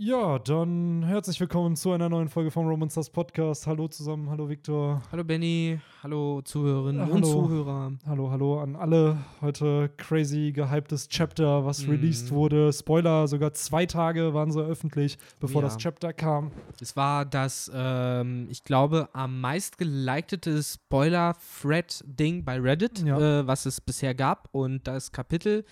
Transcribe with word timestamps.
Ja, 0.00 0.38
dann 0.38 1.02
herzlich 1.02 1.40
willkommen 1.40 1.74
zu 1.74 1.90
einer 1.90 2.08
neuen 2.08 2.28
Folge 2.28 2.52
vom 2.52 2.68
Romanstars 2.68 3.10
Podcast. 3.10 3.66
Hallo 3.66 3.88
zusammen, 3.88 4.30
hallo 4.30 4.48
Victor. 4.48 5.02
Hallo 5.10 5.24
Benny, 5.24 5.80
hallo 6.04 6.40
Zuhörerinnen 6.42 7.02
Hallo. 7.02 7.14
und 7.16 7.24
Zuhörer. 7.26 7.92
Hallo, 8.06 8.30
hallo 8.30 8.60
an 8.60 8.76
alle. 8.76 9.18
Heute 9.40 9.90
crazy 9.96 10.52
gehyptes 10.52 11.08
Chapter, 11.08 11.66
was 11.66 11.82
Mhm. 11.84 11.90
released 11.90 12.30
wurde. 12.30 12.72
Spoiler, 12.72 13.26
sogar 13.26 13.52
zwei 13.54 13.86
Tage 13.86 14.32
waren 14.34 14.52
sie 14.52 14.60
öffentlich, 14.62 15.18
bevor 15.40 15.62
Ja. 15.62 15.66
das 15.66 15.78
Chapter 15.78 16.12
kam. 16.12 16.52
Es 16.80 16.94
war 16.94 17.24
das, 17.24 17.68
ähm, 17.74 18.46
ich 18.50 18.62
glaube, 18.62 19.08
am 19.14 19.40
meist 19.40 19.78
gelikete 19.78 20.62
Spoiler-Thread-Ding 20.62 22.44
bei 22.44 22.60
Reddit, 22.60 23.00
Ja. 23.04 23.40
äh, 23.40 23.46
was 23.48 23.66
es 23.66 23.80
bisher 23.80 24.14
gab. 24.14 24.48
Und 24.52 24.86
das 24.86 25.10
Kapitel, 25.10 25.64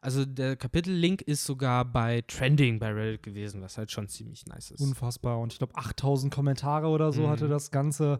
also 0.00 0.24
der 0.24 0.56
Kapitellink 0.56 1.22
ist 1.22 1.44
sogar 1.44 1.84
bei 1.84 2.22
Trending 2.26 2.78
bei 2.78 2.92
Reddit 2.92 3.22
gewesen, 3.22 3.60
was 3.62 3.78
halt 3.78 3.90
schon 3.90 4.08
ziemlich 4.08 4.46
nice 4.46 4.70
ist. 4.70 4.80
Unfassbar. 4.80 5.38
Und 5.40 5.52
ich 5.52 5.58
glaube, 5.58 5.74
8000 5.76 6.32
Kommentare 6.32 6.86
oder 6.88 7.12
so 7.12 7.22
Mhm. 7.22 7.28
hatte 7.30 7.48
das 7.48 7.70
Ganze. 7.70 8.18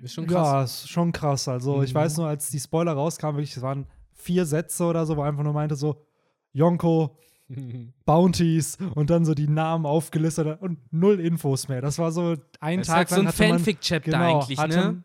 ist 0.00 0.14
schon 0.14 0.26
krass. 0.28 0.46
Ja, 0.52 0.62
ist 0.62 0.88
schon 0.88 1.10
krass. 1.12 1.48
Also, 1.48 1.82
ich 1.82 1.92
Mhm. 1.92 1.98
weiß 1.98 2.16
nur, 2.18 2.28
als 2.28 2.50
die 2.50 2.60
Spoiler 2.60 2.92
rauskamen, 2.92 3.36
wirklich, 3.36 3.56
es 3.56 3.62
waren 3.62 3.86
vier 4.12 4.46
Sätze 4.46 4.84
oder 4.84 5.04
so, 5.06 5.16
wo 5.16 5.22
einfach 5.22 5.42
nur 5.42 5.52
meinte 5.52 5.74
so, 5.76 6.06
Yonko, 6.52 7.16
Bounties 8.06 8.76
und 8.94 9.10
dann 9.10 9.24
so 9.24 9.34
die 9.34 9.48
Namen 9.48 9.86
aufgelistet 9.86 10.60
und 10.60 10.78
null 10.92 11.18
Infos 11.18 11.68
mehr. 11.68 11.80
Das 11.80 11.98
war 11.98 12.12
so 12.12 12.36
ein 12.60 12.78
Das 12.78 12.86
ist 12.88 12.92
Tag 12.94 12.96
halt 12.96 13.08
so 13.10 13.20
ein 13.20 13.32
Fanfic-Chapter 13.32 14.10
genau, 14.10 14.40
eigentlich, 14.42 14.58
ne? 14.58 15.02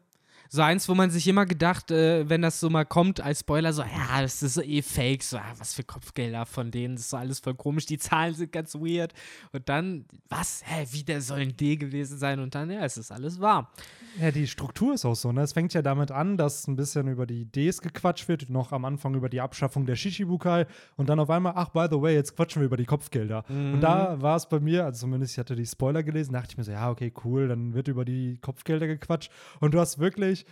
So 0.55 0.61
eins, 0.61 0.87
wo 0.87 0.93
man 0.93 1.09
sich 1.09 1.27
immer 1.27 1.47
gedacht, 1.47 1.89
äh, 1.89 2.29
wenn 2.29 2.43
das 2.43 2.59
so 2.59 2.69
mal 2.69 2.85
kommt 2.85 3.19
als 3.19 3.39
Spoiler, 3.39 3.73
so, 3.73 3.81
ja, 3.81 4.21
das 4.21 4.43
ist 4.43 4.53
so 4.53 4.61
eh 4.61 4.83
fake, 4.83 5.23
so, 5.23 5.37
ah, 5.37 5.51
was 5.57 5.73
für 5.73 5.83
Kopfgelder 5.83 6.45
von 6.45 6.69
denen, 6.69 6.93
das 6.93 7.05
ist 7.05 7.09
so 7.09 7.17
alles 7.17 7.39
voll 7.39 7.55
komisch, 7.55 7.87
die 7.87 7.97
Zahlen 7.97 8.35
sind 8.35 8.51
ganz 8.51 8.75
weird. 8.75 9.13
Und 9.51 9.67
dann, 9.67 10.05
was, 10.29 10.61
hä, 10.63 10.85
wie 10.91 11.01
der 11.01 11.21
soll 11.21 11.39
ein 11.39 11.57
D 11.57 11.75
gewesen 11.75 12.19
sein? 12.19 12.39
Und 12.39 12.53
dann, 12.53 12.69
ja, 12.69 12.85
es 12.85 12.97
ist 12.97 13.11
alles 13.11 13.41
wahr. 13.41 13.71
Ja, 14.21 14.29
die 14.29 14.45
Struktur 14.45 14.93
ist 14.93 15.05
auch 15.05 15.15
so. 15.15 15.31
Ne? 15.31 15.41
Es 15.41 15.53
fängt 15.53 15.73
ja 15.73 15.81
damit 15.81 16.11
an, 16.11 16.37
dass 16.37 16.67
ein 16.67 16.75
bisschen 16.75 17.07
über 17.07 17.25
die 17.25 17.45
Ds 17.45 17.81
gequatscht 17.81 18.27
wird, 18.27 18.47
noch 18.47 18.71
am 18.73 18.85
Anfang 18.85 19.15
über 19.15 19.29
die 19.29 19.41
Abschaffung 19.41 19.87
der 19.87 19.95
Shishibukai 19.95 20.67
und 20.97 21.09
dann 21.09 21.19
auf 21.19 21.31
einmal, 21.31 21.53
ach, 21.55 21.69
by 21.69 21.87
the 21.89 21.99
way, 21.99 22.13
jetzt 22.13 22.35
quatschen 22.35 22.61
wir 22.61 22.67
über 22.67 22.77
die 22.77 22.85
Kopfgelder. 22.85 23.43
Und 23.49 23.81
da 23.81 24.21
war 24.21 24.35
es 24.35 24.47
bei 24.47 24.59
mir, 24.59 24.85
also 24.85 24.99
zumindest 24.99 25.33
ich 25.33 25.39
hatte 25.39 25.55
die 25.55 25.65
Spoiler 25.65 26.03
gelesen, 26.03 26.33
dachte 26.33 26.49
ich 26.51 26.57
mir 26.59 26.63
so, 26.63 26.71
ja, 26.71 26.91
okay, 26.91 27.11
cool, 27.25 27.47
dann 27.47 27.73
wird 27.73 27.87
über 27.87 28.05
die 28.05 28.37
Kopfgelder 28.39 28.85
gequatscht. 28.85 29.31
Und 29.59 29.73
du 29.73 29.79
hast 29.79 29.97
wirklich 29.97 30.42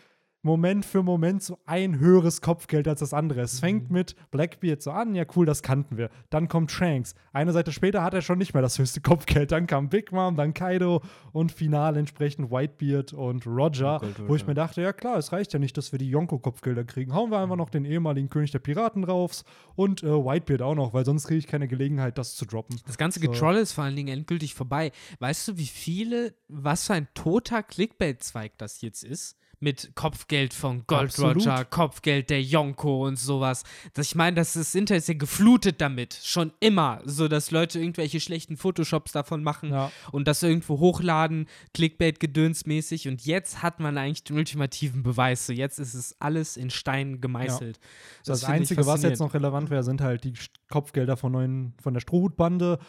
Moment 0.44 0.86
für 0.86 1.04
Moment 1.04 1.44
so 1.44 1.60
ein 1.66 2.00
höheres 2.00 2.42
Kopfgeld 2.42 2.88
als 2.88 3.02
das 3.02 3.14
andere. 3.14 3.42
Es 3.42 3.60
fängt 3.60 3.92
mit 3.92 4.16
Blackbeard 4.32 4.82
so 4.82 4.92
an, 4.92 5.14
ja 5.14 5.24
cool, 5.36 5.46
das 5.46 5.62
kannten 5.62 5.98
wir. 5.98 6.10
Dann 6.30 6.48
kommt 6.48 6.72
Shanks. 6.72 7.14
Eine 7.32 7.54
Seite 7.54 7.72
später 7.72 8.02
hat 8.04 8.14
er 8.14 8.22
schon 8.22 8.40
nicht 8.40 8.54
mehr 8.54 8.64
das 8.64 8.80
höchste 8.80 9.02
Kopfgeld. 9.02 9.52
Dann 9.52 9.68
kam 9.68 9.90
Big 9.90 10.12
Mom, 10.12 10.36
dann 10.36 10.54
Kaido 10.54 11.02
und 11.32 11.52
final 11.52 11.96
entsprechend 11.98 12.52
Whitebeard 12.52 13.14
und 13.14 13.46
Roger, 13.46 14.00
Oh 14.02 14.06
Gott, 14.06 14.28
wo 14.30 14.36
ich 14.36 14.48
mir 14.48 14.56
dachte, 14.56 14.82
ja 14.82 14.94
klar, 14.94 15.18
es 15.18 15.32
reicht 15.32 15.54
ja 15.54 15.60
nicht, 15.60 15.78
dass 15.78 15.92
wir 15.92 16.00
die 16.00 16.10
Yonko-Kopfgelder 16.10 16.86
kriegen. 16.86 17.14
Hauen 17.14 17.30
wir 17.32 17.40
einfach 17.40 17.56
noch 17.56 17.70
den 17.70 17.86
ehemaligen 17.86 18.30
König 18.30 18.52
der 18.52 18.60
Piraten 18.60 19.04
drauf 19.04 19.44
und 19.76 20.02
äh, 20.04 20.08
Whitebeard 20.08 20.62
auch 20.64 20.76
noch, 20.76 20.94
weil 20.94 21.06
sonst 21.06 21.28
kriege 21.28 21.38
ich 21.40 21.48
keine 21.48 21.68
Gelegenheit, 21.68 22.18
das 22.18 22.36
zu 22.36 22.46
droppen. 22.46 22.80
Das 22.88 22.98
ganze 22.98 23.20
So. 23.20 23.30
Getrolle 23.30 23.60
ist 23.60 23.74
vor 23.74 23.84
allen 23.84 23.96
Dingen 23.96 24.10
endgültig 24.10 24.56
vorbei. 24.56 24.92
Weißt 25.20 25.48
du, 25.48 25.58
wie 25.58 25.68
viele, 25.68 26.34
was 26.48 26.88
für 26.88 26.94
ein 26.94 27.08
toter 27.14 27.62
Clickbait-Zweig 27.64 28.58
das 28.58 28.82
jetzt 28.82 29.04
ist? 29.04 29.38
Mit 29.64 29.92
Kopfgeld 29.94 30.56
von 30.56 30.86
Gold 30.88 31.04
Absolut. 31.04 31.38
Roger, 31.38 31.66
Kopfgeld 31.66 32.32
der 32.32 32.42
Yonko 32.42 33.08
und 33.08 33.18
sowas. 33.18 33.64
Das, 33.94 34.08
ich 34.08 34.16
meine, 34.16 34.36
das, 34.36 34.54
das 34.54 34.74
Internet 34.74 35.04
ist 35.04 35.08
ja 35.08 35.14
geflutet 35.14 35.80
damit. 35.80 36.20
Schon 36.24 36.52
immer. 36.60 37.00
So, 37.06 37.28
dass 37.28 37.52
Leute 37.52 37.80
irgendwelche 37.80 38.20
schlechten 38.20 38.58
Photoshops 38.58 39.12
davon 39.12 39.44
machen 39.44 39.70
Ja. 39.70 39.92
und 40.12 40.28
das 40.28 40.42
irgendwo 40.42 40.80
hochladen, 40.80 41.46
Clickbait-gedönsmäßig. 41.76 43.08
Und 43.08 43.24
jetzt 43.26 43.62
hat 43.62 43.80
man 43.80 43.98
eigentlich 44.00 44.24
den 44.24 44.38
ultimativen 44.38 45.04
Beweis. 45.04 45.46
So, 45.46 45.54
jetzt 45.54 45.78
ist 45.80 45.94
es 45.94 46.20
alles 46.20 46.58
in 46.58 46.72
Stein 46.72 47.22
gemeißelt. 47.22 47.80
Das, 48.26 48.42
finde 48.44 48.56
ich 48.56 48.62
Einzige, 48.62 48.86
was 48.88 49.04
jetzt 49.04 49.20
noch 49.20 49.34
relevant 49.36 49.70
wäre, 49.70 49.84
sind 49.84 50.02
halt 50.02 50.24
die 50.24 50.34
Kopfgelder 50.72 51.18
von, 51.18 51.32
neuen, 51.34 51.74
von 51.82 51.94
der 51.94 52.02
Strohhutbande 52.02 52.80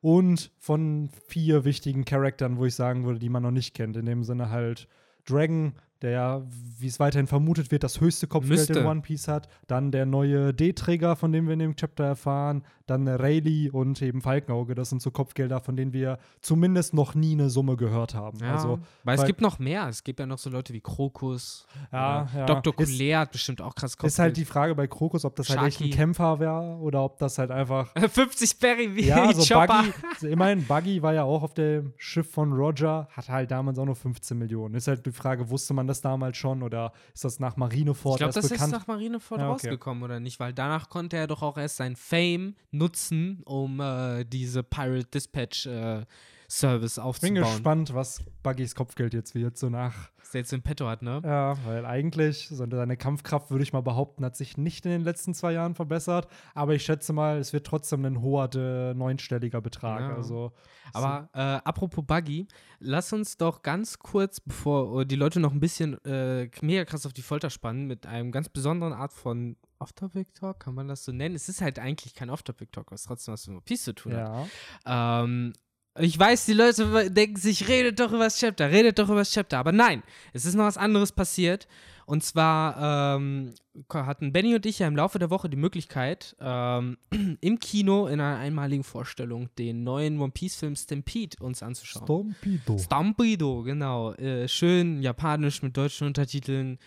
und 0.00 0.50
von 0.58 1.10
vier 1.26 1.64
wichtigen 1.64 2.04
Charakteren, 2.04 2.58
wo 2.58 2.66
ich 2.66 2.74
sagen 2.74 3.04
würde, 3.04 3.18
die 3.18 3.30
man 3.30 3.42
noch 3.42 3.50
nicht 3.50 3.74
kennt. 3.74 3.96
In 3.96 4.06
dem 4.06 4.24
Sinne 4.24 4.50
halt 4.50 4.88
Dragon, 5.26 5.72
der 6.02 6.10
ja, 6.10 6.42
wie 6.78 6.86
es 6.86 7.00
weiterhin 7.00 7.26
vermutet 7.26 7.70
wird, 7.70 7.82
das 7.82 8.00
höchste 8.00 8.26
Kopfgeld 8.26 8.58
Müsste. 8.60 8.78
in 8.80 8.86
One 8.86 9.00
Piece 9.00 9.26
hat. 9.28 9.48
Dann 9.66 9.90
der 9.90 10.06
neue 10.06 10.54
D-Träger, 10.54 11.16
von 11.16 11.32
dem 11.32 11.46
wir 11.46 11.54
in 11.54 11.58
dem 11.58 11.74
Chapter 11.76 12.04
erfahren. 12.04 12.62
Dann 12.86 13.06
Rayleigh 13.08 13.70
und 13.70 14.00
eben 14.00 14.22
Falkenauge. 14.22 14.74
Das 14.74 14.90
sind 14.90 15.02
so 15.02 15.10
Kopfgelder, 15.10 15.60
von 15.60 15.76
denen 15.76 15.92
wir 15.92 16.18
zumindest 16.40 16.94
noch 16.94 17.14
nie 17.14 17.32
eine 17.32 17.50
Summe 17.50 17.76
gehört 17.76 18.14
haben. 18.14 18.38
Ja, 18.38 18.52
Also, 18.54 18.78
weil 19.04 19.18
es 19.18 19.24
gibt 19.26 19.40
noch 19.40 19.58
mehr. 19.58 19.88
Es 19.88 20.04
gibt 20.04 20.20
ja 20.20 20.26
noch 20.26 20.38
so 20.38 20.48
Leute 20.50 20.72
wie 20.72 20.80
Krokus. 20.80 21.66
Ja, 21.92 22.28
ja. 22.34 22.46
Dr. 22.46 22.74
Kulea 22.74 23.20
hat 23.20 23.32
bestimmt 23.32 23.60
auch 23.60 23.74
krass 23.74 23.96
Kopfgeld. 23.96 24.12
ist 24.12 24.18
halt 24.18 24.36
die 24.36 24.44
Frage 24.44 24.74
bei 24.74 24.86
Krokus, 24.86 25.24
ob 25.24 25.36
das 25.36 25.48
halt 25.50 25.62
echt 25.68 25.80
ein 25.80 25.84
Sharky. 25.84 25.90
Kämpfer 25.96 26.38
wäre 26.38 26.76
oder 26.80 27.02
ob 27.04 27.18
das 27.18 27.38
halt 27.38 27.50
einfach 27.50 27.92
50 28.08 28.58
Berry 28.58 28.94
wie 28.94 29.04
Ja, 29.06 29.32
so 29.34 29.42
Chopper. 29.42 29.82
Buggy, 29.82 29.92
also 30.14 30.28
immerhin, 30.28 30.64
Buggy 30.64 31.02
war 31.02 31.12
ja 31.12 31.24
auch 31.24 31.42
auf 31.42 31.54
dem 31.54 31.92
Schiff 31.96 32.30
von 32.30 32.52
Roger, 32.52 33.08
hat 33.10 33.28
halt 33.28 33.50
damals 33.50 33.78
auch 33.78 33.84
nur 33.84 33.96
15 33.96 34.38
Millionen. 34.38 34.74
Ist 34.74 34.88
halt 34.88 35.04
die 35.04 35.12
Frage, 35.12 35.50
wusste 35.50 35.74
man 35.74 35.86
das 35.88 36.00
damals 36.00 36.36
schon 36.36 36.62
oder 36.62 36.92
ist 37.14 37.24
das 37.24 37.40
nach 37.40 37.56
Marineford 37.56 38.14
Ich 38.14 38.18
glaube, 38.18 38.34
das 38.34 38.48
bekannt? 38.48 38.72
ist 38.72 38.78
nach 38.78 38.86
Marineford 38.86 39.40
Ja, 39.40 39.46
okay. 39.46 39.52
rausgekommen, 39.68 40.02
oder 40.04 40.20
nicht? 40.20 40.38
Weil 40.38 40.52
danach 40.52 40.88
konnte 40.88 41.16
er 41.16 41.26
doch 41.26 41.42
auch 41.42 41.58
erst 41.58 41.76
sein 41.76 41.96
Fame 41.96 42.54
nutzen, 42.70 43.42
um 43.44 43.80
äh, 43.80 44.24
diese 44.24 44.62
Pirate 44.62 45.06
Dispatch 45.06 45.66
äh, 45.66 46.04
Service 46.50 46.94
Bin 46.94 47.04
aufzubauen. 47.04 47.34
gespannt, 47.34 47.94
was 47.94 48.24
Buggys 48.42 48.74
Kopfgeld 48.74 49.12
jetzt 49.12 49.34
wird, 49.34 49.58
so 49.58 49.68
nach. 49.68 49.94
Was 50.18 50.30
der 50.30 50.40
jetzt 50.40 50.52
im 50.54 50.62
Petto 50.62 50.86
hat, 50.86 51.02
ne? 51.02 51.20
Ja, 51.22 51.56
weil 51.66 51.84
eigentlich, 51.84 52.48
so 52.48 52.56
seine 52.56 52.96
Kampfkraft, 52.96 53.50
würde 53.50 53.62
ich 53.62 53.74
mal 53.74 53.82
behaupten, 53.82 54.24
hat 54.24 54.34
sich 54.34 54.56
nicht 54.56 54.86
in 54.86 54.92
den 54.92 55.02
letzten 55.02 55.34
zwei 55.34 55.52
Jahren 55.52 55.74
verbessert. 55.74 56.26
Aber 56.54 56.74
ich 56.74 56.84
schätze 56.84 57.12
mal, 57.12 57.38
es 57.38 57.52
wird 57.52 57.66
trotzdem 57.66 58.04
ein 58.06 58.22
hoher 58.22 58.48
äh, 58.54 58.94
neunstelliger 58.94 59.60
Betrag. 59.60 60.00
Ja. 60.00 60.14
Also, 60.16 60.52
Aber 60.94 61.28
äh, 61.34 61.38
apropos 61.66 62.04
Buggy, 62.06 62.48
lass 62.78 63.12
uns 63.12 63.36
doch 63.36 63.62
ganz 63.62 63.98
kurz, 63.98 64.40
bevor 64.40 65.02
äh, 65.02 65.06
die 65.06 65.16
Leute 65.16 65.40
noch 65.40 65.52
ein 65.52 65.60
bisschen 65.60 66.02
äh, 66.06 66.48
mega 66.62 66.86
krass 66.86 67.04
auf 67.04 67.12
die 67.12 67.22
Folter 67.22 67.50
spannen, 67.50 67.86
mit 67.86 68.06
einem 68.06 68.32
ganz 68.32 68.48
besonderen 68.48 68.94
Art 68.94 69.12
von 69.12 69.56
Off-Topic-Talk, 69.80 70.60
kann 70.60 70.74
man 70.74 70.88
das 70.88 71.04
so 71.04 71.12
nennen? 71.12 71.34
Es 71.34 71.48
ist 71.48 71.60
halt 71.60 71.78
eigentlich 71.78 72.14
kein 72.14 72.30
Off-Topic-Talk, 72.30 72.90
was 72.90 73.04
trotzdem 73.04 73.34
was 73.34 73.46
mit 73.46 73.64
Piece 73.64 73.84
zu 73.84 73.94
tun 73.94 74.16
hat. 74.16 74.46
ja. 74.86 75.22
Ähm, 75.22 75.52
ich 76.00 76.18
weiß, 76.18 76.46
die 76.46 76.52
Leute 76.52 77.10
denken 77.10 77.36
sich, 77.36 77.68
redet 77.68 78.00
doch 78.00 78.12
über 78.12 78.24
das 78.24 78.38
Chapter, 78.38 78.70
redet 78.70 78.98
doch 78.98 79.08
über 79.08 79.18
das 79.18 79.32
Chapter. 79.32 79.58
Aber 79.58 79.72
nein, 79.72 80.02
es 80.32 80.44
ist 80.44 80.54
noch 80.54 80.64
was 80.64 80.76
anderes 80.76 81.12
passiert. 81.12 81.68
Und 82.06 82.24
zwar 82.24 83.18
ähm, 83.18 83.52
hatten 83.92 84.32
Benny 84.32 84.54
und 84.54 84.64
ich 84.64 84.78
ja 84.78 84.88
im 84.88 84.96
Laufe 84.96 85.18
der 85.18 85.28
Woche 85.28 85.50
die 85.50 85.58
Möglichkeit, 85.58 86.36
ähm, 86.40 86.96
im 87.42 87.58
Kino 87.58 88.06
in 88.06 88.18
einer 88.18 88.38
einmaligen 88.38 88.82
Vorstellung 88.82 89.50
den 89.58 89.84
neuen 89.84 90.18
One 90.18 90.32
Piece-Film 90.32 90.74
Stampede 90.74 91.36
uns 91.40 91.62
anzuschauen. 91.62 92.06
Stompido. 92.06 92.78
Stampido, 92.78 93.62
genau. 93.62 94.14
Äh, 94.14 94.48
schön 94.48 95.02
japanisch 95.02 95.62
mit 95.62 95.76
deutschen 95.76 96.06
Untertiteln. 96.06 96.78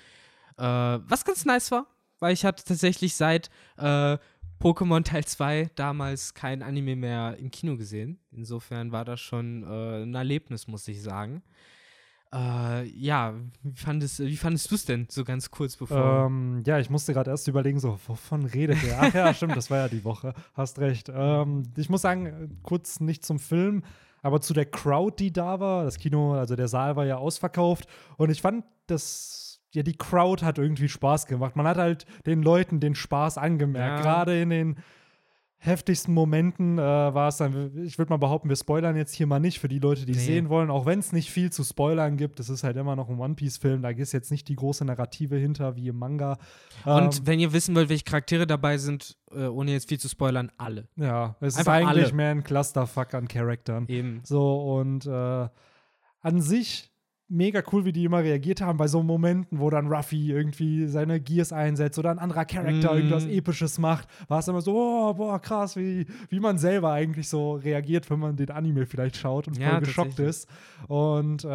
Äh, 0.57 0.63
was 0.63 1.23
ganz 1.23 1.45
nice 1.45 1.69
war, 1.69 1.85
weil 2.19 2.33
ich 2.33 2.43
hatte 2.43 2.63
tatsächlich 2.63 3.13
seit 3.13 3.51
äh, 3.77 4.17
Pokémon 4.61 5.03
Teil 5.03 5.25
2 5.25 5.71
damals 5.75 6.33
kein 6.33 6.61
Anime 6.61 6.95
mehr 6.95 7.37
im 7.37 7.49
Kino 7.49 7.77
gesehen. 7.77 8.19
Insofern 8.31 8.91
war 8.91 9.05
das 9.05 9.19
schon 9.19 9.63
äh, 9.63 10.03
ein 10.03 10.13
Erlebnis, 10.13 10.67
muss 10.67 10.87
ich 10.87 11.01
sagen. 11.01 11.41
Äh, 12.33 12.85
ja, 12.87 13.33
wie 13.63 13.75
fandest, 13.75 14.19
wie 14.19 14.37
fandest 14.37 14.71
du 14.71 14.75
es 14.75 14.85
denn 14.85 15.07
so 15.09 15.25
ganz 15.25 15.51
kurz 15.51 15.75
bevor? 15.75 16.27
Ähm, 16.27 16.63
ja, 16.65 16.79
ich 16.79 16.89
musste 16.89 17.11
gerade 17.13 17.31
erst 17.31 17.47
überlegen, 17.47 17.79
so, 17.79 17.99
wovon 18.07 18.45
redet 18.45 18.81
der? 18.83 19.01
Ach 19.01 19.13
ja, 19.13 19.33
stimmt, 19.33 19.57
das 19.57 19.69
war 19.69 19.79
ja 19.79 19.89
die 19.89 20.05
Woche. 20.05 20.33
Hast 20.53 20.79
recht. 20.79 21.11
Ähm, 21.13 21.63
ich 21.75 21.89
muss 21.89 22.03
sagen, 22.03 22.59
kurz 22.63 23.01
nicht 23.01 23.25
zum 23.25 23.37
Film, 23.37 23.83
aber 24.21 24.39
zu 24.39 24.53
der 24.53 24.65
Crowd, 24.65 25.15
die 25.17 25.33
da 25.33 25.59
war. 25.59 25.83
Das 25.83 25.97
Kino, 25.97 26.35
also 26.35 26.55
der 26.55 26.69
Saal 26.69 26.95
war 26.95 27.05
ja 27.05 27.17
ausverkauft. 27.17 27.87
Und 28.15 28.29
ich 28.29 28.41
fand, 28.41 28.63
das, 28.87 29.40
ja, 29.73 29.83
die 29.83 29.95
Crowd 29.97 30.43
hat 30.45 30.57
irgendwie 30.57 30.89
Spaß 30.89 31.25
gemacht. 31.27 31.55
Man 31.55 31.67
hat 31.67 31.77
halt 31.77 32.05
den 32.25 32.41
Leuten 32.43 32.79
den 32.79 32.95
Spaß 32.95 33.37
angemerkt. 33.37 34.03
Ja. 34.03 34.11
Gerade 34.13 34.41
in 34.41 34.49
den 34.49 34.75
heftigsten 35.63 36.15
Momenten 36.15 36.79
äh, 36.79 36.81
war 36.81 37.27
es 37.27 37.37
dann, 37.37 37.77
ich 37.85 37.99
würde 37.99 38.09
mal 38.09 38.17
behaupten, 38.17 38.49
wir 38.49 38.55
spoilern 38.55 38.95
jetzt 38.97 39.13
hier 39.13 39.27
mal 39.27 39.39
nicht 39.39 39.59
für 39.59 39.67
die 39.67 39.77
Leute, 39.77 40.07
die 40.07 40.13
es 40.13 40.17
Nee. 40.17 40.23
sehen 40.25 40.49
wollen, 40.49 40.71
auch 40.71 40.87
wenn 40.87 40.97
es 40.97 41.11
nicht 41.13 41.29
viel 41.29 41.51
zu 41.51 41.63
spoilern 41.63 42.17
gibt. 42.17 42.39
Es 42.39 42.49
ist 42.49 42.63
halt 42.63 42.77
immer 42.77 42.95
noch 42.95 43.09
ein 43.09 43.19
One-Piece-Film, 43.19 43.83
da 43.83 43.89
ist 43.89 44.11
jetzt 44.11 44.31
nicht 44.31 44.47
die 44.47 44.55
große 44.55 44.83
Narrative 44.85 45.35
hinter 45.35 45.75
wie 45.75 45.87
im 45.89 45.99
Manga. 45.99 46.39
Und 46.83 47.19
Ähm, 47.19 47.27
wenn 47.27 47.39
ihr 47.39 47.53
wissen 47.53 47.75
wollt, 47.75 47.89
welche 47.89 48.05
Charaktere 48.05 48.47
dabei 48.47 48.79
sind, 48.79 49.15
äh, 49.31 49.45
ohne 49.45 49.71
jetzt 49.73 49.87
viel 49.87 49.99
zu 49.99 50.09
spoilern, 50.09 50.51
alle. 50.57 50.87
ja, 50.95 51.35
es 51.41 51.53
ist 51.53 51.59
einfach 51.59 51.73
eigentlich 51.73 52.05
alle. 52.07 52.13
mehr 52.15 52.31
ein 52.31 52.43
Clusterfuck 52.43 53.13
an 53.13 53.27
Charaktern. 53.27 53.85
Eben. 53.87 54.21
So, 54.23 54.75
und 54.79 55.05
äh, 55.05 55.47
an 56.23 56.41
sich 56.41 56.90
mega 57.31 57.63
cool, 57.71 57.85
wie 57.85 57.91
die 57.93 58.03
immer 58.05 58.19
reagiert 58.23 58.61
haben 58.61 58.77
bei 58.77 58.87
so 58.87 59.01
Momenten, 59.01 59.59
wo 59.59 59.69
dann 59.69 59.87
Ruffy 59.87 60.31
irgendwie 60.31 60.85
seine 60.87 61.19
Gears 61.21 61.53
einsetzt 61.53 61.97
oder 61.97 62.11
ein 62.11 62.19
anderer 62.19 62.45
Charakter 62.45 62.91
Mm. 62.93 62.97
irgendwas 62.97 63.25
Episches 63.25 63.77
macht. 63.79 64.07
War 64.27 64.39
es 64.39 64.47
immer 64.47 64.61
so, 64.61 64.75
oh, 64.75 65.13
boah, 65.13 65.39
krass, 65.39 65.75
wie, 65.77 66.05
wie 66.29 66.39
man 66.39 66.57
selber 66.57 66.91
eigentlich 66.91 67.29
so 67.29 67.53
reagiert, 67.53 68.09
wenn 68.09 68.19
man 68.19 68.35
den 68.35 68.51
Anime 68.51 68.85
vielleicht 68.85 69.15
schaut 69.17 69.47
und 69.47 69.55
voll 69.55 69.63
Ja, 69.63 69.79
geschockt 69.79 70.17
tatsächlich. 70.17 70.29
ist. 70.29 70.47
Und, 70.87 71.45
äh, 71.45 71.47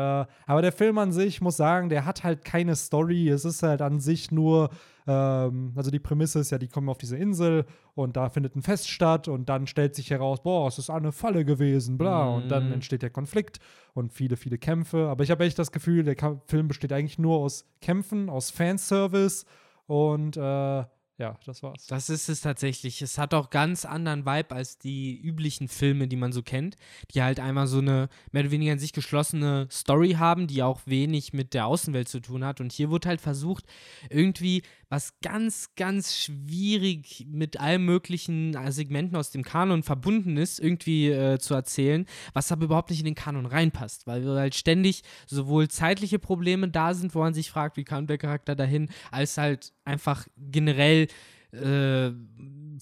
aber 0.47 0.63
der 0.63 0.73
Film 0.73 0.99
an 0.99 1.13
sich, 1.13 1.41
muss 1.41 1.57
sagen, 1.57 1.89
der 1.91 2.07
hat 2.07 2.25
halt 2.25 2.45
keine 2.45 2.75
Story. 2.75 3.29
Es 3.29 3.45
ist 3.45 3.63
halt 3.63 3.83
an 3.83 4.01
sich 4.01 4.31
nur 4.31 4.71
ähm, 5.07 5.73
also 5.77 5.91
die 5.91 5.99
Prämisse 5.99 6.41
ist 6.41 6.51
ja, 6.51 6.59
die 6.59 6.69
kommen 6.69 6.89
auf 6.89 6.99
diese 6.99 7.17
Insel 7.17 7.65
und 7.95 8.17
da 8.17 8.29
findet 8.29 8.57
ein 8.57 8.63
Fest 8.63 8.89
statt 8.91 9.29
und 9.29 9.49
dann 9.49 9.67
stellt 9.67 9.95
sich 9.95 10.11
heraus, 10.11 10.43
boah, 10.43 10.67
es 10.69 10.79
ist 10.79 10.91
eine 10.91 11.13
Falle 11.13 11.45
gewesen, 11.45 11.97
bla. 11.99 12.29
Und 12.29 12.49
dann 12.49 12.67
Mhm. 12.67 12.73
entsteht 12.73 13.03
der 13.03 13.11
Konflikt 13.11 13.59
und 13.95 14.13
viele, 14.13 14.37
viele 14.37 14.59
Kämpfe. 14.59 15.09
Aber 15.09 15.23
ich 15.25 15.31
habe 15.31 15.45
echt 15.45 15.59
das 15.59 15.73
Gefühl, 15.73 16.03
der 16.05 16.17
Ka 16.17 16.41
Film 16.47 16.69
besteht 16.69 16.93
eigentlich 16.93 17.19
nur 17.19 17.39
aus 17.39 17.65
Kämpfen, 17.81 18.29
aus 18.29 18.51
Fanservice 18.51 19.45
und 19.87 20.37
äh, 20.37 20.85
ja, 21.19 21.39
das 21.47 21.63
war's. 21.63 21.87
Das 21.87 22.11
ist 22.11 22.29
es 22.29 22.43
tatsächlich. 22.43 23.01
Es 23.01 23.17
hat 23.17 23.33
auch 23.33 23.49
ganz 23.49 23.87
anderen 23.87 24.27
Vibe 24.27 24.55
als 24.55 24.77
die 24.77 25.19
üblichen 25.19 25.67
Filme, 25.67 26.09
die 26.09 26.17
man 26.17 26.31
so 26.31 26.43
kennt, 26.43 26.77
die 27.15 27.23
halt 27.23 27.41
einmal 27.41 27.67
so 27.67 27.79
eine 27.79 28.11
mehr 28.33 28.43
oder 28.43 28.51
weniger 28.51 28.73
in 28.75 28.79
sich 28.79 28.93
geschlossene 28.93 29.67
Story 29.71 30.17
haben, 30.19 30.47
die 30.47 30.63
auch 30.63 30.81
wenig 30.85 31.33
mit 31.33 31.55
der 31.55 31.69
Außenwelt 31.69 32.09
zu 32.11 32.21
tun 32.21 32.45
hat. 32.45 32.61
Und 32.61 32.71
hier 32.71 32.91
wird 32.91 33.07
halt 33.07 33.23
versucht, 33.23 33.65
irgendwie 34.11 34.61
was 34.89 35.19
ganz, 35.21 35.75
ganz 35.75 36.17
schwierig 36.17 37.27
mit 37.29 37.59
allen 37.61 37.85
möglichen 37.85 38.55
äh, 38.55 38.71
Segmenten 38.71 39.17
aus 39.17 39.31
dem 39.31 39.43
Kanon 39.43 39.83
verbunden 39.83 40.37
ist, 40.37 40.61
irgendwie 40.61 41.11
äh, 41.11 41.39
zu 41.39 41.55
erzählen, 41.55 42.07
was 42.33 42.53
aber 42.53 42.65
überhaupt 42.65 42.91
nicht 42.91 43.01
in 43.01 43.07
den 43.07 43.15
Kanon 43.15 43.47
reinpasst, 43.47 44.07
weil 44.07 44.25
wir 44.25 44.35
halt 44.35 44.55
ständig 44.55 45.03
sowohl 45.27 45.69
zeitliche 45.69 46.19
Probleme 46.19 46.69
da 46.69 46.95
sind, 46.95 47.15
wo 47.15 47.21
man 47.21 47.35
sich 47.35 47.51
fragt, 47.51 47.77
wie 47.77 47.85
kam 47.85 48.07
der 48.07 48.19
Charakter 48.19 48.55
dahin, 48.55 48.89
als 49.11 49.37
halt 49.39 49.73
einfach 49.85 50.27
generell 50.37 51.09
äh, 51.53 52.13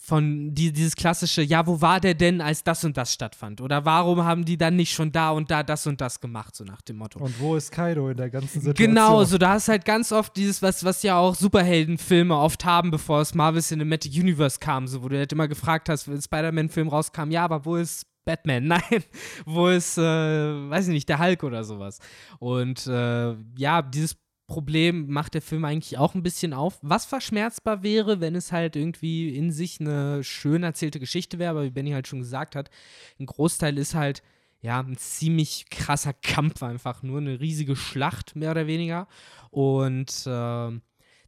von 0.01 0.55
die, 0.55 0.73
dieses 0.73 0.97
klassische, 0.97 1.43
ja, 1.43 1.67
wo 1.67 1.81
war 1.81 2.01
der 2.01 2.15
denn, 2.15 2.41
als 2.41 2.63
das 2.63 2.85
und 2.85 2.97
das 2.97 3.13
stattfand? 3.13 3.61
Oder 3.61 3.85
warum 3.85 4.25
haben 4.25 4.45
die 4.45 4.57
dann 4.57 4.77
nicht 4.77 4.93
schon 4.93 5.13
da 5.13 5.31
und 5.31 5.51
da 5.51 5.63
das 5.63 5.87
und 5.87 6.01
das 6.01 6.21
gemacht, 6.21 6.55
so 6.57 6.65
nach 6.65 6.83
dem 6.83 6.97
Motto. 6.97 7.21
Und 7.21 7.39
wo 7.41 7.57
ist 7.57 7.71
Kaido 7.71 8.11
in 8.11 8.17
der 8.17 8.31
ganzen 8.31 8.61
Situation? 8.61 8.95
Genau, 8.95 9.25
so 9.25 9.39
da 9.39 9.57
ist 9.57 9.69
halt 9.69 9.85
ganz 9.85 10.13
oft 10.13 10.37
dieses, 10.37 10.63
was, 10.63 10.85
was 10.85 11.03
ja 11.03 11.17
auch 11.17 11.35
Superheldenfilme 11.35 12.37
oft 12.37 12.65
haben, 12.65 12.91
bevor 12.91 13.21
es 13.21 13.35
Marvel 13.35 13.63
Cinematic 13.63 14.13
Universe 14.15 14.59
kam, 14.59 14.87
so 14.89 15.03
wo 15.03 15.09
du 15.09 15.17
halt 15.17 15.33
immer 15.33 15.49
gefragt 15.49 15.89
hast, 15.89 16.09
wenn 16.09 16.17
ein 16.17 16.23
Spider-Man-Film 16.23 16.89
rauskam, 16.89 17.31
ja, 17.31 17.45
aber 17.45 17.65
wo 17.65 17.77
ist 17.77 18.07
Batman? 18.25 18.65
Nein, 18.69 19.05
wo 19.45 19.69
ist, 19.69 19.99
äh, 19.99 20.03
weiß 20.03 20.89
ich 20.89 20.93
nicht, 20.93 21.09
der 21.09 21.19
Hulk 21.19 21.43
oder 21.45 21.65
sowas. 21.65 21.99
Und 22.39 22.87
äh, 22.87 23.35
ja, 23.57 23.83
dieses 23.83 24.17
Problem 24.47 25.09
macht 25.09 25.35
der 25.35 25.43
Film 25.43 25.65
eigentlich 25.65 25.97
auch 25.99 26.15
ein 26.15 26.23
bisschen 26.23 26.53
auf. 26.53 26.79
Was 26.83 27.07
verschmerzbar 27.07 27.83
wäre, 27.83 28.21
wenn 28.21 28.35
es 28.35 28.53
halt 28.53 28.77
irgendwie 28.77 29.35
in 29.35 29.51
sich 29.51 29.81
eine 29.81 30.23
schön 30.23 30.63
erzählte 30.63 31.01
Geschichte 31.01 31.39
wäre, 31.39 31.51
aber 31.51 31.65
wie 31.65 31.71
Benny 31.71 31.93
halt 31.93 32.07
schon 32.07 32.21
gesagt 32.21 32.55
hat, 32.55 32.71
ein 33.19 33.27
Großteil 33.27 33.79
ist 33.79 33.95
halt 33.95 34.23
ja, 34.65 34.81
ein 34.81 34.97
ziemlich 34.97 35.67
krasser 35.71 36.15
Kampf 36.15 36.63
einfach, 36.63 37.03
nur 37.03 37.19
eine 37.19 37.39
riesige 37.39 37.77
Schlacht, 37.77 38.35
mehr 38.35 38.51
oder 38.51 38.67
weniger. 38.67 39.09
Und 39.51 40.25
ähm, 40.27 40.81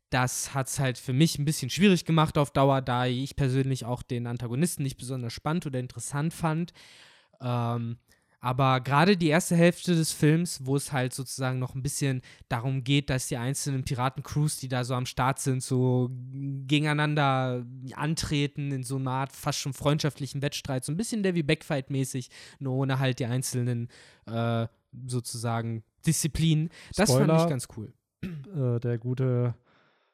das 0.08 0.54
hat 0.54 0.68
es 0.68 0.78
halt 0.78 0.96
für 0.96 1.12
mich 1.12 1.38
ein 1.38 1.44
bisschen 1.44 1.68
schwierig 1.68 2.06
gemacht 2.06 2.38
auf 2.38 2.50
Dauer, 2.50 2.80
da 2.80 3.04
ich 3.04 3.36
persönlich 3.36 3.84
auch 3.84 4.02
den 4.02 4.26
Antagonisten 4.26 4.82
nicht 4.82 4.96
besonders 4.96 5.34
spannend 5.34 5.66
oder 5.66 5.78
interessant 5.78 6.32
fand. 6.32 6.72
Ähm, 7.38 7.98
aber 8.46 8.80
gerade 8.80 9.16
die 9.16 9.26
erste 9.26 9.56
Hälfte 9.56 9.96
des 9.96 10.12
Films, 10.12 10.64
wo 10.64 10.76
es 10.76 10.92
halt 10.92 11.12
sozusagen 11.12 11.58
noch 11.58 11.74
ein 11.74 11.82
bisschen 11.82 12.22
darum 12.48 12.84
geht, 12.84 13.10
dass 13.10 13.26
die 13.26 13.36
einzelnen 13.36 13.82
Piratencrews, 13.82 14.58
die 14.58 14.68
da 14.68 14.84
so 14.84 14.94
am 14.94 15.04
Start 15.04 15.40
sind, 15.40 15.64
so 15.64 16.12
gegeneinander 16.12 17.66
antreten 17.96 18.70
in 18.70 18.84
so 18.84 18.98
einer 18.98 19.10
Art 19.10 19.32
fast 19.32 19.58
schon 19.58 19.72
freundschaftlichen 19.72 20.42
Wettstreit, 20.42 20.84
so 20.84 20.92
ein 20.92 20.96
bisschen 20.96 21.24
Davy 21.24 21.42
Backfight-mäßig, 21.42 22.28
nur 22.60 22.74
ohne 22.74 23.00
halt 23.00 23.18
die 23.18 23.26
einzelnen 23.26 23.88
äh, 24.26 24.68
sozusagen 25.08 25.82
Disziplinen. 26.06 26.70
Das 26.94 27.10
fand 27.10 27.24
Spoiler. 27.24 27.42
ich 27.42 27.50
ganz 27.50 27.66
cool. 27.76 27.92
äh, 28.22 28.78
der 28.78 28.98
gute, 28.98 29.56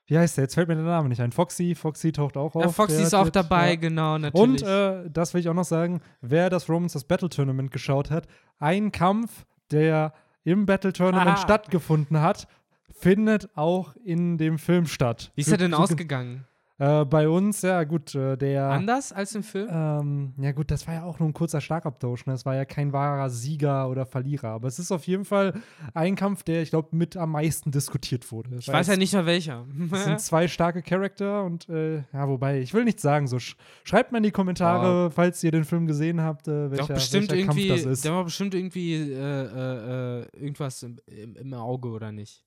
wie 0.06 0.18
heißt 0.18 0.36
der? 0.36 0.44
Jetzt 0.44 0.54
fällt 0.54 0.68
mir 0.68 0.74
der 0.74 0.84
Name 0.84 1.08
nicht 1.08 1.20
ein. 1.20 1.32
Foxy. 1.32 1.74
Foxy 1.74 2.12
taucht 2.12 2.36
auch 2.36 2.54
auf. 2.54 2.62
Ja, 2.62 2.68
Foxy 2.68 2.96
Der 2.96 3.06
ist 3.06 3.14
auch 3.14 3.30
dabei, 3.30 3.70
ja. 3.70 3.76
genau, 3.76 4.14
Und 4.16 4.22
natürlich. 4.22 4.62
äh, 4.62 5.10
das 5.10 5.32
will 5.32 5.40
ich 5.40 5.48
auch 5.48 5.54
noch 5.54 5.64
sagen, 5.64 6.00
wer 6.20 6.50
das 6.50 6.68
Romans 6.68 6.92
das 6.92 7.04
Battle 7.04 7.28
Tournament 7.28 7.70
geschaut 7.70 8.10
hat, 8.10 8.26
ein 8.58 8.92
Kampf, 8.92 9.44
der 9.70 10.12
im 10.44 10.66
Battle 10.66 10.92
Tournament 10.92 11.36
Aha. 11.36 11.42
stattgefunden 11.42 12.20
hat, 12.20 12.48
findet 12.92 13.56
auch 13.56 13.94
in 14.04 14.38
dem 14.38 14.58
Film 14.58 14.86
statt. 14.86 15.32
Wie 15.34 15.40
ist 15.40 15.50
er 15.50 15.58
denn 15.58 15.74
ausgegangen? 15.74 16.44
Äh, 16.82 17.04
bei 17.04 17.28
uns, 17.28 17.62
ja 17.62 17.84
gut, 17.84 18.12
äh, 18.16 18.36
der 18.36 18.64
Anders 18.70 19.12
als 19.12 19.36
im 19.36 19.44
Film? 19.44 19.68
ähm, 19.70 20.34
ja 20.38 20.50
gut, 20.50 20.68
das 20.72 20.84
war 20.88 20.94
ja 20.94 21.04
auch 21.04 21.20
nur 21.20 21.28
ein 21.28 21.32
kurzer 21.32 21.60
Schlagabtausch. 21.60 22.26
Ne? 22.26 22.32
Das 22.32 22.44
war 22.44 22.56
ja 22.56 22.64
kein 22.64 22.92
wahrer 22.92 23.30
Sieger 23.30 23.88
oder 23.88 24.04
Verlierer. 24.04 24.48
Aber 24.48 24.66
es 24.66 24.80
ist 24.80 24.90
auf 24.90 25.06
jeden 25.06 25.24
Fall 25.24 25.54
ein 25.94 26.16
Kampf, 26.16 26.42
der, 26.42 26.60
ich 26.60 26.70
glaube, 26.70 26.88
mit 26.90 27.16
am 27.16 27.30
meisten 27.30 27.70
diskutiert 27.70 28.32
wurde. 28.32 28.56
ich 28.56 28.66
weiß 28.66 28.88
ja 28.88 28.96
nicht 28.96 29.12
mehr 29.12 29.26
welcher. 29.26 29.64
Es 29.92 30.04
sind 30.04 30.20
zwei 30.20 30.48
starke 30.48 30.82
Charakter 30.82 31.44
und 31.44 31.68
äh, 31.68 31.98
ja, 32.12 32.26
wobei, 32.28 32.60
ich 32.60 32.74
will 32.74 32.82
nichts 32.82 33.02
sagen. 33.02 33.28
So, 33.28 33.38
sch 33.38 33.54
schreibt 33.84 34.10
mal 34.10 34.18
in 34.18 34.24
die 34.24 34.32
Kommentare, 34.32 35.12
falls 35.12 35.44
ihr 35.44 35.52
den 35.52 35.64
Film 35.64 35.86
gesehen 35.86 36.20
habt, 36.20 36.48
äh, 36.48 36.68
welcher, 36.72 36.88
Doch 36.88 36.94
bestimmt 36.94 37.30
welcher 37.30 37.46
Kampf 37.46 37.68
das 37.68 37.84
ist. 37.84 38.04
der 38.04 38.12
war 38.12 38.24
bestimmt 38.24 38.54
irgendwie 38.54 39.12
irgendwas 39.12 40.82
im, 40.82 40.98
im, 41.06 41.36
im 41.36 41.54
Auge 41.54 41.90
oder 41.90 42.10
nicht? 42.10 42.44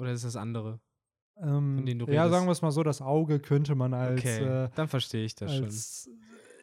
Oder 0.00 0.10
ist 0.10 0.24
das 0.24 0.34
andere? 0.34 0.80
Ähm, 1.40 1.84
ja, 2.08 2.28
sagen 2.28 2.46
wir 2.46 2.52
es 2.52 2.62
mal 2.62 2.70
so, 2.70 2.82
das 2.82 3.02
Auge 3.02 3.40
könnte 3.40 3.74
man 3.74 3.92
als, 3.92 4.20
Okay, 4.20 4.64
äh, 4.64 4.68
dann 4.74 4.88
verstehe 4.88 5.24
ich 5.24 5.34
das 5.34 5.54
schon. 5.56 5.68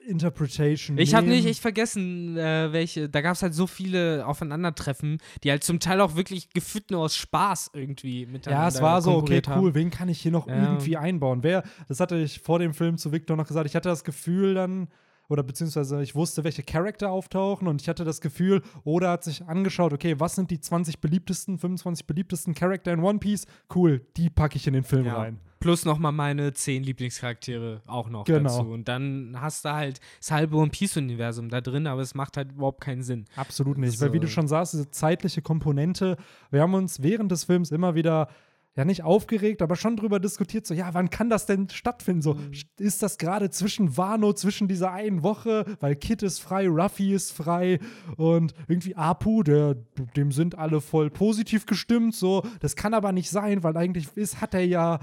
Interpretation 0.08 0.98
Ich 0.98 1.14
habe 1.14 1.28
nicht 1.30 1.46
echt 1.46 1.62
vergessen, 1.62 2.38
äh, 2.38 2.72
welche. 2.72 3.08
Da 3.10 3.22
gab 3.22 3.36
es 3.36 3.44
halt 3.44 3.54
so 3.54 3.68
viele 3.68 4.26
Aufeinandertreffen, 4.26 5.20
die 5.44 5.52
halt 5.52 5.64
zum 5.64 5.80
Teil 5.80 6.02
auch 6.02 6.16
wirklich 6.16 6.50
gefühlt 6.50 6.90
nur 6.92 7.02
aus 7.02 7.16
Spaß 7.16 7.72
irgendwie 7.74 8.26
miteinander 8.26 8.64
Ja, 8.64 8.68
es 8.68 8.82
war 8.82 9.02
so, 9.02 9.18
okay, 9.18 9.42
cool, 9.48 9.54
haben. 9.68 9.76
wen 9.76 9.92
kann 9.92 10.10
ich 10.10 10.20
hier 10.22 10.32
noch 10.32 10.48
Ja. 10.48 10.56
irgendwie 10.56 10.98
einbauen? 10.98 11.44
Wer, 11.44 11.64
das 11.88 12.00
hatte 12.00 12.18
ich 12.18 12.40
vor 12.40 12.60
dem 12.60 12.74
Film 12.74 12.98
zu 12.98 13.12
Victor 13.12 13.38
noch 13.38 13.48
gesagt, 13.48 13.68
ich 13.68 13.76
hatte 13.76 13.90
das 13.90 14.04
Gefühl 14.04 14.56
dann, 14.56 14.88
oder 15.32 15.44
beziehungsweise 15.44 16.02
ich 16.04 16.14
wusste, 16.14 16.44
welche 16.44 16.62
Charakter 16.62 17.10
auftauchen 17.10 17.68
und 17.70 17.82
ich 17.82 17.88
hatte 17.88 18.04
das 18.04 18.20
Gefühl, 18.20 18.62
Oda 18.84 19.12
hat 19.12 19.24
sich 19.24 19.44
angeschaut, 19.48 19.94
okay, 19.94 20.20
was 20.20 20.36
sind 20.36 20.52
die 20.52 20.60
20 20.60 21.00
beliebtesten, 21.00 21.58
25 21.58 22.06
beliebtesten 22.06 22.54
Charakter 22.54 22.92
in 22.92 23.00
One 23.00 23.20
Piece? 23.20 23.46
Cool, 23.74 24.02
die 24.18 24.30
packe 24.30 24.58
ich 24.58 24.68
in 24.68 24.74
den 24.74 24.84
Film 24.84 25.06
Ja. 25.06 25.18
rein. 25.18 25.40
Plus 25.62 25.86
nochmal 25.86 26.12
meine 26.12 26.54
zehn 26.54 26.84
Lieblingscharaktere 26.84 27.82
auch 27.86 28.10
noch 28.10 28.26
Genau. 28.26 28.50
dazu. 28.50 28.72
Und 28.72 28.88
dann 28.88 29.38
hast 29.40 29.64
du 29.64 29.70
halt 29.72 30.00
das 30.20 30.32
halbe 30.32 30.58
One 30.58 30.72
Piece-Universum 30.72 31.50
da 31.50 31.62
drin, 31.62 31.86
aber 31.88 32.02
es 32.02 32.16
macht 32.16 32.36
halt 32.36 32.52
überhaupt 32.52 32.82
keinen 32.82 33.04
Sinn. 33.04 33.26
Absolut 33.36 33.78
nicht, 33.78 33.98
So. 34.00 34.06
weil 34.06 34.14
wie 34.14 34.20
du 34.20 34.28
schon 34.28 34.48
sagst, 34.48 34.74
diese 34.74 34.90
zeitliche 34.90 35.42
Komponente, 35.44 36.18
wir 36.50 36.62
haben 36.62 36.74
uns 36.74 37.04
während 37.04 37.32
des 37.32 37.44
Films 37.44 37.70
immer 37.72 37.94
wieder 37.96 38.28
ja 38.76 38.86
nicht 38.86 39.04
aufgeregt, 39.04 39.62
aber 39.62 39.76
schon 39.76 39.98
drüber 39.98 40.20
diskutiert, 40.20 40.66
so, 40.66 40.74
ja, 40.74 40.94
wann 40.94 41.10
kann 41.10 41.30
das 41.30 41.46
denn 41.46 41.68
stattfinden? 41.70 42.22
So, 42.22 42.36
Mhm. 42.36 42.52
ist 42.80 43.04
das 43.04 43.18
gerade 43.18 43.50
zwischen 43.50 43.98
Wano, 43.98 44.32
zwischen 44.34 44.68
dieser 44.68 44.92
einen 44.92 45.24
Woche, 45.24 45.66
weil 45.82 45.96
Kid 45.96 46.24
ist 46.24 46.40
frei, 46.40 46.68
Ruffy 46.70 47.14
ist 47.14 47.32
frei 47.32 47.80
und 48.16 48.54
irgendwie 48.68 48.96
Apu, 48.96 49.44
der, 49.44 49.76
dem 50.16 50.32
sind 50.32 50.58
alle 50.58 50.80
voll 50.80 51.10
positiv 51.10 51.66
gestimmt, 51.66 52.16
so, 52.16 52.44
das 52.62 52.76
kann 52.78 52.94
aber 52.94 53.12
nicht 53.12 53.30
sein, 53.30 53.64
weil 53.64 53.76
eigentlich 53.76 54.08
ist, 54.16 54.40
hat 54.40 54.54
er 54.54 54.66
ja 54.66 55.00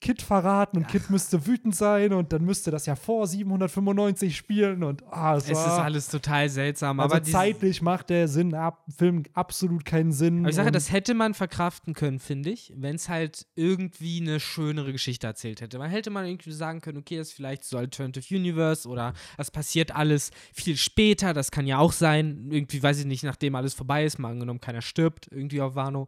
Kid 0.00 0.22
verraten 0.22 0.78
und 0.78 0.88
Kid 0.88 1.10
müsste 1.10 1.44
wütend 1.46 1.74
sein 1.74 2.12
und 2.12 2.32
dann 2.32 2.44
müsste 2.44 2.70
das 2.70 2.86
ja 2.86 2.94
vor 2.94 3.26
795 3.26 4.36
spielen 4.36 4.84
und 4.84 5.02
ah, 5.10 5.36
es, 5.36 5.44
Es 5.44 5.50
ist 5.50 5.56
alles 5.56 6.08
total 6.08 6.48
seltsam. 6.48 7.00
also 7.00 7.16
aber 7.16 7.24
zeitlich 7.24 7.82
macht 7.82 8.10
der 8.10 8.28
Sinn 8.28 8.54
ab, 8.54 8.84
Film 8.96 9.24
absolut 9.34 9.84
keinen 9.84 10.12
Sinn. 10.12 10.40
Aber 10.40 10.50
ich 10.50 10.54
sage, 10.54 10.70
das 10.70 10.92
hätte 10.92 11.14
man 11.14 11.34
verkraften 11.34 11.94
können, 11.94 12.20
finde 12.20 12.50
ich, 12.50 12.72
wenn 12.76 12.94
es 12.94 13.08
halt 13.08 13.46
irgendwie 13.56 14.20
eine 14.20 14.38
schönere 14.38 14.92
Geschichte 14.92 15.26
erzählt 15.26 15.60
hätte. 15.60 15.78
Man 15.78 15.90
hätte 15.90 16.10
man 16.10 16.26
irgendwie 16.26 16.52
sagen 16.52 16.80
können, 16.80 16.98
okay, 16.98 17.16
das 17.16 17.28
ist 17.28 17.34
vielleicht 17.34 17.64
so 17.64 17.76
Alternative 17.76 18.36
Universe 18.36 18.88
oder 18.88 19.14
das 19.36 19.50
passiert 19.50 19.96
alles 19.96 20.30
viel 20.52 20.76
später, 20.76 21.34
das 21.34 21.50
kann 21.50 21.66
ja 21.66 21.78
auch 21.78 21.92
sein. 21.92 22.48
Irgendwie, 22.50 22.80
weiß 22.80 23.00
ich 23.00 23.06
nicht, 23.06 23.24
nachdem 23.24 23.56
alles 23.56 23.74
vorbei 23.74 24.04
ist, 24.04 24.18
mal 24.18 24.30
angenommen, 24.30 24.60
keiner 24.60 24.80
stirbt 24.80 25.26
irgendwie 25.32 25.60
auf 25.60 25.74
Wano. 25.74 26.06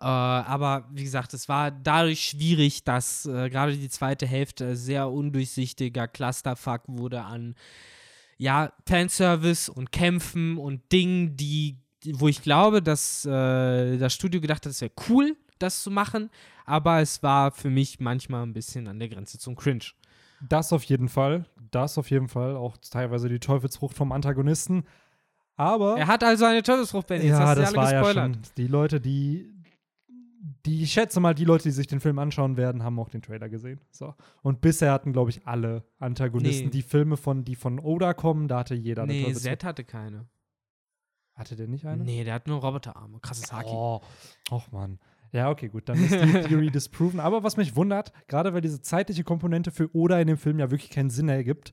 Äh, 0.00 0.04
aber 0.04 0.86
wie 0.92 1.04
gesagt, 1.04 1.34
es 1.34 1.48
war 1.48 1.70
dadurch 1.70 2.24
schwierig, 2.24 2.84
dass 2.84 3.26
äh, 3.26 3.50
gerade 3.50 3.76
die 3.76 3.88
zweite 3.90 4.26
Hälfte 4.26 4.74
sehr 4.76 5.10
undurchsichtiger 5.10 6.08
Clusterfuck 6.08 6.82
wurde 6.86 7.22
an 7.22 7.54
ja, 8.38 8.72
Fanservice 8.88 9.68
und 9.68 9.92
Kämpfen 9.92 10.56
und 10.56 10.90
Dingen, 10.92 11.36
die, 11.36 11.76
wo 12.14 12.28
ich 12.28 12.40
glaube, 12.42 12.80
dass 12.82 13.26
äh, 13.26 13.98
das 13.98 14.14
Studio 14.14 14.40
gedacht 14.40 14.64
hat, 14.64 14.72
es 14.72 14.80
wäre 14.80 14.92
cool, 15.10 15.36
das 15.58 15.82
zu 15.82 15.90
machen, 15.90 16.30
aber 16.64 17.00
es 17.00 17.22
war 17.22 17.50
für 17.52 17.68
mich 17.68 18.00
manchmal 18.00 18.44
ein 18.44 18.54
bisschen 18.54 18.88
an 18.88 18.98
der 18.98 19.10
Grenze 19.10 19.38
zum 19.38 19.56
Cringe. 19.56 19.84
Das 20.48 20.72
auf 20.72 20.84
jeden 20.84 21.10
Fall. 21.10 21.44
Das 21.70 21.98
auf 21.98 22.10
jeden 22.10 22.28
Fall. 22.28 22.56
Auch 22.56 22.78
teilweise 22.78 23.28
die 23.28 23.40
Teufelsfrucht 23.40 23.94
vom 23.94 24.10
Antagonisten. 24.12 24.84
Aber 25.56 25.98
Er 25.98 26.06
hat 26.06 26.24
also 26.24 26.46
eine 26.46 26.62
Teufelsfrucht, 26.62 27.08
Benny. 27.08 27.26
Ja, 27.26 27.54
das 27.54 27.68
sie 27.68 27.76
war 27.76 27.84
alle 27.84 27.92
ja 27.94 28.00
gespoilert. 28.00 28.34
schon. 28.36 28.42
Die 28.56 28.66
Leute, 28.66 28.98
die, 29.02 29.52
die, 30.64 30.82
ich 30.82 30.92
schätze 30.92 31.20
mal, 31.20 31.34
die 31.34 31.44
Leute, 31.44 31.64
die 31.64 31.70
sich 31.70 31.86
den 31.86 32.00
Film 32.00 32.18
anschauen 32.18 32.56
werden, 32.56 32.82
haben 32.82 32.98
auch 32.98 33.10
den 33.10 33.20
Trailer 33.20 33.48
gesehen. 33.48 33.80
So. 33.90 34.14
Und 34.42 34.60
bisher 34.60 34.92
hatten, 34.92 35.12
glaube 35.12 35.30
ich, 35.30 35.46
alle 35.46 35.84
Antagonisten 35.98 36.66
Nee. 36.66 36.70
die 36.70 36.82
Filme 36.82 37.16
von, 37.18 37.44
die 37.44 37.56
von 37.56 37.78
Oda 37.78 38.14
kommen, 38.14 38.48
da 38.48 38.60
hatte 38.60 38.74
jeder 38.74 39.02
eine 39.02 39.12
nee. 39.12 39.32
Zed 39.34 39.64
hatte 39.64 39.84
keine. 39.84 40.26
Hatte 41.34 41.56
der 41.56 41.68
nicht 41.68 41.86
eine? 41.86 42.02
Nee, 42.04 42.24
der 42.24 42.34
hat 42.34 42.46
nur 42.48 42.60
Roboterarme. 42.60 43.20
Krasses 43.20 43.52
Haki. 43.52 43.70
Oh, 43.70 44.00
och 44.50 44.72
Mann. 44.72 44.98
Ja, 45.32 45.50
okay, 45.50 45.68
gut, 45.68 45.88
dann 45.88 46.02
ist 46.02 46.12
die 46.12 46.42
Theory 46.48 46.70
disproven. 46.70 47.20
Aber 47.20 47.42
was 47.42 47.56
mich 47.56 47.76
wundert, 47.76 48.12
gerade 48.26 48.52
weil 48.52 48.60
diese 48.62 48.80
zeitliche 48.80 49.24
Komponente 49.24 49.70
für 49.70 49.94
Oda 49.94 50.18
in 50.20 50.26
dem 50.26 50.38
Film 50.38 50.58
ja 50.58 50.70
wirklich 50.70 50.90
keinen 50.90 51.10
Sinn 51.10 51.28
ergibt, 51.28 51.72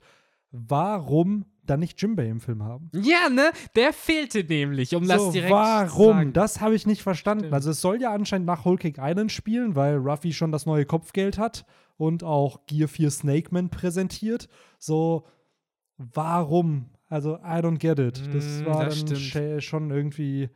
warum 0.51 1.45
dann 1.69 1.79
nicht 1.79 2.01
Jimbei 2.01 2.27
im 2.27 2.39
Film 2.41 2.63
haben? 2.63 2.89
Ja, 2.93 3.29
ne? 3.29 3.51
Der 3.75 3.93
fehlte 3.93 4.43
nämlich, 4.43 4.95
um 4.95 5.07
das 5.07 5.21
so, 5.21 5.31
direkt 5.31 5.49
zu 5.49 5.55
warum? 5.55 6.07
sagen. 6.17 6.33
Das 6.33 6.61
habe 6.61 6.75
ich 6.75 6.85
nicht 6.87 7.03
verstanden. 7.03 7.45
Stimmt. 7.45 7.53
Also 7.53 7.71
es 7.71 7.81
soll 7.81 8.01
ja 8.01 8.13
anscheinend 8.13 8.47
nach 8.47 8.65
Whole 8.65 8.77
Cake 8.77 8.99
Island 9.01 9.31
spielen, 9.31 9.75
weil 9.75 9.97
Ruffy 9.97 10.33
schon 10.33 10.51
das 10.51 10.65
neue 10.65 10.85
Kopfgeld 10.85 11.37
hat 11.37 11.65
und 11.97 12.23
auch 12.23 12.65
Gear 12.67 12.87
4 12.87 13.09
Snakeman 13.11 13.69
präsentiert. 13.69 14.47
So, 14.79 15.25
warum? 15.97 16.89
Also, 17.09 17.35
I 17.37 17.59
don't 17.61 17.77
get 17.77 17.99
it. 17.99 18.21
Das 18.33 18.61
Mm, 18.63 18.65
war 18.65 18.85
das 18.85 19.05
dann 19.05 19.15
stimmt. 19.15 19.63
schon 19.63 19.91
irgendwie 19.91 20.49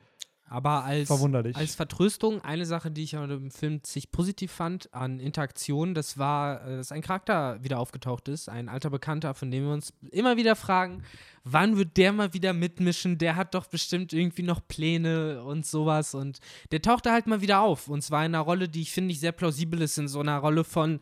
Aber 0.51 0.84
als, 0.84 1.08
verwunderlich. 1.08 1.55
als 1.55 1.75
Vertröstung, 1.75 2.41
eine 2.41 2.65
Sache, 2.65 2.91
die 2.91 3.03
ich 3.03 3.15
an 3.15 3.29
dem 3.29 3.51
Film 3.51 3.79
sich 3.86 4.12
positiv 4.12 4.51
fand, 4.51 4.93
an 4.93 5.22
Interaktion, 5.22 5.93
das 5.93 6.17
war, 6.17 6.67
äh, 6.67 6.75
dass 6.75 6.91
ein 6.91 7.01
Charakter 7.01 7.63
wieder 7.63 7.79
aufgetaucht 7.79 8.27
ist, 8.27 8.50
ein 8.50 8.67
alter 8.67 8.89
Bekannter, 8.89 9.34
von 9.34 9.50
dem 9.50 9.63
wir 9.63 9.72
uns 9.72 9.93
immer 10.12 10.36
wieder 10.36 10.58
fragen, 10.58 11.03
wann 11.46 11.77
wird 11.77 11.96
der 11.96 12.12
mal 12.12 12.34
wieder 12.34 12.51
mitmischen? 12.51 13.17
Der 13.17 13.38
hat 13.38 13.53
doch 13.53 13.67
bestimmt 13.67 14.12
irgendwie 14.12 14.43
noch 14.43 14.60
Pläne 14.67 15.41
und 15.41 15.65
sowas. 15.65 16.13
Und 16.13 16.41
der 16.72 16.81
tauchte 16.81 17.13
halt 17.13 17.27
mal 17.27 17.39
wieder 17.39 17.62
auf. 17.62 17.88
Und 17.88 18.01
zwar 18.01 18.25
in 18.25 18.36
einer 18.36 18.43
Rolle, 18.43 18.67
die 18.67 18.81
ich 18.81 18.91
finde 18.91 19.13
ich 19.13 19.22
sehr 19.22 19.31
plausibel 19.31 19.81
ist, 19.81 19.98
in 19.98 20.10
so 20.10 20.20
einer 20.20 20.39
Rolle 20.39 20.65
von 20.65 21.00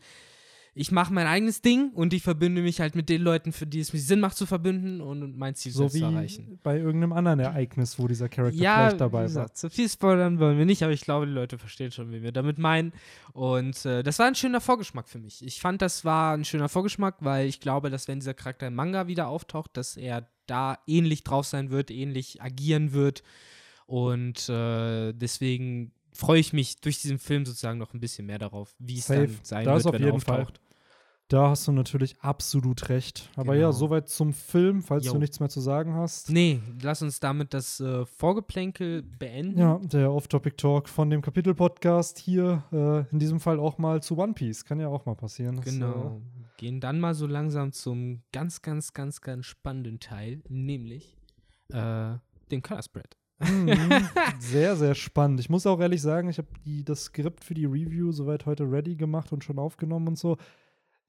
ich 0.80 0.90
mache 0.92 1.12
mein 1.12 1.26
eigenes 1.26 1.60
Ding 1.60 1.90
und 1.92 2.14
ich 2.14 2.22
verbinde 2.22 2.62
mich 2.62 2.80
halt 2.80 2.94
mit 2.94 3.10
den 3.10 3.20
Leuten, 3.20 3.52
für 3.52 3.66
die 3.66 3.80
es 3.80 3.92
mir 3.92 3.98
Sinn 3.98 4.18
macht 4.18 4.34
zu 4.38 4.46
verbinden 4.46 5.02
und 5.02 5.36
mein 5.36 5.54
Ziel 5.54 5.72
so 5.72 5.90
zu 5.90 6.02
erreichen. 6.02 6.58
bei 6.62 6.78
irgendeinem 6.78 7.12
anderen 7.12 7.38
Ereignis, 7.38 7.98
wo 7.98 8.08
dieser 8.08 8.30
Charakter 8.30 8.58
Ja, 8.58 8.76
vielleicht 8.76 9.00
dabei 9.02 9.10
wie 9.10 9.14
war. 9.18 9.26
gesagt, 9.26 9.58
so 9.58 9.68
viel 9.68 9.90
spoilern 9.90 10.40
wollen 10.40 10.56
wir 10.56 10.64
nicht, 10.64 10.82
aber 10.82 10.94
ich 10.94 11.02
glaube, 11.02 11.26
die 11.26 11.32
Leute 11.32 11.58
verstehen 11.58 11.92
schon, 11.92 12.10
wie 12.12 12.22
wir 12.22 12.32
damit 12.32 12.56
meinen. 12.56 12.94
Und 13.34 13.84
äh, 13.84 14.02
das 14.02 14.18
war 14.18 14.26
ein 14.26 14.34
schöner 14.34 14.62
Vorgeschmack 14.62 15.06
für 15.06 15.18
mich. 15.18 15.44
Ich 15.44 15.60
fand, 15.60 15.82
das 15.82 16.06
war 16.06 16.32
ein 16.32 16.46
schöner 16.46 16.70
Vorgeschmack, 16.70 17.16
weil 17.20 17.46
ich 17.46 17.60
glaube, 17.60 17.90
dass 17.90 18.08
wenn 18.08 18.20
dieser 18.20 18.32
Charakter 18.32 18.66
im 18.68 18.74
Manga 18.74 19.06
wieder 19.06 19.28
auftaucht, 19.28 19.76
dass 19.76 19.98
er 19.98 20.30
da 20.46 20.78
ähnlich 20.86 21.24
drauf 21.24 21.44
sein 21.44 21.68
wird, 21.68 21.90
ähnlich 21.90 22.40
agieren 22.40 22.94
wird. 22.94 23.22
Und 23.84 24.48
äh, 24.48 25.12
deswegen 25.12 25.92
freue 26.14 26.40
ich 26.40 26.54
mich 26.54 26.80
durch 26.80 27.02
diesen 27.02 27.18
Film 27.18 27.44
sozusagen 27.44 27.78
noch 27.78 27.92
ein 27.92 28.00
bisschen 28.00 28.24
mehr 28.24 28.38
darauf, 28.38 28.74
wie 28.78 28.98
es 28.98 29.06
dann 29.08 29.36
sein 29.42 29.66
Da 29.66 29.74
wird, 29.74 29.92
wenn 29.92 30.02
er 30.02 30.06
jeden 30.06 30.20
Fall. 30.20 30.46
Da 31.30 31.50
hast 31.50 31.68
du 31.68 31.72
natürlich 31.72 32.20
absolut 32.20 32.88
recht. 32.88 33.30
Aber 33.36 33.54
Genau. 33.54 33.68
ja, 33.68 33.72
soweit 33.72 34.08
zum 34.08 34.32
Film, 34.32 34.82
falls 34.82 35.06
Jo. 35.06 35.12
du 35.12 35.20
nichts 35.20 35.38
mehr 35.38 35.48
zu 35.48 35.60
sagen 35.60 35.94
hast. 35.94 36.28
Nee, 36.28 36.60
lass 36.82 37.02
uns 37.02 37.20
damit 37.20 37.54
das 37.54 37.78
äh, 37.78 38.04
Vorgeplänkel 38.04 39.02
beenden. 39.04 39.56
Ja, 39.56 39.78
der 39.78 40.12
Off-Topic-Talk 40.12 40.88
von 40.88 41.08
dem 41.08 41.22
Kapitel-Podcast 41.22 42.18
hier, 42.18 42.64
äh, 42.72 43.12
in 43.12 43.20
diesem 43.20 43.38
Fall 43.38 43.60
auch 43.60 43.78
mal 43.78 44.02
zu 44.02 44.18
One 44.18 44.32
Piece. 44.32 44.64
Kann 44.64 44.80
ja 44.80 44.88
auch 44.88 45.06
mal 45.06 45.14
passieren. 45.14 45.60
Genau. 45.60 46.20
Gehen 46.56 46.80
dann 46.80 46.98
mal 46.98 47.14
so 47.14 47.28
langsam 47.28 47.70
zum 47.70 48.22
ganz, 48.32 48.60
ganz, 48.60 48.92
ganz, 48.92 49.20
ganz 49.20 49.46
spannenden 49.46 50.00
Teil, 50.00 50.42
nämlich 50.48 51.16
äh, 51.72 52.14
den 52.50 52.60
Color 52.60 52.82
Spread. 52.82 53.16
Mhm. 53.38 53.78
sehr, 54.40 54.74
sehr 54.74 54.96
spannend. 54.96 55.38
Ich 55.38 55.48
muss 55.48 55.64
auch 55.64 55.78
ehrlich 55.78 56.02
sagen, 56.02 56.28
ich 56.28 56.38
habe 56.38 56.48
das 56.84 57.04
Skript 57.04 57.44
für 57.44 57.54
die 57.54 57.66
Review 57.66 58.10
soweit 58.10 58.46
heute 58.46 58.64
ready 58.64 58.96
gemacht 58.96 59.32
und 59.32 59.44
schon 59.44 59.60
aufgenommen 59.60 60.08
und 60.08 60.18
so. 60.18 60.36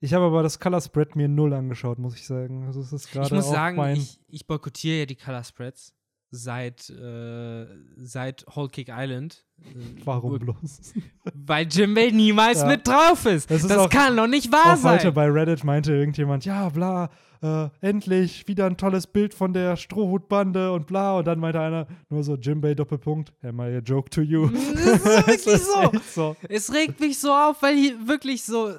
Ich 0.04 0.12
habe 0.14 0.24
aber 0.26 0.42
das 0.42 0.58
Color 0.58 0.80
Spread 0.80 1.14
mir 1.16 1.28
null 1.28 1.52
angeschaut, 1.54 1.98
muss 1.98 2.16
ich 2.16 2.26
sagen. 2.26 2.64
Also 2.66 2.80
es 2.80 2.92
ist 2.92 3.10
gerade 3.12 3.26
Ich 3.28 3.32
muss 3.32 3.48
sagen, 3.48 3.80
ich, 3.92 4.18
ich 4.28 4.46
boykottiere 4.46 4.98
ja 5.00 5.06
die 5.06 5.14
Color 5.16 5.44
Spreads 5.44 5.94
seit, 6.30 6.90
äh, 6.90 7.66
seit 7.98 8.44
Whole 8.56 8.68
Cake 8.68 8.90
Island. 8.94 9.44
Äh, 9.60 9.64
Warum 10.04 10.38
bloß? 10.38 10.94
Weil 11.34 11.68
Jimbei 11.68 12.10
niemals 12.10 12.62
Ja. 12.62 12.66
mit 12.66 12.86
drauf 12.86 13.26
ist. 13.26 13.50
Es 13.50 13.62
ist 13.62 13.70
das 13.70 13.78
auch- 13.78 13.90
kann 13.90 14.16
doch 14.16 14.26
nicht 14.26 14.50
wahr 14.50 14.74
Auch 14.78 14.82
heute 14.84 15.02
sein. 15.04 15.14
bei 15.14 15.26
Reddit 15.30 15.62
meinte 15.62 15.92
irgendjemand, 15.92 16.44
ja, 16.46 16.68
bla, 16.70 17.10
äh, 17.42 17.68
endlich 17.80 18.48
wieder 18.48 18.66
ein 18.66 18.76
tolles 18.76 19.06
Bild 19.06 19.34
von 19.34 19.52
der 19.52 19.76
Strohhutbande 19.76 20.72
und 20.72 20.86
bla. 20.86 21.18
Und 21.18 21.26
dann 21.26 21.38
meinte 21.38 21.60
einer 21.60 21.86
nur 22.08 22.22
so, 22.24 22.34
Jimbei 22.36 22.74
Doppelpunkt, 22.74 23.32
am 23.42 23.60
I 23.60 23.76
a 23.76 23.78
joke 23.78 24.08
to 24.10 24.22
you? 24.22 24.48
Das 24.48 24.62
ist 24.62 25.04
wirklich 25.26 25.62
so. 25.62 25.92
so. 26.14 26.36
Es 26.48 26.72
regt 26.72 26.98
mich 26.98 27.18
so 27.20 27.30
auf, 27.30 27.60
weil 27.62 27.76
hier 27.76 28.08
wirklich 28.08 28.42
so 28.42 28.70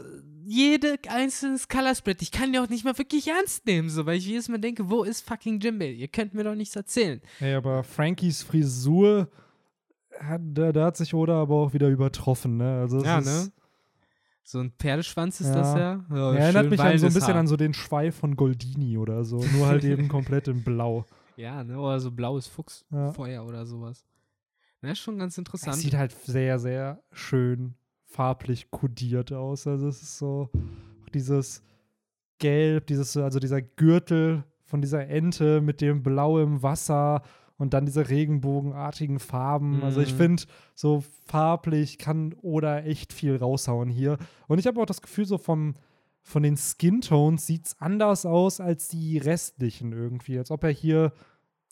jede 0.46 0.98
einzelne 1.10 1.58
Color 1.70 1.96
Spread, 1.96 2.22
ich 2.22 2.32
kann 2.32 2.52
die 2.54 2.60
auch 2.60 2.70
nicht 2.70 2.84
mal 2.86 2.98
wirklich 2.98 3.28
ernst 3.28 3.66
nehmen, 3.66 3.90
so, 3.90 4.06
weil 4.06 4.18
ich 4.18 4.26
jedes 4.26 4.50
Mal 4.50 4.60
denke, 4.60 4.90
wo 4.90 5.04
ist 5.04 5.28
fucking 5.28 5.60
Jimbei? 5.60 5.92
Ihr 5.92 6.08
könnt 6.08 6.34
mir 6.34 6.44
doch 6.44 6.56
nichts 6.56 6.76
erzählen. 6.76 7.22
Hey, 7.40 7.54
aber 7.56 7.84
Frankies 7.84 8.44
Frisur, 8.44 9.30
hat, 10.20 10.42
da, 10.44 10.72
da 10.72 10.86
hat 10.86 10.98
sich 10.98 11.14
Oda 11.14 11.42
aber 11.42 11.56
auch 11.56 11.74
wieder 11.74 11.90
übertroffen, 11.90 12.58
ne? 12.58 12.80
Also 12.82 13.04
Ja, 13.04 13.20
ne? 13.22 13.52
So 14.46 14.60
ein 14.60 14.72
Pferdeschwanz 14.78 15.40
ist 15.40 15.48
Ja. 15.48 15.56
das 15.56 15.74
ja. 15.76 16.06
ja 16.16 16.34
Er 16.34 16.40
erinnert 16.40 16.70
mich 16.70 16.80
an 16.80 16.98
so 16.98 17.08
ein 17.08 17.14
bisschen 17.14 17.30
Haar. 17.34 17.40
an 17.40 17.48
so 17.48 17.56
den 17.56 17.74
Schweif 17.74 18.16
von 18.18 18.36
Goldini 18.36 18.98
oder 18.98 19.24
so, 19.24 19.38
nur 19.56 19.68
halt 19.68 19.84
eben 19.86 20.08
komplett 20.10 20.48
in 20.50 20.64
Blau. 20.64 21.06
Ja, 21.38 21.64
ne? 21.64 21.80
Oder 21.80 22.00
so 22.00 22.12
blaues 22.12 22.48
Ja. 22.48 22.54
Fuchsfeuer 22.54 23.46
oder 23.46 23.66
sowas. 23.66 24.06
Na, 24.82 24.92
ist 24.92 25.00
schon 25.00 25.18
ganz 25.18 25.34
Es 25.36 25.38
interessant. 25.40 25.78
sieht 25.78 25.94
halt 25.96 26.12
sehr, 26.12 26.60
sehr 26.60 27.02
schön 27.14 27.76
farblich 28.14 28.70
kodiert 28.72 29.32
aus. 29.34 29.66
Also 29.68 29.88
es 29.88 30.02
ist 30.02 30.18
so 30.20 30.50
dieses 31.14 31.64
Gelb, 32.40 32.88
dieses, 32.88 33.16
also 33.18 33.40
dieser 33.40 33.62
Gürtel 33.62 34.44
von 34.66 34.82
dieser 34.82 35.08
Ente 35.08 35.62
mit 35.62 35.82
dem 35.82 36.04
Blau 36.04 36.40
im 36.40 36.62
Wasser 36.64 37.22
und 37.58 37.74
dann 37.74 37.86
diese 37.86 38.10
regenbogenartigen 38.10 39.20
Farben. 39.20 39.84
Also 39.84 40.02
ich 40.02 40.14
Mhm. 40.14 40.18
finde, 40.18 40.44
so 40.76 41.04
farblich 41.26 41.98
kann 41.98 42.36
Oda 42.42 42.80
echt 42.80 43.14
viel 43.14 43.36
raushauen 43.38 43.90
hier. 43.90 44.18
Und 44.48 44.60
ich 44.60 44.68
habe 44.68 44.82
auch 44.82 44.86
das 44.86 45.02
Gefühl, 45.02 45.26
so 45.26 45.38
vom, 45.38 45.76
von 46.22 46.44
den 46.44 46.58
Skin-Tones 46.58 47.46
sieht 47.46 47.68
es 47.68 47.82
anders 47.82 48.26
aus 48.26 48.60
als 48.60 48.88
die 48.88 49.18
restlichen 49.18 49.92
irgendwie. 49.92 50.38
Als 50.38 50.52
ob 50.52 50.64
er 50.64 50.72
hier, 50.72 51.14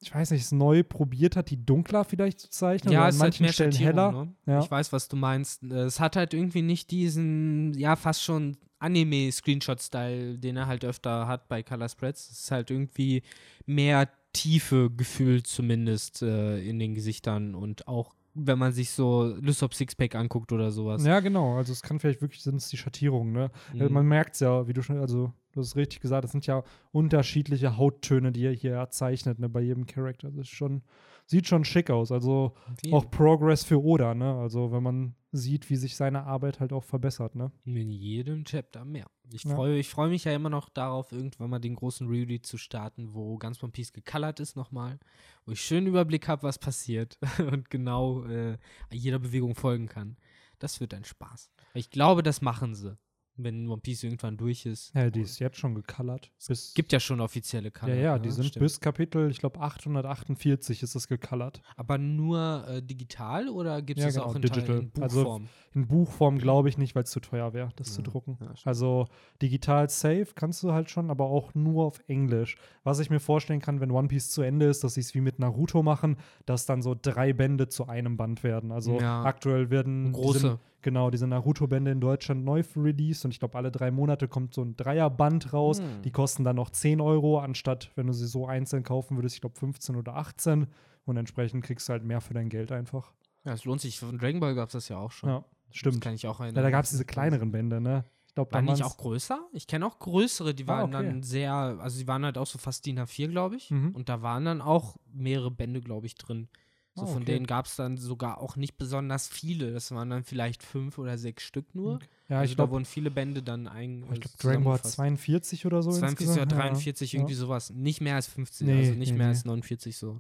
ich 0.02 0.14
weiß 0.14 0.32
nicht, 0.32 0.42
es 0.42 0.52
neu 0.52 0.84
probiert 0.84 1.36
hat, 1.36 1.52
die 1.52 1.64
dunkler 1.64 2.04
vielleicht 2.04 2.40
zu 2.40 2.50
zeichnen. 2.50 2.92
ja, 2.92 3.02
oder 3.02 3.10
es 3.10 3.16
an 3.16 3.20
hat 3.20 3.26
manchen 3.26 3.44
mehr 3.44 3.54
Stellen 3.54 3.72
heller. 3.72 4.12
Ne? 4.12 4.34
Ja. 4.48 4.60
Ich 4.60 4.72
weiß, 4.72 4.92
was 4.92 5.08
du 5.08 5.16
meinst. 5.16 5.64
Es 5.64 6.00
hat 6.00 6.16
halt 6.16 6.34
irgendwie 6.34 6.64
nicht 6.64 6.90
diesen, 6.90 7.74
ja, 7.76 7.96
fast 7.96 8.24
schon 8.24 8.58
Anime-Screenshot-Style, 8.80 10.40
den 10.40 10.58
er 10.58 10.66
halt 10.66 10.84
öfter 10.84 11.28
hat 11.28 11.48
bei 11.48 11.62
Color 11.62 11.88
Spreads. 11.88 12.32
Es 12.32 12.40
ist 12.42 12.52
halt 12.52 12.72
irgendwie 12.72 13.22
mehr 13.68 14.10
Tiefe 14.34 14.90
gefühlt 14.90 15.46
zumindest 15.46 16.24
äh, 16.24 16.60
in 16.62 16.80
den 16.80 16.96
Gesichtern 16.96 17.54
und 17.54 17.88
auch 17.88 18.16
wenn 18.34 18.58
man 18.58 18.72
sich 18.72 18.92
so 18.92 19.36
Lysop 19.42 19.74
Sixpack 19.74 20.16
anguckt 20.16 20.52
oder 20.52 20.72
sowas. 20.72 21.06
Ja, 21.06 21.20
genau. 21.20 21.58
Also 21.58 21.74
es 21.74 21.82
kann 21.82 22.00
vielleicht 22.00 22.22
wirklich, 22.22 22.42
sind 22.42 22.56
es 22.56 22.70
die 22.70 22.78
Schattierungen, 22.78 23.34
ne? 23.34 23.52
Mhm. 23.74 23.92
Man 23.92 24.08
merkt 24.08 24.36
es 24.36 24.40
ja, 24.40 24.68
wie 24.68 24.74
du 24.74 24.82
schon, 24.82 25.00
also 25.00 25.34
du 25.54 25.60
hast 25.62 25.76
richtig 25.76 26.00
gesagt, 26.02 26.26
es 26.26 26.32
sind 26.32 26.46
ja 26.48 26.64
unterschiedliche 26.92 27.78
Hauttöne, 27.78 28.32
die 28.32 28.46
er 28.46 28.54
hier 28.54 28.74
erzeichnet, 28.74 29.40
ne, 29.40 29.50
bei 29.50 29.62
jedem 29.62 29.86
Charakter. 29.86 30.30
Das 30.32 30.48
ist 30.48 30.50
schon, 30.50 30.82
sieht 31.26 31.48
schon 31.48 31.66
schick 31.66 31.90
aus. 31.90 32.12
Also 32.12 32.54
Wie- 32.82 32.94
auch 32.94 33.10
Progress 33.10 33.64
für 33.64 33.82
Oda, 33.84 34.14
ne? 34.14 34.36
Also 34.36 34.72
wenn 34.72 34.84
man 34.84 35.16
sieht, 35.32 35.70
wie 35.70 35.78
sich 35.78 35.96
seine 35.96 36.24
Arbeit 36.26 36.60
halt 36.60 36.74
auch 36.74 36.84
verbessert, 36.84 37.36
ne? 37.36 37.52
In 37.66 37.90
jedem 37.90 38.44
Chapter 38.44 38.84
mehr. 38.86 39.06
Ich 39.34 39.46
Ja. 39.46 39.56
freue 39.56 39.82
freu 39.84 40.10
mich 40.10 40.26
ja 40.26 40.34
immer 40.34 40.50
noch 40.50 40.68
darauf, 40.68 41.12
irgendwann 41.14 41.50
mal 41.50 41.60
den 41.60 41.76
großen 41.76 42.08
Reread 42.08 42.46
zu 42.46 42.58
starten, 42.58 43.14
wo 43.14 43.38
ganz 43.38 43.64
One 43.64 43.72
Piece 43.72 43.94
gecolored 43.94 44.42
ist 44.42 44.58
nochmal, 44.58 45.00
wo 45.46 45.54
ich 45.54 45.62
schön 45.62 45.88
Überblick 45.88 46.28
habe, 46.28 46.44
was 46.44 46.60
passiert 46.60 47.18
und 47.40 47.70
genau 47.70 48.26
äh, 48.26 48.58
jeder 48.92 49.20
Bewegung 49.20 49.56
folgen 49.56 49.88
kann. 49.88 50.18
Das 50.60 50.80
wird 50.82 50.94
ein 50.94 51.06
Spaß. 51.06 51.50
Ich 51.74 51.90
glaube, 51.90 52.22
das 52.24 52.42
machen 52.42 52.76
sie, 52.76 52.98
wenn 53.38 53.68
One 53.70 53.82
Piece 53.82 54.04
irgendwann 54.04 54.38
durch 54.38 54.66
ist. 54.66 54.94
Ja, 54.94 55.10
die 55.10 55.22
ist 55.22 55.40
jetzt 55.40 55.58
schon 55.58 55.74
gecolored. 55.76 56.30
Bis, 56.48 56.74
Gibt 56.74 56.92
ja 56.92 57.00
schon 57.00 57.22
offizielle 57.22 57.72
Color. 57.72 57.94
ja, 57.96 58.02
ja, 58.02 58.16
ne? 58.16 58.22
die 58.22 58.30
sind 58.30 58.46
Stimmt. 58.48 58.64
bis 58.64 58.80
Kapitel, 58.80 59.30
ich 59.32 59.40
glaube 59.40 59.60
848 59.60 60.84
ist 60.84 60.96
es 60.96 61.08
gecolored. 61.08 61.62
Aber 61.76 61.98
nur 61.98 62.66
äh, 62.68 62.82
digital 62.82 63.50
oder 63.50 63.82
gibt 63.82 64.00
es 64.00 64.04
Ja, 64.04 64.08
das 64.10 64.16
genau, 64.16 64.26
auch 64.28 64.36
in, 64.36 64.42
digital. 64.42 64.66
Teil, 64.82 64.92
in 64.96 65.04
Also 65.04 65.24
Buchform? 65.24 65.48
In 65.74 65.88
Buchform 65.88 66.38
glaube 66.38 66.70
ich 66.70 66.78
nicht, 66.78 66.96
weil 66.96 67.04
es 67.04 67.12
zu 67.12 67.20
teuer 67.20 67.54
wäre, 67.54 67.70
das 67.78 67.94
zu 67.94 68.02
Ja, 68.02 68.08
drucken. 68.08 68.38
ja, 68.42 68.54
also 68.66 69.08
digital 69.42 69.90
safe 69.90 70.28
kannst 70.36 70.62
du 70.64 70.74
halt 70.74 70.90
schon, 70.90 71.10
aber 71.10 71.26
auch 71.26 71.54
nur 71.56 71.86
auf 71.86 72.02
Englisch. 72.08 72.58
Was 72.84 73.00
ich 73.00 73.10
mir 73.10 73.20
vorstellen 73.20 73.62
kann, 73.62 73.80
wenn 73.80 73.92
One 73.92 74.08
Piece 74.10 74.30
zu 74.32 74.42
Ende 74.42 74.66
ist, 74.66 74.84
dass 74.84 74.96
sie 74.96 75.02
es 75.02 75.16
wie 75.16 75.22
mit 75.22 75.40
Naruto 75.40 75.82
machen, 75.84 76.18
dass 76.46 76.66
dann 76.66 76.82
so 76.82 76.96
drei 77.00 77.34
Bände 77.34 77.70
zu 77.70 77.88
einem 77.88 78.18
Band 78.18 78.44
werden. 78.44 78.72
Also 78.72 79.00
aktuell 79.00 79.70
werden 79.70 80.12
Große. 80.12 80.60
Genau, 80.82 81.10
diese 81.12 81.28
Naruto-Bände 81.28 81.92
in 81.92 82.02
Deutschland 82.02 82.44
neu 82.44 82.64
released 82.76 83.26
und 83.26 83.32
ich 83.32 83.40
glaube, 83.40 83.58
alle 83.58 83.72
drei 83.72 83.92
Monate 83.92 84.28
kommt 84.28 84.54
so 84.54 84.62
ein 84.64 84.76
Dreierband 84.76 85.54
raus. 85.54 85.80
Hm. 85.80 86.02
Die 86.04 86.12
kosten 86.12 86.44
dann 86.44 86.56
noch 86.56 86.70
10 86.70 87.02
Euro, 87.02 87.40
anstatt, 87.40 87.92
wenn 87.96 88.08
du 88.08 88.14
sie 88.14 88.28
so 88.28 88.48
einzeln 88.48 88.84
kaufen 88.84 89.18
würdest, 89.18 89.36
ich 89.36 89.42
glaube 89.42 89.58
15 89.60 89.96
oder 89.96 90.16
18. 90.16 90.68
Und 91.06 91.18
entsprechend 91.18 91.64
kriegst 91.64 91.88
du 91.90 91.94
halt 91.94 92.04
mehr 92.04 92.22
für 92.22 92.34
dein 92.34 92.50
Geld 92.50 92.72
einfach. 92.72 93.12
Ja, 93.44 93.54
es 93.54 93.66
lohnt 93.66 93.82
sich. 93.82 94.00
Von 94.00 94.18
Dragon 94.20 94.40
Ball 94.40 94.54
gab 94.56 94.70
es 94.70 94.74
das 94.74 94.88
ja 94.90 94.98
auch 94.98 95.12
schon. 95.12 95.30
Ja, 95.30 95.46
Das 95.68 95.78
stimmt. 95.78 96.02
kann 96.02 96.14
ich 96.14 96.28
auch 96.28 96.40
erinnern. 96.40 96.58
Ja, 96.58 96.62
da 96.62 96.70
gab 96.70 96.84
es 96.84 96.92
diese 96.92 97.06
kleineren 97.06 97.52
Bände, 97.52 97.82
ne? 97.82 98.06
Ich 98.28 98.36
glaube, 98.36 98.54
Waren 98.54 98.66
die 98.66 98.72
nicht 98.72 98.84
auch 98.84 98.96
größer? 98.98 99.40
Ich 99.52 99.68
kenne 99.68 99.86
auch 99.86 100.00
größere, 100.00 100.54
die 100.54 100.64
Ah, 100.64 100.68
waren 100.68 100.96
okay. 100.96 101.06
dann 101.06 101.22
sehr, 101.24 101.52
also 101.54 102.00
die 102.00 102.08
waren 102.08 102.24
halt 102.24 102.38
auch 102.38 102.48
so 102.48 102.58
fast 102.60 102.86
DIN 102.86 102.98
A4, 103.00 103.28
glaube 103.28 103.58
ich. 103.58 103.72
Mhm. 103.72 103.90
Und 103.94 104.08
da 104.10 104.22
waren 104.22 104.46
dann 104.46 104.62
auch 104.62 104.96
mehrere 105.12 105.52
Bände, 105.52 105.82
glaube 105.82 106.06
ich, 106.06 106.16
drin. 106.16 106.48
So 106.94 107.04
Ah, 107.04 107.06
von 107.06 107.22
okay. 107.22 107.26
denen 107.34 107.48
gab 107.48 107.68
es 107.68 107.78
dann 107.78 107.96
sogar 107.98 108.40
auch 108.42 108.58
nicht 108.58 108.78
besonders 108.78 109.30
viele. 109.30 109.72
Das 109.72 109.92
waren 109.92 110.10
dann 110.10 110.24
vielleicht 110.26 110.62
fünf 110.62 110.98
oder 110.98 111.18
sechs 111.18 111.44
Stück 111.44 111.74
nur. 111.74 112.00
Ja, 112.28 112.40
also 112.40 112.52
ich 112.52 112.52
da 112.52 112.64
glaube, 112.64 112.74
wurden 112.74 112.86
viele 112.86 113.10
Bände 113.12 113.42
dann 113.42 113.68
ein. 113.68 114.04
ich 114.12 114.20
glaub, 114.22 114.38
Dragon 114.38 114.64
Ball 114.66 114.74
hat 114.74 114.86
42 114.86 115.66
oder 115.66 115.82
so 115.84 115.92
42 115.92 116.28
oder 116.28 116.42
insgesamt. 116.42 116.62
43, 116.62 117.14
ja. 117.14 117.20
irgendwie 117.20 117.34
sowas. 117.36 117.70
Nicht 117.72 118.02
mehr 118.02 118.16
als 118.16 118.28
50, 118.28 118.68
Nee, 118.68 118.78
also 118.80 118.94
nicht 118.96 119.12
nee, 119.12 119.18
mehr 119.18 119.28
nee. 119.28 119.32
als 119.34 119.46
49 119.46 119.98
so. 119.98 120.20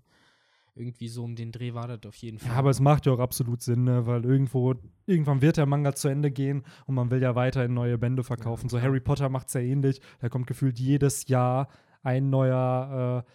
Irgendwie 0.73 1.09
so 1.09 1.25
um 1.25 1.35
den 1.35 1.51
Dreh 1.51 1.73
war 1.73 1.89
das 1.89 1.99
auf 2.07 2.15
jeden 2.15 2.39
Fall. 2.39 2.49
Ja, 2.51 2.55
aber 2.55 2.69
es 2.69 2.79
macht 2.79 3.05
ja 3.05 3.11
auch 3.11 3.19
absolut 3.19 3.61
Sinn, 3.61 3.83
ne? 3.83 4.05
weil 4.07 4.23
irgendwo, 4.23 4.73
irgendwann 5.05 5.41
wird 5.41 5.57
der 5.57 5.65
Manga 5.65 5.93
zu 5.93 6.07
Ende 6.07 6.31
gehen 6.31 6.63
und 6.85 6.95
man 6.95 7.11
will 7.11 7.21
ja 7.21 7.35
weiterhin 7.35 7.73
neue 7.73 7.97
Bände 7.97 8.23
verkaufen. 8.23 8.69
so 8.69 8.77
klar. 8.77 8.87
Harry 8.87 9.01
Potter 9.01 9.27
macht 9.27 9.49
es 9.49 9.53
ja 9.55 9.59
ähnlich. 9.59 9.99
Da 10.21 10.29
kommt 10.29 10.47
gefühlt 10.47 10.79
jedes 10.79 11.27
Jahr 11.27 11.67
ein 12.03 12.29
neuer, 12.29 13.25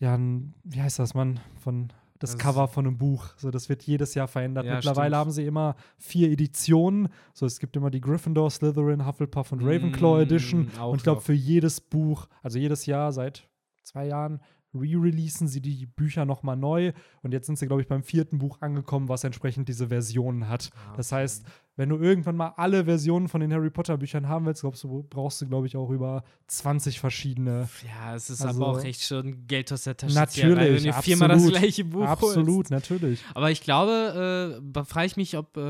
äh, 0.00 0.04
ja, 0.04 0.14
ein, 0.14 0.54
wie 0.62 0.80
heißt 0.80 1.00
das, 1.00 1.14
Mann, 1.14 1.40
von 1.58 1.92
das, 2.18 2.32
Das- 2.32 2.38
Cover 2.38 2.68
von 2.68 2.86
einem 2.86 2.98
Buch. 2.98 3.26
So, 3.36 3.50
das 3.50 3.68
wird 3.68 3.82
jedes 3.84 4.14
Jahr 4.14 4.28
verändert. 4.28 4.66
Ja, 4.66 4.74
Mittlerweile 4.76 5.08
stimmt. 5.10 5.16
haben 5.16 5.30
sie 5.30 5.46
immer 5.46 5.76
vier 5.98 6.30
Editionen. 6.30 7.08
So, 7.34 7.46
es 7.46 7.58
gibt 7.60 7.76
immer 7.76 7.90
die 7.90 8.00
Gryffindor, 8.00 8.50
Slytherin, 8.50 9.06
Hufflepuff 9.06 9.52
und 9.52 9.62
Ravenclaw 9.62 10.18
Mm, 10.18 10.22
Edition. 10.22 10.70
auch 10.78 10.90
Und 10.90 10.96
ich 10.98 11.02
glaube, 11.04 11.20
für 11.20 11.32
jedes 11.32 11.80
Buch, 11.80 12.26
also 12.42 12.58
jedes 12.58 12.86
Jahr 12.86 13.12
seit 13.12 13.48
zwei 13.84 14.06
Jahren, 14.06 14.40
re-releasen 14.74 15.48
sie 15.48 15.60
die 15.62 15.86
Bücher 15.86 16.24
nochmal 16.24 16.56
neu. 16.56 16.92
Und 17.22 17.32
jetzt 17.32 17.46
sind 17.46 17.58
sie, 17.58 17.66
glaube 17.66 17.82
ich, 17.82 17.88
beim 17.88 18.02
vierten 18.02 18.38
Buch 18.38 18.58
angekommen, 18.60 19.08
was 19.08 19.24
entsprechend 19.24 19.68
diese 19.68 19.88
Versionen 19.88 20.48
hat. 20.48 20.70
Ah, 20.74 20.94
Das 20.96 21.12
okay. 21.12 21.22
heißt, 21.22 21.46
wenn 21.78 21.88
du 21.88 21.96
irgendwann 21.96 22.36
mal 22.36 22.52
alle 22.56 22.84
Versionen 22.84 23.28
von 23.28 23.40
den 23.40 23.52
Harry 23.52 23.70
Potter 23.70 23.96
Büchern 23.96 24.28
haben 24.28 24.44
willst, 24.46 24.62
glaubst 24.62 24.82
du, 24.84 25.06
brauchst 25.08 25.40
du, 25.40 25.46
glaube 25.48 25.66
ich, 25.68 25.76
auch 25.76 25.88
über 25.90 26.24
20 26.48 26.98
verschiedene. 27.00 27.68
Ja, 27.86 28.14
es 28.16 28.28
ist 28.30 28.44
Also- 28.44 28.62
aber 28.64 28.72
auch 28.72 28.84
echt 28.84 29.02
schon 29.02 29.46
Geld 29.46 29.72
aus 29.72 29.84
der 29.84 29.96
Tasche. 29.96 30.12
Natürlich, 30.14 30.84
wenn 30.84 30.92
du 30.92 31.02
viermal 31.02 31.28
das 31.28 31.46
gleiche 31.46 31.84
Buch 31.84 32.04
Absolut, 32.04 32.56
holst. 32.56 32.70
natürlich. 32.72 33.22
Aber 33.34 33.50
ich 33.52 33.60
glaube, 33.62 34.60
äh, 34.74 34.84
frage 34.84 35.06
ich 35.06 35.16
mich, 35.16 35.36
ob, 35.38 35.56
äh, 35.56 35.60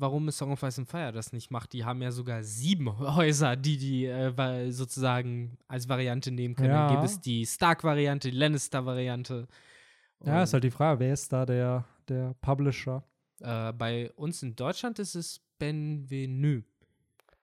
warum 0.00 0.30
Song 0.30 0.52
of 0.52 0.62
Ice 0.62 0.80
and 0.80 0.88
Fire 0.88 1.12
das 1.12 1.32
nicht 1.32 1.50
macht. 1.50 1.72
Die 1.74 1.84
haben 1.84 2.00
ja 2.02 2.10
sogar 2.12 2.42
sieben 2.42 2.98
Häuser, 2.98 3.54
die 3.54 3.76
die 3.76 4.06
äh, 4.06 4.70
sozusagen 4.72 5.58
als 5.68 5.88
Variante 5.88 6.30
nehmen 6.32 6.54
können. 6.54 6.70
Dann 6.70 6.88
Ja. 6.88 7.00
gibt 7.00 7.04
es 7.04 7.20
die 7.20 7.44
Stark-Variante, 7.44 8.30
die 8.30 8.36
Lannister-Variante. 8.38 9.46
Ja, 10.24 10.42
ist 10.42 10.52
halt 10.52 10.64
die 10.64 10.70
Frage, 10.70 11.00
wer 11.00 11.12
ist 11.12 11.32
da 11.32 11.44
der, 11.46 11.84
der 12.08 12.34
Publisher? 12.40 13.04
äh, 13.40 13.72
bei 13.72 14.10
uns 14.16 14.42
in 14.42 14.56
Deutschland 14.56 14.98
ist 14.98 15.14
es 15.14 15.40
Benvenue. 15.58 16.64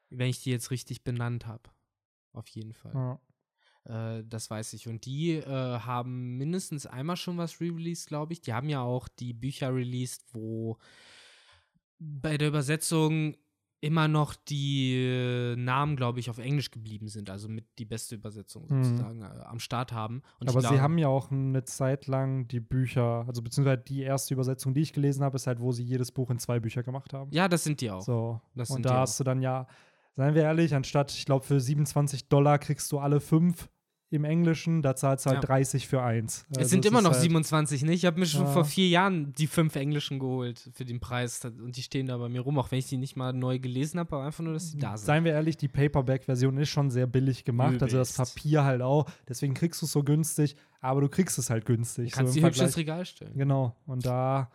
Wenn 0.10 0.29
ich 0.29 0.41
die 0.43 0.51
jetzt 0.51 0.72
richtig 0.72 1.03
benannt 1.03 1.45
habe. 1.45 1.69
Auf 2.34 2.48
jeden 2.50 2.74
Fall. 2.74 2.93
Ja. 2.93 4.17
Äh, 4.17 4.24
das 4.27 4.50
weiß 4.50 4.74
ich. 4.74 4.88
Und 4.88 5.05
die 5.05 5.34
äh, 5.34 5.45
haben 5.79 6.38
mindestens 6.38 6.86
einmal 6.86 7.17
schon 7.17 7.38
was 7.38 7.60
re-released, 7.62 8.07
glaube 8.07 8.34
ich. 8.34 8.41
Die 8.41 8.53
haben 8.53 8.69
ja 8.69 8.81
auch 8.81 9.07
die 9.07 9.34
Bücher 9.34 9.74
released, 9.74 10.24
wo 10.34 10.77
bei 12.00 12.38
der 12.38 12.50
Übersetzung 12.50 13.36
immer 13.85 14.07
noch 14.07 14.35
die 14.35 14.95
äh, 14.95 15.55
Namen, 15.55 15.95
glaube 15.95 16.19
ich, 16.19 16.29
auf 16.29 16.37
Englisch 16.39 16.71
geblieben 16.71 17.07
sind. 17.07 17.29
Also 17.29 17.47
mit 17.47 17.65
die 17.77 17.85
beste 17.85 18.15
Übersetzung 18.15 18.65
Mhm. 18.69 18.83
sozusagen 18.83 19.21
äh, 19.21 19.25
am 19.45 19.59
Start 19.59 19.91
haben. 19.93 20.21
Und 20.39 20.49
Aber 20.49 20.59
ich 20.59 20.67
sie 20.67 20.81
haben 20.81 20.97
ja 20.97 21.07
auch 21.07 21.29
eine 21.31 21.63
Zeit 21.63 22.07
lang 22.07 22.47
die 22.47 22.59
Bücher, 22.59 23.25
also 23.27 23.41
beziehungsweise 23.41 23.83
die 23.83 24.01
erste 24.01 24.33
Übersetzung, 24.33 24.73
die 24.73 24.81
ich 24.81 24.93
gelesen 24.93 25.23
habe, 25.23 25.35
ist 25.35 25.47
halt, 25.47 25.59
wo 25.61 25.71
sie 25.71 25.83
jedes 25.83 26.11
Buch 26.11 26.29
in 26.31 26.39
zwei 26.39 26.59
Bücher 26.59 26.83
gemacht 26.83 27.13
haben. 27.13 27.29
Ja, 27.31 27.47
das 27.47 27.63
sind 27.63 27.79
die 27.81 27.91
auch. 27.91 28.01
So. 28.01 28.41
Das 28.55 28.69
und 28.71 28.83
da 28.83 29.01
hast 29.01 29.19
du 29.19 29.23
dann 29.23 29.41
ja, 29.41 29.67
seien 30.15 30.33
wir 30.33 30.43
ehrlich, 30.43 30.73
anstatt, 30.73 31.11
ich 31.11 31.25
glaube, 31.25 31.45
für 31.45 31.59
27 31.59 32.27
Dollar 32.27 32.57
kriegst 32.57 32.91
du 32.91 32.99
alle 32.99 33.19
fünf 33.19 33.69
im 34.12 34.24
Englischen, 34.24 34.81
da 34.81 34.95
zahlst 34.95 35.25
du 35.25 35.31
halt 35.31 35.41
Ja. 35.43 35.47
30 35.47 35.88
für 35.88 36.01
eins. 36.01 36.45
Es 36.51 36.57
Also 36.59 36.69
sind 36.69 36.85
immer 36.85 37.01
noch 37.01 37.12
halt, 37.12 37.21
27, 37.21 37.83
ne? 37.83 37.91
Ich 37.93 38.05
habe 38.05 38.19
mir 38.19 38.25
schon 38.27 38.43
Ja. 38.45 38.51
vor 38.51 38.63
vier 38.63 38.88
Jahren 38.88 39.33
die 39.33 39.47
fünf 39.47 39.75
Englischen 39.75 40.20
geholt 40.20 40.70
für 40.74 40.85
den 40.85 41.00
Preis. 41.00 41.44
Und 41.44 41.75
die 41.75 41.81
stehen 41.81 42.05
da 42.05 42.18
bei 42.18 42.29
mir 42.29 42.41
rum, 42.41 42.57
auch 42.59 42.72
wenn 42.72 42.79
ich 42.79 42.87
die 42.87 42.98
nicht 42.98 43.15
mal 43.15 43.33
neu 43.33 43.57
gelesen 43.59 44.00
habe, 44.00 44.15
aber 44.15 44.25
einfach 44.25 44.44
nur, 44.44 44.53
dass 44.53 44.72
sie 44.72 44.77
da 44.77 44.96
sind. 44.96 45.07
Seien 45.07 45.24
wir 45.25 45.31
ehrlich, 45.33 45.57
die 45.57 45.68
Paperback-Version 45.68 46.57
ist 46.57 46.70
schon 46.70 46.91
sehr 46.91 47.07
billig 47.07 47.44
gemacht, 47.46 47.81
also 47.81 47.98
das 47.98 48.15
Übelst. 48.15 48.35
Papier 48.35 48.63
halt 48.63 48.81
auch. 48.81 49.05
Deswegen 49.27 49.53
kriegst 49.55 49.81
du 49.81 49.85
es 49.87 49.91
so 49.91 50.03
günstig, 50.03 50.55
aber 50.81 51.01
du 51.01 51.09
kriegst 51.09 51.37
es 51.39 51.50
halt 51.50 51.65
günstig. 51.65 52.11
Du 52.11 52.18
kannst 52.18 52.33
so 52.33 52.39
die 52.39 52.41
im 52.41 52.46
hübsch 52.48 52.61
ins. 52.61 52.77
Regal 52.77 53.05
stellen. 53.05 53.33
Genau. 53.35 53.75
Und 53.87 54.05
da, 54.05 54.50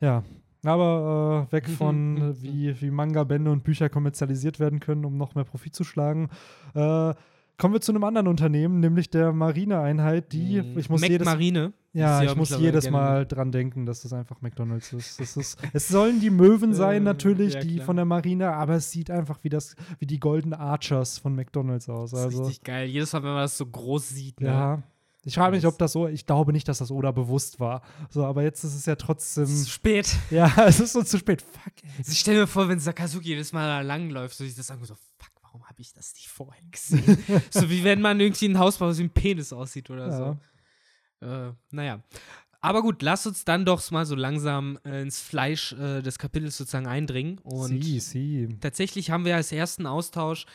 ja. 0.00 0.22
Aber 0.64 1.48
äh, 1.48 1.52
weg 1.52 1.66
von, 1.68 2.16
äh, 2.18 2.42
wie, 2.42 2.80
wie 2.80 2.90
Manga-Bände 2.90 3.50
und 3.50 3.64
Bücher 3.64 3.88
kommerzialisiert 3.88 4.60
werden 4.60 4.78
können, 4.80 5.04
um 5.04 5.16
noch 5.16 5.34
mehr 5.34 5.44
Profit 5.44 5.74
zu 5.74 5.82
schlagen. 5.82 6.28
Äh, 6.74 7.14
kommen 7.62 7.74
wir 7.74 7.80
zu 7.80 7.92
einem 7.92 8.02
anderen 8.02 8.26
Unternehmen, 8.26 8.80
nämlich 8.80 9.08
der 9.08 9.32
Marineeinheit, 9.32 10.32
die, 10.32 10.60
Mm, 10.60 10.78
ich 10.80 10.90
muss 10.90 11.00
Mac 11.00 11.10
jedes 11.10 11.24
Marine. 11.24 11.72
ja, 11.92 12.20
ich 12.24 12.34
muss 12.34 12.50
jedes 12.58 12.90
Mal 12.90 13.24
dran 13.24 13.52
denken, 13.52 13.86
dass 13.86 14.02
das 14.02 14.12
einfach 14.12 14.40
McDonalds 14.40 14.92
ist. 14.92 15.20
Ist 15.20 15.56
es 15.72 15.88
sollen 15.88 16.18
die 16.18 16.30
Möwen 16.30 16.74
sein, 16.74 17.02
Äh, 17.02 17.04
natürlich, 17.04 17.54
ja, 17.54 17.60
die 17.60 17.78
von 17.78 17.94
der 17.94 18.04
Marine, 18.04 18.52
aber 18.52 18.74
es 18.74 18.90
sieht 18.90 19.12
einfach 19.12 19.38
wie 19.44 19.48
das, 19.48 19.76
wie 20.00 20.06
die 20.06 20.18
Golden 20.18 20.54
Archers 20.54 21.18
von 21.18 21.36
McDonalds 21.36 21.88
aus. 21.88 22.10
Das 22.10 22.18
ist 22.20 22.24
Also, 22.26 22.42
richtig 22.46 22.64
geil. 22.64 22.88
Jedes 22.88 23.12
Mal, 23.12 23.22
wenn 23.22 23.30
man 23.30 23.42
das 23.42 23.56
so 23.56 23.64
groß 23.64 24.08
sieht. 24.08 24.40
Ne? 24.40 24.48
ja. 24.48 24.82
Ich 25.24 25.36
frage 25.36 25.54
mich, 25.54 25.64
ob 25.66 25.78
das 25.78 25.92
so, 25.92 26.08
ich 26.08 26.26
glaube 26.26 26.52
nicht, 26.52 26.66
dass 26.66 26.78
das 26.78 26.90
Oda 26.90 27.12
bewusst 27.12 27.60
war. 27.60 27.82
So, 28.10 28.24
aber 28.24 28.42
jetzt 28.42 28.64
ist 28.64 28.74
es 28.74 28.86
ja 28.86 28.96
trotzdem, 28.96 29.44
Es 29.44 29.52
ist 29.52 29.70
spät. 29.70 30.16
ja, 30.32 30.52
es 30.66 30.80
ist 30.80 30.94
so 30.94 31.02
zu 31.04 31.16
spät. 31.16 31.42
Fuck, 31.42 31.74
ey. 31.84 31.90
Also 31.98 32.10
ich 32.10 32.18
stelle 32.18 32.40
mir 32.40 32.46
vor, 32.48 32.68
wenn 32.68 32.80
Sakazuki 32.80 33.28
jedes 33.28 33.52
Mal 33.52 33.68
da 33.68 33.80
langläuft, 33.82 34.36
so 34.36 34.42
ich 34.42 34.56
das 34.56 34.66
sagen 34.66 34.84
so, 34.84 34.94
fuck, 34.96 35.31
habe 35.72 35.80
ich 35.82 35.92
das 35.92 36.14
nicht 36.14 36.28
vorher 36.28 36.62
gesehen? 36.70 37.18
so 37.50 37.68
wie 37.70 37.82
wenn 37.82 38.00
man 38.00 38.20
irgendwie 38.20 38.48
ein 38.48 38.58
Haus 38.58 38.76
baut, 38.78 38.96
wie 38.98 39.02
ein 39.04 39.10
Penis 39.10 39.52
aussieht 39.52 39.88
oder 39.90 40.08
Ja. 40.08 40.38
so. 41.20 41.26
Äh, 41.26 41.52
naja. 41.70 42.02
Aber 42.60 42.82
gut, 42.82 43.02
lass 43.02 43.26
uns 43.26 43.44
dann 43.44 43.64
doch 43.64 43.90
mal 43.90 44.06
so 44.06 44.14
langsam 44.14 44.78
äh, 44.84 45.02
ins 45.02 45.18
Fleisch 45.20 45.72
äh, 45.72 46.00
des 46.02 46.18
Kapitels 46.18 46.56
sozusagen 46.56 46.86
eindringen. 46.86 47.38
Und 47.38 47.82
Sie, 47.82 47.98
sie. 48.00 48.48
tatsächlich 48.60 49.10
haben 49.10 49.24
wir 49.24 49.34
als 49.34 49.50
ersten 49.50 49.86
Austausch, 49.86 50.46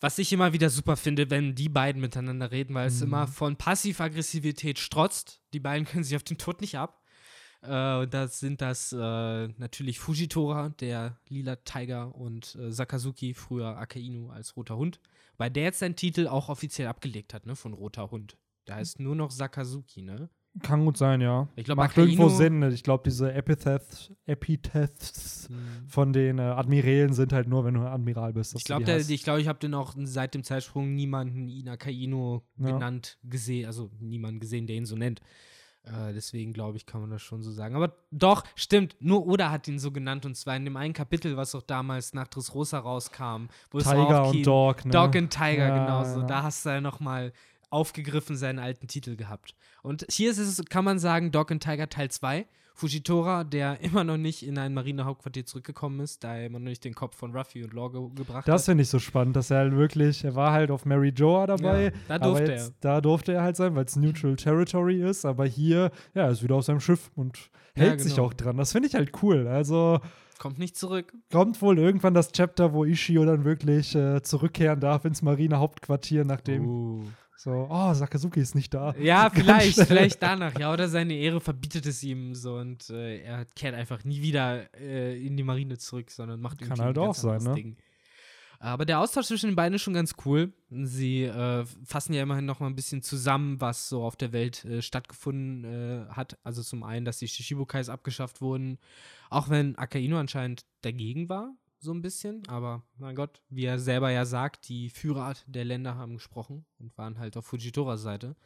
was 0.00 0.18
ich 0.18 0.32
immer 0.34 0.52
wieder 0.52 0.68
super 0.68 0.96
finde, 0.96 1.30
wenn 1.30 1.54
die 1.54 1.70
beiden 1.70 2.00
miteinander 2.02 2.50
reden, 2.50 2.74
weil 2.74 2.88
es 2.88 2.96
Mhm. 3.00 3.06
immer 3.06 3.26
von 3.26 3.56
Passiv-Aggressivität 3.56 4.78
strotzt. 4.78 5.40
Die 5.54 5.60
beiden 5.60 5.86
können 5.86 6.04
sich 6.04 6.16
auf 6.16 6.24
den 6.24 6.36
Tod 6.38 6.60
nicht 6.60 6.76
ab. 6.76 7.02
Äh, 7.68 8.06
das 8.08 8.40
sind 8.40 8.60
das 8.60 8.92
äh, 8.92 9.48
natürlich 9.58 9.98
Fujitora, 9.98 10.70
der 10.80 11.18
lila 11.28 11.56
Tiger, 11.56 12.14
und 12.14 12.54
äh, 12.56 12.70
Sakazuki, 12.72 13.34
früher 13.34 13.76
Akainu 13.76 14.30
als 14.30 14.56
roter 14.56 14.76
Hund. 14.76 15.00
Weil 15.38 15.50
der 15.50 15.64
jetzt 15.64 15.80
seinen 15.80 15.96
Titel 15.96 16.26
auch 16.28 16.48
offiziell 16.48 16.88
abgelegt 16.88 17.34
hat, 17.34 17.46
ne, 17.46 17.56
von 17.56 17.72
roter 17.74 18.10
Hund. 18.10 18.36
Der 18.66 18.76
heißt 18.76 19.00
nur 19.00 19.14
noch 19.14 19.30
Sakazuki, 19.30 20.02
ne? 20.02 20.28
Kann 20.62 20.86
gut 20.86 20.96
sein, 20.96 21.20
ja. 21.20 21.48
Ich 21.54 21.66
glaub, 21.66 21.76
Macht 21.76 21.98
irgendwo 21.98 22.28
Akainu- 22.28 22.36
Sinn. 22.36 22.62
Ich 22.72 22.82
glaube, 22.82 23.02
diese 23.04 23.30
Epithets, 23.30 24.10
Epithets 24.24 25.48
von 25.86 26.12
den 26.12 26.38
äh, 26.38 26.42
Admirälen 26.42 27.12
sind 27.12 27.32
halt 27.32 27.46
nur, 27.48 27.64
wenn 27.64 27.74
du 27.74 27.80
Admiral 27.82 28.32
bist. 28.32 28.54
Ich 28.56 28.64
glaube, 28.64 28.90
ich, 28.90 29.22
glaub, 29.22 29.38
ich 29.38 29.48
habe 29.48 29.58
den 29.58 29.74
auch 29.74 29.94
seit 30.04 30.34
dem 30.34 30.42
Zeitsprung 30.44 30.94
niemanden 30.94 31.48
ihn 31.48 31.68
Akainu 31.68 32.40
Ja. 32.58 32.66
genannt 32.72 33.18
gesehen, 33.24 33.66
also 33.66 33.90
niemanden 34.00 34.40
gesehen, 34.40 34.66
der 34.66 34.76
ihn 34.76 34.86
so 34.86 34.96
nennt. 34.96 35.20
Äh, 35.86 36.12
deswegen 36.12 36.52
glaube 36.52 36.76
ich, 36.76 36.84
kann 36.84 37.00
man 37.00 37.10
das 37.10 37.22
schon 37.22 37.42
so 37.42 37.52
sagen. 37.52 37.76
Aber 37.76 37.94
doch, 38.10 38.42
stimmt, 38.56 38.96
nur 39.00 39.26
Oda 39.26 39.50
hat 39.50 39.68
ihn 39.68 39.78
so 39.78 39.92
genannt 39.92 40.26
und 40.26 40.34
zwar 40.36 40.56
in 40.56 40.64
dem 40.64 40.76
einen 40.76 40.92
Kapitel, 40.94 41.36
was 41.36 41.54
auch 41.54 41.62
damals 41.62 42.12
nach 42.12 42.26
Dressrosa 42.26 42.80
rauskam. 42.80 43.46
Wo 43.70 43.78
es 43.78 43.84
Tiger 43.84 44.26
und 44.26 44.32
Keen- 44.32 44.42
Dog, 44.44 44.84
ne? 44.84 44.90
Dog 44.90 45.14
and 45.16 45.32
Tiger, 45.32 45.68
Ja, 45.68 45.78
genau 45.78 46.04
so. 46.04 46.20
ja. 46.20 46.26
Da 46.26 46.42
hast 46.42 46.64
du 46.66 46.70
ja 46.70 46.80
nochmal 46.80 47.32
aufgegriffen 47.70 48.36
seinen 48.36 48.58
alten 48.58 48.88
Titel 48.88 49.16
gehabt. 49.16 49.54
Und 49.82 50.06
hier 50.10 50.30
ist 50.30 50.38
es, 50.38 50.64
kann 50.66 50.84
man 50.84 50.98
sagen, 50.98 51.30
Dog 51.32 51.50
and 51.52 51.62
Tiger 51.62 51.88
Teil 51.88 52.10
2. 52.10 52.46
Fujitora, 52.76 53.42
der 53.44 53.80
immer 53.82 54.04
noch 54.04 54.18
nicht 54.18 54.46
in 54.46 54.58
ein 54.58 54.74
Marinehauptquartier 54.74 55.46
zurückgekommen 55.46 56.00
ist, 56.00 56.22
da 56.22 56.36
er 56.36 56.46
immer 56.46 56.58
noch 56.58 56.68
nicht 56.68 56.84
den 56.84 56.94
Kopf 56.94 57.16
von 57.16 57.34
Ruffy 57.34 57.64
und 57.64 57.72
Law 57.72 57.88
ge 57.90 58.00
gebracht 58.14 58.46
Das 58.46 58.62
hat. 58.62 58.66
finde 58.66 58.82
ich 58.82 58.88
so 58.90 58.98
spannend, 58.98 59.34
dass 59.34 59.50
er 59.50 59.58
halt 59.58 59.74
wirklich, 59.74 60.22
er 60.24 60.34
war 60.34 60.52
halt 60.52 60.70
auf 60.70 60.84
Mary 60.84 61.08
Joa 61.08 61.46
dabei. 61.46 61.84
Ja, 61.84 61.90
da 62.08 62.14
aber 62.16 62.24
durfte 62.26 62.52
jetzt, 62.52 62.74
Da 62.80 63.00
durfte 63.00 63.32
er 63.32 63.42
halt 63.42 63.56
sein, 63.56 63.74
weil 63.74 63.86
es 63.86 63.96
Neutral 63.96 64.36
Territory 64.36 65.02
ist. 65.02 65.24
Aber 65.24 65.46
hier, 65.46 65.90
ja, 66.14 66.22
er 66.24 66.30
ist 66.30 66.42
wieder 66.42 66.54
auf 66.56 66.64
seinem 66.64 66.80
Schiff 66.80 67.10
und 67.16 67.50
Ja, 67.74 67.84
hält 67.84 68.00
sich 68.02 68.14
genau. 68.16 68.26
auch 68.28 68.34
dran. 68.34 68.56
Das 68.58 68.72
finde 68.72 68.88
ich 68.88 68.94
halt 68.94 69.10
cool. 69.22 69.48
Also 69.48 69.98
Kommt 70.38 70.58
nicht 70.58 70.76
zurück. 70.76 71.14
kommt 71.32 71.62
wohl 71.62 71.78
irgendwann 71.78 72.12
das 72.12 72.30
Chapter, 72.30 72.74
wo 72.74 72.84
Ishio 72.84 73.24
dann 73.24 73.44
wirklich 73.46 73.94
äh, 73.94 74.20
zurückkehren 74.22 74.80
darf 74.80 75.06
ins 75.06 75.22
Marinehauptquartier, 75.22 76.24
nachdem 76.26 76.66
Uh. 76.66 77.04
So, 77.46 77.68
oh, 77.70 77.94
Sakazuki 77.94 78.40
ist 78.40 78.56
nicht 78.56 78.74
da. 78.74 78.92
Ja, 78.98 79.30
vielleicht, 79.32 79.80
vielleicht 79.80 80.20
danach, 80.20 80.58
ja. 80.58 80.72
Oder 80.72 80.88
seine 80.88 81.14
Ehre 81.14 81.40
verbietet 81.40 81.86
es 81.86 82.02
ihm 82.02 82.34
so 82.34 82.56
und 82.56 82.90
äh, 82.90 83.20
er 83.22 83.44
kehrt 83.44 83.76
einfach 83.76 84.02
nie 84.02 84.20
wieder 84.20 84.64
äh, 84.74 85.24
in 85.24 85.36
die 85.36 85.44
Marine 85.44 85.78
zurück, 85.78 86.10
sondern 86.10 86.40
macht 86.40 86.58
Kann 86.58 86.80
halt 86.80 86.98
ein 86.98 87.04
auch 87.04 87.14
sein, 87.14 87.40
ne? 87.44 87.54
Ding. 87.54 87.76
Aber 88.58 88.84
der 88.84 88.98
Austausch 88.98 89.26
zwischen 89.26 89.50
den 89.50 89.54
beiden 89.54 89.74
ist 89.74 89.82
schon 89.82 89.94
ganz 89.94 90.16
cool. 90.24 90.54
Sie 90.70 91.22
äh, 91.22 91.64
fassen 91.84 92.14
ja 92.14 92.24
immerhin 92.24 92.46
noch 92.46 92.58
mal 92.58 92.66
ein 92.66 92.74
bisschen 92.74 93.02
zusammen, 93.02 93.60
was 93.60 93.88
so 93.88 94.02
auf 94.02 94.16
der 94.16 94.32
Welt 94.32 94.64
äh, 94.64 94.82
stattgefunden 94.82 95.64
äh, 95.64 96.06
hat. 96.08 96.38
Also 96.42 96.64
zum 96.64 96.82
einen, 96.82 97.04
dass 97.04 97.18
die 97.18 97.28
Shishibukais 97.28 97.88
abgeschafft 97.90 98.40
wurden, 98.40 98.78
auch 99.30 99.50
wenn 99.50 99.78
Akainu 99.78 100.16
anscheinend 100.16 100.64
dagegen 100.80 101.28
war, 101.28 101.54
so 101.78 101.92
ein 101.92 102.02
bisschen. 102.02 102.42
Aber 102.48 102.82
mein 102.96 103.14
Gott, 103.14 103.42
wie 103.48 103.64
er 103.64 103.78
selber 103.78 104.10
ja 104.10 104.24
sagt, 104.24 104.68
die 104.68 104.90
Führer 104.90 105.34
der 105.46 105.64
Länder 105.64 105.96
haben 105.96 106.14
gesprochen 106.14 106.64
und 106.78 106.96
waren 106.98 107.18
halt 107.18 107.36
auf 107.36 107.46
Fujitoras 107.46 108.02
Seite. 108.02 108.36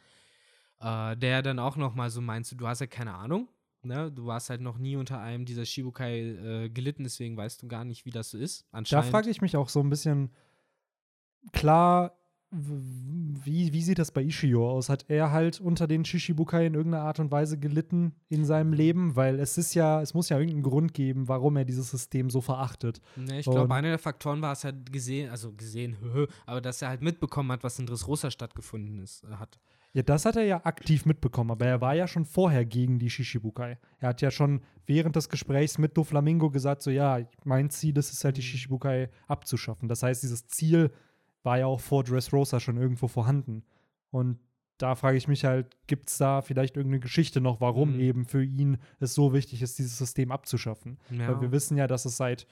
Äh, 0.79 1.15
der 1.17 1.41
dann 1.41 1.59
auch 1.59 1.75
noch 1.75 1.93
mal 1.93 2.09
so 2.09 2.21
meint, 2.21 2.45
so, 2.45 2.55
du 2.55 2.67
hast 2.67 2.81
ja 2.81 2.87
keine 2.87 3.13
Ahnung. 3.13 3.47
Ne? 3.83 4.11
Du 4.11 4.25
warst 4.25 4.49
halt 4.49 4.61
noch 4.61 4.77
nie 4.77 4.95
unter 4.95 5.19
einem 5.19 5.45
dieser 5.45 5.65
Shibukai 5.65 6.19
äh, 6.19 6.69
gelitten, 6.69 7.03
deswegen 7.03 7.37
weißt 7.37 7.61
du 7.61 7.67
gar 7.67 7.85
nicht, 7.85 8.05
wie 8.05 8.11
das 8.11 8.29
so 8.29 8.37
ist. 8.37 8.65
Da 8.89 9.11
frage 9.11 9.29
ich 9.29 9.41
mich 9.41 9.57
auch 9.57 9.69
so 9.69 9.79
ein 9.79 9.89
bisschen, 9.89 10.31
klar, 11.51 12.17
wie, 12.53 13.71
wie 13.71 13.81
sieht 13.81 13.97
das 13.97 14.11
bei 14.11 14.23
Ishio 14.23 14.69
aus? 14.69 14.89
Hat 14.89 15.05
er 15.07 15.31
halt 15.31 15.61
unter 15.61 15.87
den 15.87 16.03
Shishibukai 16.03 16.65
in 16.65 16.73
irgendeiner 16.73 17.05
Art 17.05 17.19
und 17.19 17.31
Weise 17.31 17.57
gelitten 17.57 18.13
in 18.27 18.43
seinem 18.43 18.73
Leben? 18.73 19.15
Weil 19.15 19.39
es 19.39 19.57
ist 19.57 19.73
ja, 19.73 20.01
es 20.01 20.13
muss 20.13 20.27
ja 20.27 20.37
irgendeinen 20.37 20.63
Grund 20.63 20.93
geben, 20.93 21.29
warum 21.29 21.55
er 21.55 21.63
dieses 21.63 21.89
System 21.89 22.29
so 22.29 22.41
verachtet. 22.41 23.01
Ne, 23.15 23.39
ich 23.39 23.45
glaube, 23.45 23.73
einer 23.73 23.89
der 23.89 23.99
Faktoren 23.99 24.41
war 24.41 24.51
es 24.51 24.65
halt 24.65 24.91
gesehen, 24.91 25.29
also 25.29 25.53
gesehen, 25.53 25.95
aber 26.45 26.59
dass 26.59 26.81
er 26.81 26.89
halt 26.89 27.01
mitbekommen 27.01 27.51
hat, 27.53 27.63
was 27.63 27.79
in 27.79 27.85
Dressrosa 27.85 28.29
stattgefunden 28.29 28.99
ist, 28.99 29.23
äh, 29.23 29.35
hat. 29.35 29.57
Ja, 29.93 30.03
das 30.03 30.25
hat 30.25 30.37
er 30.37 30.43
ja 30.43 30.65
aktiv 30.65 31.05
mitbekommen, 31.05 31.51
aber 31.51 31.65
er 31.65 31.81
war 31.81 31.95
ja 31.95 32.07
schon 32.07 32.23
vorher 32.23 32.65
gegen 32.65 32.97
die 32.97 33.09
Shishibukai. 33.09 33.77
Er 33.99 34.09
hat 34.09 34.21
ja 34.21 34.31
schon 34.31 34.61
während 34.85 35.17
des 35.17 35.27
Gesprächs 35.27 35.77
mit 35.77 35.97
Doflamingo 35.97 36.49
gesagt, 36.49 36.81
so 36.81 36.91
ja, 36.91 37.19
mein 37.43 37.69
Ziel 37.69 37.97
ist 37.97 38.13
es 38.13 38.23
halt, 38.23 38.37
die 38.37 38.41
Shishibukai 38.41 39.09
abzuschaffen. 39.27 39.89
Das 39.89 40.03
heißt, 40.03 40.23
dieses 40.23 40.47
Ziel 40.47 40.91
war 41.43 41.57
ja 41.59 41.65
auch 41.65 41.79
vor 41.79 42.03
Dressrosa 42.03 42.59
schon 42.59 42.77
irgendwo 42.77 43.07
vorhanden. 43.07 43.63
Und 44.11 44.39
da 44.77 44.95
frage 44.95 45.17
ich 45.17 45.27
mich 45.27 45.45
halt, 45.45 45.77
gibt 45.87 46.09
es 46.09 46.17
da 46.17 46.41
vielleicht 46.41 46.75
irgendeine 46.75 46.99
Geschichte 47.01 47.39
noch, 47.39 47.61
warum 47.61 47.93
Mhm. 47.93 47.99
eben 47.99 48.25
für 48.25 48.43
ihn 48.43 48.77
es 48.99 49.13
so 49.13 49.31
wichtig 49.33 49.61
ist, 49.61 49.77
dieses 49.77 49.97
System 49.97 50.31
abzuschaffen? 50.31 50.97
Ja. 51.11 51.27
Weil 51.27 51.41
wir 51.41 51.51
wissen 51.51 51.77
ja, 51.77 51.87
dass 51.87 52.05
es 52.05 52.17
seit 52.17 52.47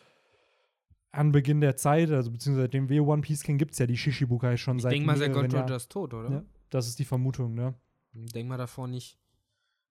Anbeginn 1.11 1.59
der 1.59 1.75
Zeit, 1.75 2.11
also 2.11 2.29
beziehungsweise 2.31 2.65
seitdem 2.65 2.87
wir 2.89 3.03
One 3.05 3.21
Piece 3.23 3.41
kennen, 3.43 3.57
gibt 3.57 3.71
es 3.73 3.79
ja 3.79 3.87
die 3.87 3.97
Shishibukai 3.97 4.57
schon 4.57 4.77
ich 4.77 4.83
seit 4.83 4.91
denke 4.91 5.07
mal, 5.07 5.17
mehreren 5.17 5.49
Gott 5.49 5.69
ist 5.71 5.91
tot, 5.91 6.13
oder? 6.13 6.29
Ja, 6.29 6.43
das 6.69 6.87
ist 6.87 6.99
die 6.99 7.05
Vermutung, 7.05 7.55
ne? 7.55 7.73
Ich 8.13 8.31
denke 8.31 8.49
mal 8.49 8.57
davor 8.57 8.87
nicht. 8.87 9.17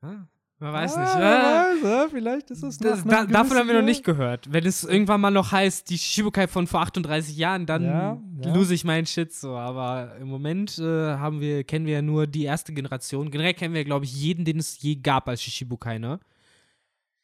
Ah, 0.01 0.27
man 0.61 0.73
weiß 0.73 0.97
ah, 0.97 1.01
nicht. 1.01 1.15
Ah, 1.15 1.21
weiß, 1.21 1.83
ja, 1.83 2.07
vielleicht 2.11 2.51
ist 2.51 2.63
es 2.65 2.79
das, 2.79 3.05
da, 3.05 3.25
davon 3.25 3.57
haben 3.57 3.69
wir 3.69 3.77
noch 3.77 3.83
nicht 3.83 4.05
gehört. 4.05 4.53
Wenn 4.53 4.67
es 4.67 4.83
irgendwann 4.83 5.21
mal 5.21 5.31
noch 5.31 5.53
heißt, 5.53 5.89
die 5.89 5.99
Shibukai 5.99 6.49
von 6.49 6.67
vor 6.67 6.81
38 6.81 7.37
Jahren, 7.37 7.65
dann 7.67 7.85
Ja, 7.85 8.19
ja. 8.43 8.55
lose 8.55 8.75
ich 8.75 8.85
meinen 8.85 9.07
Shit 9.07 9.33
so. 9.33 9.57
Aber 9.57 10.17
im 10.21 10.29
Moment 10.29 10.79
äh, 10.79 10.83
haben 10.83 11.41
wir, 11.41 11.63
kennen 11.63 11.87
wir 11.87 11.95
ja 11.95 12.03
nur 12.03 12.27
die 12.27 12.45
erste 12.45 12.73
Generation. 12.73 13.31
Generell 13.31 13.55
kennen 13.55 13.75
wir, 13.75 13.85
glaube 13.85 14.05
ich, 14.05 14.13
jeden, 14.15 14.45
den 14.45 14.59
es 14.59 14.83
je 14.83 14.97
gab 14.97 15.29
als 15.29 15.43
Shishibukai, 15.43 15.99
ne? 15.99 16.19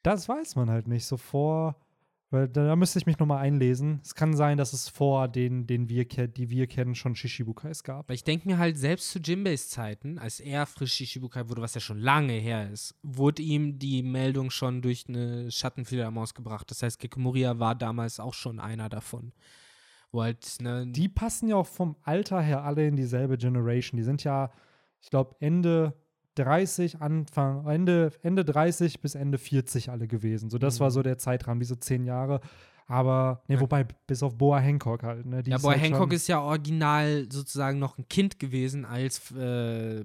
Das 0.04 0.28
weiß 0.28 0.54
man 0.56 0.70
halt 0.70 0.86
nicht. 0.86 1.06
So 1.06 1.16
vor, 1.16 1.76
weil 2.30 2.48
da, 2.48 2.74
müsste 2.74 2.98
ich 2.98 3.06
mich 3.06 3.18
nochmal 3.18 3.42
einlesen. 3.42 4.00
Es 4.02 4.14
kann 4.14 4.34
sein, 4.34 4.58
dass 4.58 4.72
es 4.72 4.88
vor 4.88 5.28
den, 5.28 5.66
den 5.66 5.88
wir, 5.88 6.04
die 6.04 6.50
wir 6.50 6.66
kennen, 6.66 6.94
schon 6.94 7.14
Shishibukais 7.14 7.84
gab. 7.84 8.08
Weil 8.08 8.16
ich 8.16 8.24
denke 8.24 8.48
mir 8.48 8.58
halt, 8.58 8.76
selbst 8.76 9.10
zu 9.10 9.20
Jinbeis 9.20 9.68
Zeiten, 9.68 10.18
als 10.18 10.40
er 10.40 10.66
frisch 10.66 10.94
Shishibukai 10.94 11.48
wurde, 11.48 11.62
was 11.62 11.74
ja 11.74 11.80
schon 11.80 11.98
lange 11.98 12.32
her 12.32 12.70
ist, 12.70 12.94
wurde 13.02 13.42
ihm 13.42 13.78
die 13.78 14.02
Meldung 14.02 14.50
schon 14.50 14.82
durch 14.82 15.04
eine 15.08 15.50
Schattenfledermaus 15.50 16.34
gebracht. 16.34 16.70
Das 16.70 16.82
heißt, 16.82 16.98
Gekimoria 16.98 17.58
war 17.58 17.74
damals 17.74 18.18
auch 18.18 18.34
schon 18.34 18.58
einer 18.58 18.88
davon. 18.88 19.32
Wo 20.10 20.22
halt, 20.22 20.56
ne, 20.60 20.86
Die 20.88 21.08
passen 21.08 21.48
ja 21.48 21.56
auch 21.56 21.66
vom 21.66 21.96
Alter 22.02 22.40
her 22.40 22.64
alle 22.64 22.86
in 22.86 22.96
dieselbe 22.96 23.36
Generation. 23.36 23.96
Die 23.96 24.04
sind 24.04 24.24
ja, 24.24 24.50
ich 25.00 25.10
glaube, 25.10 25.36
Ende 25.40 25.94
30, 26.34 27.00
Anfang, 27.00 27.66
Ende, 27.66 28.12
Ende 28.22 28.44
30 28.44 29.00
bis 29.00 29.14
Ende 29.14 29.38
40 29.38 29.90
alle 29.90 30.06
gewesen. 30.08 30.50
So, 30.50 30.58
das 30.58 30.78
Mhm. 30.78 30.84
war 30.84 30.90
so 30.90 31.02
der 31.02 31.18
Zeitrahmen, 31.18 31.60
diese 31.60 31.78
zehn 31.78 32.04
Jahre. 32.04 32.40
Aber, 32.86 33.42
ne, 33.48 33.60
wobei, 33.60 33.86
bis 34.06 34.22
auf 34.22 34.36
Boa 34.36 34.58
Hancock 34.58 35.02
halt, 35.04 35.24
ne? 35.24 35.42
Ja, 35.46 35.56
Boy 35.58 35.72
halt 35.78 35.82
Hancock 35.84 36.12
ist 36.12 36.28
ja 36.28 36.40
original 36.40 37.26
sozusagen 37.30 37.78
noch 37.78 37.96
ein 37.96 38.06
Kind 38.08 38.38
gewesen, 38.38 38.84
als 38.84 39.30
äh, 39.32 40.04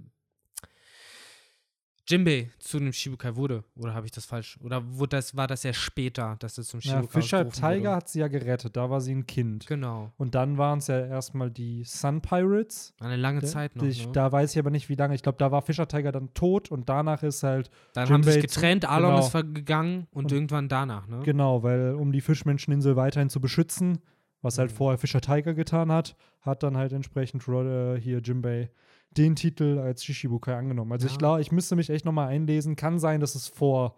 Jinbei 2.10 2.50
zu 2.60 2.78
einem 2.78 2.92
Shibukai 2.92 3.36
wurde. 3.36 3.64
Oder 3.78 3.94
habe 3.94 4.06
ich 4.08 4.12
das 4.12 4.26
falsch? 4.26 4.58
Oder 4.64 4.82
wurde 4.98 5.18
das, 5.18 5.36
war 5.38 5.46
das 5.48 5.64
ja 5.64 5.74
später, 5.74 6.36
dass 6.40 6.58
es 6.58 6.68
zum 6.70 6.80
Ja, 6.80 6.94
Shibukai 6.98 7.22
Fischer 7.22 7.38
ausgerufen 7.46 7.62
Tiger 7.62 7.90
wurde? 7.90 7.96
hat 7.96 8.10
sie 8.10 8.20
ja 8.20 8.28
gerettet, 8.28 8.76
da 8.76 8.90
war 8.90 9.00
sie 9.02 9.14
ein 9.14 9.28
Kind. 9.28 9.68
Genau. 9.68 10.12
Und 10.18 10.34
dann 10.36 10.58
waren 10.58 10.80
es 10.80 10.88
ja 10.88 11.06
erstmal 11.06 11.52
die 11.52 11.84
Sun 11.84 12.22
Pirates. 12.22 12.94
Eine 13.00 13.16
lange 13.16 13.42
Da- 13.42 13.48
Zeit 13.48 13.76
noch. 13.76 13.84
ich, 13.84 14.08
ne? 14.08 14.12
Da 14.12 14.32
weiß 14.32 14.52
ich 14.54 14.60
aber 14.60 14.72
nicht, 14.72 14.90
wie 14.90 14.96
lange. 14.96 15.14
Ich 15.14 15.22
glaube, 15.24 15.38
da 15.38 15.52
war 15.52 15.62
Fischer 15.62 15.88
Tiger 15.88 16.12
dann 16.12 16.34
tot 16.34 16.72
und 16.72 16.90
danach 16.90 17.22
ist 17.24 17.44
halt, 17.44 17.70
Dann 17.94 18.10
haben 18.10 18.24
sie 18.24 18.32
sich 18.32 18.36
Jinbei 18.42 18.48
zu- 18.48 18.56
getrennt, 18.60 18.86
Alon 18.90 19.12
genau. 19.12 19.20
ist 19.26 19.30
vergegangen 19.32 20.08
und, 20.12 20.26
Und- 20.26 20.32
irgendwann 20.32 20.68
danach, 20.70 21.08
ne? 21.08 21.20
genau, 21.24 21.62
weil 21.64 21.94
um 21.94 22.12
die 22.12 22.22
Fischmenscheninsel 22.22 22.96
weiterhin 22.96 23.30
zu 23.30 23.40
beschützen, 23.40 24.00
was 24.42 24.58
halt 24.58 24.72
Mhm. 24.72 24.76
vorher 24.76 24.98
Fischer 24.98 25.22
Tiger 25.22 25.54
getan 25.54 25.92
hat, 25.92 26.16
hat 26.42 26.64
dann 26.64 26.78
halt 26.78 26.94
entsprechend 26.94 27.46
äh, 27.48 28.00
hier 28.00 28.20
Jimbei 28.20 28.72
den 29.12 29.36
Titel 29.36 29.80
als 29.80 30.04
Shishibukai 30.04 30.56
angenommen. 30.56 30.92
Also 30.92 31.08
ich 31.08 31.14
Ja. 31.14 31.18
glaube, 31.18 31.42
ich 31.42 31.52
müsste 31.52 31.76
mich 31.76 31.90
echt 31.90 32.06
nochmal 32.06 32.28
einlesen. 32.30 32.76
Kann 32.76 33.00
sein, 33.00 33.20
dass 33.20 33.36
es 33.36 33.48
vor, 33.48 33.96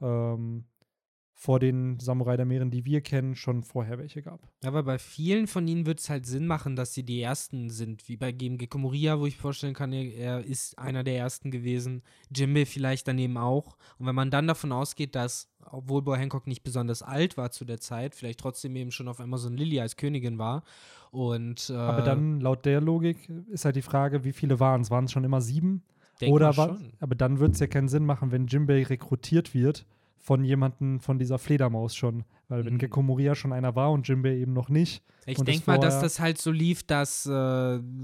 ähm, 0.00 0.64
vor 1.42 1.58
den 1.58 1.98
Samurai 1.98 2.36
der 2.36 2.46
Meeren, 2.46 2.70
die 2.70 2.84
wir 2.84 3.00
kennen, 3.00 3.34
schon 3.34 3.64
vorher 3.64 3.98
welche 3.98 4.22
gab. 4.22 4.38
Aber 4.64 4.84
bei 4.84 4.96
vielen 5.00 5.48
von 5.48 5.66
ihnen 5.66 5.86
wird 5.86 5.98
es 5.98 6.08
halt 6.08 6.24
Sinn 6.24 6.46
machen, 6.46 6.76
dass 6.76 6.94
sie 6.94 7.02
die 7.02 7.20
Ersten 7.20 7.68
sind. 7.68 8.08
Wie 8.08 8.16
bei 8.16 8.30
Gecko 8.30 8.78
Moria, 8.78 9.18
wo 9.18 9.26
ich 9.26 9.36
vorstellen 9.36 9.74
kann, 9.74 9.92
er, 9.92 10.44
ist 10.44 10.78
einer 10.78 11.02
der 11.02 11.16
Ersten 11.16 11.50
gewesen. 11.50 12.02
Jimbei 12.32 12.64
vielleicht 12.64 13.08
daneben 13.08 13.38
auch. 13.38 13.76
Und 13.98 14.06
wenn 14.06 14.14
man 14.14 14.30
dann 14.30 14.46
davon 14.46 14.70
ausgeht, 14.70 15.16
dass, 15.16 15.50
obwohl 15.68 16.02
Boy 16.02 16.16
Hancock 16.16 16.46
nicht 16.46 16.62
besonders 16.62 17.02
alt 17.02 17.36
war 17.36 17.50
zu 17.50 17.64
der 17.64 17.80
Zeit, 17.80 18.14
vielleicht 18.14 18.38
trotzdem 18.38 18.76
eben 18.76 18.92
schon 18.92 19.08
auf 19.08 19.18
Amazon 19.18 19.56
Lily 19.56 19.80
als 19.80 19.96
Königin 19.96 20.38
war. 20.38 20.62
Und, 21.10 21.70
äh, 21.70 21.74
Aber 21.74 22.02
dann, 22.02 22.38
laut 22.38 22.64
der 22.66 22.80
Logik, 22.80 23.28
ist 23.50 23.64
halt 23.64 23.74
die 23.74 23.82
Frage, 23.82 24.22
wie 24.22 24.32
viele 24.32 24.60
waren 24.60 24.82
es? 24.82 24.92
Waren 24.92 25.06
es 25.06 25.12
schon 25.12 25.24
immer 25.24 25.40
sieben? 25.40 25.82
Oder 26.24 26.52
schon. 26.52 26.92
aber 27.00 27.16
dann 27.16 27.40
wird 27.40 27.54
es 27.54 27.58
ja 27.58 27.66
keinen 27.66 27.88
Sinn 27.88 28.06
machen, 28.06 28.30
wenn 28.30 28.46
Jimbei 28.46 28.84
rekrutiert 28.84 29.54
wird 29.54 29.84
von 30.22 30.44
jemandem 30.44 31.00
von 31.00 31.18
dieser 31.18 31.36
Fledermaus 31.38 31.96
schon. 31.96 32.24
Weil 32.48 32.64
wenn 32.64 32.74
Mhm. 32.74 32.78
Gekko 32.78 33.02
Moria 33.02 33.34
schon 33.34 33.52
einer 33.52 33.74
war 33.74 33.90
und 33.90 34.06
Jimbei 34.06 34.36
eben 34.36 34.52
noch 34.52 34.68
nicht. 34.68 35.02
Ich 35.26 35.36
denke 35.38 35.64
mal, 35.66 35.78
dass 35.78 36.00
das 36.00 36.20
halt 36.20 36.38
so 36.38 36.52
lief, 36.52 36.84
dass 36.84 37.26
äh, 37.26 37.30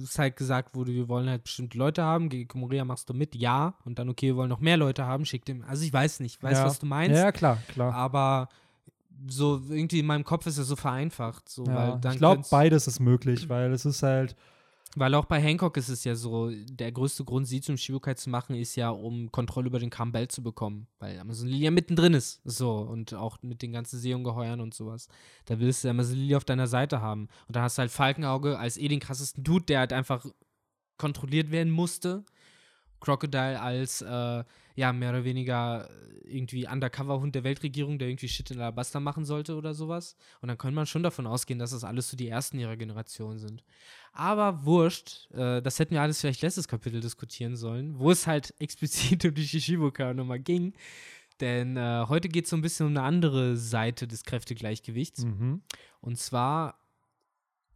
es 0.02 0.18
halt 0.18 0.36
gesagt 0.36 0.74
wurde, 0.74 0.92
wir 0.92 1.08
wollen 1.08 1.28
halt 1.28 1.44
bestimmte 1.44 1.78
Leute 1.78 2.02
haben. 2.02 2.28
Gegen 2.28 2.58
Moria 2.58 2.84
machst 2.84 3.08
du 3.08 3.14
mit, 3.14 3.36
ja. 3.36 3.74
Und 3.84 3.98
dann, 4.00 4.08
okay, 4.08 4.26
wir 4.28 4.36
wollen 4.36 4.48
noch 4.48 4.60
mehr 4.60 4.76
Leute 4.76 5.06
haben, 5.06 5.24
schick 5.24 5.44
dem. 5.44 5.64
Also 5.64 5.84
ich 5.84 5.92
weiß 5.92 6.20
nicht, 6.20 6.42
weiß, 6.42 6.58
ja. 6.58 6.64
was 6.66 6.80
du 6.80 6.86
meinst. 6.86 7.16
Ja, 7.16 7.30
klar, 7.30 7.58
klar. 7.68 7.94
Aber 7.94 8.48
so 9.28 9.60
irgendwie 9.68 10.00
in 10.00 10.06
meinem 10.06 10.24
Kopf 10.24 10.46
ist 10.46 10.58
es 10.58 10.66
so 10.66 10.76
vereinfacht. 10.76 11.48
So, 11.48 11.64
ja. 11.64 12.00
ich 12.04 12.18
glaube, 12.18 12.42
beides 12.50 12.88
ist 12.88 12.98
möglich, 12.98 13.48
weil 13.48 13.72
es 13.72 13.84
ist 13.84 14.02
halt, 14.02 14.36
Weil 14.98 15.14
auch 15.14 15.26
bei 15.26 15.40
Hancock 15.40 15.76
ist 15.76 15.88
es 15.88 16.04
ja 16.04 16.14
so, 16.14 16.50
der 16.50 16.92
größte 16.92 17.24
Grund, 17.24 17.46
sie 17.46 17.60
zum 17.60 17.76
Shibukai 17.76 18.14
zu 18.14 18.30
machen, 18.30 18.56
ist 18.56 18.76
ja, 18.76 18.90
um 18.90 19.30
Kontrolle 19.30 19.68
über 19.68 19.78
den 19.78 19.90
Campbell 19.90 20.28
zu 20.28 20.42
bekommen. 20.42 20.86
Weil 20.98 21.18
Amazon 21.18 21.48
Lily 21.48 21.64
ja 21.64 21.70
mittendrin 21.70 22.14
ist. 22.14 22.40
So. 22.44 22.72
Und 22.78 23.14
auch 23.14 23.38
mit 23.42 23.62
den 23.62 23.72
ganzen 23.72 23.98
Seeungeheuern 23.98 24.60
und 24.60 24.74
sowas. 24.74 25.08
Da 25.46 25.58
willst 25.58 25.84
du 25.84 25.88
Amazon 25.88 26.16
Lily 26.16 26.34
auf 26.34 26.44
deiner 26.44 26.66
Seite 26.66 27.00
haben. 27.00 27.28
Und 27.46 27.56
da 27.56 27.62
hast 27.62 27.78
du 27.78 27.80
halt 27.80 27.90
Falkenauge 27.90 28.58
als 28.58 28.76
eh 28.76 28.88
den 28.88 29.00
krassesten 29.00 29.44
Dude, 29.44 29.66
der 29.66 29.80
halt 29.80 29.92
einfach 29.92 30.26
kontrolliert 30.96 31.50
werden 31.50 31.72
musste. 31.72 32.24
Crocodile 33.00 33.60
als, 33.60 34.02
äh, 34.02 34.44
ja, 34.74 34.92
mehr 34.92 35.10
oder 35.10 35.24
weniger 35.24 35.88
irgendwie 36.28 36.68
Undercover-Hund 36.68 37.34
der 37.34 37.44
Weltregierung, 37.44 37.98
der 37.98 38.08
irgendwie 38.08 38.28
Shit 38.28 38.50
in 38.50 38.60
Alabasta 38.60 39.00
machen 39.00 39.24
sollte 39.24 39.56
oder 39.56 39.74
sowas. 39.74 40.16
Und 40.40 40.48
dann 40.48 40.58
könnte 40.58 40.74
man 40.74 40.86
schon 40.86 41.02
davon 41.02 41.26
ausgehen, 41.26 41.58
dass 41.58 41.70
das 41.70 41.84
alles 41.84 42.10
so 42.10 42.16
die 42.16 42.28
ersten 42.28 42.58
ihrer 42.58 42.76
Generation 42.76 43.38
sind. 43.38 43.64
Aber 44.12 44.64
wurscht, 44.64 45.30
äh, 45.32 45.62
das 45.62 45.78
hätten 45.78 45.94
wir 45.94 46.02
alles 46.02 46.20
vielleicht 46.20 46.42
letztes 46.42 46.68
Kapitel 46.68 47.00
diskutieren 47.00 47.56
sollen, 47.56 47.98
wo 47.98 48.10
es 48.10 48.26
halt 48.26 48.54
explizit 48.60 49.24
um 49.24 49.34
die 49.34 49.46
Shishibuka 49.46 50.14
nochmal 50.14 50.40
ging. 50.40 50.74
Denn 51.40 51.76
äh, 51.76 52.04
heute 52.08 52.28
geht 52.28 52.44
es 52.44 52.50
so 52.50 52.56
ein 52.56 52.62
bisschen 52.62 52.86
um 52.86 52.96
eine 52.96 53.02
andere 53.02 53.56
Seite 53.56 54.08
des 54.08 54.24
Kräftegleichgewichts. 54.24 55.24
mhm. 55.24 55.62
Und 56.00 56.18
zwar 56.18 56.78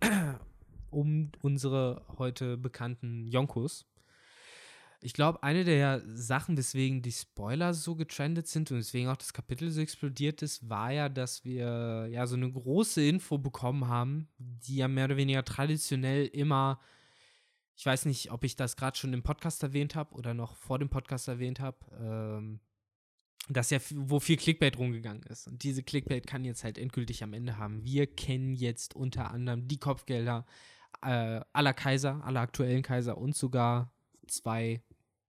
um 0.90 1.30
unsere 1.40 2.04
heute 2.18 2.56
bekannten 2.56 3.26
Yonkos. 3.26 3.86
Ich 5.02 5.12
glaube, 5.14 5.42
eine 5.42 5.64
der 5.64 6.02
Sachen, 6.06 6.56
weswegen 6.56 7.02
die 7.02 7.12
Spoiler 7.12 7.74
so 7.74 7.96
getrendet 7.96 8.46
sind 8.46 8.70
und 8.70 8.78
deswegen 8.78 9.08
auch 9.08 9.16
das 9.16 9.32
Kapitel 9.32 9.70
so 9.70 9.80
explodiert 9.80 10.42
ist, 10.42 10.68
war 10.68 10.92
ja, 10.92 11.08
dass 11.08 11.44
wir 11.44 12.06
ja 12.10 12.26
so 12.26 12.36
eine 12.36 12.50
große 12.50 13.04
Info 13.04 13.38
bekommen 13.38 13.88
haben, 13.88 14.28
die 14.38 14.76
ja 14.76 14.88
mehr 14.88 15.06
oder 15.06 15.16
weniger 15.16 15.44
traditionell 15.44 16.26
immer 16.26 16.78
ich 17.76 17.86
weiß 17.86 18.04
nicht, 18.06 18.30
ob 18.30 18.44
ich 18.44 18.56
das 18.56 18.76
gerade 18.76 18.96
schon 18.96 19.12
im 19.12 19.22
Podcast 19.22 19.62
erwähnt 19.62 19.94
habe 19.94 20.14
oder 20.14 20.34
noch 20.34 20.56
vor 20.56 20.78
dem 20.78 20.88
Podcast 20.88 21.28
erwähnt 21.28 21.60
habe, 21.60 21.78
ähm, 22.00 22.60
dass 23.48 23.70
ja, 23.70 23.78
wo 23.94 24.20
viel 24.20 24.36
Clickbait 24.36 24.78
rumgegangen 24.78 25.22
ist. 25.24 25.48
Und 25.48 25.62
diese 25.62 25.82
Clickbait 25.82 26.26
kann 26.26 26.44
jetzt 26.44 26.64
halt 26.64 26.78
endgültig 26.78 27.24
am 27.24 27.32
Ende 27.32 27.58
haben. 27.58 27.82
Wir 27.82 28.06
kennen 28.06 28.54
jetzt 28.54 28.94
unter 28.94 29.30
anderem 29.30 29.66
die 29.66 29.78
Kopfgelder 29.78 30.46
äh, 31.02 31.40
aller 31.52 31.74
Kaiser, 31.74 32.22
aller 32.24 32.40
aktuellen 32.40 32.82
Kaiser 32.82 33.18
und 33.18 33.34
sogar 33.34 33.92
zwei 34.28 34.80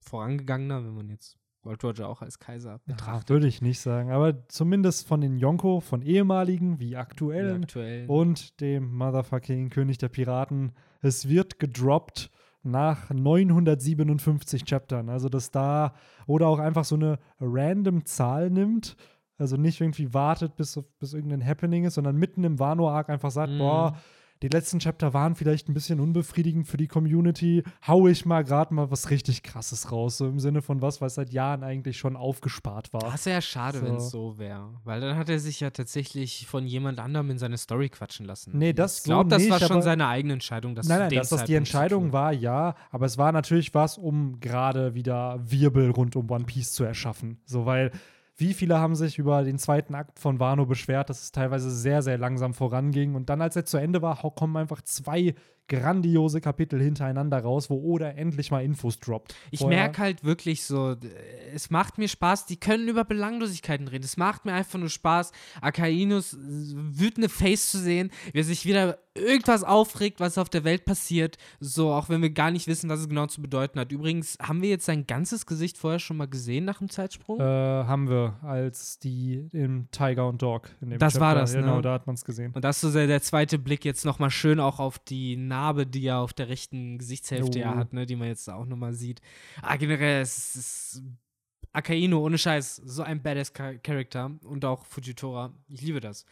vorangegangener, 0.04 0.84
wenn 0.86 0.94
man 0.96 1.10
jetzt 1.10 1.38
Gold 1.62 1.82
Roger 1.84 2.10
auch 2.10 2.22
als 2.22 2.39
Kaiser 2.39 2.80
betrachtet. 2.86 3.30
Würde 3.30 3.48
ich 3.48 3.62
nicht 3.62 3.80
sagen, 3.80 4.12
aber 4.12 4.48
zumindest 4.50 5.08
von 5.08 5.22
den 5.22 5.38
Yonko, 5.38 5.80
von 5.80 6.02
ehemaligen 6.02 6.80
wie 6.80 6.98
aktuellen, 6.98 7.62
Die 7.62 7.66
aktuellen. 7.68 8.10
und 8.10 8.60
dem 8.60 8.94
Motherfucking 8.94 9.70
König 9.70 9.98
der 9.98 10.10
Piraten. 10.10 10.74
Es 11.02 11.30
wird 11.30 11.60
gedroppt 11.60 12.30
nach 12.63 13.10
957 13.12 14.66
Chaptern. 14.66 15.10
Also, 15.10 15.30
dass 15.30 15.52
da 15.52 15.94
oder 16.28 16.48
auch 16.48 16.60
einfach 16.60 16.86
so 16.86 16.96
eine 16.96 17.20
random 17.39 18.06
Zahl 18.06 18.50
nimmt. 18.50 18.96
Also 19.38 19.58
nicht 19.58 19.82
irgendwie 19.82 20.13
wartet, 20.13 20.56
bis, 20.56 20.80
bis 21.00 21.13
irgendein 21.13 21.46
Happening 21.46 21.86
ist, 21.86 21.96
sondern 21.96 22.16
mitten 22.18 22.44
im 22.44 22.60
Wano-Arc 22.60 23.10
einfach 23.10 23.32
sagt, 23.32 23.52
Mhm. 23.54 23.58
boah, 23.58 23.98
die 24.44 24.50
letzten 24.50 24.80
Chapter 24.80 25.14
waren 25.14 25.36
vielleicht 25.36 25.70
ein 25.70 25.74
bisschen 25.74 26.02
unbefriedigend 26.02 26.68
für 26.68 26.76
die 26.76 26.88
Community. 26.88 27.64
Hau 27.88 28.08
ich 28.08 28.26
mal 28.26 28.44
gerade 28.44 28.74
mal 28.74 28.92
was 28.92 29.10
richtig 29.10 29.42
krasses 29.42 29.90
raus. 29.90 30.18
So 30.18 30.28
im 30.28 30.40
Sinne 30.40 30.62
von 30.62 30.82
was, 30.82 31.00
was 31.00 31.16
seit 31.16 31.32
Jahren 31.32 31.64
eigentlich 31.64 31.98
schon 31.98 32.18
aufgespart 32.18 32.92
war. 32.92 33.02
Das 33.04 33.26
wäre 33.26 33.36
ja 33.38 33.42
schade, 33.42 33.80
So. 33.80 33.86
wenn 33.86 33.96
es 33.96 34.10
so 34.12 34.38
wäre. 34.38 34.70
Weil 34.84 35.00
dann 35.00 35.16
hat 35.16 35.30
er 35.30 35.40
sich 35.40 35.62
ja 35.62 35.70
tatsächlich 35.70 36.46
von 36.46 36.66
jemand 36.68 37.00
anderem 37.00 37.30
in 37.32 37.38
seine 37.38 37.58
Story 37.58 37.88
quatschen 37.88 38.26
lassen. 38.26 38.52
Nee, 38.58 38.74
das 38.74 38.98
ich 38.98 39.04
glaube, 39.06 39.30
so 39.30 39.38
das 39.38 39.50
war 39.50 39.58
nicht, 39.60 39.68
schon 39.68 39.78
aber- 39.78 39.82
seine 39.82 40.08
eigene 40.08 40.34
Entscheidung. 40.34 40.76
Das 40.76 40.88
Nein, 40.90 41.00
nein, 41.00 41.10
dass 41.12 41.30
das 41.30 41.46
die 41.46 41.56
Entscheidung 41.56 42.12
war, 42.12 42.34
ja, 42.34 42.76
aber 42.92 43.06
es 43.06 43.18
war 43.18 43.32
natürlich 43.32 43.74
was, 43.74 43.98
um 43.98 44.42
gerade 44.42 44.94
wieder 44.94 45.40
Wirbel 45.42 45.90
rund 45.92 46.18
um 46.18 46.30
One 46.30 46.44
Piece 46.44 46.74
zu 46.74 46.84
erschaffen. 46.84 47.40
So, 47.46 47.66
weil 47.66 47.92
wie 48.44 48.54
viele 48.54 48.78
haben 48.78 48.96
sich 48.96 49.18
über 49.18 49.42
den 49.44 49.58
zweiten 49.58 49.96
Akt 49.96 50.20
von 50.20 50.38
Wano 50.38 50.66
beschwert, 50.66 51.10
dass 51.10 51.24
es 51.24 51.32
teilweise 51.32 51.72
sehr, 51.72 52.02
sehr 52.02 52.18
langsam 52.18 52.54
voranging. 52.54 53.16
Und 53.16 53.30
dann, 53.30 53.42
als 53.42 53.56
er 53.56 53.64
zu 53.64 53.78
Ende 53.78 54.02
war, 54.02 54.18
kommen 54.36 54.58
einfach 54.58 54.82
zwei 54.82 55.34
grandiose 55.67 56.41
Kapitel 56.41 56.82
hintereinander 56.82 57.39
raus, 57.39 57.69
wo 57.69 57.76
Oda 57.76 58.10
endlich 58.10 58.52
mal 58.52 58.63
Infos 58.63 58.99
droppt. 58.99 59.36
Ich 59.52 59.65
merke 59.65 59.99
halt 59.99 60.23
wirklich 60.23 60.63
so, 60.63 60.95
es 61.54 61.69
macht 61.69 61.97
mir 61.97 62.08
Spaß, 62.08 62.45
die 62.45 62.58
können 62.58 62.88
über 62.88 63.06
Belanglosigkeiten 63.06 63.88
reden. 63.88 64.04
Es 64.04 64.17
macht 64.17 64.45
mir 64.45 64.54
einfach 64.54 64.80
nur 64.80 64.89
Spaß, 64.89 65.32
Akainos 65.62 66.38
wütende 66.39 67.30
Face 67.30 67.71
zu 67.71 67.80
sehen, 67.80 68.12
wie 68.32 68.39
er 68.39 68.43
sich 68.43 68.65
wieder 68.65 68.99
irgendwas 69.15 69.63
aufregt, 69.63 70.19
was 70.19 70.38
auf 70.38 70.49
der 70.49 70.63
Welt 70.63 70.86
passiert, 70.86 71.38
so 71.60 71.91
auch 71.91 72.10
wenn 72.10 72.21
wir 72.21 72.32
gar 72.32 72.52
nicht 72.52 72.67
wissen, 72.67 72.89
was 72.89 72.99
es 72.99 73.10
genau 73.10 73.28
zu 73.28 73.41
bedeuten 73.41 73.80
hat. 73.80 73.91
Übrigens, 73.91 74.38
haben 74.41 74.62
wir 74.62 74.69
jetzt 74.69 74.86
sein 74.86 75.06
ganzes 75.06 75.45
Gesicht 75.45 75.78
vorher 75.78 75.99
schon 75.99 76.17
mal 76.17 76.28
gesehen 76.28 76.65
nach 76.65 76.80
dem 76.80 76.89
Zeitsprung? 76.89 77.39
Äh, 77.39 77.43
haben 77.43 78.10
wir 78.10 78.39
als 78.41 78.97
die 78.99 79.47
im 79.54 79.88
Tiger 79.91 80.28
und 80.28 80.41
Dog. 80.41 80.69
In 80.82 80.89
dem 80.89 80.99
Das 80.99 81.19
war 81.19 81.36
das, 81.36 81.54
Genau, 81.54 81.76
ne? 81.78 81.82
da 81.84 81.93
hat 81.93 82.08
man 82.08 82.15
es 82.15 82.26
gesehen. 82.26 82.52
Und 82.54 82.63
das 82.63 82.78
ist 82.78 82.82
so 82.82 82.97
der, 82.97 83.08
der 83.08 83.21
zweite 83.21 83.60
Blick 83.60 83.86
jetzt 83.86 84.04
nochmal 84.04 84.32
schön 84.32 84.60
auch 84.60 84.80
auf 84.80 84.97
die 84.97 85.36
Narbe, 85.54 85.86
die 85.86 86.06
er 86.08 86.18
auf 86.20 86.34
der 86.34 86.48
rechten 86.50 86.98
Gesichtshälfte 86.98 87.60
ja 87.60 87.74
Oh. 87.74 87.78
hat, 87.78 87.94
ne, 87.94 88.06
die 88.06 88.16
man 88.16 88.28
jetzt 88.28 88.50
auch 88.50 88.66
nochmal 88.66 88.94
sieht. 88.94 89.22
Ah, 89.62 89.76
generell, 89.78 90.22
es 90.22 90.56
ist 90.56 91.04
Akaino, 91.72 92.20
ohne 92.24 92.38
Scheiß, 92.38 92.78
so 92.86 93.02
ein 93.04 93.22
badass 93.22 93.52
Char- 93.54 93.78
Charakter 93.78 94.32
und 94.44 94.63
auch 94.66 94.86
Fujitora. 94.86 95.54
Ich 95.68 95.82
liebe 95.82 96.00
das. 96.00 96.26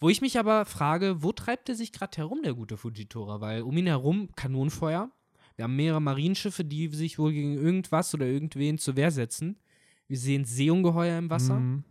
Wo 0.00 0.08
ich 0.08 0.20
mich 0.20 0.38
aber 0.38 0.64
frage, 0.64 1.22
wo 1.22 1.32
treibt 1.32 1.68
er 1.68 1.74
sich 1.74 1.92
gerade 1.92 2.16
herum, 2.16 2.42
der 2.42 2.54
gute 2.54 2.76
Fujitora? 2.76 3.40
Weil 3.40 3.62
um 3.62 3.76
ihn 3.76 3.86
herum 3.86 4.28
Kanonenfeuer. 4.36 5.10
Wir 5.56 5.64
haben 5.64 5.76
mehrere 5.76 6.00
Marineschiffe, 6.00 6.64
die 6.64 6.88
sich 6.88 7.18
wohl 7.18 7.32
gegen 7.32 7.54
irgendwas 7.54 8.14
oder 8.14 8.26
irgendwen 8.26 8.78
zur 8.78 8.94
Wehr 8.96 9.10
setzen. 9.10 9.58
Wir 10.06 10.16
sehen 10.18 10.44
Seeungeheuer 10.44 11.18
im 11.18 11.30
Wasser. 11.30 11.58
Mhm. 11.58 11.84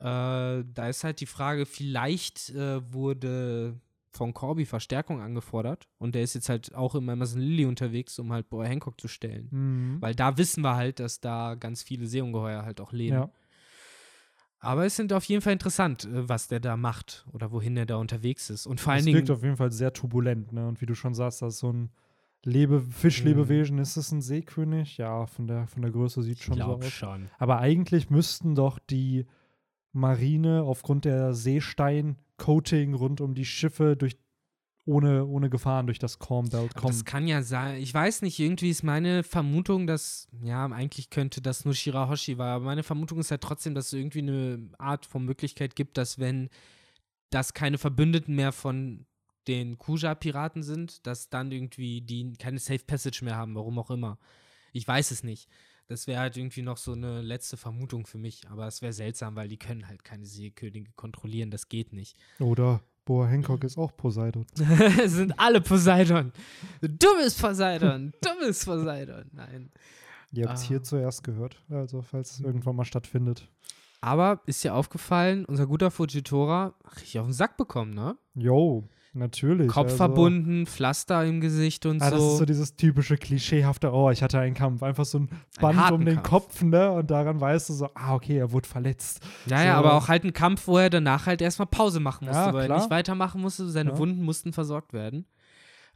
Äh, 0.00 0.64
da 0.74 0.88
ist 0.88 1.02
halt 1.04 1.20
die 1.20 1.26
Frage, 1.26 1.64
vielleicht 1.66 2.50
äh, 2.50 2.80
wurde 2.92 3.80
von 4.16 4.34
Corby 4.34 4.64
Verstärkung 4.64 5.20
angefordert 5.20 5.88
und 5.98 6.14
der 6.14 6.22
ist 6.22 6.34
jetzt 6.34 6.48
halt 6.48 6.74
auch 6.74 6.94
im 6.94 7.08
Amazon 7.08 7.40
Lily 7.40 7.66
unterwegs, 7.66 8.18
um 8.18 8.32
halt 8.32 8.48
Boy 8.48 8.66
Hancock 8.66 9.00
zu 9.00 9.08
stellen. 9.08 9.48
Mhm. 9.50 9.96
Weil 10.00 10.14
da 10.14 10.36
wissen 10.38 10.62
wir 10.62 10.76
halt, 10.76 11.00
dass 11.00 11.20
da 11.20 11.54
ganz 11.54 11.82
viele 11.82 12.06
Seeungeheuer 12.06 12.64
halt 12.64 12.80
auch 12.80 12.92
leben. 12.92 13.16
Ja. 13.16 13.30
Aber 14.60 14.86
es 14.86 14.96
sind 14.96 15.12
auf 15.12 15.24
jeden 15.24 15.42
Fall 15.42 15.52
interessant, 15.52 16.04
äh, 16.06 16.28
was 16.28 16.48
der 16.48 16.60
da 16.60 16.76
macht 16.76 17.26
oder 17.32 17.52
wohin 17.52 17.76
er 17.76 17.86
da 17.86 17.96
unterwegs 17.96 18.48
ist. 18.48 18.66
Und 18.66 18.80
vor 18.80 18.92
allen 18.92 19.00
Es 19.00 19.04
Dingen. 19.04 19.18
wirkt 19.18 19.30
auf 19.30 19.42
jeden 19.42 19.56
Fall 19.56 19.70
sehr 19.72 19.92
turbulent, 19.92 20.52
ne? 20.52 20.66
Und 20.66 20.80
wie 20.80 20.86
du 20.86 20.94
schon 20.94 21.14
sagst, 21.14 21.42
das 21.42 21.54
ist 21.54 21.60
so 21.60 21.72
ein 21.72 21.90
Lebe 22.46 22.80
Fischlebewesen. 22.82 23.78
Ist 23.78 23.96
es 23.96 24.12
ein 24.12 24.20
Seekönig? 24.20 24.98
Ja, 24.98 25.26
von 25.26 25.46
der, 25.46 25.66
von 25.66 25.80
der 25.82 25.90
Größe 25.90 26.22
sieht 26.22 26.40
schon 26.42 26.58
so 26.58 26.62
aus. 26.64 26.86
schon. 26.90 27.30
Aber 27.38 27.58
eigentlich 27.58 28.10
müssten 28.10 28.54
doch 28.54 28.78
die 28.78 29.26
Marine 29.94 30.62
aufgrund 30.62 31.04
der 31.04 31.34
Seestein-Coating 31.34 32.94
rund 32.94 33.20
um 33.20 33.34
die 33.34 33.44
Schiffe 33.44 33.96
durch 33.96 34.18
ohne, 34.86 35.24
ohne 35.24 35.48
Gefahren 35.48 35.86
durch 35.86 35.98
das 35.98 36.18
Calm 36.18 36.50
Belt 36.50 36.74
kommen. 36.74 36.92
das 36.92 37.04
kann 37.06 37.26
ja 37.26 37.42
sein. 37.42 37.80
Ich 37.80 37.94
weiß 37.94 38.20
nicht, 38.22 38.38
irgendwie 38.38 38.68
ist 38.68 38.82
meine 38.82 39.22
Vermutung, 39.22 39.86
dass, 39.86 40.28
ja, 40.42 40.66
eigentlich 40.66 41.08
könnte 41.08 41.40
das 41.40 41.64
nur 41.64 41.74
Shirahoshi 41.74 42.36
war, 42.36 42.56
aber 42.56 42.66
meine 42.66 42.82
Vermutung 42.82 43.18
ist 43.18 43.30
halt 43.30 43.40
trotzdem, 43.40 43.74
dass 43.74 43.86
es 43.86 43.92
irgendwie 43.94 44.18
eine 44.18 44.68
Art 44.78 45.06
von 45.06 45.24
Möglichkeit 45.24 45.74
gibt, 45.74 45.96
dass 45.96 46.18
wenn 46.18 46.50
das 47.30 47.54
keine 47.54 47.78
Verbündeten 47.78 48.34
mehr 48.34 48.52
von 48.52 49.06
den 49.48 49.78
Kuja-Piraten 49.78 50.62
sind, 50.62 51.06
dass 51.06 51.30
dann 51.30 51.50
irgendwie 51.50 52.00
die 52.02 52.34
keine 52.34 52.58
Safe 52.58 52.84
Passage 52.86 53.24
mehr 53.24 53.36
haben, 53.36 53.54
warum 53.54 53.78
auch 53.78 53.90
immer. 53.90 54.18
Ich 54.72 54.86
weiß 54.86 55.10
es 55.10 55.22
nicht. 55.22 55.48
Das 55.88 56.06
wäre 56.06 56.20
halt 56.20 56.36
irgendwie 56.36 56.62
noch 56.62 56.78
so 56.78 56.92
eine 56.92 57.20
letzte 57.20 57.56
Vermutung 57.56 58.06
für 58.06 58.18
mich, 58.18 58.48
aber 58.48 58.66
es 58.66 58.80
wäre 58.82 58.92
seltsam, 58.92 59.36
weil 59.36 59.48
die 59.48 59.58
können 59.58 59.86
halt 59.86 60.02
keine 60.04 60.24
Seekönige 60.24 60.90
kontrollieren, 60.96 61.50
das 61.50 61.68
geht 61.68 61.92
nicht. 61.92 62.16
Oder 62.40 62.80
Boa 63.04 63.26
Hancock 63.26 63.64
ist 63.64 63.76
auch 63.76 63.94
Poseidon. 63.94 64.46
Es 65.02 65.12
sind 65.12 65.38
alle 65.38 65.60
Poseidon. 65.60 66.32
Du 66.80 67.16
bist 67.22 67.38
Poseidon. 67.40 68.12
Du 68.22 68.28
bist 68.46 68.64
Poseidon. 68.64 69.24
Nein. 69.32 69.70
Ihr 70.32 70.48
habt 70.48 70.58
es 70.58 70.64
Ah. 70.64 70.68
hier 70.68 70.82
zuerst 70.82 71.22
gehört. 71.22 71.62
Also, 71.68 72.00
falls 72.00 72.32
es 72.32 72.40
irgendwann 72.40 72.76
mal 72.76 72.84
stattfindet. 72.86 73.46
Aber 74.00 74.40
ist 74.46 74.64
dir 74.64 74.74
aufgefallen, 74.74 75.44
unser 75.44 75.66
guter 75.66 75.90
Fujitora 75.90 76.74
hat 76.84 76.96
richtig 76.96 77.18
auf 77.20 77.26
den 77.26 77.32
Sack 77.34 77.56
bekommen, 77.58 77.92
ne? 77.94 78.16
Jo, 78.34 78.88
natürlich. 79.14 79.68
Kopf 79.68 79.84
also, 79.86 79.96
verbunden, 79.96 80.66
Pflaster 80.66 81.24
im 81.24 81.40
Gesicht 81.40 81.86
und 81.86 82.02
Ah, 82.02 82.10
das 82.10 82.20
ist 82.20 82.30
so. 82.30 82.36
so 82.38 82.44
dieses 82.44 82.76
typische 82.76 83.16
klischeehafte, 83.16 83.92
oh, 83.92 84.10
ich 84.10 84.22
hatte 84.22 84.38
einen 84.38 84.54
Kampf. 84.54 84.82
Einfach 84.82 85.04
so 85.04 85.18
ein 85.18 85.28
Band 85.60 85.78
harten 85.78 85.94
um 85.94 86.04
den 86.04 86.16
Kampf. 86.16 86.28
Kopf, 86.28 86.62
ne? 86.62 86.90
Und 86.90 87.10
daran 87.10 87.40
weißt 87.40 87.68
du 87.68 87.72
so, 87.74 87.88
ah, 87.94 88.14
okay, 88.14 88.38
er 88.38 88.52
wurde 88.52 88.68
verletzt. 88.68 89.20
ja, 89.46 89.62
ja, 89.64 89.72
so. 89.74 89.78
aber 89.78 89.94
auch 89.94 90.08
halt 90.08 90.24
ein 90.24 90.32
Kampf, 90.32 90.66
wo 90.66 90.78
er 90.78 90.90
danach 90.90 91.26
halt 91.26 91.40
erstmal 91.42 91.66
Pause 91.66 92.00
machen 92.00 92.26
musste, 92.26 92.40
Ja, 92.42 92.52
weil 92.54 92.70
er 92.70 92.76
nicht 92.76 92.90
weitermachen 92.90 93.40
musste. 93.40 93.68
Seine 93.68 93.90
Ja. 93.90 93.98
Wunden 93.98 94.22
mussten 94.24 94.52
versorgt 94.52 94.92
werden. 94.92 95.26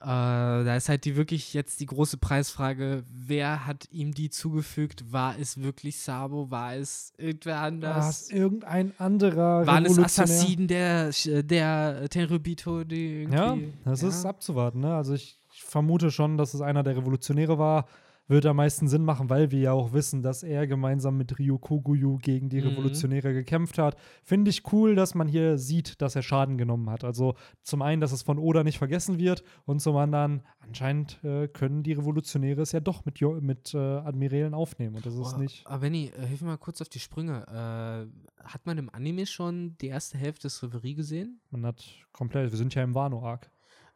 Äh, 0.01 0.05
da 0.07 0.77
ist 0.77 0.89
halt 0.89 1.05
die 1.05 1.17
wirklich 1.17 1.55
jetzt 1.55 1.81
die 1.81 1.87
große 1.87 2.19
Preisfrage, 2.19 3.03
wer 3.13 3.67
hat 3.67 3.89
ihm 3.91 4.15
die 4.15 4.31
zugefügt? 4.31 5.13
War 5.13 5.37
es 5.39 5.61
wirklich 5.61 5.99
Sabo? 5.99 6.51
War 6.51 6.77
es 6.77 7.13
irgendwer 7.19 7.57
War 7.57 7.63
anders? 7.63 8.23
es 8.23 8.31
irgendein 8.31 8.93
anderer 8.99 9.67
Waren 9.67 9.87
es? 9.87 9.99
Assassinen 9.99 10.69
der, 10.69 11.11
der 11.43 12.09
Tenryubito, 12.11 12.85
die 12.85 13.23
irgendwie. 13.23 13.37
Ja, 13.37 13.57
das 13.85 14.03
ja. 14.03 14.09
ist 14.09 14.25
abzuwarten. 14.25 14.81
Ne? 14.81 14.95
Also 14.95 15.15
ich 15.15 15.41
vermute 15.49 16.13
schon, 16.13 16.39
dass 16.39 16.55
es 16.55 16.61
einer 16.61 16.85
der 16.85 16.97
Revolutionäre 16.97 17.59
war. 17.59 17.87
Wird 18.29 18.45
am 18.45 18.57
meisten 18.57 18.88
Sinn 18.88 19.05
machen, 19.05 19.31
weil 19.31 19.51
wir 19.51 19.59
ja 19.61 19.73
auch 19.73 19.93
wissen, 19.95 20.23
dass 20.23 20.43
er 20.43 20.67
gemeinsam 20.67 21.17
mit 21.17 21.38
Ryo 21.38 21.59
Koguyu 21.59 22.19
gegen 22.19 22.51
die 22.51 22.61
Mhm. 22.61 22.69
Revolutionäre 22.69 23.33
gekämpft 23.33 23.79
hat. 23.79 23.97
Finde 24.23 24.51
ich 24.51 24.71
cool, 24.73 24.95
dass 24.95 25.14
man 25.14 25.27
hier 25.29 25.57
sieht, 25.57 26.03
dass 26.03 26.14
er 26.14 26.21
Schaden 26.23 26.59
genommen 26.59 26.91
hat. 26.91 27.05
Also 27.05 27.35
zum 27.62 27.81
einen, 27.81 28.03
dass 28.03 28.12
es 28.12 28.23
von 28.23 28.38
Oda 28.38 28.64
nicht 28.64 28.77
vergessen 28.77 29.19
wird 29.19 29.43
und 29.64 29.81
zum 29.81 29.97
anderen, 29.97 30.43
anscheinend 30.61 31.19
äh, 31.25 31.49
können 31.49 31.83
die 31.83 31.95
Revolutionäre 31.95 32.61
es 32.61 32.73
ja 32.73 32.81
doch 32.81 33.07
mit, 33.07 33.19
Jo- 33.19 33.41
mit 33.41 33.73
äh, 33.73 33.79
Admirälen 33.79 34.53
aufnehmen 34.53 34.97
und 34.97 35.07
das 35.07 35.14
ist 35.14 35.35
Oh, 35.35 35.38
nicht. 35.38 35.67
Aber 35.67 35.79
Benny, 35.79 36.12
äh, 36.14 36.27
hilf 36.27 36.43
mir 36.43 36.49
mal 36.49 36.57
kurz 36.59 36.83
auf 36.83 36.91
die 36.91 37.01
Sprünge. 37.01 37.47
Äh, 37.49 38.43
hat 38.45 38.67
man 38.67 38.77
im 38.77 38.91
Anime 38.93 39.25
schon 39.25 39.77
die 39.81 39.87
erste 39.88 40.19
Hälfte 40.19 40.43
des 40.49 40.62
Reverie 40.62 40.95
gesehen? 40.95 41.41
Man 41.51 41.64
hat 41.64 41.83
komplett, 42.12 42.51
wir 42.53 42.59
sind 42.59 42.75
ja 42.75 42.83
im 42.83 42.95
Wano-Arc. 42.95 43.51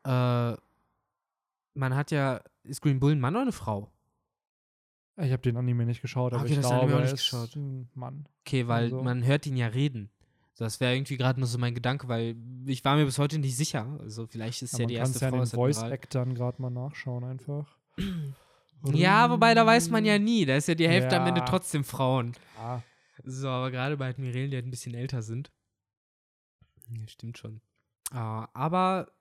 Äh, 0.05 0.57
man 1.75 1.95
hat 1.95 2.11
ja, 2.11 2.41
ist 2.65 2.81
Green 2.81 2.99
Bull 2.99 3.13
ein 3.13 3.21
Mann 3.21 3.35
oder 3.35 3.43
eine 3.43 3.53
Frau? 3.53 3.92
Ich 5.19 5.31
habe 5.31 5.43
den 5.43 5.57
Anime 5.57 5.85
nicht 5.85 6.01
geschaut, 6.03 6.33
aber 6.33 6.43
Okay, 6.43 6.53
ich 6.53 6.57
das 6.57 6.67
Anime 6.67 6.81
glaube, 6.81 6.95
auch 6.95 6.99
er 6.99 7.03
nicht 7.05 7.13
ist 7.15 7.21
geschaut. 7.31 7.57
ein 7.57 7.91
Mann. 7.95 8.27
Okay, 8.47 8.67
weil 8.67 8.85
Also- 8.85 9.03
man 9.03 9.25
hört 9.25 9.47
ihn 9.47 9.57
ja 9.57 9.67
reden. 9.69 10.11
So, 10.55 10.65
Das 10.65 10.81
wäre 10.81 10.95
irgendwie 10.95 11.17
gerade 11.17 11.41
nur 11.41 11.47
so 11.47 11.59
mein 11.59 11.75
Gedanke, 11.75 12.09
weil 12.09 12.37
ich 12.67 12.85
war 12.85 12.97
mir 12.97 13.05
bis 13.07 13.19
heute 13.19 13.39
nicht 13.39 13.57
sicher. 13.57 13.87
Also 14.01 14.27
vielleicht 14.27 14.61
ist 14.63 14.73
Ja, 14.73 14.79
ja 14.81 14.83
man 14.85 14.89
die 14.89 14.95
kann 14.95 15.01
erste 15.03 15.17
es 15.17 15.21
ja 15.21 15.27
in 15.29 15.31
Frau 15.33 15.37
den 15.37 15.41
als 15.41 15.53
Admiral. 15.55 15.73
Voice-Actern 15.75 16.35
gerade 16.35 16.63
mal 16.63 16.71
nachschauen 16.71 17.25
einfach. 17.25 17.77
Ja, 18.95 19.31
wobei 19.31 19.55
da 19.55 19.65
weiß 19.65 19.91
man 19.91 20.05
ja 20.05 20.19
nie. 20.19 20.45
Da 20.45 20.57
ist 20.57 20.67
ja 20.67 20.75
die 20.75 20.89
Hälfte 20.89 21.17
am 21.21 21.25
Ende 21.29 21.39
Ja. 21.43 21.47
trotzdem 21.47 21.85
Frauen. 21.85 22.33
Ah, 22.59 22.81
So, 23.23 23.49
aber 23.49 23.71
gerade 23.71 23.97
bei 23.97 24.09
Admirälen, 24.09 24.51
die 24.51 24.57
halt 24.57 24.67
ein 24.67 24.73
bisschen 24.73 24.95
älter 24.95 25.23
sind. 25.23 25.53
Ja, 26.91 27.07
stimmt 27.07 27.39
schon. 27.39 27.61
Ah, 28.11 28.49
aber 28.55 29.13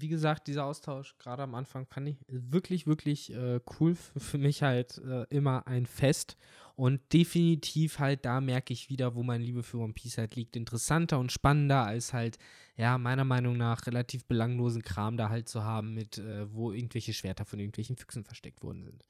wie 0.00 0.08
gesagt, 0.08 0.46
dieser 0.46 0.64
Austausch 0.64 1.16
gerade 1.18 1.42
am 1.42 1.54
Anfang 1.54 1.86
fand 1.86 2.08
ich 2.08 2.16
wirklich, 2.28 2.86
wirklich 2.86 3.32
äh, 3.32 3.60
cool. 3.78 3.94
Für, 3.94 4.38
mich 4.38 4.62
halt 4.62 4.98
äh, 4.98 5.24
immer 5.30 5.66
ein 5.66 5.86
Fest. 5.86 6.36
Und 6.74 7.00
definitiv 7.12 7.98
halt, 7.98 8.24
da 8.24 8.40
merke 8.40 8.72
ich 8.72 8.88
wieder, 8.88 9.14
wo 9.14 9.22
meine 9.22 9.44
Liebe 9.44 9.62
für 9.62 9.78
One 9.78 9.92
Piece 9.92 10.18
halt 10.18 10.36
liegt. 10.36 10.56
Interessanter 10.56 11.18
und 11.18 11.30
spannender 11.30 11.84
als 11.84 12.12
halt, 12.12 12.38
ja, 12.76 12.96
meiner 12.98 13.24
Meinung 13.24 13.56
nach 13.56 13.86
relativ 13.86 14.24
belanglosen 14.24 14.82
Kram 14.82 15.16
da 15.16 15.28
halt 15.28 15.48
zu 15.48 15.64
haben, 15.64 15.94
mit, 15.94 16.18
äh, 16.18 16.52
wo 16.52 16.72
irgendwelche 16.72 17.12
Schwerter 17.12 17.44
von 17.44 17.58
irgendwelchen 17.58 17.96
Füchsen 17.96 18.24
versteckt 18.24 18.62
worden 18.62 18.84
sind. 18.84 19.04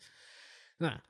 Na. 0.79 1.03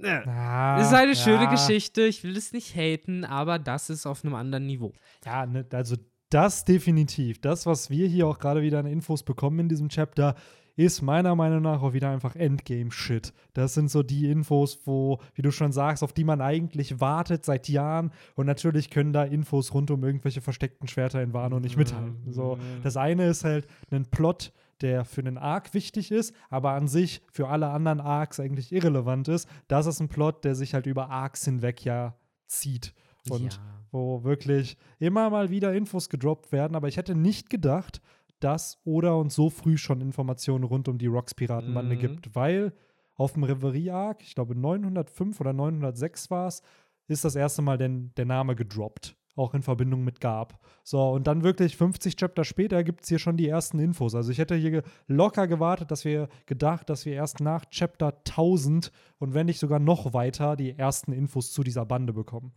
Das 0.00 0.86
ist 0.86 0.94
eine 0.94 1.16
schöne 1.16 1.44
ja. 1.44 1.50
Geschichte, 1.50 2.02
ich 2.02 2.22
will 2.22 2.36
es 2.36 2.52
nicht 2.52 2.76
haten, 2.76 3.24
aber 3.24 3.58
das 3.58 3.90
ist 3.90 4.06
auf 4.06 4.24
einem 4.24 4.34
anderen 4.34 4.66
Niveau. 4.66 4.92
Ja, 5.24 5.44
ne, 5.44 5.66
also 5.72 5.96
das 6.30 6.64
definitiv. 6.64 7.40
Das, 7.40 7.66
was 7.66 7.90
wir 7.90 8.08
hier 8.08 8.26
auch 8.26 8.38
gerade 8.38 8.62
wieder 8.62 8.78
an 8.78 8.86
Infos 8.86 9.22
bekommen 9.22 9.60
in 9.60 9.68
diesem 9.68 9.88
Chapter, 9.88 10.34
ist 10.76 11.02
meiner 11.02 11.34
Meinung 11.34 11.62
nach 11.62 11.82
auch 11.82 11.92
wieder 11.92 12.08
einfach 12.10 12.36
Endgame-Shit. 12.36 13.32
Das 13.52 13.74
sind 13.74 13.90
so 13.90 14.04
die 14.04 14.30
Infos, 14.30 14.78
wo, 14.84 15.18
wie 15.34 15.42
du 15.42 15.50
schon 15.50 15.72
sagst, 15.72 16.04
auf 16.04 16.12
die 16.12 16.22
man 16.22 16.40
eigentlich 16.40 17.00
wartet 17.00 17.44
seit 17.44 17.68
Jahren. 17.68 18.12
Und 18.36 18.46
natürlich 18.46 18.88
können 18.88 19.12
da 19.12 19.24
Infos 19.24 19.74
rund 19.74 19.90
um 19.90 20.04
irgendwelche 20.04 20.40
versteckten 20.40 20.86
Schwerter 20.86 21.20
in 21.20 21.32
Wano 21.32 21.58
nicht 21.58 21.76
mithalten. 21.76 22.32
So, 22.32 22.58
das 22.84 22.96
eine 22.96 23.26
ist 23.26 23.42
halt 23.42 23.66
ein 23.90 24.06
Plot, 24.06 24.52
der 24.80 25.04
für 25.04 25.20
einen 25.20 25.36
Arc 25.36 25.74
wichtig 25.74 26.12
ist, 26.12 26.32
aber 26.48 26.70
an 26.74 26.86
sich 26.86 27.22
für 27.32 27.48
alle 27.48 27.70
anderen 27.70 28.00
Arcs 28.00 28.38
eigentlich 28.38 28.70
irrelevant 28.70 29.26
ist. 29.26 29.48
Das 29.66 29.86
ist 29.86 29.98
ein 29.98 30.08
Plot, 30.08 30.44
der 30.44 30.54
sich 30.54 30.74
halt 30.74 30.86
über 30.86 31.10
Arcs 31.10 31.44
hinweg 31.44 31.84
ja 31.84 32.14
zieht. 32.46 32.94
Und 33.28 33.54
Ja. 33.54 33.77
Wo 33.90 34.24
wirklich 34.24 34.76
immer 34.98 35.30
mal 35.30 35.50
wieder 35.50 35.74
Infos 35.74 36.08
gedroppt 36.08 36.52
werden. 36.52 36.74
Aber 36.74 36.88
ich 36.88 36.96
hätte 36.96 37.14
nicht 37.14 37.50
gedacht, 37.50 38.00
dass 38.40 38.80
Oda 38.84 39.12
uns 39.12 39.34
so 39.34 39.50
früh 39.50 39.76
schon 39.76 40.00
Informationen 40.00 40.64
rund 40.64 40.88
um 40.88 40.98
die 40.98 41.06
Rocks-Piratenbande 41.06 41.96
Mhm. 41.96 42.00
gibt, 42.00 42.34
weil 42.34 42.72
auf 43.16 43.32
dem 43.32 43.42
Reverie-Arc, 43.44 44.22
ich 44.22 44.34
glaube 44.34 44.54
905 44.54 45.40
oder 45.40 45.52
906 45.52 46.30
war 46.30 46.46
es, 46.46 46.62
ist 47.08 47.24
das 47.24 47.34
erste 47.34 47.62
Mal 47.62 47.78
denn 47.78 48.12
der 48.16 48.26
Name 48.26 48.54
gedroppt. 48.54 49.16
Auch 49.34 49.54
in 49.54 49.62
Verbindung 49.62 50.02
mit 50.02 50.20
Gab. 50.20 50.58
So, 50.82 51.10
und 51.10 51.28
dann 51.28 51.44
wirklich 51.44 51.76
50 51.76 52.16
Chapter 52.16 52.42
später 52.44 52.82
gibt 52.82 53.02
es 53.04 53.08
hier 53.08 53.20
schon 53.20 53.36
die 53.36 53.46
ersten 53.48 53.78
Infos. 53.78 54.16
Also 54.16 54.32
ich 54.32 54.38
hätte 54.38 54.56
hier 54.56 54.82
locker 55.06 55.46
gewartet, 55.46 55.92
dass 55.92 56.04
wir 56.04 56.28
gedacht, 56.46 56.90
dass 56.90 57.06
wir 57.06 57.12
erst 57.14 57.38
nach 57.40 57.64
Chapter 57.66 58.18
1000 58.24 58.90
und 59.18 59.34
wenn 59.34 59.46
nicht 59.46 59.60
sogar 59.60 59.78
noch 59.78 60.12
weiter 60.12 60.56
die 60.56 60.76
ersten 60.76 61.12
Infos 61.12 61.52
zu 61.52 61.62
dieser 61.62 61.86
Bande 61.86 62.12
bekommen. 62.12 62.52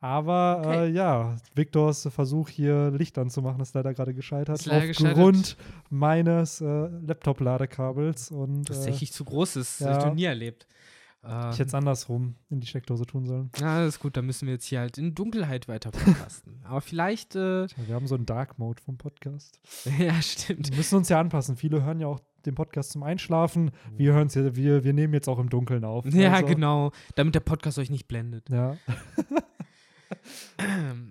Aber 0.00 0.62
Okay. 0.64 0.86
äh, 0.86 0.90
ja, 0.90 1.36
Victors 1.54 2.08
Versuch 2.12 2.48
hier 2.48 2.90
Licht 2.90 3.18
anzumachen 3.18 3.60
ist 3.60 3.74
leider 3.74 3.92
gerade 3.94 4.14
gescheitert. 4.14 4.60
Ist 4.60 4.66
leider 4.66 4.90
aufgrund 4.90 5.56
meines 5.90 6.60
äh, 6.60 6.88
Laptop-Ladekabels. 7.06 8.30
Und 8.30 8.68
Das 8.68 8.76
äh, 8.76 8.80
tatsächlich 8.80 9.12
zu 9.12 9.24
groß 9.24 9.56
ist. 9.56 9.80
Das 9.80 9.86
ja. 9.86 9.92
habe 9.94 9.98
ich 10.00 10.06
noch 10.06 10.14
nie 10.14 10.24
erlebt. 10.24 10.66
Äh, 11.24 11.50
ich 11.50 11.58
hätte 11.58 11.64
es 11.68 11.74
andersrum 11.74 12.36
in 12.48 12.60
die 12.60 12.68
Steckdose 12.68 13.04
tun 13.06 13.26
sollen. 13.26 13.50
ja, 13.58 13.80
das 13.84 13.96
ist 13.96 14.00
gut, 14.00 14.16
dann 14.16 14.24
müssen 14.24 14.46
wir 14.46 14.54
jetzt 14.54 14.66
hier 14.66 14.78
halt 14.78 14.98
in 14.98 15.16
Dunkelheit 15.16 15.66
weiter 15.66 15.90
podcasten. 15.90 16.60
Aber 16.64 16.80
vielleicht, 16.80 17.34
äh, 17.34 17.66
Tja, 17.66 17.88
Wir 17.88 17.94
haben 17.96 18.06
so 18.06 18.14
einen 18.14 18.24
Dark 18.26 18.56
Mode 18.58 18.80
vom 18.80 18.98
Podcast. 18.98 19.58
ja, 19.98 20.14
stimmt. 20.22 20.70
Wir 20.70 20.76
müssen 20.76 20.94
uns 20.96 21.08
ja 21.08 21.18
anpassen. 21.18 21.56
Viele 21.56 21.82
hören 21.82 21.98
ja 21.98 22.06
auch 22.06 22.20
den 22.46 22.54
Podcast 22.54 22.92
zum 22.92 23.02
Einschlafen. 23.02 23.72
Wir 23.96 24.12
hören 24.12 24.28
ja, 24.32 24.54
wir, 24.54 24.84
wir 24.84 24.92
nehmen 24.92 25.12
jetzt 25.12 25.28
auch 25.28 25.40
im 25.40 25.50
Dunkeln 25.50 25.84
auf. 25.84 26.06
Ja, 26.06 26.34
Also, 26.34 26.46
genau, 26.46 26.92
damit 27.16 27.34
der 27.34 27.40
Podcast 27.40 27.80
euch 27.80 27.90
nicht 27.90 28.06
blendet. 28.06 28.48
Ja. 28.48 28.76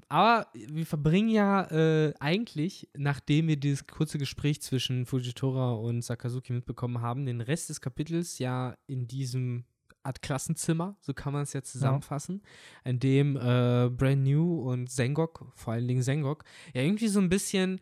Aber 0.09 0.47
wir 0.53 0.85
verbringen 0.85 1.29
ja 1.29 1.63
äh, 1.71 2.13
eigentlich, 2.19 2.89
nachdem 2.95 3.47
wir 3.47 3.57
dieses 3.57 3.87
kurze 3.87 4.17
Gespräch 4.17 4.61
zwischen 4.61 5.05
Fujitora 5.05 5.73
und 5.73 6.03
Sakazuki 6.03 6.53
mitbekommen 6.53 7.01
haben, 7.01 7.25
den 7.25 7.41
Rest 7.41 7.69
des 7.69 7.81
Kapitels 7.81 8.39
ja 8.39 8.75
in 8.87 9.07
diesem 9.07 9.65
Art 10.03 10.21
Klassenzimmer, 10.21 10.95
so 11.01 11.13
kann 11.13 11.33
man 11.33 11.43
es 11.43 11.53
ja 11.53 11.61
zusammenfassen, 11.61 12.41
in 12.85 12.99
dem 12.99 13.35
äh, 13.35 13.89
Brand 13.89 14.23
New 14.23 14.61
und 14.61 14.89
Sengok, 14.89 15.51
vor 15.53 15.73
allen 15.73 15.87
Dingen 15.87 16.01
Sengok, 16.01 16.45
ja 16.73 16.81
irgendwie 16.81 17.09
so 17.09 17.19
ein 17.19 17.29
bisschen, 17.29 17.81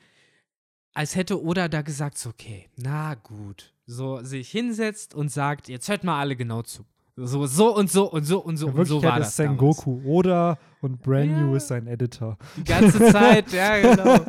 als 0.93 1.15
hätte 1.15 1.43
Oda 1.43 1.67
da 1.67 1.83
gesagt, 1.83 2.17
so, 2.17 2.29
okay, 2.29 2.67
na 2.77 3.13
gut, 3.13 3.73
so 3.85 4.23
sich 4.23 4.49
hinsetzt 4.49 5.13
und 5.13 5.29
sagt, 5.29 5.67
jetzt 5.67 5.87
hört 5.87 6.03
mal 6.03 6.19
alle 6.19 6.35
genau 6.35 6.63
zu. 6.63 6.85
So, 7.17 7.45
so 7.45 7.73
und 7.75 7.89
so 7.89 8.11
und 8.11 8.25
so 8.25 8.39
und 8.39 8.57
so 8.57 8.67
und 8.67 8.85
so 8.85 9.01
war 9.01 9.19
das 9.19 9.35
damals. 9.37 9.57
Sengoku 9.57 10.01
Oda 10.05 10.57
und 10.81 11.01
Brand 11.01 11.31
New 11.39 11.51
Ja. 11.51 11.57
ist 11.57 11.67
sein 11.69 11.87
Editor. 11.87 12.37
Die 12.57 12.63
ganze 12.65 12.99
Zeit, 13.11 13.51
ja, 13.53 13.79
genau. 13.95 14.19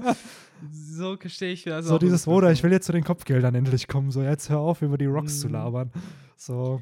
So 0.72 1.16
stehe 1.26 1.52
ich 1.52 1.64
das 1.64 1.86
So 1.86 1.98
dieses 1.98 2.28
Oda, 2.28 2.50
ich 2.52 2.62
will 2.62 2.70
jetzt 2.72 2.86
zu 2.86 2.92
den 2.92 3.02
Kopfgeldern 3.04 3.54
endlich 3.56 3.88
kommen. 3.88 4.10
So, 4.12 4.22
jetzt 4.22 4.48
hör 4.50 4.60
auf, 4.60 4.82
über 4.82 4.96
die 4.98 5.06
Rocks 5.06 5.40
zu 5.40 5.48
Mhm. 5.48 5.52
labern. 5.54 5.90
So, 6.36 6.80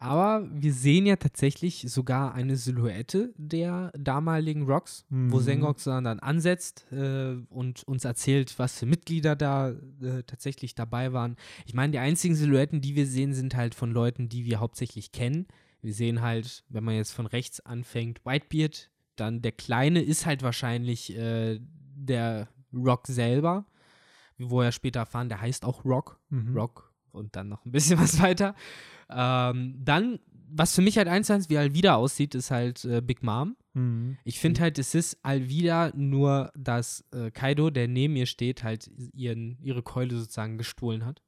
Aber 0.00 0.46
wir 0.52 0.72
sehen 0.72 1.06
ja 1.06 1.16
tatsächlich 1.16 1.84
sogar 1.88 2.32
eine 2.32 2.56
Silhouette 2.56 3.32
der 3.36 3.90
damaligen 3.98 4.62
Rocks, 4.62 5.04
wo 5.10 5.38
Mhm. 5.38 5.42
Sengok 5.42 5.80
so 5.80 5.90
dann 5.90 6.20
ansetzt 6.20 6.86
äh, 6.92 7.34
und 7.50 7.82
uns 7.88 8.04
erzählt, 8.04 8.56
was 8.60 8.78
für 8.78 8.86
Mitglieder 8.86 9.34
da 9.34 9.70
äh, 9.70 10.22
tatsächlich 10.24 10.76
dabei 10.76 11.12
waren. 11.12 11.34
Ich 11.66 11.74
meine, 11.74 11.90
die 11.90 11.98
einzigen 11.98 12.36
Silhouetten, 12.36 12.80
die 12.80 12.94
wir 12.94 13.06
sehen, 13.06 13.34
sind 13.34 13.56
halt 13.56 13.74
von 13.74 13.90
Leuten, 13.90 14.28
die 14.28 14.44
wir 14.44 14.60
hauptsächlich 14.60 15.10
kennen. 15.10 15.46
Wir 15.82 15.92
sehen 15.94 16.20
halt, 16.22 16.64
wenn 16.68 16.84
man 16.84 16.94
jetzt 16.94 17.12
von 17.12 17.26
rechts 17.26 17.58
anfängt, 17.60 18.24
Whitebeard, 18.24 18.90
dann 19.16 19.42
der 19.42 19.52
Kleine 19.52 20.00
ist 20.00 20.26
halt 20.26 20.42
wahrscheinlich 20.44 21.16
äh, 21.16 21.58
der 21.60 22.48
Rock 22.72 23.08
selber. 23.08 23.66
Wo 24.40 24.60
wir 24.60 24.70
später 24.70 25.00
erfahren, 25.00 25.28
der 25.28 25.40
heißt 25.40 25.64
auch 25.64 25.84
Rock. 25.84 26.20
mhm. 26.30 26.56
Rock 26.56 26.92
und 27.10 27.34
dann 27.34 27.48
noch 27.48 27.64
ein 27.64 27.72
bisschen 27.72 27.98
was 28.00 28.22
weiter. 28.22 28.54
Ähm, 29.10 29.74
dann, 29.78 30.18
was 30.50 30.74
für 30.74 30.82
mich 30.82 30.98
halt 30.98 31.08
eins 31.08 31.30
eins 31.30 31.48
wie 31.48 31.58
Alvida 31.58 31.94
aussieht, 31.96 32.34
ist 32.34 32.50
halt 32.50 32.84
äh, 32.84 33.00
Big 33.00 33.22
Mom. 33.22 33.56
Mhm. 33.74 34.18
Ich 34.24 34.38
finde 34.38 34.60
halt, 34.60 34.78
es 34.78 34.94
ist 34.94 35.18
Alvida 35.22 35.92
nur, 35.94 36.52
dass 36.56 37.04
äh, 37.12 37.30
Kaido, 37.30 37.70
der 37.70 37.88
neben 37.88 38.16
ihr 38.16 38.26
steht, 38.26 38.62
halt 38.64 38.90
ihren, 39.12 39.58
ihre 39.62 39.82
Keule 39.82 40.16
sozusagen 40.16 40.58
gestohlen 40.58 41.04
hat. 41.04 41.22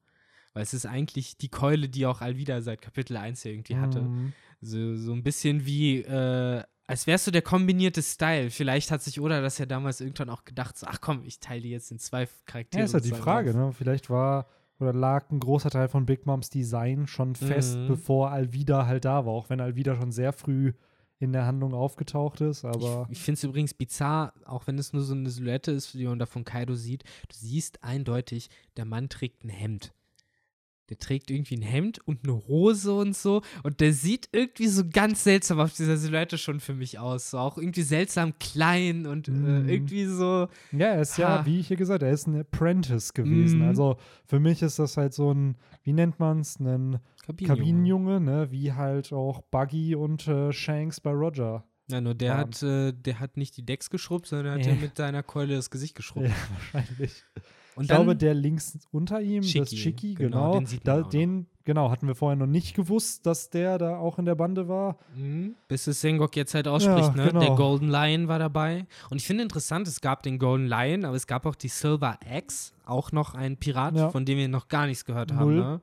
Weil 0.53 0.65
es 0.65 0.75
ist 0.75 0.87
eigentlich 0.87 1.37
die 1.39 1.49
Keule, 1.49 1.89
die 1.89 2.07
auch 2.07 2.21
Alvida 2.21 2.61
seit 2.61 2.83
Kapitel 2.83 3.17
1 3.17 3.45
irgendwie 3.45 3.77
hatte. 3.77 4.03
Mhm. 4.03 4.33
So, 4.61 4.97
so 4.97 5.13
ein 5.13 5.23
bisschen 5.23 5.65
wie, 5.65 6.01
äh, 6.03 6.63
als 6.87 7.07
wärst 7.07 7.29
du 7.29 7.31
der 7.31 7.43
kombinierte 7.43 8.03
Style. 8.03 8.51
Vielleicht 8.51 8.91
hat 8.91 9.01
sich 9.01 9.21
Oda 9.21 9.41
das 9.41 9.59
ja 9.59 9.67
damals 9.67 10.01
irgendwann 10.01 10.29
auch 10.29 10.45
gedacht, 10.45 10.77
so, 10.77 10.89
ach 10.89 11.01
komm, 11.01 11.23
ich 11.25 11.39
teile 11.39 11.61
die 11.61 11.71
jetzt 11.71 11.93
in 11.93 12.01
zwei 12.01 12.27
Charaktere. 12.47 12.81
Ja, 12.81 12.85
ist 12.85 12.95
halt 12.95 13.05
die 13.05 13.11
sozusagen 13.11 13.25
Frage, 13.25 13.51
auf. 13.51 13.57
ne? 13.57 13.73
Vielleicht 13.73 14.11
war 14.11 14.49
oder 14.81 14.93
lag 14.93 15.31
ein 15.31 15.41
großer 15.41 15.71
Teil 15.71 15.89
von 15.89 16.07
Big 16.07 16.27
Moms 16.27 16.51
Design 16.51 17.07
schon 17.07 17.35
fest, 17.35 17.77
Mhm. 17.77 17.89
bevor 17.89 18.31
Alvida 18.31 18.87
halt 18.87 19.05
da 19.05 19.27
war. 19.27 19.33
Auch 19.33 19.51
wenn 19.51 19.61
Alvida 19.61 19.95
schon 19.97 20.11
sehr 20.13 20.33
früh 20.33 20.73
in 21.19 21.33
der 21.35 21.45
Handlung 21.45 21.75
aufgetaucht 21.75 22.41
ist, 22.41 22.65
aber. 22.65 23.07
Ich, 23.11 23.19
ich 23.19 23.23
finde 23.25 23.35
es 23.37 23.45
übrigens 23.45 23.75
bizarr, 23.75 24.33
auch 24.47 24.67
wenn 24.67 24.79
es 24.79 24.93
nur 24.95 25.03
so 25.03 25.13
eine 25.15 25.29
Silhouette 25.29 25.71
ist, 25.71 25.93
die 25.93 26.07
man 26.07 26.19
da 26.19 26.25
von 26.25 26.45
Kaido 26.45 26.75
sieht. 26.75 27.05
Du 27.29 27.37
siehst 27.37 27.85
eindeutig, 27.85 28.49
der 28.79 28.87
Mann 28.87 29.09
trägt 29.11 29.45
ein 29.45 29.51
Hemd. 29.51 29.93
Der 30.91 30.99
trägt 30.99 31.31
irgendwie 31.31 31.57
ein 31.57 31.63
Hemd 31.63 32.01
und 32.07 32.25
eine 32.25 32.35
Hose 32.49 32.93
und 32.93 33.17
so. 33.17 33.43
Und 33.63 33.81
der 33.81 33.93
sieht 33.93 34.29
irgendwie 34.33 34.67
so 34.67 34.83
ganz 34.93 35.25
seltsam 35.25 35.61
auf 35.61 35.73
dieser 35.73 35.97
Silhouette 35.97 36.37
schon 36.37 36.61
für 36.61 36.75
mich 36.75 36.99
aus. 36.99 37.31
So 37.31 37.39
auch 37.39 37.57
irgendwie 37.57 37.83
seltsam 37.83 38.39
klein 38.39 39.07
und 39.07 39.29
Mhm. 39.29 39.69
äh, 39.69 39.73
irgendwie 39.73 40.05
so. 40.07 40.49
Ja, 40.73 40.89
er 40.89 41.03
ist 41.03 41.17
ja, 41.17 41.39
Ha. 41.41 41.47
wie 41.47 41.61
ich 41.61 41.69
hier 41.69 41.77
gesagt, 41.77 42.03
er 42.03 42.11
ist 42.11 42.27
ein 42.27 42.41
Apprentice 42.41 43.15
gewesen. 43.15 43.61
Mhm. 43.61 43.69
Also 43.69 43.97
für 44.27 44.41
mich 44.41 44.61
ist 44.63 44.79
das 44.79 44.97
halt 44.97 45.15
so 45.15 45.33
ein, 45.33 45.57
wie 45.85 45.93
nennt 45.93 46.19
man 46.19 46.41
es, 46.41 46.59
ein 46.59 46.99
Kabinenjunge, 47.47 48.21
ne? 48.21 48.51
Wie 48.51 48.73
halt 48.73 49.13
auch 49.13 49.43
Buggy 49.43 49.95
und 49.95 50.27
äh, 50.27 50.53
Shanks 50.53 51.01
bei 51.01 51.13
Roger. 51.13 51.65
Ja, 51.91 52.01
nur 52.01 52.15
der 52.15 52.37
hat, 52.37 52.63
äh, 52.63 52.93
der 52.93 53.19
hat 53.19 53.37
nicht 53.37 53.57
die 53.57 53.65
Decks 53.67 53.91
geschrubbt, 53.91 54.27
sondern 54.27 54.45
der 54.47 54.55
hat 54.55 54.67
ja 54.77 54.81
mit 54.81 54.97
seiner 54.97 55.23
Keule 55.23 55.57
das 55.57 55.71
Gesicht 55.71 55.95
geschrubbt. 55.97 56.29
Ja, 56.29 56.35
wahrscheinlich. 56.73 57.25
Und 57.77 57.85
ich 57.85 57.89
glaube, 57.89 58.17
der 58.17 58.35
links 58.35 58.79
unter 58.91 59.21
ihm, 59.21 59.43
das 59.43 59.51
Shiki, 59.51 59.77
Shiki, 59.77 60.15
genau, 60.15 60.53
genau, 60.55 60.67
den 60.71 60.81
da, 60.83 61.03
den, 61.03 61.47
genau, 61.65 61.91
hatten 61.91 62.07
wir 62.09 62.15
vorher 62.15 62.37
noch 62.37 62.47
nicht 62.47 62.75
gewusst, 62.75 63.25
dass 63.27 63.49
der 63.51 63.79
da 63.79 63.97
auch 63.99 64.19
in 64.19 64.25
der 64.25 64.35
Bande 64.35 64.69
war. 64.69 64.99
Mhm. 65.17 65.55
Bis 65.69 65.87
es 65.87 66.01
Sengok 66.01 66.35
jetzt 66.37 66.55
halt 66.55 66.67
ausspricht, 66.67 67.15
Ja, 67.17 67.25
ne? 67.25 67.27
genau. 67.29 67.41
Der 67.41 67.51
Golden 67.51 67.89
Lion 67.89 68.29
war 68.29 68.39
dabei. 68.39 68.87
Und 69.11 69.19
ich 69.19 69.27
finde 69.27 69.45
interessant, 69.45 69.87
es 69.87 70.01
gab 70.01 70.23
den 70.25 70.39
Golden 70.39 70.67
Lion, 70.67 71.05
aber 71.05 71.17
es 71.17 71.27
gab 71.27 71.47
auch 71.47 71.55
die 71.55 71.69
Silver 71.69 72.19
Axe, 72.29 72.73
auch 72.85 73.13
noch 73.13 73.35
ein 73.35 73.57
Pirat, 73.57 73.97
Ja. 73.97 74.11
von 74.11 74.25
dem 74.25 74.39
wir 74.39 74.49
noch 74.49 74.69
gar 74.69 74.87
nichts 74.87 75.05
gehört 75.05 75.33
haben. 75.33 75.57
Ne? 75.57 75.81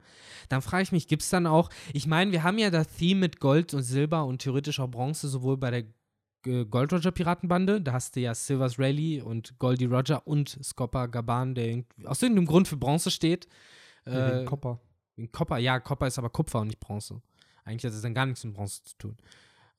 Dann 0.50 0.62
frage 0.62 0.84
ich 0.84 0.92
mich, 0.92 1.08
gibt 1.08 1.24
es 1.24 1.30
dann 1.30 1.48
auch, 1.48 1.70
ich 1.94 2.06
meine, 2.08 2.32
wir 2.32 2.44
haben 2.44 2.58
ja 2.58 2.70
das 2.70 2.88
Theme 2.90 3.22
mit 3.22 3.40
Gold 3.40 3.74
und 3.74 3.84
Silber 3.84 4.26
und 4.26 4.40
theoretisch 4.42 4.80
auch 4.80 4.90
Bronze, 4.90 5.28
sowohl 5.30 5.58
bei 5.58 5.72
der 5.72 5.84
Gold 6.44 6.94
Roger 6.94 7.12
Piratenbande, 7.12 7.82
da 7.82 7.94
hast 7.94 8.16
du 8.16 8.22
ja 8.22 8.34
Silvers 8.34 8.80
Rayleigh 8.80 9.22
und 9.22 9.58
Goldie 9.60 9.86
Roger 9.86 10.26
und 10.26 10.58
Scopper 10.64 11.08
Gaban, 11.08 11.56
der 11.56 11.84
aus 12.06 12.22
irgendeinem 12.22 12.48
Grund 12.48 12.68
für 12.68 12.78
Bronze 12.78 13.12
steht. 13.12 13.48
Äh, 14.06 14.42
Äh, 14.44 14.46
Copper. 14.46 14.80
Copper, 15.32 15.58
ja, 15.58 15.80
Copper 15.80 16.08
ist 16.08 16.18
aber 16.20 16.30
Kupfer 16.30 16.62
und 16.62 16.68
nicht 16.68 16.80
Bronze. 16.80 17.22
Eigentlich 17.66 17.84
hat 17.86 17.92
es 17.94 18.02
dann 18.02 18.14
gar 18.14 18.26
nichts 18.26 18.44
mit 18.46 18.54
Bronze 18.54 18.84
zu 18.84 18.98
tun. 18.98 19.18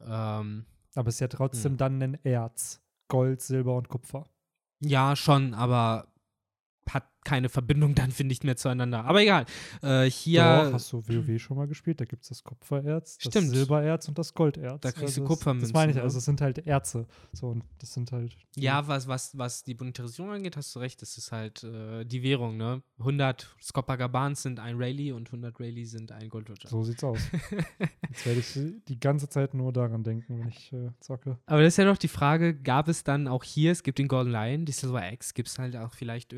Ähm, 0.01 0.67
Aber 0.95 1.09
es 1.09 1.15
ist 1.17 1.21
ja 1.21 1.29
trotzdem 1.29 1.77
dann 1.77 2.03
ein 2.03 2.19
Erz. 2.25 2.81
Gold, 3.09 3.41
Silber 3.41 3.77
und 3.77 3.89
Kupfer. 3.89 4.27
Ja, 4.81 5.17
schon, 5.17 5.55
aber 5.55 6.09
hat 6.91 7.05
keine 7.29 7.51
Verbindung 7.51 7.95
dann, 7.95 8.11
finde 8.11 8.33
ich, 8.33 8.43
mehr 8.43 8.57
zueinander. 8.57 9.05
Aber 9.05 9.21
egal. 9.21 9.45
Äh, 9.83 10.05
hier. 10.11 10.43
Doch, 10.43 10.73
hast 10.73 10.91
du 10.93 11.07
WoW 11.07 11.39
schon 11.39 11.59
mal 11.59 11.67
gespielt? 11.67 12.01
Da 12.01 12.07
gibt 12.07 12.23
es 12.23 12.31
das 12.31 12.43
Kupfererz, 12.43 13.19
das 13.19 13.31
Stimmt. 13.33 13.51
Silbererz 13.51 14.09
und 14.09 14.17
das 14.19 14.33
Golderz. 14.33 14.81
Da 14.81 14.93
kriegst 14.93 15.19
du 15.19 15.21
das- 15.21 15.29
Kupfermünzen, 15.29 15.69
Das 15.69 15.75
meine 15.75 15.93
ich, 15.93 15.97
ne? 15.99 16.03
also 16.03 16.17
es 16.19 16.25
sind 16.25 16.41
halt 16.41 16.67
Erze. 16.67 17.07
So, 17.35 17.49
und 17.49 17.65
das 17.81 17.93
sind 17.93 18.13
halt. 18.13 18.35
Ja, 18.57 18.89
was, 18.89 19.07
was, 19.09 19.37
was 19.37 19.63
die 19.63 19.75
Monetarisierung 19.75 20.33
angeht, 20.33 20.57
hast 20.57 20.75
du 20.75 20.79
recht. 20.81 21.03
Das 21.03 21.19
ist 21.19 21.31
halt 21.33 21.63
äh, 21.65 22.05
die 22.07 22.23
Währung, 22.23 22.57
ne? 22.57 22.83
100 22.99 23.55
Skopagabans 23.63 24.43
sind 24.43 24.59
ein 24.59 24.77
Rayleigh 24.79 25.13
und 25.13 25.27
100 25.29 25.61
Rayleigh 25.61 25.85
sind 25.85 26.11
ein 26.13 26.31
Gold 26.31 26.49
Roger. 26.49 26.69
So 26.69 26.83
sieht's 26.83 27.05
aus. 27.05 27.21
Jetzt 28.09 28.25
werde 28.27 28.41
ich 28.41 28.59
die 28.89 28.99
ganze 28.99 29.29
Zeit 29.29 29.53
nur 29.55 29.73
daran 29.73 30.03
denken, 30.03 30.39
wenn 30.41 30.49
ich 30.49 30.73
äh, 30.73 30.91
zocke. 31.01 31.39
Aber 31.47 31.61
das 31.63 31.75
ist 31.75 31.77
ja 31.77 31.85
doch 31.85 31.99
die 31.99 32.09
Frage, 32.09 32.55
gab 32.55 32.89
es 32.89 33.05
dann 33.05 33.29
auch 33.29 33.45
hier, 33.45 33.73
es 33.73 33.83
gibt 33.83 33.99
den 33.99 34.09
Golden 34.09 34.33
Lion, 34.33 34.65
die 34.65 34.73
Silver 34.73 35.03
Axe, 35.03 35.33
gibt 35.35 35.49
es 35.49 35.59
halt 35.59 35.77
auch 35.77 35.93
vielleicht 35.93 36.33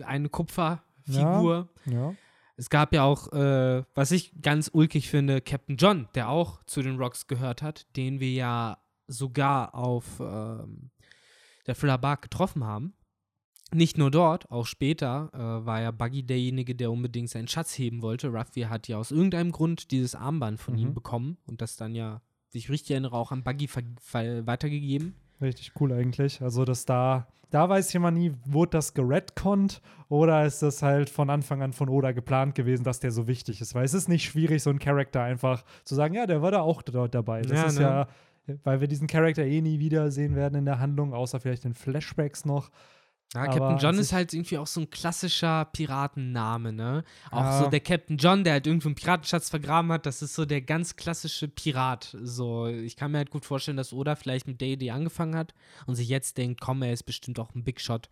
irgendeine 0.00 0.28
Kupferfigur. 0.28 1.68
Ja. 1.86 2.14
Es 2.56 2.70
gab 2.70 2.92
ja 2.92 3.04
auch, 3.04 3.32
äh, 3.32 3.84
was 3.94 4.10
ich 4.10 4.32
ganz 4.42 4.68
ulkig 4.72 5.08
finde, 5.08 5.40
Captain 5.40 5.76
John, 5.76 6.08
der 6.14 6.28
auch 6.28 6.62
zu 6.64 6.82
den 6.82 6.96
Rocks 6.96 7.26
gehört 7.28 7.62
hat, 7.62 7.86
den 7.96 8.18
wir 8.20 8.32
ja 8.32 8.78
sogar 9.06 9.74
auf 9.74 10.04
ähm, 10.20 10.90
der 11.66 11.74
Thriller 11.76 11.98
Bark 11.98 12.22
getroffen 12.22 12.64
haben. 12.64 12.94
Nicht 13.72 13.98
nur 13.98 14.10
dort, 14.10 14.50
auch 14.50 14.66
später 14.66 15.30
äh, 15.34 15.66
war 15.66 15.80
ja 15.82 15.90
Buggy 15.90 16.22
derjenige, 16.24 16.74
der 16.74 16.90
unbedingt 16.90 17.28
seinen 17.28 17.48
Schatz 17.48 17.76
heben 17.78 18.00
wollte. 18.02 18.28
Ruffy 18.28 18.62
hat 18.62 18.88
ja 18.88 18.96
aus 18.96 19.10
irgendeinem 19.10 19.52
Grund 19.52 19.90
dieses 19.90 20.14
Armband 20.14 20.58
von 20.58 20.74
Mhm. 20.74 20.80
ihm 20.80 20.94
bekommen 20.94 21.36
und 21.46 21.60
das 21.60 21.76
dann 21.76 21.94
ja, 21.94 22.22
wie 22.50 22.58
ich 22.58 22.70
richtig 22.70 22.92
erinnere, 22.92 23.14
auch 23.16 23.30
an 23.30 23.44
Buggy 23.44 23.68
weitergegeben. 23.70 25.14
Richtig 25.40 25.72
cool 25.80 25.92
eigentlich. 25.92 26.42
Also, 26.42 26.64
dass 26.64 26.84
da, 26.84 27.26
da 27.50 27.68
weiß 27.68 27.94
immer 27.94 28.10
nie, 28.10 28.32
wurde 28.44 28.70
das 28.70 28.94
geredconnt 28.94 29.80
oder 30.08 30.44
ist 30.44 30.62
das 30.62 30.82
halt 30.82 31.10
von 31.10 31.30
Anfang 31.30 31.62
an 31.62 31.72
von 31.72 31.88
Oda 31.88 32.12
geplant 32.12 32.54
gewesen, 32.54 32.84
dass 32.84 33.00
der 33.00 33.10
so 33.10 33.28
wichtig 33.28 33.60
ist. 33.60 33.74
Weil 33.74 33.84
es 33.84 33.94
ist 33.94 34.08
nicht 34.08 34.24
schwierig, 34.24 34.62
so 34.62 34.70
einen 34.70 34.78
Charakter 34.78 35.22
einfach 35.22 35.64
zu 35.84 35.94
sagen, 35.94 36.14
ja, 36.14 36.26
der 36.26 36.42
war 36.42 36.50
da 36.50 36.60
auch 36.60 36.82
dort 36.82 37.14
dabei. 37.14 37.42
Das 37.42 37.52
Ja, 37.52 37.66
ist 37.66 37.78
ne? 37.78 37.82
ja, 37.82 38.08
weil 38.64 38.80
wir 38.80 38.88
diesen 38.88 39.06
Charakter 39.06 39.44
eh 39.44 39.60
nie 39.60 39.78
wiedersehen 39.78 40.34
werden 40.34 40.54
in 40.56 40.64
der 40.64 40.80
Handlung, 40.80 41.12
außer 41.14 41.38
vielleicht 41.40 41.64
in 41.64 41.74
Flashbacks 41.74 42.44
noch. 42.44 42.70
Ja, 43.34 43.42
Aber 43.42 43.48
Captain 43.50 43.72
an 43.74 43.78
John 43.78 43.98
ist 43.98 44.12
halt 44.12 44.32
irgendwie 44.32 44.56
auch 44.56 44.66
so 44.66 44.80
ein 44.80 44.88
klassischer 44.88 45.66
Piratenname, 45.66 46.72
ne? 46.72 47.04
Auch 47.30 47.42
Ja. 47.42 47.62
so 47.64 47.68
der 47.70 47.80
Captain 47.80 48.16
John, 48.16 48.42
der 48.42 48.54
halt 48.54 48.66
irgendwo 48.66 48.88
einen 48.88 48.94
Piratenschatz 48.94 49.50
vergraben 49.50 49.92
hat, 49.92 50.06
das 50.06 50.22
ist 50.22 50.34
so 50.34 50.46
der 50.46 50.62
ganz 50.62 50.96
klassische 50.96 51.46
Pirat. 51.46 52.16
So, 52.22 52.66
ich 52.68 52.96
kann 52.96 53.10
mir 53.12 53.18
halt 53.18 53.30
gut 53.30 53.44
vorstellen, 53.44 53.76
dass 53.76 53.92
Oda 53.92 54.16
vielleicht 54.16 54.46
mit 54.46 54.62
Idee 54.62 54.90
angefangen 54.92 55.36
hat 55.36 55.52
und 55.86 55.94
sich 55.96 56.08
jetzt 56.08 56.38
denkt, 56.38 56.60
komm, 56.62 56.82
er 56.82 56.92
ist 56.94 57.02
bestimmt 57.02 57.38
auch 57.38 57.54
ein 57.54 57.64
Big 57.64 57.80
Shot. 57.82 58.08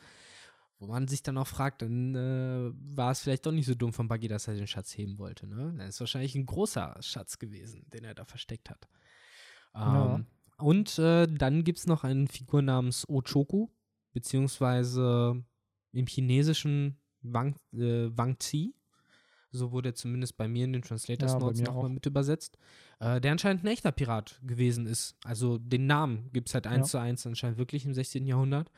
Wo 0.79 0.87
man 0.87 1.09
sich 1.09 1.23
dann 1.23 1.39
auch 1.39 1.47
fragt, 1.47 1.81
dann 1.81 2.15
äh, 2.15 2.71
war 2.95 3.11
es 3.11 3.21
vielleicht 3.21 3.47
doch 3.47 3.53
nicht 3.53 3.65
so 3.65 3.75
dumm 3.75 3.95
von 3.95 4.09
Buggy, 4.09 4.29
dass 4.29 4.47
er 4.47 4.55
den 4.55 4.67
Schatz 4.67 4.93
heben 4.99 5.19
wollte, 5.19 5.47
ne? 5.47 5.73
Das 5.79 5.89
ist 5.89 6.01
wahrscheinlich 6.01 6.35
ein 6.35 6.45
großer 6.45 6.95
Schatz 7.01 7.39
gewesen, 7.39 7.87
den 7.95 8.05
er 8.05 8.15
da 8.15 8.27
versteckt 8.27 8.69
hat. 8.69 8.87
Ähm, 9.75 9.81
Ja. 9.81 10.21
Und 10.59 10.99
äh, 10.99 11.27
dann 11.27 11.65
gibt 11.65 11.79
es 11.79 11.87
noch 11.87 12.05
eine 12.05 12.27
Figur 12.27 12.61
namens 12.61 13.09
Ochoku, 13.09 13.69
beziehungsweise 14.17 15.43
im 15.93 16.07
Chinesischen 16.07 16.97
Wang, 17.23 17.55
äh, 17.73 18.09
Wang 18.17 18.37
Zi. 18.39 18.75
So 19.53 19.73
wurde 19.73 19.91
er 19.91 19.95
zumindest 19.95 20.37
bei 20.37 20.49
mir 20.49 20.65
in 20.65 20.73
den 20.73 20.83
Translators 20.83 21.33
Ja, 21.33 21.39
Notes 21.39 21.61
nochmal 21.63 21.89
mit 21.91 22.05
übersetzt. 22.05 22.59
Äh, 23.01 23.21
der 23.21 23.33
anscheinend 23.33 23.65
ein 23.65 23.69
echter 23.69 23.93
Pirat 23.93 24.41
gewesen 24.43 24.87
ist. 24.87 25.17
Also 25.25 25.59
den 25.59 25.87
Namen 25.87 26.31
gibt 26.33 26.49
es 26.49 26.55
halt 26.55 26.67
eins 26.67 26.89
Ja. 26.89 26.91
zu 26.93 26.99
eins 26.99 27.27
anscheinend 27.27 27.59
wirklich 27.59 27.85
im 27.87 27.95
16. 27.95 28.27
Jahrhundert. 28.27 28.69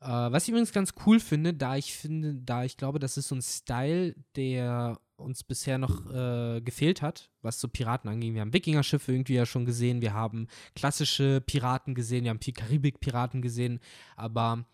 Äh, 0.00 0.06
was 0.08 0.44
ich 0.44 0.48
übrigens 0.50 0.72
ganz 0.72 0.94
cool 1.06 1.20
finde, 1.20 1.52
da 1.54 1.76
ich 1.76 1.92
finde, 1.94 2.34
da 2.34 2.64
ich 2.64 2.76
glaube, 2.76 2.98
das 2.98 3.16
ist 3.16 3.28
so 3.28 3.34
ein 3.34 3.42
Style, 3.42 4.14
der 4.36 4.98
uns 5.16 5.44
bisher 5.44 5.78
noch 5.78 6.10
äh, 6.12 6.60
gefehlt 6.62 7.02
hat, 7.02 7.30
was 7.42 7.60
so 7.60 7.68
Piraten 7.68 8.08
angeht. 8.10 8.34
Wir 8.34 8.40
haben 8.40 8.52
Wikinger-Schiffe 8.52 9.12
irgendwie 9.12 9.34
ja 9.34 9.46
schon 9.46 9.64
gesehen, 9.66 10.00
wir 10.02 10.14
haben 10.14 10.48
klassische 10.74 11.40
Piraten 11.40 11.94
gesehen, 11.94 12.24
wir 12.24 12.30
haben 12.30 12.40
Pi- 12.40 12.52
Karibik-Piraten 12.52 13.42
gesehen, 13.42 13.78
aber 14.16 14.64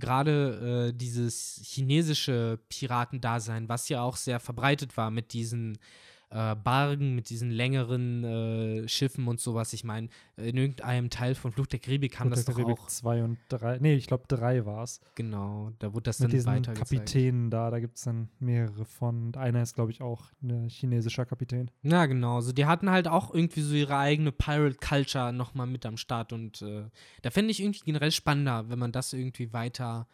gerade 0.00 0.88
äh, 0.88 0.96
dieses 0.96 1.60
chinesische 1.64 2.58
Piratendasein, 2.68 3.68
was 3.68 3.88
ja 3.88 4.02
auch 4.02 4.16
sehr 4.16 4.40
verbreitet 4.40 4.96
war 4.96 5.10
mit 5.10 5.32
diesen 5.32 5.78
äh, 6.30 6.54
Bargen, 6.54 7.14
mit 7.14 7.28
diesen 7.30 7.50
längeren 7.50 8.24
äh, 8.24 8.88
Schiffen 8.88 9.26
und 9.26 9.40
sowas. 9.40 9.72
Ich 9.72 9.84
meine, 9.84 10.08
in 10.36 10.56
irgendeinem 10.56 11.10
Teil 11.10 11.34
von 11.34 11.52
Fluch 11.52 11.66
der 11.66 11.80
Karibik 11.80 12.12
kam 12.12 12.28
Fluch 12.28 12.36
das 12.36 12.44
der 12.44 12.54
doch 12.54 12.60
Karibik 12.60 12.82
auch. 12.82 12.86
2 12.86 13.24
und 13.24 13.38
3. 13.48 13.78
Nee, 13.80 13.94
ich 13.94 14.06
glaube 14.06 14.24
3 14.28 14.64
war 14.64 14.84
es. 14.84 15.00
Genau, 15.14 15.72
da 15.78 15.92
wurde 15.92 16.04
das 16.04 16.20
Mit 16.20 16.26
dann 16.26 16.30
diesen 16.30 16.46
weiter 16.46 16.74
Kapitänen 16.74 17.50
da, 17.50 17.70
da 17.70 17.80
gibt 17.80 17.96
es 17.96 18.04
dann 18.04 18.28
mehrere 18.38 18.84
von. 18.84 19.26
Und 19.26 19.36
einer 19.36 19.62
ist, 19.62 19.74
glaube 19.74 19.90
ich, 19.90 20.02
auch 20.02 20.30
ein 20.42 20.68
chinesischer 20.68 21.26
Kapitän. 21.26 21.70
Ja, 21.82 22.06
genau. 22.06 22.36
Also 22.36 22.52
die 22.52 22.66
hatten 22.66 22.90
halt 22.90 23.08
auch 23.08 23.34
irgendwie 23.34 23.62
so 23.62 23.74
ihre 23.74 23.96
eigene 23.96 24.32
Pirate 24.32 24.76
Culture 24.76 25.32
nochmal 25.32 25.66
mit 25.66 25.84
am 25.84 25.96
Start 25.96 26.32
und 26.32 26.62
äh, 26.62 26.84
da 27.22 27.30
fände 27.30 27.50
ich 27.50 27.60
irgendwie 27.60 27.80
generell 27.84 28.12
spannender, 28.12 28.68
wenn 28.68 28.78
man 28.78 28.92
das 28.92 29.12
irgendwie 29.12 29.52
weiter 29.52 30.06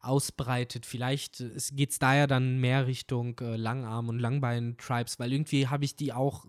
ausbreitet. 0.00 0.86
Vielleicht 0.86 1.40
äh, 1.40 1.50
es 1.54 1.98
da 1.98 2.14
ja 2.16 2.26
dann 2.26 2.58
mehr 2.58 2.86
Richtung 2.86 3.38
äh, 3.40 3.56
Langarm 3.56 4.08
und 4.08 4.18
Langbein-Tribes, 4.18 5.18
weil 5.18 5.32
irgendwie 5.32 5.68
habe 5.68 5.84
ich 5.84 5.96
die 5.96 6.12
auch 6.12 6.46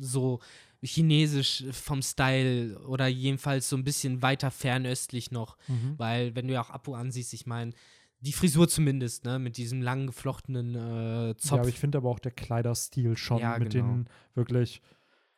so 0.00 0.40
chinesisch 0.80 1.64
vom 1.72 2.02
Style 2.02 2.78
oder 2.86 3.08
jedenfalls 3.08 3.68
so 3.68 3.76
ein 3.76 3.82
bisschen 3.82 4.22
weiter 4.22 4.50
fernöstlich 4.52 5.32
noch. 5.32 5.56
Weil, 5.96 6.36
wenn 6.36 6.46
du 6.46 6.54
ja 6.54 6.60
auch 6.62 6.70
Apu 6.70 6.94
ansiehst, 6.94 7.34
ich 7.34 7.46
meine, 7.46 7.72
die 8.20 8.32
Frisur 8.32 8.68
zumindest, 8.68 9.24
ne, 9.24 9.38
mit 9.40 9.56
diesem 9.56 9.82
lang 9.82 10.06
geflochtenen 10.06 10.74
äh, 10.74 11.36
Zopf. 11.36 11.50
Ja, 11.52 11.58
aber 11.60 11.68
ich 11.68 11.78
finde 11.80 11.98
aber 11.98 12.08
auch 12.10 12.18
der 12.20 12.30
Kleiderstil 12.32 13.16
schon 13.16 13.38
Ja, 13.40 13.58
mit 13.58 13.70
genau. 13.72 13.86
den 13.86 14.08
wirklich 14.34 14.80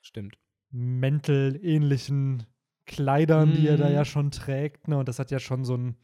Stimmt. 0.03 0.37
Mäntel-ähnlichen 1.21 2.45
Kleidern, 2.87 3.55
die 3.55 3.67
er 3.69 3.77
da 3.77 3.89
Mhm. 3.89 3.95
ja 3.95 4.05
schon 4.05 4.31
trägt. 4.31 4.89
Ne? 4.89 4.99
Und 4.99 5.09
das 5.09 5.19
hat 5.19 5.31
ja 5.31 5.39
schon 5.39 5.65
so 5.65 5.75
einen 5.75 5.97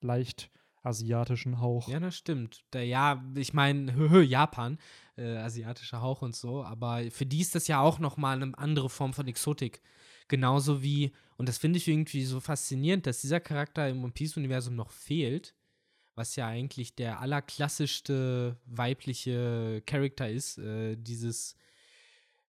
leicht 0.00 0.50
asiatischen 0.88 1.60
Hauch. 1.60 1.88
Ja, 1.88 2.00
das 2.00 2.16
stimmt. 2.16 2.64
Der, 2.72 2.84
ja, 2.84 3.22
ich 3.34 3.52
meine, 3.54 4.22
Japan, 4.24 4.78
äh, 5.16 5.36
asiatischer 5.36 6.02
Hauch 6.02 6.22
und 6.22 6.34
so, 6.34 6.64
aber 6.64 7.10
für 7.10 7.26
die 7.26 7.40
ist 7.40 7.54
das 7.54 7.68
ja 7.68 7.80
auch 7.80 7.98
nochmal 7.98 8.42
eine 8.42 8.56
andere 8.58 8.90
Form 8.90 9.12
von 9.12 9.28
Exotik. 9.28 9.80
Genauso 10.28 10.82
wie, 10.82 11.12
und 11.36 11.48
das 11.48 11.58
finde 11.58 11.78
ich 11.78 11.88
irgendwie 11.88 12.24
so 12.24 12.40
faszinierend, 12.40 13.06
dass 13.06 13.20
dieser 13.20 13.40
Charakter 13.40 13.88
im 13.88 14.02
One 14.02 14.12
Piece-Universum 14.12 14.74
noch 14.76 14.90
fehlt, 14.90 15.54
was 16.14 16.36
ja 16.36 16.46
eigentlich 16.46 16.94
der 16.94 17.20
allerklassischste 17.20 18.56
weibliche 18.66 19.82
Charakter 19.86 20.28
ist. 20.28 20.58
Äh, 20.58 20.96
dieses 20.96 21.56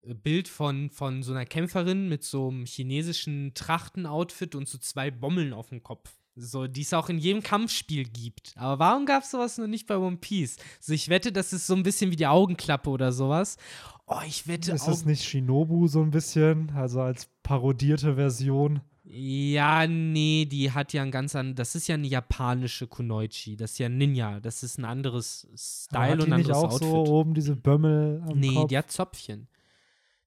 äh, 0.01 0.13
Bild 0.13 0.47
von, 0.47 0.89
von 0.89 1.23
so 1.23 1.31
einer 1.31 1.45
Kämpferin 1.45 2.09
mit 2.09 2.23
so 2.23 2.49
einem 2.49 2.65
chinesischen 2.65 3.53
Trachtenoutfit 3.53 4.55
und 4.55 4.67
so 4.67 4.77
zwei 4.77 5.11
Bommeln 5.11 5.53
auf 5.53 5.69
dem 5.69 5.83
Kopf. 5.83 6.18
So, 6.41 6.67
die 6.67 6.81
es 6.81 6.93
auch 6.93 7.09
in 7.09 7.17
jedem 7.19 7.43
Kampfspiel 7.43 8.05
gibt. 8.05 8.53
Aber 8.55 8.79
warum 8.79 9.05
gab 9.05 9.23
es 9.23 9.31
sowas 9.31 9.57
noch 9.57 9.67
nicht 9.67 9.87
bei 9.87 9.97
One 9.97 10.17
Piece? 10.17 10.57
So, 10.79 10.93
ich 10.93 11.09
wette, 11.09 11.31
das 11.31 11.51
ist 11.53 11.67
so 11.67 11.75
ein 11.75 11.83
bisschen 11.83 12.11
wie 12.11 12.15
die 12.15 12.27
Augenklappe 12.27 12.89
oder 12.89 13.11
sowas. 13.11 13.57
Oh, 14.07 14.21
ich 14.25 14.47
wette 14.47 14.71
Ist 14.71 14.83
auch. 14.83 14.87
das 14.87 15.05
nicht 15.05 15.23
Shinobu 15.23 15.87
so 15.87 16.01
ein 16.01 16.11
bisschen? 16.11 16.71
Also 16.71 17.01
als 17.01 17.27
parodierte 17.43 18.15
Version? 18.15 18.81
Ja, 19.03 19.87
nee, 19.87 20.45
die 20.45 20.71
hat 20.71 20.93
ja 20.93 21.01
ein 21.01 21.11
ganz 21.11 21.35
anderes. 21.35 21.55
Das 21.57 21.75
ist 21.75 21.87
ja 21.87 21.95
eine 21.95 22.07
japanische 22.07 22.87
Kunoichi. 22.87 23.55
Das 23.55 23.71
ist 23.71 23.79
ja 23.79 23.89
Ninja. 23.89 24.39
Das 24.39 24.61
ist 24.63 24.77
ein 24.77 24.85
anderes 24.85 25.47
Style 25.55 26.11
hat 26.11 26.19
und 26.19 26.27
die 26.27 26.31
ein 26.33 26.37
nicht 26.37 26.45
anderes 26.51 26.57
auch 26.63 26.71
Outfit. 26.73 26.87
so 26.87 27.05
oben 27.05 27.33
diese 27.33 27.55
Bömmel 27.55 28.23
am 28.27 28.39
Nee, 28.39 28.53
Kopf? 28.53 28.67
die 28.69 28.77
hat 28.77 28.91
Zöpfchen. 28.91 29.47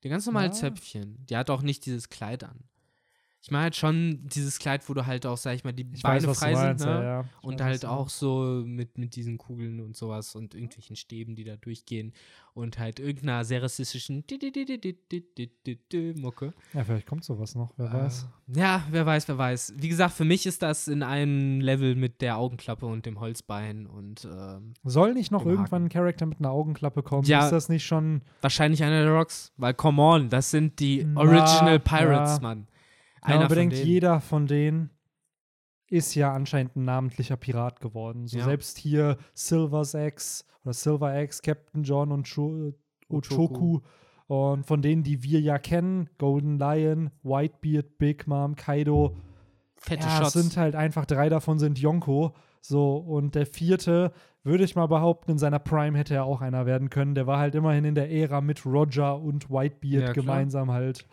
Die 0.03 0.09
ganz 0.09 0.27
normale 0.27 0.47
Ja. 0.49 0.53
Zöpfchen. 0.53 1.25
Die 1.31 1.37
hat 1.37 1.49
auch 1.49 1.63
nicht 1.63 1.87
dieses 1.87 2.09
Kleid 2.09 2.43
an. 2.45 2.59
Ich 3.45 3.51
meine 3.51 3.65
halt 3.65 3.77
schon 3.77 4.21
dieses 4.23 4.61
Kleid, 4.61 4.89
wo 4.89 4.95
du 4.95 5.05
halt 5.05 5.27
auch, 5.27 5.37
sag 5.37 5.57
ich 5.57 5.65
mal, 5.65 5.73
die 5.73 5.85
ich 5.93 6.03
Beine 6.03 6.25
weiß, 6.29 6.39
frei 6.39 6.53
meinst, 6.53 6.85
sind, 6.85 6.93
ne? 6.93 6.97
ja, 6.97 7.03
ja. 7.03 7.25
Und 7.41 7.59
weiß, 7.59 7.67
halt 7.67 7.85
auch 7.87 8.09
so 8.09 8.63
mit, 8.65 8.99
mit 8.99 9.17
diesen 9.17 9.37
Kugeln 9.37 9.81
und 9.81 9.97
sowas 9.97 10.37
und 10.37 10.55
irgendwelchen 10.55 10.95
Stäben, 10.95 11.35
die 11.35 11.43
da 11.43 11.57
durchgehen. 11.57 12.13
Und 12.55 12.79
halt 12.79 13.01
irgendeiner 13.01 13.45
sehr 13.45 13.63
rassistischen 13.63 14.25
Mucke. 16.17 16.53
Ja, 16.75 16.85
vielleicht 16.85 17.07
kommt 17.07 17.25
sowas 17.25 17.55
noch, 17.55 17.73
wer 17.79 17.93
weiß. 17.93 18.29
Äh, 18.55 18.59
Ja, 18.61 18.85
wer 18.91 19.07
weiß, 19.07 19.27
wer 19.27 19.39
weiß. 19.39 19.75
Wie 19.77 19.89
gesagt, 19.89 20.13
für 20.15 20.25
mich 20.25 20.47
ist 20.47 20.63
das 20.63 20.87
in 20.87 21.03
einem 21.03 21.61
Level 21.61 21.95
mit 21.97 22.21
der 22.21 22.37
Augenklappe 22.37 22.87
und 22.87 23.07
dem 23.07 23.19
Holzbein 23.21 23.87
und 23.87 24.25
ähm, 24.31 24.75
Soll 24.85 25.15
nicht 25.15 25.33
noch 25.33 25.47
irgendwann 25.47 25.87
ein 25.87 25.89
Charakter 25.89 26.27
mit 26.27 26.39
einer 26.39 26.51
Augenklappe 26.51 27.03
kommen? 27.03 27.25
Ja. 27.25 27.45
Ist 27.47 27.51
das 27.53 27.69
nicht 27.69 27.85
schon 27.85 28.23
wahrscheinlich 28.41 28.85
einer 28.85 29.03
der 29.03 29.13
Rocks. 29.13 29.53
Weil, 29.57 29.75
come 29.75 30.01
on, 30.01 30.29
das 30.29 30.51
sind 30.51 30.79
die 30.79 31.05
Na, 31.05 31.21
Original 31.21 31.81
Pirates, 31.81 32.37
ja. 32.37 32.43
Mann. 32.43 32.67
Einer 33.23 33.41
von 33.43 33.49
bedenkt, 33.49 33.77
jeder 33.77 34.21
von 34.21 34.47
denen 34.47 34.91
ist 35.89 36.15
ja 36.15 36.33
anscheinend 36.33 36.77
ein 36.77 36.85
namentlicher 36.85 37.37
Pirat 37.37 37.81
geworden. 37.81 38.27
So 38.27 38.39
Ja. 38.39 38.45
selbst 38.45 38.79
hier 38.79 39.19
Silver's 39.35 39.95
Ex 39.95 40.47
oder 40.65 40.73
Silver 40.73 41.15
Ex, 41.15 41.43
Captain 41.43 41.83
John 41.83 42.13
und 42.13 42.25
Cho 42.27 42.73
Ochoku. 43.09 43.81
Und 44.27 44.65
von 44.65 44.81
denen, 44.81 45.03
die 45.03 45.23
wir 45.23 45.41
ja 45.41 45.59
kennen, 45.59 46.09
Golden 46.17 46.59
Lion, 46.59 47.11
Whitebeard, 47.23 47.99
Big 47.99 48.27
Mom, 48.27 48.57
Kaido, 48.57 49.17
fette 49.77 50.07
ja, 50.07 50.19
Shots. 50.23 50.35
es 50.35 50.43
sind 50.43 50.57
halt 50.57 50.75
einfach 50.75 51.05
drei 51.05 51.29
davon 51.29 51.59
sind 51.59 51.79
Yonko. 51.79 52.33
So, 52.63 52.97
und 52.97 53.35
der 53.35 53.45
vierte, 53.45 54.13
würde 54.45 54.65
ich 54.65 54.75
mal 54.77 54.87
behaupten, 54.87 55.33
in 55.33 55.39
seiner 55.39 55.59
Prime 55.59 55.99
hätte 55.99 56.15
er 56.15 56.25
auch 56.25 56.41
einer 56.41 56.65
werden 56.65 56.89
können. 56.89 57.15
Der 57.15 57.27
war 57.27 57.39
halt 57.39 57.55
immerhin 57.55 57.85
in 57.85 57.95
der 57.95 58.11
Ära 58.11 58.41
mit 58.41 58.65
Roger 58.65 59.19
und 59.21 59.51
Whitebeard 59.51 59.83
Ja, 59.83 60.01
klar. 60.01 60.15
gemeinsam 60.15 60.71
halt 60.71 61.07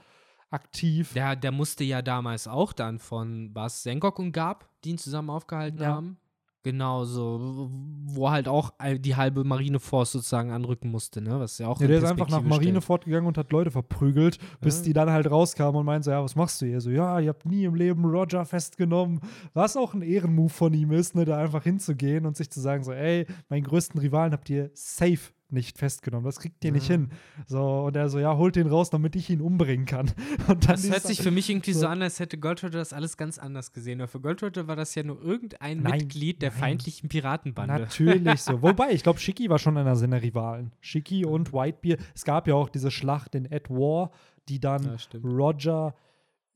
aktiv. 0.49 1.13
der, 1.13 1.35
der 1.35 1.51
musste 1.51 1.83
ja 1.83 2.01
damals 2.01 2.47
auch 2.47 2.73
dann 2.73 2.99
von 2.99 3.49
was 3.53 3.83
Senkok 3.83 4.19
und 4.19 4.31
Gab, 4.31 4.69
die 4.83 4.91
ihn 4.91 4.97
zusammen 4.97 5.29
aufgehalten 5.29 5.81
Ja. 5.81 5.87
haben. 5.95 6.17
Genau, 6.61 7.05
so, 7.05 7.69
wo 7.71 8.29
halt 8.29 8.49
auch 8.49 8.73
die 8.97 9.15
halbe 9.15 9.45
Marineforce 9.45 10.11
sozusagen 10.11 10.51
anrücken 10.51 10.91
musste, 10.91 11.21
ne? 11.21 11.39
Was 11.39 11.57
ja 11.57 11.69
auch 11.69 11.79
Ja, 11.79 11.87
der 11.87 11.99
ist 11.99 12.03
einfach 12.03 12.25
nach 12.27 12.39
Perspektive 12.39 12.49
Marine 12.49 12.71
stellt. 12.73 12.83
fortgegangen 12.83 13.27
und 13.27 13.37
hat 13.37 13.53
Leute 13.53 13.71
verprügelt, 13.71 14.39
bis 14.59 14.79
Ja. 14.79 14.83
die 14.83 14.93
dann 14.93 15.09
halt 15.09 15.31
rauskamen 15.31 15.77
und 15.79 15.85
meinten 15.85 16.03
so, 16.03 16.11
ja, 16.11 16.21
was 16.21 16.35
machst 16.35 16.61
du 16.61 16.65
hier? 16.65 16.81
So, 16.81 16.89
ja, 16.89 17.17
ihr 17.21 17.29
habt 17.29 17.45
nie 17.45 17.63
im 17.63 17.75
Leben 17.75 18.03
Roger 18.03 18.43
festgenommen. 18.43 19.21
Was 19.53 19.77
auch 19.77 19.93
ein 19.93 20.01
Ehrenmove 20.01 20.51
von 20.51 20.73
ihm 20.73 20.91
ist, 20.91 21.15
ne, 21.15 21.23
da 21.23 21.37
einfach 21.37 21.63
hinzugehen 21.63 22.25
und 22.25 22.35
sich 22.35 22.49
zu 22.49 22.59
sagen 22.59 22.83
so, 22.83 22.91
ey, 22.91 23.25
meinen 23.47 23.63
größten 23.63 23.97
Rivalen 24.01 24.33
habt 24.33 24.49
ihr 24.49 24.69
safe 24.73 25.31
nicht 25.51 25.77
festgenommen. 25.77 26.25
Das 26.25 26.39
kriegt 26.39 26.63
ihr 26.63 26.71
nicht 26.71 26.87
Ja. 26.87 26.95
hin. 26.95 27.09
So, 27.47 27.85
und 27.85 27.95
er 27.95 28.09
so, 28.09 28.19
ja, 28.19 28.35
holt 28.37 28.55
den 28.55 28.67
raus, 28.67 28.89
damit 28.89 29.15
ich 29.15 29.29
ihn 29.29 29.41
umbringen 29.41 29.85
kann. 29.85 30.07
Und 30.47 30.65
dann 30.69 30.75
Das 30.75 30.89
hört 30.89 31.03
sich 31.03 31.21
für 31.21 31.31
mich 31.31 31.49
irgendwie 31.49 31.73
so 31.73 31.81
so. 31.81 31.87
an, 31.87 32.01
als 32.01 32.19
hätte 32.19 32.37
Gold 32.37 32.63
Roger 32.63 32.77
das 32.79 32.93
alles 32.93 33.17
ganz 33.17 33.37
anders 33.39 33.73
gesehen. 33.73 33.99
Aber 34.01 34.07
für 34.07 34.19
Gold 34.19 34.43
Roger 34.43 34.67
war 34.67 34.75
das 34.75 34.93
ja 34.95 35.03
nur 35.03 35.21
irgendein 35.21 35.81
Nein, 35.81 35.99
Mitglied 35.99 36.41
der 36.41 36.51
nein. 36.51 36.59
feindlichen 36.59 37.09
Piratenbande. 37.09 37.79
Natürlich 37.79 38.41
so. 38.41 38.61
Wobei, 38.61 38.91
ich 38.91 39.03
glaube, 39.03 39.19
Shiki 39.19 39.49
war 39.49 39.59
schon 39.59 39.77
einer 39.77 39.95
seiner 39.95 40.21
Rivalen. 40.21 40.71
Shiki 40.81 41.25
und 41.25 41.51
Whitebeard. 41.53 41.99
Es 42.13 42.23
gab 42.25 42.47
ja 42.47 42.55
auch 42.55 42.69
diese 42.69 42.91
Schlacht 42.91 43.33
in 43.35 43.45
Ed 43.45 43.69
War, 43.69 44.11
die 44.49 44.59
dann 44.59 44.83
Ja. 44.83 45.19
Roger 45.23 45.95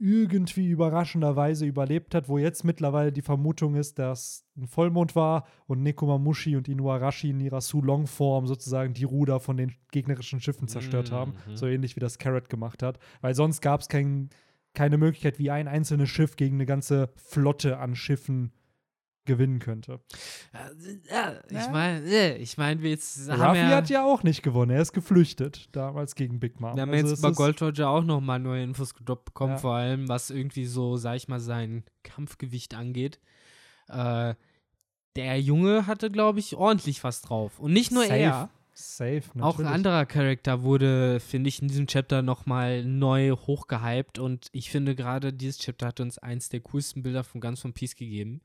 irgendwie 0.04 0.68
überraschenderweise 0.68 1.66
überlebt 1.66 2.14
hat, 2.14 2.28
wo 2.28 2.38
jetzt 2.38 2.66
mittlerweile 2.66 3.14
die 3.14 3.22
Vermutung 3.22 3.76
ist, 3.76 4.00
dass 4.00 4.46
ein 4.58 4.68
Vollmond 4.68 5.16
war 5.16 5.48
und 5.66 5.82
Nekomamushi 5.82 6.58
und 6.58 6.68
Inuarashi 6.68 7.30
in 7.30 7.40
ihrer 7.40 7.62
Sulong-Form 7.62 8.46
sozusagen 8.46 8.94
die 8.94 9.06
Ruder 9.06 9.40
von 9.40 9.56
den 9.56 9.72
gegnerischen 9.92 10.42
Schiffen 10.42 10.68
zerstört 10.68 11.14
haben. 11.14 11.36
Mhm. 11.48 11.56
So 11.56 11.68
ähnlich 11.68 11.96
wie 11.96 12.02
das 12.02 12.18
Carrot 12.18 12.50
gemacht 12.50 12.84
hat. 12.84 13.00
Weil 13.22 13.34
sonst 13.34 13.62
gab 13.62 13.80
es 13.80 13.88
kein, 13.88 14.30
keine 14.74 14.98
Möglichkeit, 14.98 15.40
wie 15.40 15.52
ein 15.52 15.70
einzelnes 15.70 16.10
Schiff 16.10 16.36
gegen 16.36 16.58
eine 16.58 16.66
ganze 16.66 17.10
Flotte 17.16 17.78
an 17.78 17.96
Schiffen 17.96 18.52
gewinnen 19.26 19.60
könnte. 19.60 20.00
Ja, 21.10 21.34
ich 21.50 21.70
meine, 21.70 22.36
ich 22.38 22.58
meine, 22.58 22.82
wir 22.82 22.90
jetzt 22.92 23.30
haben 23.30 23.42
Ruffy 23.42 23.58
ja, 23.60 23.70
hat 23.78 23.90
ja 23.90 24.04
auch 24.06 24.24
nicht 24.24 24.44
gewonnen. 24.44 24.72
Er 24.72 24.82
ist 24.82 24.94
geflüchtet, 24.94 25.70
damals 25.72 26.16
gegen 26.16 26.40
Big 26.40 26.60
Mom. 26.60 26.76
wir 26.76 26.82
haben 26.82 26.92
Also 26.92 27.08
jetzt 27.10 27.20
über 27.20 27.30
ist- 27.32 27.38
Gold 27.38 27.62
Roger 27.62 27.90
auch 27.90 28.04
noch 28.04 28.22
mal 28.22 28.40
neue 28.40 28.64
Infos 28.64 28.94
gedroppt 28.94 29.26
bekommen, 29.26 29.54
Ja. 29.54 29.58
vor 29.60 29.76
allem 29.76 30.08
was 30.10 30.30
irgendwie 30.30 30.66
so, 30.66 30.98
sag 30.98 31.16
ich 31.16 31.28
mal, 31.28 31.40
sein 31.40 31.84
Kampfgewicht 32.04 32.74
angeht. 32.76 33.20
Äh, 33.90 34.36
der 35.16 35.40
Junge 35.40 35.86
hatte, 35.88 36.10
glaube 36.10 36.40
ich, 36.40 36.56
ordentlich 36.56 37.04
was 37.04 37.22
drauf. 37.22 37.60
Und 37.60 37.74
nicht 37.74 37.92
nur 37.92 38.04
Safe, 38.04 38.16
er. 38.20 38.50
Safe, 38.76 39.22
natürlich. 39.36 39.44
Auch 39.44 39.60
ein 39.60 39.68
anderer 39.68 40.08
Charakter 40.08 40.64
wurde, 40.64 41.20
finde 41.20 41.48
ich, 41.48 41.62
in 41.62 41.68
diesem 41.68 41.86
Chapter 41.86 42.24
nochmal 42.24 42.84
neu 42.84 43.32
hochgehypt 43.36 44.18
und 44.18 44.48
ich 44.52 44.72
finde 44.72 44.96
gerade 44.96 45.32
dieses 45.32 45.60
Chapter 45.60 45.86
hat 45.88 46.00
uns 46.00 46.18
eins 46.18 46.50
der 46.50 46.62
coolsten 46.62 47.04
Bilder 47.04 47.24
von 47.24 47.40
ganz 47.40 47.64
One 47.64 47.74
Piece 47.74 47.96
gegeben. 47.96 48.42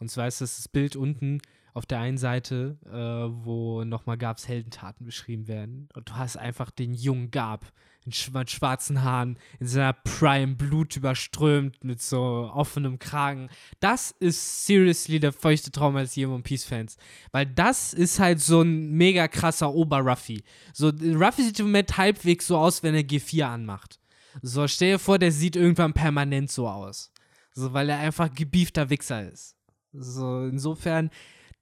Und 0.00 0.10
zwar 0.10 0.26
ist 0.26 0.40
das 0.40 0.56
das 0.56 0.68
Bild 0.68 0.96
unten 0.96 1.40
auf 1.72 1.86
der 1.86 2.00
einen 2.00 2.18
Seite, 2.18 2.78
äh, 2.86 3.44
wo 3.44 3.84
nochmal 3.84 4.18
Gabs 4.18 4.48
Heldentaten 4.48 5.06
beschrieben 5.06 5.46
werden. 5.46 5.88
Und 5.94 6.08
du 6.08 6.16
hast 6.16 6.36
einfach 6.36 6.72
den 6.72 6.94
jungen 6.94 7.30
Gab 7.30 7.72
in 8.04 8.12
schwa- 8.12 8.38
mit 8.38 8.50
schwarzen 8.50 9.02
Haaren, 9.04 9.38
in 9.60 9.68
seiner 9.68 9.92
Prime, 9.92 10.56
Blut 10.56 10.96
überströmt, 10.96 11.84
mit 11.84 12.00
so 12.02 12.50
offenem 12.52 12.98
Kragen. 12.98 13.50
Das 13.78 14.10
ist 14.10 14.66
seriously 14.66 15.20
der 15.20 15.32
feuchte 15.32 15.70
Traum 15.70 15.96
als 15.96 16.16
je 16.16 16.26
One 16.26 16.42
Piece-Fans. 16.42 16.96
Weil 17.30 17.46
das 17.46 17.92
ist 17.92 18.18
halt 18.18 18.40
so 18.40 18.62
ein 18.62 18.90
mega 18.92 19.28
krasser 19.28 19.72
Ober-Ruffy. 19.72 20.42
So, 20.72 20.88
Ruffy 20.88 21.42
sieht 21.44 21.60
im 21.60 21.66
Moment 21.66 21.96
halbwegs 21.98 22.46
so 22.46 22.56
aus, 22.56 22.82
wenn 22.82 22.94
er 22.94 23.02
G4 23.02 23.44
anmacht. 23.44 24.00
So, 24.42 24.66
stell 24.66 24.92
dir 24.92 24.98
vor, 24.98 25.18
der 25.18 25.30
sieht 25.30 25.54
irgendwann 25.56 25.92
permanent 25.92 26.50
so 26.50 26.68
aus. 26.68 27.12
So, 27.52 27.72
weil 27.74 27.90
er 27.90 27.98
einfach 27.98 28.32
gebiefter 28.32 28.88
Wichser 28.90 29.30
ist. 29.30 29.56
So, 29.92 30.44
insofern, 30.46 31.10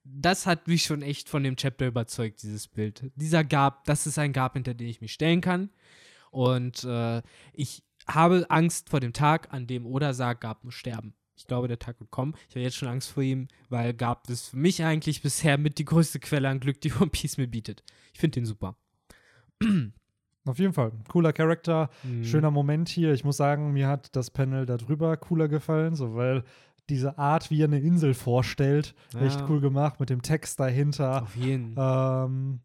das 0.04 0.46
hat 0.46 0.68
mich 0.68 0.82
schon 0.84 1.02
echt 1.02 1.28
von 1.28 1.42
dem 1.42 1.56
Chapter 1.56 1.86
überzeugt, 1.86 2.42
dieses 2.42 2.68
Bild. 2.68 3.10
Dieser 3.16 3.44
Gab, 3.44 3.84
das 3.84 4.06
ist 4.06 4.18
ein 4.18 4.32
Gab, 4.32 4.54
hinter 4.54 4.74
den 4.74 4.88
ich 4.88 5.00
mich 5.00 5.12
stellen 5.12 5.40
kann. 5.40 5.70
Und 6.30 6.84
äh, 6.84 7.22
ich 7.52 7.82
habe 8.06 8.46
Angst 8.50 8.88
vor 8.90 9.00
dem 9.00 9.12
Tag, 9.12 9.52
an 9.52 9.66
dem 9.66 9.86
Oda 9.86 10.12
sagt, 10.14 10.40
Gab 10.42 10.64
muss 10.64 10.74
sterben. 10.74 11.14
Ich 11.36 11.46
glaube, 11.46 11.68
der 11.68 11.78
Tag 11.78 12.00
wird 12.00 12.10
kommen. 12.10 12.34
Ich 12.48 12.54
habe 12.56 12.62
jetzt 12.62 12.76
schon 12.76 12.88
Angst 12.88 13.10
vor 13.10 13.22
ihm, 13.22 13.48
weil 13.68 13.94
Gab 13.94 14.28
ist 14.28 14.48
für 14.48 14.56
mich 14.56 14.82
eigentlich 14.82 15.22
bisher 15.22 15.56
mit 15.56 15.78
die 15.78 15.84
größte 15.84 16.18
Quelle 16.18 16.48
an 16.48 16.58
Glück, 16.60 16.80
die 16.80 16.92
One 17.00 17.10
Piece 17.10 17.36
mir 17.36 17.46
bietet. 17.46 17.82
Ich 18.12 18.20
finde 18.20 18.40
den 18.40 18.46
super. 18.46 18.76
Auf 20.44 20.58
jeden 20.58 20.72
Fall. 20.72 20.92
Cooler 21.08 21.32
Charakter, 21.32 21.90
Mhm. 22.04 22.24
schöner 22.24 22.50
Moment 22.50 22.88
hier. 22.88 23.12
Ich 23.12 23.24
muss 23.24 23.36
sagen, 23.36 23.72
mir 23.72 23.88
hat 23.88 24.14
das 24.16 24.30
Panel 24.30 24.66
darüber 24.66 25.16
cooler 25.16 25.48
gefallen, 25.48 25.94
so 25.94 26.14
weil 26.14 26.42
diese 26.88 27.18
Art, 27.18 27.50
wie 27.50 27.60
er 27.62 27.66
eine 27.66 27.80
Insel 27.80 28.14
vorstellt, 28.14 28.94
echt 29.20 29.40
Ja. 29.40 29.46
cool 29.48 29.60
gemacht 29.60 30.00
mit 30.00 30.10
dem 30.10 30.22
Text 30.22 30.58
dahinter. 30.60 31.22
Auf 31.22 31.36
jeden. 31.36 31.74
Ähm, 31.76 32.60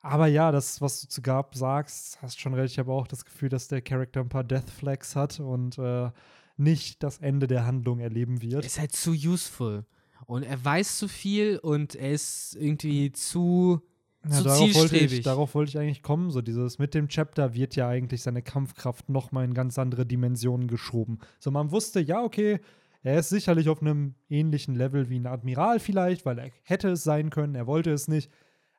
aber 0.00 0.26
ja, 0.26 0.52
das, 0.52 0.80
was 0.80 1.00
du 1.00 1.08
zu 1.08 1.22
Gab 1.22 1.54
sagst, 1.54 2.20
hast 2.20 2.38
schon 2.40 2.54
recht. 2.54 2.72
Ich 2.72 2.78
habe 2.78 2.92
auch 2.92 3.06
das 3.06 3.24
Gefühl, 3.24 3.48
dass 3.48 3.68
der 3.68 3.80
Charakter 3.80 4.20
ein 4.20 4.28
paar 4.28 4.44
Death 4.44 4.68
Flags 4.70 5.16
hat 5.16 5.40
und 5.40 5.78
äh, 5.78 6.10
nicht 6.56 7.02
das 7.02 7.18
Ende 7.18 7.46
der 7.46 7.66
Handlung 7.66 8.00
erleben 8.00 8.36
Er 8.36 8.42
wird. 8.42 8.66
ist 8.66 8.78
halt 8.78 8.92
zu 8.92 9.12
useful. 9.12 9.84
Und 10.26 10.42
er 10.42 10.62
weiß 10.64 10.98
zu 10.98 11.08
viel 11.08 11.58
und 11.58 11.94
er 11.94 12.12
ist 12.12 12.56
irgendwie 12.58 13.12
zu. 13.12 13.80
Ja, 14.26 14.30
zu 14.38 14.44
darauf, 14.44 14.74
wollte 14.74 14.96
ich, 14.96 15.22
darauf 15.22 15.54
wollte 15.54 15.68
ich 15.70 15.78
eigentlich 15.78 16.02
kommen. 16.02 16.30
So 16.30 16.40
dieses 16.40 16.78
mit 16.78 16.94
dem 16.94 17.08
Chapter 17.08 17.52
wird 17.54 17.76
ja 17.76 17.88
eigentlich 17.88 18.22
seine 18.22 18.40
Kampfkraft 18.40 19.10
noch 19.10 19.32
mal 19.32 19.44
in 19.44 19.52
ganz 19.52 19.78
andere 19.78 20.06
Dimensionen 20.06 20.66
geschoben. 20.66 21.18
So 21.38 21.50
man 21.50 21.70
wusste, 21.72 22.00
ja, 22.00 22.22
okay, 22.22 22.60
er 23.04 23.20
ist 23.20 23.28
sicherlich 23.28 23.68
auf 23.68 23.80
einem 23.80 24.16
ähnlichen 24.28 24.74
Level 24.74 25.08
wie 25.08 25.18
ein 25.20 25.26
Admiral 25.26 25.78
vielleicht, 25.78 26.26
weil 26.26 26.38
er 26.38 26.50
hätte 26.64 26.88
es 26.88 27.04
sein 27.04 27.30
können, 27.30 27.54
er 27.54 27.66
wollte 27.68 27.92
es 27.92 28.08
nicht. 28.08 28.30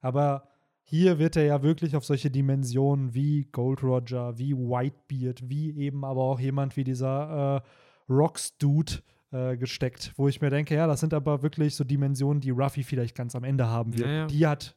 Aber 0.02 0.50
hier 0.84 1.18
wird 1.18 1.36
er 1.36 1.46
ja 1.46 1.64
wirklich 1.64 1.96
auf 1.96 2.04
solche 2.06 2.30
Dimensionen 2.30 3.14
wie 3.14 3.46
Gold 3.52 3.82
Roger, 3.82 4.38
wie 4.38 4.54
Whitebeard, 4.56 5.50
wie 5.50 5.72
eben 5.80 6.04
aber 6.04 6.22
auch 6.22 6.40
jemand 6.40 6.76
wie 6.76 6.84
dieser 6.84 7.64
äh, 7.64 8.12
Rocks-Dude 8.14 8.94
äh, 9.32 9.58
gesteckt, 9.58 10.14
wo 10.16 10.28
ich 10.28 10.42
mir 10.42 10.50
denke, 10.50 10.76
ja, 10.76 10.86
das 10.88 11.00
sind 11.00 11.14
aber 11.14 11.42
wirklich 11.42 11.76
so 11.76 11.84
Dimensionen, 11.84 12.42
die 12.42 12.52
Ruffy 12.52 12.84
vielleicht 12.84 13.16
ganz 13.16 13.36
am 13.36 13.44
Ende 13.44 13.68
haben 13.68 13.98
wird. 13.98 14.08
Ja, 14.08 14.14
ja. 14.14 14.28
Die 14.28 14.46
hat 14.48 14.76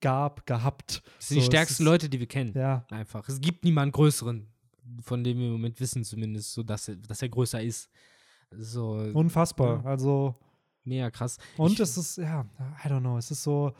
gab, 0.00 0.46
gehabt. 0.46 1.02
Das 1.18 1.28
sind 1.28 1.36
die 1.36 1.40
So, 1.40 1.40
es 1.40 1.46
stärksten 1.46 1.82
ist- 1.82 1.88
Leute, 1.88 2.08
die 2.08 2.20
wir 2.20 2.26
kennen. 2.26 2.52
Ja, 2.54 2.86
Einfach. 2.90 3.28
Es 3.28 3.40
gibt 3.40 3.64
niemanden 3.64 3.92
größeren, 3.92 4.46
von 5.02 5.24
dem 5.24 5.38
wir 5.38 5.46
im 5.46 5.52
Moment 5.52 5.80
wissen, 5.80 6.04
zumindest, 6.04 6.52
so 6.52 6.62
dass 6.62 6.88
er, 6.88 6.96
dass 6.96 7.22
er 7.22 7.28
größer 7.28 7.62
ist. 7.62 7.88
So, 8.58 8.92
unfassbar. 9.14 9.82
Ja. 9.84 9.90
Also, 9.90 10.34
mega 10.84 11.10
krass. 11.10 11.38
und 11.56 11.72
Ich- 11.72 11.80
es 11.80 11.96
ist, 11.96 12.16
ja, 12.18 12.46
I 12.84 12.88
don't 12.88 13.00
know, 13.00 13.16
es 13.18 13.30
ist 13.30 13.42
so 13.42 13.72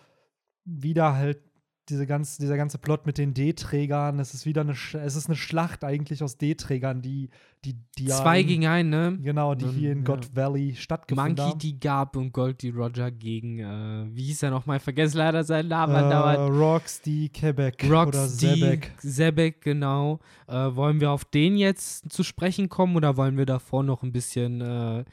wieder 0.64 1.14
halt 1.14 1.42
diese 1.88 2.06
ganz, 2.06 2.38
dieser 2.38 2.56
ganze 2.56 2.78
Plot 2.78 3.04
mit 3.04 3.18
den 3.18 3.34
D-Trägern. 3.34 4.18
Es 4.18 4.32
ist 4.32 4.46
wieder 4.46 4.62
eine, 4.62 4.74
Sch 4.74 4.94
es 4.94 5.16
ist 5.16 5.26
eine 5.26 5.36
Schlacht 5.36 5.84
eigentlich 5.84 6.22
aus 6.22 6.38
D-Trägern, 6.38 7.02
die, 7.02 7.28
die, 7.64 7.76
die 7.98 8.06
Zwei 8.06 8.40
in- 8.40 8.46
gegen 8.46 8.66
einen, 8.66 8.88
ne? 8.90 9.18
Genau, 9.22 9.54
die 9.54 9.66
hier 9.68 9.92
in 9.92 9.98
Ja. 9.98 10.04
God 10.04 10.34
Valley 10.34 10.74
stattgefunden 10.74 11.34
Monkey 11.36 11.50
haben. 11.50 11.58
die 11.58 11.78
Gab 11.80 12.16
und 12.16 12.32
Gold 12.32 12.62
die 12.62 12.70
Roger 12.70 13.10
gegen, 13.10 13.58
äh, 13.58 14.06
wie 14.14 14.24
hieß 14.24 14.42
er 14.44 14.50
nochmal? 14.50 14.80
Vergesse 14.80 15.18
leider 15.18 15.44
seinen 15.44 15.68
Namen 15.68 15.94
äh, 15.94 15.98
andauernd. 15.98 16.58
Rocks, 16.58 17.02
die 17.02 17.28
Quebec 17.28 17.84
oder 17.84 17.94
Rocks, 18.04 18.36
die 18.38 18.46
Zebek. 18.46 18.92
Zebek, 18.98 19.60
genau. 19.60 20.20
Äh, 20.46 20.54
wollen 20.74 21.00
wir 21.00 21.10
auf 21.10 21.24
den 21.26 21.56
jetzt 21.56 22.10
zu 22.10 22.22
sprechen 22.22 22.68
kommen 22.70 22.96
oder 22.96 23.16
wollen 23.18 23.36
wir 23.36 23.46
davor 23.46 23.82
noch 23.82 24.02
ein 24.02 24.12
bisschen, 24.12 24.60
äh, 24.62 25.04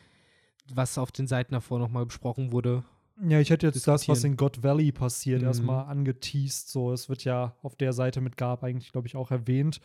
was 0.73 0.97
auf 0.97 1.11
den 1.11 1.27
Seiten 1.27 1.53
davor 1.53 1.79
nochmal 1.79 2.05
besprochen 2.05 2.53
wurde? 2.53 2.83
Ja, 3.23 3.39
ich 3.39 3.49
hätte 3.51 3.67
jetzt 3.67 3.87
das, 3.87 4.07
was 4.07 4.23
in 4.23 4.35
God 4.35 4.63
Valley 4.63 4.91
passiert, 4.91 5.41
Mhm. 5.41 5.47
erstmal 5.47 5.85
angeteased. 5.85 6.69
So, 6.69 6.91
es 6.91 7.07
wird 7.09 7.23
ja 7.23 7.55
auf 7.61 7.75
der 7.75 7.93
Seite 7.93 8.19
mit 8.21 8.37
Gab 8.37 8.63
eigentlich, 8.63 8.91
glaube 8.91 9.07
ich, 9.07 9.15
auch 9.15 9.31
erwähnt, 9.31 9.79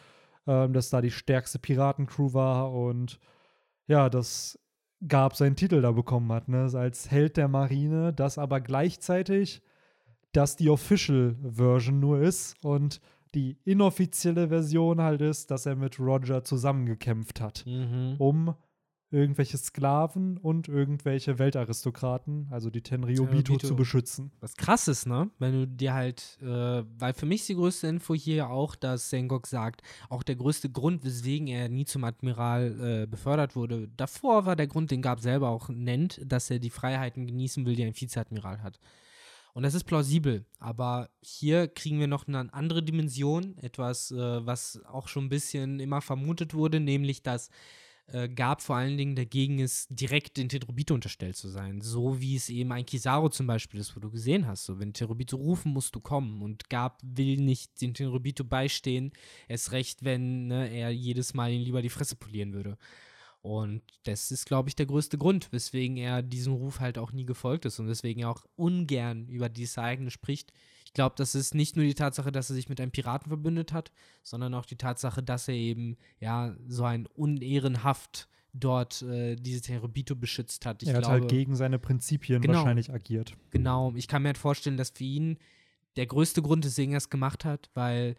ähm, 0.47 0.73
dass 0.73 0.91
da 0.91 1.01
die 1.01 1.11
stärkste 1.11 1.59
Piratencrew 1.59 2.33
war 2.33 2.73
und 2.73 3.19
ja, 3.87 4.09
dass 4.09 4.59
Gab 5.07 5.37
seinen 5.37 5.57
Titel 5.57 5.83
da 5.83 5.93
bekommen 5.93 6.33
hat, 6.33 6.49
ne? 6.49 6.71
Als 6.75 7.11
Held 7.11 7.37
der 7.37 7.49
Marine, 7.49 8.13
das 8.15 8.39
aber 8.39 8.61
gleichzeitig 8.61 9.61
das 10.33 10.57
die 10.57 10.71
Official 10.71 11.37
Version 11.43 12.01
nur 12.01 12.21
ist 12.21 12.57
und 12.65 13.01
die 13.35 13.59
inoffizielle 13.65 14.49
Version 14.49 15.03
halt 15.03 15.21
ist, 15.21 15.51
dass 15.51 15.67
er 15.67 15.77
mit 15.77 15.99
Roger 16.01 16.43
zusammengekämpft 16.45 17.41
hat 17.43 17.65
Mhm. 17.67 18.15
um 18.19 18.55
irgendwelche 19.11 19.57
Sklaven 19.57 20.37
und 20.37 20.69
irgendwelche 20.69 21.39
Weltaristokraten, 21.39 22.49
also 22.51 22.71
die 22.71 22.83
Tenryubito. 22.83 23.57
zu 23.57 23.77
beschützen. 23.77 24.33
Was 24.41 24.57
krass 24.57 24.89
ist, 24.89 25.07
ne? 25.07 25.31
Wenn 25.39 25.53
du 25.53 25.67
dir 25.67 25.95
halt, 25.95 26.39
äh, 26.43 26.83
weil 26.99 27.15
für 27.15 27.27
mich 27.27 27.43
ist 27.43 27.49
die 27.49 27.55
größte 27.55 27.87
Info 27.87 28.15
hier 28.15 28.51
auch, 28.51 28.75
dass 28.75 29.11
Sengok 29.11 29.47
sagt, 29.47 29.83
auch 30.09 30.23
der 30.25 30.35
größte 30.35 30.71
Grund, 30.71 31.05
weswegen 31.05 31.47
er 31.47 31.69
nie 31.69 31.85
zum 31.85 32.03
Admiral 32.05 33.03
äh, 33.03 33.07
befördert 33.07 33.55
wurde, 33.55 33.89
davor 33.97 34.45
war 34.45 34.57
der 34.57 34.67
Grund, 34.67 34.91
den 34.91 35.03
Gab 35.03 35.21
selber 35.21 35.51
auch 35.51 35.69
nennt, 35.69 36.21
dass 36.25 36.51
er 36.51 36.59
die 36.59 36.71
Freiheiten 36.71 37.27
genießen 37.27 37.65
will, 37.65 37.77
die 37.77 37.85
ein 37.85 37.99
Vizeadmiral 37.99 38.63
hat. 38.63 38.81
Und 39.55 39.63
das 39.63 39.73
ist 39.73 39.85
plausibel, 39.85 40.45
aber 40.59 41.09
hier 41.23 41.69
kriegen 41.69 41.99
wir 41.99 42.09
noch 42.09 42.29
eine 42.29 42.53
andere 42.53 42.83
Dimension, 42.83 43.57
etwas, 43.59 44.11
äh, 44.11 44.45
was 44.45 44.81
auch 44.85 45.09
schon 45.09 45.27
ein 45.27 45.31
bisschen 45.31 45.81
immer 45.81 46.03
vermutet 46.03 46.53
wurde, 46.53 46.81
nämlich 46.81 47.23
dass 47.23 47.49
äh, 48.09 48.29
Gab 48.29 48.63
vor 48.63 48.77
allen 48.77 48.97
Dingen 48.97 49.17
dagegen 49.17 49.59
ist, 49.59 49.89
direkt 49.91 50.37
den 50.37 50.49
Terubito 50.49 50.95
unterstellt 50.95 51.37
zu 51.37 51.49
sein. 51.49 51.81
So 51.81 52.21
wie 52.21 52.37
es 52.37 52.49
eben 52.49 52.73
ein 52.73 52.87
Kizaru 52.87 53.29
zum 53.29 53.47
Beispiel 53.47 53.81
ist, 53.81 53.97
wo 53.97 54.01
du 54.01 54.11
gesehen 54.11 54.47
hast. 54.47 54.65
So, 54.65 54.79
wenn 54.79 54.93
Terubito 54.93 55.37
rufen, 55.37 55.73
musst 55.73 55.95
du 55.95 56.01
kommen. 56.01 56.43
Und 56.43 56.71
Gab 56.71 57.01
will 57.03 57.37
nicht 57.39 57.81
den 57.81 57.95
Terubito 57.95 58.45
beistehen. 58.45 59.13
Erst 59.49 59.73
recht, 59.73 60.05
wenn 60.05 60.47
ne, 60.47 60.69
er 60.71 60.91
jedes 60.91 61.35
Mal 61.35 61.53
ihn 61.53 61.63
lieber 61.63 61.83
die 61.83 61.89
Fresse 61.89 62.17
polieren 62.17 62.53
würde. 62.53 62.79
Und 63.43 63.83
das 64.05 64.33
ist, 64.33 64.47
glaube 64.47 64.69
ich, 64.69 64.77
der 64.77 64.87
größte 64.87 65.19
Grund, 65.19 65.53
weswegen 65.53 65.97
er 65.97 66.23
diesem 66.23 66.55
Ruf 66.55 66.81
halt 66.81 66.99
auch 66.99 67.13
nie 67.13 67.27
gefolgt 67.27 67.65
ist 67.65 67.79
und 67.79 67.87
weswegen 67.87 68.23
er 68.23 68.31
auch 68.31 68.45
ungern 68.57 69.29
über 69.29 69.49
dieses 69.49 69.77
Ereignis 69.77 70.13
spricht. 70.13 70.53
Ich 70.97 70.99
glaube, 70.99 71.17
das 71.19 71.35
ist 71.35 71.55
nicht 71.55 71.77
nur 71.77 71.85
die 71.85 71.93
Tatsache, 71.93 72.33
dass 72.33 72.49
er 72.49 72.55
sich 72.57 72.71
mit 72.71 72.81
einem 72.81 72.91
Piraten 72.91 73.29
verbündet 73.29 73.75
hat, 73.75 73.93
sondern 74.23 74.55
auch 74.55 74.65
die 74.65 74.77
Tatsache, 74.77 75.23
dass 75.23 75.47
er 75.47 75.53
eben 75.53 75.99
ja 76.21 76.57
so 76.69 76.85
ein 76.85 77.05
unehrenhaft 77.05 78.31
dort 78.55 79.03
äh, 79.03 79.37
diese 79.37 79.61
Terabito 79.61 80.17
beschützt 80.17 80.65
hat. 80.65 80.83
Ich 80.83 80.89
er 80.89 80.95
hat 80.95 81.03
glaube, 81.03 81.21
halt 81.21 81.29
gegen 81.29 81.55
seine 81.55 81.79
Prinzipien 81.79 82.41
Genau. 82.41 82.55
wahrscheinlich 82.55 82.91
agiert. 82.91 83.35
Genau, 83.51 83.93
ich 83.95 84.09
kann 84.09 84.23
mir 84.23 84.29
halt 84.29 84.39
vorstellen, 84.39 84.79
dass 84.79 84.89
für 84.89 85.05
ihn 85.05 85.37
der 85.97 86.07
größte 86.07 86.41
Grund 86.41 86.65
ist, 86.65 86.73
weswegen 86.73 86.95
er 86.95 86.97
es 86.97 87.11
gemacht 87.11 87.45
hat, 87.45 87.69
weil 87.75 88.17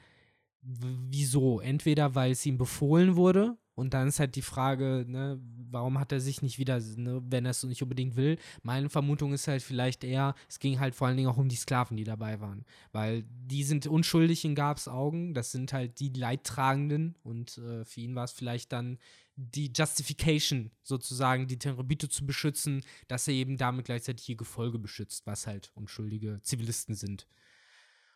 wieso? 0.61 1.59
Entweder 1.59 2.13
weil 2.13 2.33
es 2.33 2.45
ihm 2.45 2.59
befohlen 2.59 3.15
wurde 3.15 3.57
und 3.77 3.93
dann 3.93 4.07
ist 4.07 4.19
halt 4.19 4.35
die 4.35 4.41
Frage, 4.41 5.05
ne, 5.07 5.39
warum 5.69 5.99
hat 5.99 6.11
er 6.11 6.19
sich 6.19 6.41
nicht 6.41 6.57
wieder, 6.57 6.79
ne, 6.95 7.21
wenn 7.29 7.45
er 7.45 7.51
es 7.51 7.61
so 7.61 7.67
nicht 7.67 7.83
unbedingt 7.83 8.15
will. 8.15 8.37
Meine 8.63 8.89
Vermutung 8.89 9.33
ist 9.33 9.47
halt 9.47 9.61
vielleicht 9.61 10.03
eher, 10.03 10.33
es 10.49 10.57
ging 10.59 10.79
halt 10.79 10.95
vor 10.95 11.07
allen 11.07 11.15
Dingen 11.15 11.29
auch 11.29 11.37
um 11.37 11.47
die 11.47 11.55
Sklaven, 11.55 11.95
die 11.95 12.03
dabei 12.03 12.41
waren, 12.41 12.65
weil 12.91 13.23
die 13.29 13.63
sind 13.63 13.85
unschuldig 13.85 14.43
in 14.45 14.55
Gabs 14.55 14.87
Augen, 14.87 15.33
das 15.35 15.51
sind 15.51 15.73
halt 15.73 15.99
die 15.99 16.09
Leidtragenden 16.09 17.15
und 17.23 17.59
äh, 17.59 17.85
für 17.85 18.01
ihn 18.01 18.15
war 18.15 18.23
es 18.23 18.31
vielleicht 18.31 18.73
dann 18.73 18.97
die 19.35 19.71
Justification 19.71 20.71
sozusagen, 20.81 21.45
die 21.45 21.59
Tenrobito 21.59 22.07
zu 22.07 22.25
beschützen, 22.25 22.81
dass 23.07 23.27
er 23.27 23.35
eben 23.35 23.57
damit 23.57 23.85
gleichzeitig 23.85 24.27
ihr 24.29 24.35
Gefolge 24.37 24.79
beschützt, 24.79 25.27
was 25.27 25.45
halt 25.45 25.71
unschuldige 25.75 26.39
Zivilisten 26.41 26.95
sind. 26.95 27.27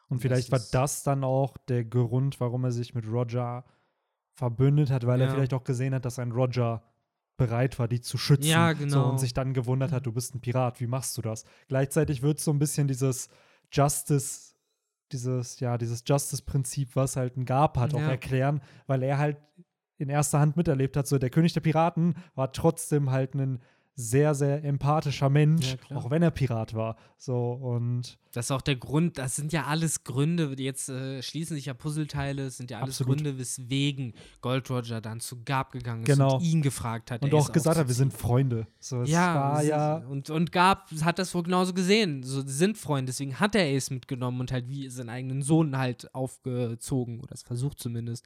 Und 0.09 0.17
Das 0.17 0.21
vielleicht 0.23 0.51
war 0.51 0.57
ist- 0.59 0.73
das 0.73 1.03
dann 1.03 1.23
auch 1.23 1.55
der 1.67 1.85
Grund, 1.85 2.39
warum 2.39 2.63
er 2.63 2.71
sich 2.71 2.95
mit 2.95 3.05
Roger 3.07 3.63
verbündet 4.33 4.89
hat, 4.91 5.05
weil 5.05 5.19
er 5.21 5.27
Ja. 5.27 5.33
vielleicht 5.33 5.53
auch 5.53 5.63
gesehen 5.63 5.93
hat, 5.93 6.05
dass 6.05 6.19
ein 6.19 6.31
Roger 6.31 6.83
bereit 7.37 7.79
war, 7.79 7.87
die 7.87 8.01
zu 8.01 8.17
schützen. 8.17 8.47
Ja, 8.47 8.73
So, 8.73 8.79
genau. 8.79 9.09
und 9.09 9.19
sich 9.19 9.33
dann 9.33 9.53
gewundert 9.53 9.91
hat, 9.91 10.05
du 10.05 10.11
bist 10.11 10.35
ein 10.35 10.41
Pirat, 10.41 10.79
wie 10.79 10.87
machst 10.87 11.17
du 11.17 11.21
das? 11.21 11.43
Gleichzeitig 11.67 12.21
wird 12.21 12.39
so 12.39 12.51
ein 12.51 12.59
bisschen 12.59 12.87
dieses 12.87 13.29
Justice, 13.71 14.53
dieses, 15.11 15.59
ja, 15.59 15.77
dieses 15.77 16.03
Justice-Prinzip, 16.05 16.95
was 16.95 17.15
halt 17.15 17.37
ein 17.37 17.45
Gab 17.45 17.77
hat, 17.77 17.93
auch 17.93 17.99
Ja. 17.99 18.09
erklären, 18.09 18.61
weil 18.87 19.03
er 19.03 19.17
halt 19.17 19.37
in 19.97 20.09
erster 20.09 20.39
Hand 20.39 20.55
miterlebt 20.57 20.95
hat, 20.97 21.07
so 21.07 21.17
der 21.17 21.29
König 21.29 21.53
der 21.53 21.61
Piraten 21.61 22.15
war 22.35 22.51
trotzdem 22.53 23.11
halt 23.11 23.33
ein 23.35 23.61
sehr, 23.95 24.33
sehr 24.33 24.63
empathischer 24.63 25.29
Mensch, 25.29 25.75
Ja, 25.89 25.97
auch 25.97 26.09
wenn 26.09 26.23
er 26.23 26.31
Pirat 26.31 26.73
war. 26.73 26.95
So, 27.17 27.51
und 27.51 28.17
Das 28.31 28.45
ist 28.45 28.51
auch 28.51 28.61
der 28.61 28.77
Grund, 28.77 29.17
das 29.17 29.35
sind 29.35 29.51
ja 29.53 29.65
alles 29.65 30.03
Gründe, 30.03 30.55
jetzt 30.57 30.89
äh, 30.89 31.21
schließen 31.21 31.55
sich 31.55 31.65
ja 31.65 31.73
Puzzleteile, 31.73 32.45
es 32.45 32.57
sind 32.57 32.71
ja 32.71 32.79
alles 32.79 33.01
Absolut. 33.01 33.17
Gründe, 33.17 33.37
weswegen 33.37 34.13
Gold 34.41 34.69
Roger 34.69 35.01
dann 35.01 35.19
zu 35.19 35.43
Gab 35.43 35.71
gegangen 35.71 36.03
ist 36.03 36.07
Genau. 36.07 36.37
und 36.37 36.43
ihn 36.43 36.61
gefragt 36.61 37.11
hat. 37.11 37.21
und 37.21 37.33
auch 37.33 37.51
gesagt 37.51 37.77
hat, 37.77 37.87
wir 37.87 37.93
sind 37.95 38.13
Freunde. 38.13 38.65
So, 38.79 39.03
ja, 39.03 39.61
ja 39.61 39.97
Und, 39.97 40.29
und 40.29 40.51
Gab 40.51 40.89
hat 41.03 41.19
das 41.19 41.35
wohl 41.35 41.43
genauso 41.43 41.73
gesehen. 41.73 42.23
So, 42.23 42.41
sie 42.41 42.53
sind 42.53 42.77
Freunde, 42.77 43.11
deswegen 43.11 43.39
hat 43.39 43.55
er 43.55 43.65
Ace 43.75 43.91
mitgenommen 43.91 44.39
und 44.39 44.51
halt 44.51 44.69
wie 44.69 44.89
seinen 44.89 45.09
eigenen 45.09 45.41
Sohn 45.41 45.77
halt 45.77 46.13
aufgezogen 46.15 47.19
oder 47.19 47.33
es 47.33 47.43
versucht 47.43 47.79
zumindest. 47.79 48.25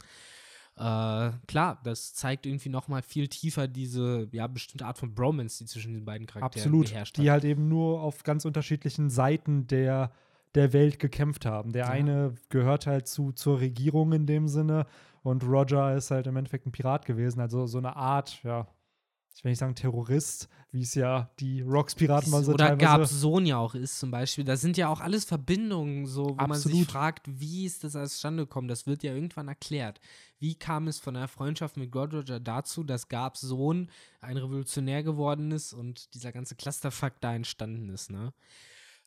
Äh, 0.78 1.32
klar, 1.47 1.80
das 1.84 2.13
zeigt 2.13 2.45
irgendwie 2.45 2.67
noch 2.67 2.89
mal 2.89 3.01
viel 3.01 3.30
tiefer 3.30 3.67
diese 3.67 4.28
ja 4.32 4.45
bestimmte 4.47 4.86
Art 4.86 4.97
von 4.97 5.13
Bromance, 5.15 5.59
die 5.59 5.69
zwischen 5.69 5.93
den 5.93 6.03
beiden 6.03 6.28
Charakteren 6.28 6.65
absolut, 6.65 6.89
geherrscht 6.89 7.17
die 7.17 7.21
hat. 7.23 7.30
halt 7.30 7.43
eben 7.45 7.69
nur 7.69 8.01
auf 8.01 8.23
ganz 8.23 8.43
unterschiedlichen 8.43 9.09
Seiten 9.09 9.67
der, 9.67 10.11
der 10.53 10.73
Welt 10.73 10.99
gekämpft 10.99 11.45
haben. 11.45 11.71
Der 11.71 11.86
Ja. 11.86 11.91
eine 11.91 12.36
gehört 12.49 12.88
halt 12.88 13.07
zu, 13.07 13.32
zur 13.32 13.61
Regierung 13.61 14.11
in 14.11 14.26
dem 14.26 14.49
Sinne 14.49 14.86
und 15.23 15.43
Roger 15.43 15.95
ist 15.95 16.11
halt 16.11 16.28
im 16.28 16.36
Endeffekt 16.36 16.65
ein 16.67 16.73
Pirat 16.73 17.05
gewesen. 17.05 17.39
Also 17.39 17.67
so 17.67 17.78
eine 17.78 17.95
Art, 17.95 18.43
ja, 18.43 18.67
ich 19.36 19.43
will 19.43 19.51
nicht 19.51 19.59
sagen 19.59 19.75
Terrorist, 19.75 20.47
wie 20.71 20.81
es 20.81 20.95
ja 20.95 21.29
die 21.39 21.61
Rocks-Piraten 21.61 22.31
mal 22.31 22.41
so 22.43 22.53
Oder 22.53 22.69
teilweise 22.69 22.86
Gabs 22.86 23.11
Sohn 23.11 23.45
ja 23.45 23.57
auch 23.57 23.75
ist 23.75 23.99
zum 23.99 24.09
Beispiel. 24.09 24.45
Das 24.45 24.61
sind 24.61 24.77
ja 24.77 24.88
auch 24.88 25.01
alles 25.01 25.25
Verbindungen, 25.25 26.05
so, 26.05 26.29
wo 26.29 26.36
man 26.36 26.53
sich 26.53 26.71
Absolut. 26.71 26.88
fragt, 26.89 27.27
wie 27.27 27.65
ist 27.65 27.83
das 27.83 27.97
alles 27.97 28.13
zustande 28.13 28.43
gekommen? 28.43 28.69
Das 28.69 28.88
wird 28.88 29.03
ja 29.03 29.13
irgendwann 29.13 29.49
erklärt. 29.49 29.99
Wie 30.39 30.55
kam 30.55 30.88
es 30.88 30.99
von 30.99 31.17
einer 31.17 31.27
Freundschaft 31.27 31.75
mit 31.75 31.91
Gold 31.91 32.13
Roger 32.13 32.39
dazu, 32.39 32.83
dass 32.83 33.09
Gabs 33.09 33.41
Sohn 33.41 33.89
ein 34.21 34.38
Revolutionär 34.38 35.03
geworden 35.03 35.51
ist 35.51 35.73
und 35.73 36.13
dieser 36.13 36.31
ganze 36.31 36.55
Clusterfuck 36.55 37.13
da 37.19 37.36
entstanden 37.36 37.89
ist, 37.89 38.11
ne? 38.11 38.33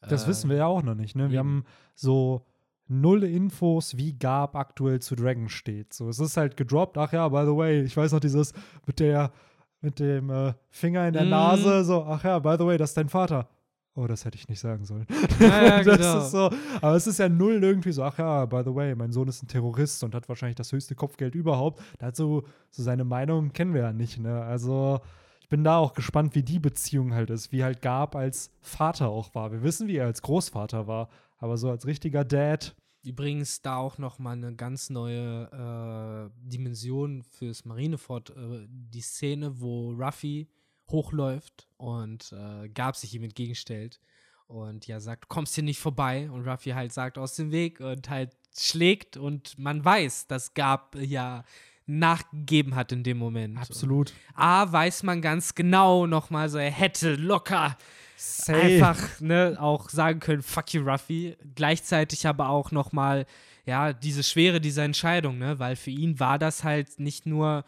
Das 0.02 0.24
Äh, 0.24 0.28
wissen 0.28 0.50
wir 0.50 0.58
ja 0.58 0.66
auch 0.66 0.82
noch 0.82 0.94
nicht. 0.94 1.16
Ne? 1.16 1.30
Wir 1.30 1.40
eben. 1.40 1.48
haben 1.48 1.64
so 1.94 2.46
null 2.86 3.24
Infos, 3.24 3.96
wie 3.96 4.12
Gab 4.12 4.56
aktuell 4.56 5.00
zu 5.00 5.16
Dragon 5.16 5.48
steht. 5.48 5.92
So, 5.92 6.08
es 6.08 6.18
ist 6.18 6.36
halt 6.36 6.56
gedroppt. 6.56 6.98
Ach 6.98 7.12
ja, 7.12 7.28
by 7.28 7.44
the 7.46 7.56
way, 7.56 7.82
ich 7.82 7.96
weiß 7.96 8.12
noch 8.12 8.20
dieses 8.20 8.52
mit 8.86 9.00
der 9.00 9.32
mit 9.80 9.98
dem 9.98 10.30
äh, 10.30 10.54
Finger 10.70 11.06
in 11.06 11.12
der 11.14 11.24
Mhm. 11.24 11.30
Nase. 11.30 11.84
So, 11.84 12.04
ach 12.04 12.24
ja, 12.24 12.38
by 12.38 12.56
the 12.58 12.66
way, 12.66 12.76
das 12.78 12.90
ist 12.90 12.96
dein 12.96 13.08
Vater. 13.08 13.48
Oh, 13.94 14.06
das 14.06 14.24
hätte 14.24 14.36
ich 14.36 14.48
nicht 14.48 14.60
sagen 14.60 14.84
sollen. 14.84 15.06
Ja, 15.40 15.62
ja, 15.64 15.76
das 15.82 15.96
genau. 15.98 16.18
ist 16.18 16.30
so, 16.30 16.50
aber 16.80 16.94
es 16.94 17.06
ist 17.08 17.18
ja 17.18 17.28
null 17.28 17.62
irgendwie 17.64 17.90
so, 17.90 18.04
ach 18.04 18.16
ja, 18.18 18.46
by 18.46 18.62
the 18.64 18.72
way, 18.74 18.94
mein 18.94 19.10
Sohn 19.10 19.26
ist 19.26 19.42
ein 19.42 19.48
Terrorist 19.48 20.04
und 20.04 20.14
hat 20.14 20.28
wahrscheinlich 20.28 20.54
das 20.56 20.70
höchste 20.70 20.94
Kopfgeld 20.94 21.34
überhaupt. 21.34 21.82
Dazu 21.98 22.44
so 22.70 22.82
seine 22.82 23.04
Meinung 23.04 23.52
kennen 23.52 23.74
wir 23.74 23.82
ja 23.82 23.92
nicht, 23.92 24.18
ne? 24.20 24.42
Also 24.42 25.00
ich 25.40 25.48
bin 25.48 25.64
da 25.64 25.78
auch 25.78 25.94
gespannt, 25.94 26.34
wie 26.36 26.42
die 26.44 26.60
Beziehung 26.60 27.12
halt 27.12 27.30
ist, 27.30 27.50
wie 27.50 27.64
halt 27.64 27.82
Gab 27.82 28.14
als 28.14 28.50
Vater 28.60 29.08
auch 29.08 29.34
war. 29.34 29.50
Wir 29.50 29.62
wissen, 29.64 29.88
wie 29.88 29.96
er 29.96 30.06
als 30.06 30.22
Großvater 30.22 30.86
war, 30.86 31.08
aber 31.38 31.56
so 31.56 31.68
als 31.70 31.84
richtiger 31.86 32.24
Dad, 32.24 32.76
Übrigens 33.03 33.62
da 33.62 33.76
auch 33.76 33.99
noch 33.99 34.18
mal 34.18 34.32
eine 34.32 34.55
ganz 34.55 34.90
neue 34.90 36.30
äh, 36.32 36.49
Dimension 36.49 37.22
fürs 37.22 37.64
Marinefort. 37.64 38.30
Äh, 38.30 38.66
die 38.68 39.01
Szene, 39.01 39.61
wo 39.61 39.92
Ruffy 39.92 40.49
hochläuft 40.90 41.68
und 41.76 42.32
äh, 42.32 42.68
Gab 42.68 42.96
sich 42.96 43.14
ihm 43.14 43.22
entgegenstellt 43.22 44.01
und 44.46 44.86
ja 44.86 45.01
sagt, 45.01 45.28
kommst 45.28 45.55
hier 45.55 45.64
nicht 45.64 45.78
vorbei 45.78 46.30
und 46.30 46.46
Ruffy 46.49 46.70
halt 46.70 46.92
sagt 46.92 47.18
aus 47.18 47.36
dem 47.36 47.53
Weg 47.53 47.80
und 47.80 48.09
halt 48.09 48.36
schlägt 48.59 49.16
und 49.16 49.59
man 49.59 49.84
weiß, 49.84 50.26
dass 50.26 50.55
Gab 50.55 50.96
äh, 50.96 51.05
ja 51.05 51.44
nachgegeben 51.86 52.74
hat 52.74 52.92
in 52.92 53.03
dem 53.03 53.16
Moment. 53.16 53.59
absolut. 53.59 54.12
A, 54.34 54.70
weiß 54.70 55.05
man 55.05 55.22
ganz 55.22 55.55
genau 55.55 56.07
noch 56.07 56.30
mal 56.30 56.49
so, 56.49 56.59
er 56.59 56.70
hätte 56.70 57.14
locker 57.14 57.76
Safe. 58.20 58.58
einfach 58.58 59.20
ne, 59.20 59.56
auch 59.60 59.88
sagen 59.90 60.18
können, 60.20 60.42
fuck 60.42 60.74
you, 60.74 60.82
Ruffy. 60.82 61.36
Gleichzeitig 61.54 62.26
aber 62.26 62.48
auch 62.48 62.72
noch 62.72 62.92
mal, 62.92 63.26
ja, 63.64 63.92
diese 63.92 64.22
Schwere 64.24 64.60
dieser 64.60 64.82
Entscheidung, 64.84 65.38
ne, 65.38 65.58
weil 65.58 65.76
für 65.76 65.90
ihn 65.90 66.18
war 66.18 66.38
das 66.38 66.64
halt 66.64 66.98
nicht 66.98 67.26
nur 67.26 67.64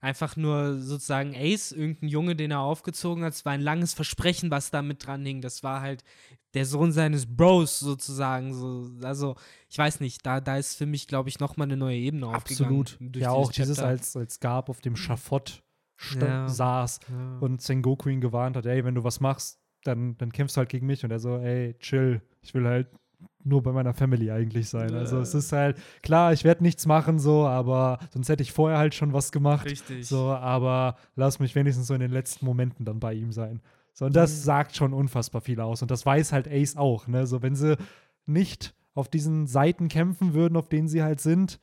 einfach 0.00 0.34
nur 0.36 0.78
sozusagen 0.80 1.34
Ace, 1.36 1.70
irgendein 1.70 2.08
Junge, 2.08 2.34
den 2.34 2.50
er 2.50 2.60
aufgezogen 2.60 3.22
hat. 3.22 3.34
Es 3.34 3.44
war 3.44 3.52
ein 3.52 3.60
langes 3.60 3.94
Versprechen, 3.94 4.50
was 4.50 4.70
da 4.72 4.82
mit 4.82 5.06
dran 5.06 5.24
hing. 5.24 5.40
Das 5.42 5.62
war 5.62 5.80
halt 5.80 6.02
der 6.54 6.64
Sohn 6.66 6.90
seines 6.90 7.24
Bros 7.36 7.78
sozusagen. 7.78 8.52
So, 8.52 8.90
also, 9.06 9.36
ich 9.68 9.78
weiß 9.78 10.00
nicht, 10.00 10.26
da, 10.26 10.40
da 10.40 10.56
ist 10.56 10.74
für 10.76 10.86
mich, 10.86 11.06
glaube 11.06 11.28
ich, 11.28 11.38
noch 11.38 11.56
mal 11.56 11.64
eine 11.64 11.76
neue 11.76 11.96
Ebene 11.98 12.26
aufgegangen. 12.26 12.80
Absolut. 12.80 12.98
Ja, 13.14 13.30
auch 13.30 13.52
dieses 13.52 13.76
Chapter. 13.76 13.88
als, 13.90 14.16
als 14.16 14.40
Gab 14.40 14.68
auf 14.68 14.80
dem 14.80 14.96
Schafott 14.96 15.62
Ja. 16.20 16.48
saß 16.48 16.98
Ja. 17.08 17.38
und 17.38 17.62
Sengoku 17.62 18.08
ihn 18.08 18.20
gewarnt 18.20 18.56
hat, 18.56 18.66
ey, 18.66 18.84
wenn 18.84 18.96
du 18.96 19.04
was 19.04 19.20
machst, 19.20 19.60
dann, 19.84 20.16
dann 20.18 20.32
kämpfst 20.32 20.56
du 20.56 20.58
halt 20.60 20.68
gegen 20.68 20.86
mich. 20.86 21.04
Und 21.04 21.10
er 21.10 21.18
so, 21.18 21.38
ey, 21.38 21.74
chill, 21.78 22.20
ich 22.42 22.54
will 22.54 22.66
halt 22.66 22.88
nur 23.44 23.62
bei 23.62 23.72
meiner 23.72 23.94
Family 23.94 24.30
eigentlich 24.30 24.68
sein. 24.68 24.94
Also 24.94 25.20
es 25.20 25.34
ist 25.34 25.52
halt, 25.52 25.76
klar, 26.02 26.32
ich 26.32 26.44
werde 26.44 26.62
nichts 26.62 26.86
machen 26.86 27.18
so, 27.18 27.46
aber 27.46 27.98
sonst 28.10 28.28
hätte 28.28 28.42
ich 28.42 28.52
vorher 28.52 28.78
halt 28.78 28.94
schon 28.94 29.12
was 29.12 29.32
gemacht. 29.32 29.66
Richtig. 29.66 30.06
So, 30.06 30.26
aber 30.30 30.96
lass 31.16 31.38
mich 31.40 31.54
wenigstens 31.54 31.86
so 31.88 31.94
in 31.94 32.00
den 32.00 32.10
letzten 32.12 32.44
Momenten 32.46 32.84
dann 32.84 33.00
bei 33.00 33.14
ihm 33.14 33.32
sein. 33.32 33.60
So, 33.92 34.06
und 34.06 34.16
das 34.16 34.32
Mhm. 34.32 34.42
sagt 34.42 34.76
schon 34.76 34.92
unfassbar 34.92 35.40
viel 35.40 35.60
aus. 35.60 35.82
Und 35.82 35.90
das 35.90 36.06
weiß 36.06 36.32
halt 36.32 36.48
Ace 36.48 36.76
auch, 36.76 37.06
ne? 37.06 37.26
So, 37.26 37.42
wenn 37.42 37.54
sie 37.54 37.76
nicht 38.26 38.74
auf 38.94 39.08
diesen 39.08 39.46
Seiten 39.46 39.88
kämpfen 39.88 40.34
würden, 40.34 40.56
auf 40.56 40.68
denen 40.68 40.88
sie 40.88 41.02
halt 41.02 41.20
sind, 41.20 41.58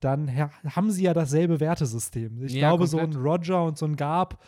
dann 0.00 0.34
ha- 0.36 0.50
haben 0.64 0.90
sie 0.90 1.04
ja 1.04 1.14
dasselbe 1.14 1.60
Wertesystem. 1.60 2.42
Ich 2.44 2.52
Ja, 2.54 2.68
glaube, 2.68 2.86
so 2.86 2.98
ein 2.98 3.12
komplett. 3.12 3.24
Roger 3.24 3.64
und 3.64 3.78
so 3.78 3.86
ein 3.86 3.96
Gab 3.96 4.42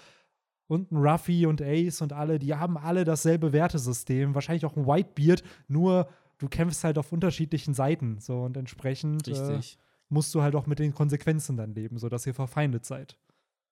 und 0.66 0.92
ein 0.92 0.96
Ruffy 0.96 1.46
und 1.46 1.60
Ace 1.62 2.00
und 2.00 2.12
alle, 2.12 2.38
die 2.38 2.54
haben 2.54 2.76
alle 2.78 3.04
dasselbe 3.04 3.52
Wertesystem, 3.52 4.34
wahrscheinlich 4.34 4.64
auch 4.64 4.76
ein 4.76 4.86
Whitebeard, 4.86 5.42
nur 5.68 6.08
du 6.38 6.48
kämpfst 6.48 6.84
halt 6.84 6.98
auf 6.98 7.12
unterschiedlichen 7.12 7.74
Seiten. 7.74 8.18
So 8.18 8.42
und 8.42 8.56
entsprechend 8.56 9.28
äh, 9.28 9.60
musst 10.08 10.34
du 10.34 10.42
halt 10.42 10.54
auch 10.54 10.66
mit 10.66 10.78
den 10.78 10.94
Konsequenzen 10.94 11.56
dann 11.56 11.74
leben, 11.74 11.98
sodass 11.98 12.26
ihr 12.26 12.34
verfeindet 12.34 12.84
seid. 12.84 13.16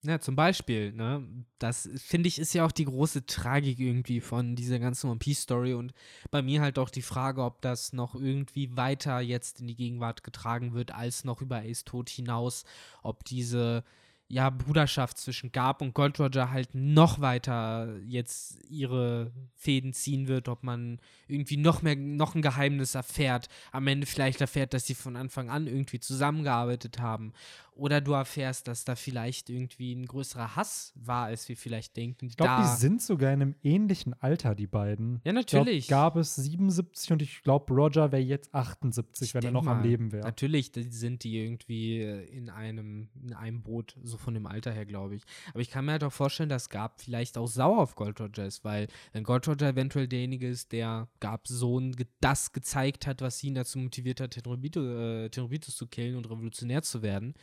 Ja, 0.04 0.18
zum 0.18 0.34
Beispiel, 0.34 0.92
ne? 0.92 1.24
Das 1.60 1.88
finde 1.96 2.26
ich 2.26 2.40
ist 2.40 2.54
ja 2.54 2.66
auch 2.66 2.72
die 2.72 2.86
große 2.86 3.24
Tragik 3.24 3.78
irgendwie 3.78 4.20
von 4.20 4.56
dieser 4.56 4.80
ganzen 4.80 5.08
One 5.08 5.20
Piece 5.20 5.42
Story 5.42 5.74
und 5.74 5.94
bei 6.32 6.42
mir 6.42 6.60
halt 6.60 6.80
auch 6.80 6.90
die 6.90 7.02
Frage, 7.02 7.44
ob 7.44 7.62
das 7.62 7.92
noch 7.92 8.16
irgendwie 8.16 8.76
weiter 8.76 9.20
jetzt 9.20 9.60
in 9.60 9.68
die 9.68 9.76
Gegenwart 9.76 10.24
getragen 10.24 10.74
wird, 10.74 10.92
als 10.92 11.22
noch 11.22 11.40
über 11.40 11.58
Ace 11.58 11.84
Tod 11.84 12.10
hinaus, 12.10 12.64
ob 13.04 13.24
diese 13.24 13.84
ja, 14.32 14.48
Bruderschaft 14.48 15.18
zwischen 15.18 15.52
Gab 15.52 15.82
und 15.82 15.92
Gold 15.92 16.18
Roger 16.18 16.50
halt 16.50 16.74
noch 16.74 17.20
weiter 17.20 17.98
jetzt 18.08 18.58
ihre 18.70 19.30
Fäden 19.54 19.92
ziehen 19.92 20.26
wird, 20.26 20.48
ob 20.48 20.62
man 20.62 21.00
irgendwie 21.28 21.58
noch 21.58 21.82
mehr, 21.82 21.96
noch 21.96 22.34
ein 22.34 22.40
Geheimnis 22.40 22.94
erfährt, 22.94 23.50
am 23.72 23.86
Ende 23.86 24.06
vielleicht 24.06 24.40
erfährt, 24.40 24.72
dass 24.72 24.86
sie 24.86 24.94
von 24.94 25.16
Anfang 25.16 25.50
an 25.50 25.66
irgendwie 25.66 26.00
zusammengearbeitet 26.00 26.98
haben 26.98 27.34
oder 27.74 28.00
du 28.00 28.12
erfährst, 28.12 28.68
dass 28.68 28.84
da 28.84 28.94
vielleicht 28.94 29.48
irgendwie 29.48 29.94
ein 29.94 30.06
größerer 30.06 30.56
Hass 30.56 30.92
war, 30.94 31.26
als 31.26 31.48
wir 31.48 31.56
vielleicht 31.56 31.96
denken. 31.96 32.26
Ich 32.26 32.36
glaube, 32.36 32.62
die 32.62 32.76
sind 32.76 33.00
sogar 33.00 33.32
in 33.32 33.42
einem 33.42 33.54
ähnlichen 33.62 34.14
Alter, 34.20 34.54
die 34.54 34.66
beiden. 34.66 35.20
Ja, 35.24 35.32
natürlich. 35.32 35.78
Ich 35.78 35.88
glaub, 35.88 36.14
gab 36.14 36.16
es 36.16 36.34
77 36.36 37.12
und 37.12 37.22
ich 37.22 37.42
glaube, 37.42 37.72
Roger 37.72 38.12
wäre 38.12 38.22
jetzt 38.22 38.54
78, 38.54 39.28
ich 39.28 39.34
wenn 39.34 39.44
er 39.44 39.50
noch 39.52 39.62
mal, 39.62 39.76
am 39.76 39.82
Leben 39.82 40.12
wäre. 40.12 40.24
Natürlich 40.24 40.72
sind 40.74 41.24
die 41.24 41.38
irgendwie 41.38 42.02
in 42.02 42.50
einem, 42.50 43.08
in 43.20 43.32
einem 43.32 43.62
Boot, 43.62 43.96
so 44.02 44.18
von 44.18 44.34
dem 44.34 44.46
Alter 44.46 44.72
her, 44.72 44.84
glaube 44.84 45.14
ich. 45.16 45.22
Aber 45.50 45.60
ich 45.60 45.70
kann 45.70 45.86
mir 45.86 45.92
halt 45.92 46.04
auch 46.04 46.12
vorstellen, 46.12 46.48
dass 46.48 46.68
Gab 46.68 47.00
vielleicht 47.00 47.38
auch 47.38 47.48
sauer 47.48 47.78
auf 47.78 47.94
Gold 47.94 48.20
Roger 48.20 48.46
ist, 48.46 48.64
weil 48.64 48.88
wenn 49.12 49.24
Gold 49.24 49.48
Roger 49.48 49.68
eventuell 49.68 50.08
derjenige 50.08 50.48
ist, 50.48 50.72
der 50.72 51.08
Gab 51.20 51.48
Sohn 51.48 51.94
das 52.20 52.52
gezeigt 52.52 53.06
hat, 53.06 53.22
was 53.22 53.42
ihn 53.42 53.54
dazu 53.54 53.78
motiviert 53.78 54.20
hat, 54.20 54.32
Tenrobitus 54.32 55.74
äh, 55.74 55.76
zu 55.76 55.86
killen 55.86 56.16
und 56.16 56.30
revolutionär 56.30 56.82
zu 56.82 57.02
werden, 57.02 57.34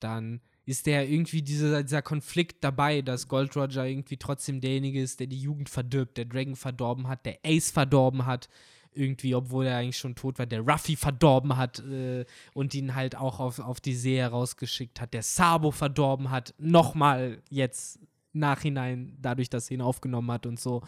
dann 0.00 0.40
ist 0.64 0.86
der 0.86 1.08
irgendwie 1.08 1.42
dieser, 1.42 1.82
dieser 1.82 2.02
Konflikt 2.02 2.62
dabei, 2.62 3.00
dass 3.00 3.28
Gold 3.28 3.56
Roger 3.56 3.86
irgendwie 3.86 4.18
trotzdem 4.18 4.60
derjenige 4.60 5.00
ist, 5.00 5.18
der 5.18 5.26
die 5.26 5.40
Jugend 5.40 5.70
verdirbt, 5.70 6.18
der 6.18 6.26
Dragon 6.26 6.56
verdorben 6.56 7.08
hat, 7.08 7.24
der 7.24 7.38
Ace 7.44 7.70
verdorben 7.70 8.26
hat, 8.26 8.48
irgendwie, 8.92 9.34
obwohl 9.34 9.66
er 9.66 9.78
eigentlich 9.78 9.96
schon 9.96 10.14
tot 10.14 10.38
war, 10.38 10.46
der 10.46 10.60
Ruffy 10.60 10.96
verdorben 10.96 11.56
hat 11.56 11.78
äh, 11.80 12.26
und 12.52 12.74
ihn 12.74 12.94
halt 12.94 13.16
auch 13.16 13.40
auf, 13.40 13.60
auf 13.60 13.80
die 13.80 13.94
See 13.94 14.18
herausgeschickt 14.18 15.00
hat, 15.00 15.14
der 15.14 15.22
Sabo 15.22 15.70
verdorben 15.70 16.30
hat, 16.30 16.54
nochmal 16.58 17.40
jetzt 17.48 18.00
nachhinein, 18.32 19.16
dadurch, 19.20 19.48
dass 19.48 19.70
er 19.70 19.76
ihn 19.76 19.80
aufgenommen 19.80 20.30
hat 20.30 20.46
und 20.46 20.60
so. 20.60 20.82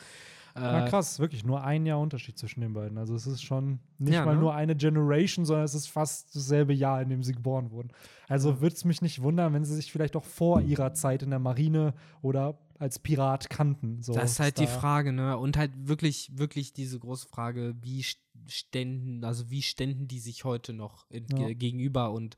Ja, 0.61 0.86
äh, 0.86 0.88
krass, 0.88 1.18
wirklich 1.18 1.44
nur 1.44 1.62
ein 1.62 1.86
Jahr 1.86 2.00
Unterschied 2.00 2.38
zwischen 2.38 2.61
den 2.61 2.72
beiden. 2.72 2.98
Also 2.98 3.14
es 3.14 3.26
ist 3.26 3.42
schon 3.42 3.80
nicht 3.98 4.14
ja, 4.14 4.24
mal 4.24 4.34
ne? 4.34 4.40
nur 4.40 4.54
eine 4.54 4.76
Generation, 4.76 5.44
sondern 5.44 5.64
es 5.64 5.74
ist 5.74 5.88
fast 5.88 6.34
dasselbe 6.34 6.72
Jahr, 6.72 7.00
in 7.02 7.08
dem 7.08 7.22
sie 7.22 7.32
geboren 7.32 7.70
wurden. 7.70 7.90
Also 8.28 8.61
würde 8.61 8.76
es 8.76 8.84
mich 8.84 9.02
nicht 9.02 9.22
wundern, 9.22 9.52
wenn 9.54 9.64
sie 9.64 9.74
sich 9.74 9.90
vielleicht 9.90 10.16
auch 10.16 10.24
vor 10.24 10.61
ihrer 10.61 10.94
Zeit 10.94 11.22
in 11.22 11.30
der 11.30 11.38
Marine 11.38 11.94
oder 12.22 12.58
als 12.78 12.98
Pirat 12.98 13.50
kannten. 13.50 14.02
So 14.02 14.14
das 14.14 14.32
ist 14.32 14.40
halt 14.40 14.58
da. 14.58 14.62
die 14.62 14.68
Frage, 14.68 15.12
ne? 15.12 15.36
Und 15.36 15.56
halt 15.56 15.70
wirklich, 15.76 16.30
wirklich 16.34 16.72
diese 16.72 16.98
große 16.98 17.28
Frage, 17.28 17.74
wie 17.82 18.04
ständen, 18.46 19.22
also 19.22 19.50
wie 19.50 19.62
ständen 19.62 20.08
die 20.08 20.18
sich 20.18 20.44
heute 20.44 20.72
noch 20.72 21.04
in, 21.11 21.26
ja. 21.36 21.52
gegenüber 21.52 22.11
und 22.11 22.36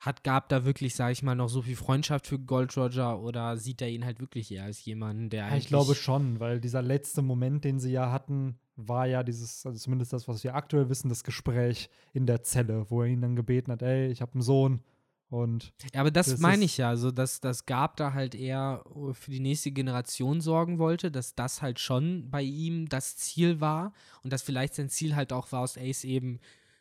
hat 0.00 0.22
Gab 0.24 0.48
da 0.48 0.64
wirklich, 0.64 0.94
sage 0.94 1.12
ich 1.12 1.22
mal, 1.22 1.34
noch 1.34 1.48
so 1.48 1.62
viel 1.62 1.76
Freundschaft 1.76 2.26
für 2.26 2.38
Gold 2.38 2.76
Roger 2.76 3.20
oder 3.20 3.56
sieht 3.56 3.82
er 3.82 3.88
ihn 3.88 4.04
halt 4.04 4.20
wirklich 4.20 4.52
eher 4.52 4.64
als 4.64 4.84
jemanden, 4.84 5.30
der 5.30 5.48
ja, 5.48 5.56
Ich 5.56 5.66
glaube 5.66 5.94
schon, 5.94 6.38
weil 6.40 6.60
dieser 6.60 6.82
letzte 6.82 7.22
Moment, 7.22 7.64
den 7.64 7.80
sie 7.80 7.90
ja 7.90 8.12
hatten, 8.12 8.58
war 8.76 9.06
ja 9.06 9.22
dieses, 9.22 9.66
also 9.66 9.78
zumindest 9.78 10.12
das, 10.12 10.28
was 10.28 10.44
wir 10.44 10.54
aktuell 10.54 10.88
wissen, 10.88 11.08
das 11.08 11.24
Gespräch 11.24 11.90
in 12.12 12.26
der 12.26 12.42
Zelle, 12.42 12.86
wo 12.90 13.02
er 13.02 13.08
ihn 13.08 13.20
dann 13.20 13.34
gebeten 13.34 13.72
hat, 13.72 13.82
ey, 13.82 14.08
ich 14.08 14.20
habe 14.22 14.34
einen 14.34 14.42
Sohn, 14.42 14.82
und 15.30 15.74
ja, 15.92 16.00
aber 16.00 16.10
das, 16.10 16.26
das 16.26 16.40
meine 16.40 16.64
ich 16.64 16.78
ja, 16.78 16.88
also 16.88 17.10
dass 17.10 17.40
das 17.40 17.66
Gab 17.66 17.96
da 17.96 18.14
halt 18.14 18.34
eher 18.34 18.82
für 19.12 19.30
die 19.30 19.40
nächste 19.40 19.70
Generation 19.70 20.40
sorgen 20.40 20.78
wollte, 20.78 21.10
dass 21.10 21.34
das 21.34 21.60
halt 21.60 21.80
schon 21.80 22.30
bei 22.30 22.40
ihm 22.40 22.88
das 22.88 23.16
Ziel 23.16 23.60
war 23.60 23.92
und 24.22 24.32
dass 24.32 24.40
vielleicht 24.40 24.74
sein 24.74 24.88
Ziel 24.88 25.14
halt 25.14 25.34
auch 25.34 25.52
war, 25.52 25.60
aus 25.60 25.76
Ace 25.76 26.04
eben 26.04 26.40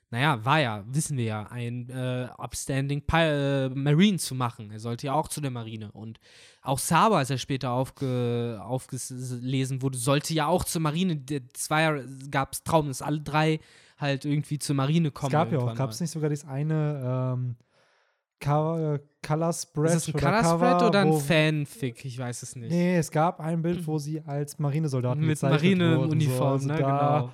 naja, 0.10 0.44
war 0.46 0.60
ja, 0.60 0.84
wissen 0.88 1.18
wir 1.18 1.26
ja, 1.26 1.48
ein 1.48 1.90
äh, 1.90 2.30
upstanding 2.38 3.02
Pi 3.02 3.18
äh, 3.18 3.70
Marine 3.70 4.18
zu 4.18 4.36
machen. 4.36 4.72
Er 4.72 4.80
sollte 4.80 5.08
ja 5.08 5.14
auch 5.14 5.28
zu 5.28 5.42
der 5.42 5.52
Marine. 5.52 5.92
Und 5.92 6.20
auch 6.62 6.80
Saba, 6.80 7.18
als 7.18 7.30
er 7.30 7.38
später 7.38 7.72
aufge 7.72 8.60
aufgelesen 8.64 9.82
wurde, 9.82 9.98
sollte 9.98 10.34
ja 10.34 10.48
auch 10.48 10.64
zur 10.64 10.82
Marine. 10.82 11.22
Zwei 11.54 12.04
gab 12.32 12.54
es 12.54 12.64
Traum, 12.64 12.88
dass 12.88 13.02
alle 13.02 13.20
drei 13.20 13.60
halt 13.98 14.24
irgendwie 14.24 14.60
zur 14.60 14.76
Marine 14.76 15.12
kommen. 15.12 15.28
Es 15.28 15.34
gab 15.34 15.52
ja 15.52 15.60
auch, 15.60 15.76
gab 15.76 15.90
es 15.90 16.00
nicht 16.00 16.12
sogar 16.12 16.30
das 16.30 16.46
eine 16.46 17.34
ähm, 17.36 17.56
Color, 18.40 19.00
Color 19.26 19.54
Spread? 19.54 19.86
Ist 19.88 20.08
das 20.08 20.16
ein 20.16 20.22
Color 20.22 20.44
Spread 20.44 20.84
oder 20.84 21.02
ein 21.02 21.14
Fanfic? 21.14 22.06
Ich 22.06 22.18
weiß 22.18 22.44
es 22.44 22.56
nicht. 22.56 22.72
Nee, 22.72 22.98
es 22.98 23.12
gab 23.12 23.40
ein 23.40 23.62
Bild, 23.62 23.86
wo 23.88 23.98
sie 23.98 24.22
als 24.22 24.60
Marinesoldaten 24.60 25.26
mit 25.26 25.42
Marineuniform, 25.42 26.38
so. 26.38 26.46
also 26.46 26.68
ne, 26.68 26.76
genau. 26.78 27.30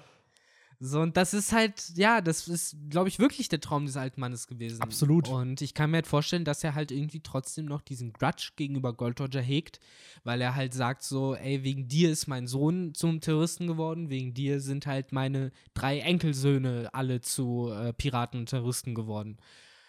So, 0.86 1.00
und 1.00 1.16
das 1.16 1.34
ist 1.34 1.54
halt, 1.54 1.94
ja, 1.96 2.20
das 2.20 2.50
ist, 2.50 2.76
glaube 2.90 3.08
ich, 3.08 3.18
wirklich 3.18 3.48
der 3.48 3.62
Traum 3.62 3.86
des 3.86 3.96
alten 3.96 4.20
Mannes 4.20 4.48
gewesen. 4.48 4.82
Absolut. 4.82 5.30
Und 5.30 5.62
ich 5.62 5.74
kann 5.74 5.90
mir 5.90 5.98
halt 5.98 6.08
vorstellen, 6.08 6.44
dass 6.44 6.62
er 6.62 6.76
halt 6.76 6.92
irgendwie 6.92 7.22
trotzdem 7.22 7.64
noch 7.64 7.80
diesen 7.80 8.12
Grudge 8.12 8.52
gegenüber 8.58 8.92
Gold 8.92 9.22
Roger 9.22 9.40
hegt, 9.40 9.80
weil 10.26 10.42
er 10.42 10.56
halt 10.56 10.74
sagt 10.74 11.04
so, 11.04 11.36
ey, 11.36 11.64
wegen 11.64 11.88
dir 11.88 12.12
ist 12.12 12.28
mein 12.28 12.48
Sohn 12.48 12.94
zum 12.94 13.22
Terroristen 13.22 13.66
geworden, 13.66 14.10
wegen 14.10 14.34
dir 14.34 14.60
sind 14.60 14.86
halt 14.86 15.14
meine 15.14 15.54
drei 15.74 16.00
Enkelsöhne 16.00 16.90
alle 16.92 17.22
zu 17.22 17.72
äh, 17.72 17.94
Piraten 17.94 18.42
und 18.42 18.50
Terroristen 18.50 18.94
geworden. 18.94 19.38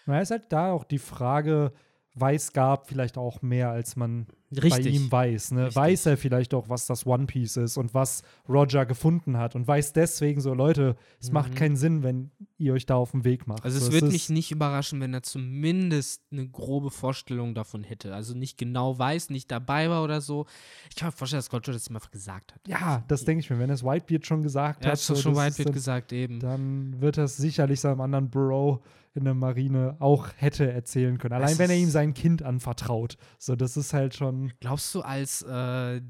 Na, 0.07 0.21
ist 0.21 0.31
halt 0.31 0.53
da 0.53 0.71
auch 0.71 0.85
die 0.85 1.01
Frage, 1.01 1.73
weiß 2.15 2.53
gab 2.53 2.87
vielleicht 2.87 3.19
auch 3.19 3.43
mehr, 3.43 3.71
als 3.71 3.97
man 3.97 4.29
Richtig. 4.51 4.85
bei 4.85 4.91
ihm 4.91 5.11
weiß. 5.11 5.53
Ne? 5.53 5.75
Weiß 5.75 6.07
er 6.07 6.17
vielleicht 6.17 6.55
auch, 6.55 6.69
was 6.69 6.87
das 6.87 7.07
One 7.07 7.27
Piece 7.27 7.57
ist 7.57 7.77
und 7.77 7.95
was 7.95 8.23
Roger 8.49 8.87
gefunden 8.87 9.37
hat 9.37 9.55
und 9.55 9.67
weiß 9.67 9.93
deswegen 9.93 10.41
so, 10.41 10.55
Leute, 10.55 10.97
es 11.21 11.29
mhm. 11.29 11.35
macht 11.35 11.57
keinen 11.57 11.77
Sinn, 11.77 12.03
wenn 12.03 12.31
ihr 12.59 12.73
euch 12.73 12.87
da 12.87 12.97
auf 12.97 13.11
den 13.11 13.25
Weg 13.25 13.47
macht. 13.47 13.65
Also 13.65 13.79
so, 13.79 13.87
es 13.87 13.93
würde 13.93 14.09
mich 14.09 14.31
nicht 14.31 14.53
überraschen, 14.53 15.01
wenn 15.01 15.13
er 15.15 15.23
zumindest 15.23 16.23
eine 16.31 16.47
grobe 16.49 16.91
Vorstellung 16.91 17.55
davon 17.55 17.85
hätte. 17.85 18.15
Also 18.15 18.35
nicht 18.35 18.59
genau 18.59 18.99
weiß, 18.99 19.31
nicht 19.31 19.51
dabei 19.51 19.91
war 19.91 20.05
oder 20.05 20.21
so. 20.21 20.47
Ich 20.91 20.97
kann 20.97 21.09
mir 21.09 21.13
vorstellen, 21.13 21.39
dass 21.39 21.53
Roger 21.53 21.73
das 21.73 21.89
immer 21.89 22.01
gesagt 22.11 22.55
hat. 22.55 22.61
Ja, 22.67 23.05
das 23.09 23.25
denke 23.25 23.41
ich 23.41 23.51
mir. 23.51 23.59
Wenn 23.59 23.71
es 23.71 23.85
Whitebeard 23.85 24.27
schon 24.27 24.43
gesagt 24.43 24.85
er 24.85 24.93
hat. 24.93 25.09
Er 25.09 25.15
hat 25.15 25.23
schon 25.23 25.37
Whitebeard 25.37 25.73
gesagt, 25.73 26.13
eben. 26.13 26.41
Dann 26.41 27.01
wird 27.01 27.17
das 27.17 27.37
sicherlich 27.37 27.81
seinem 27.81 28.01
anderen 28.01 28.31
Bro 28.31 28.83
in 29.15 29.25
der 29.25 29.35
Marine 29.35 29.97
auch 30.01 30.29
hätte 30.37 30.71
erzählen 30.71 31.19
können. 31.19 31.35
Allein 31.35 31.59
wenn 31.59 31.71
er 31.71 31.77
ihm 31.77 31.91
sein 31.91 32.15
Kind 32.15 32.43
anvertraut. 32.43 33.17
So, 33.39 33.55
das 33.55 33.77
ist 33.77 33.93
halt 33.95 34.15
schon. 34.15 34.44
Glaubst 34.61 34.95
du, 34.95 35.03
als 35.03 35.43
äh, 35.43 36.01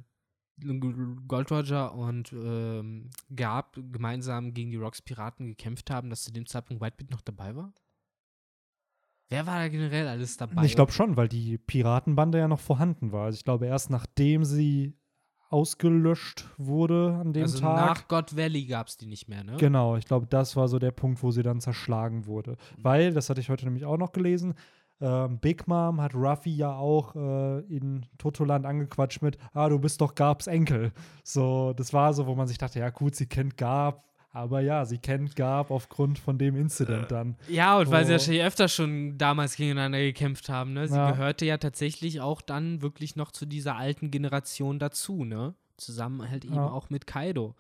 Gold 1.26 1.50
Roger 1.50 1.94
und 1.94 2.32
ähm, 2.32 3.10
Gab 3.34 3.74
gemeinsam 3.74 4.54
gegen 4.54 4.70
die 4.70 4.76
Rocks 4.76 5.02
Piraten 5.02 5.46
gekämpft 5.46 5.90
haben, 5.90 6.10
dass 6.10 6.22
zu 6.22 6.32
dem 6.32 6.46
Zeitpunkt 6.46 6.82
Whitebeard 6.82 7.10
noch 7.10 7.22
dabei 7.22 7.56
war? 7.56 7.72
Wer 9.30 9.46
war 9.46 9.58
da 9.58 9.68
generell 9.68 10.06
alles 10.06 10.36
dabei? 10.36 10.64
Ich 10.64 10.76
glaube 10.76 10.92
schon, 10.92 11.16
weil 11.16 11.28
die 11.28 11.58
Piratenbande 11.58 12.38
ja 12.38 12.46
noch 12.46 12.60
vorhanden 12.60 13.10
war. 13.10 13.24
Also 13.24 13.36
ich 13.36 13.44
glaube, 13.44 13.66
erst 13.66 13.90
nachdem 13.90 14.44
sie 14.44 14.96
ausgelöscht 15.48 16.46
wurde 16.56 17.16
an 17.20 17.32
dem 17.32 17.44
also 17.44 17.60
Tag. 17.60 17.76
Nach 17.76 18.08
God 18.08 18.36
Valley 18.36 18.66
gab 18.66 18.88
es 18.88 18.96
die 18.96 19.06
nicht 19.06 19.28
mehr, 19.28 19.44
ne? 19.44 19.56
Genau, 19.56 19.96
ich 19.96 20.04
glaube, 20.04 20.26
das 20.26 20.56
war 20.56 20.68
so 20.68 20.78
der 20.78 20.90
Punkt, 20.90 21.22
wo 21.22 21.30
sie 21.30 21.42
dann 21.42 21.60
zerschlagen 21.60 22.26
wurde. 22.26 22.52
Mhm. 22.52 22.84
Weil, 22.84 23.12
das 23.12 23.30
hatte 23.30 23.40
ich 23.40 23.50
heute 23.50 23.64
nämlich 23.64 23.84
auch 23.84 23.96
noch 23.96 24.12
gelesen, 24.12 24.54
ähm, 25.04 25.38
Big 25.38 25.68
Mom 25.68 26.00
hat 26.00 26.14
Ruffy 26.14 26.56
ja 26.56 26.74
auch 26.74 27.14
äh, 27.14 27.58
in 27.66 28.06
Totoland 28.16 28.64
angequatscht 28.64 29.20
mit, 29.20 29.36
ah, 29.52 29.68
du 29.68 29.78
bist 29.78 30.00
doch 30.00 30.14
Gabs 30.14 30.46
Enkel. 30.46 30.92
So, 31.22 31.74
das 31.74 31.92
war 31.92 32.14
so, 32.14 32.26
wo 32.26 32.34
man 32.34 32.48
sich 32.48 32.56
dachte, 32.56 32.78
ja 32.78 32.88
gut, 32.88 33.14
sie 33.14 33.26
kennt 33.26 33.58
Gab, 33.58 34.08
aber 34.30 34.60
ja, 34.60 34.86
sie 34.86 34.96
kennt 34.96 35.36
Gab 35.36 35.70
aufgrund 35.70 36.18
von 36.18 36.38
dem 36.38 36.56
Incident 36.56 37.10
dann. 37.10 37.36
Ja, 37.48 37.78
und 37.78 37.90
weil 37.90 38.06
sie 38.06 38.12
ja 38.12 38.18
schon 38.18 38.34
öfter 38.36 38.68
schon 38.68 39.18
damals 39.18 39.56
gegeneinander 39.56 39.98
gekämpft 39.98 40.48
haben, 40.48 40.72
ne? 40.72 40.88
Sie 40.88 40.96
ja. 40.96 41.10
gehörte 41.10 41.44
ja 41.44 41.58
tatsächlich 41.58 42.22
auch 42.22 42.40
dann 42.40 42.80
wirklich 42.80 43.14
noch 43.14 43.30
zu 43.30 43.44
dieser 43.44 43.76
alten 43.76 44.10
Generation 44.10 44.78
dazu, 44.78 45.24
ne? 45.24 45.54
Zusammen 45.76 46.30
halt 46.30 46.46
eben 46.46 46.54
ja. 46.54 46.70
auch 46.70 46.88
mit 46.88 47.06
Kaido. 47.06 47.54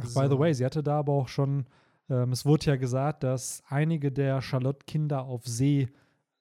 Ach, 0.00 0.06
so. 0.06 0.20
by 0.20 0.28
the 0.28 0.38
way, 0.38 0.54
sie 0.54 0.64
hatte 0.64 0.84
da 0.84 1.00
aber 1.00 1.12
auch 1.12 1.28
schon, 1.28 1.66
ähm, 2.08 2.30
es 2.30 2.46
wurde 2.46 2.66
ja 2.66 2.76
gesagt, 2.76 3.24
dass 3.24 3.64
einige 3.68 4.12
der 4.12 4.40
Charlotte-Kinder 4.40 5.24
auf 5.24 5.44
See 5.44 5.88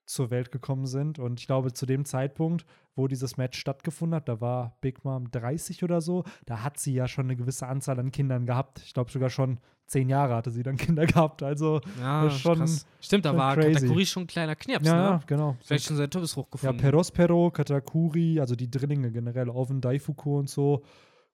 zur 0.05 0.31
Welt 0.31 0.51
gekommen 0.51 0.85
sind. 0.85 1.19
Und 1.19 1.39
ich 1.39 1.47
glaube, 1.47 1.73
zu 1.73 1.85
dem 1.85 2.05
Zeitpunkt, 2.05 2.65
wo 2.95 3.07
dieses 3.07 3.37
Match 3.37 3.59
stattgefunden 3.59 4.15
hat, 4.15 4.27
da 4.29 4.41
war 4.41 4.77
Big 4.81 5.03
Mom 5.03 5.31
30 5.31 5.83
oder 5.83 6.01
so, 6.01 6.23
da 6.45 6.63
hat 6.63 6.77
sie 6.77 6.93
ja 6.93 7.07
schon 7.07 7.25
eine 7.25 7.35
gewisse 7.35 7.67
Anzahl 7.67 7.99
an 7.99 8.11
Kindern 8.11 8.45
gehabt. 8.45 8.81
Ich 8.85 8.93
glaube 8.93 9.11
sogar 9.11 9.29
schon 9.29 9.59
zehn 9.87 10.09
Jahre 10.09 10.35
hatte 10.35 10.51
sie 10.51 10.63
dann 10.63 10.77
Kinder 10.77 11.05
gehabt. 11.05 11.43
Also 11.43 11.81
ja, 11.99 12.29
schon. 12.29 12.59
Krass. 12.59 12.85
Stimmt, 12.99 13.25
da 13.25 13.35
war 13.35 13.55
crazy. 13.55 13.73
Katakuri 13.73 14.05
schon 14.05 14.23
ein 14.23 14.27
kleiner 14.27 14.55
Knirps, 14.55 14.85
ja, 14.85 15.11
ne? 15.11 15.19
Genau. 15.27 15.55
Vielleicht 15.63 15.85
schon 15.85 15.97
sein 15.97 16.09
Todeshoch 16.09 16.49
gefunden. 16.49 16.75
Ja, 16.77 16.81
Perospero, 16.81 17.51
Katakuri, 17.51 18.39
also 18.39 18.55
die 18.55 18.69
Drillinge 18.69 19.11
generell, 19.11 19.49
Oven, 19.49 19.81
Daifuku 19.81 20.39
und 20.39 20.49
so. 20.49 20.83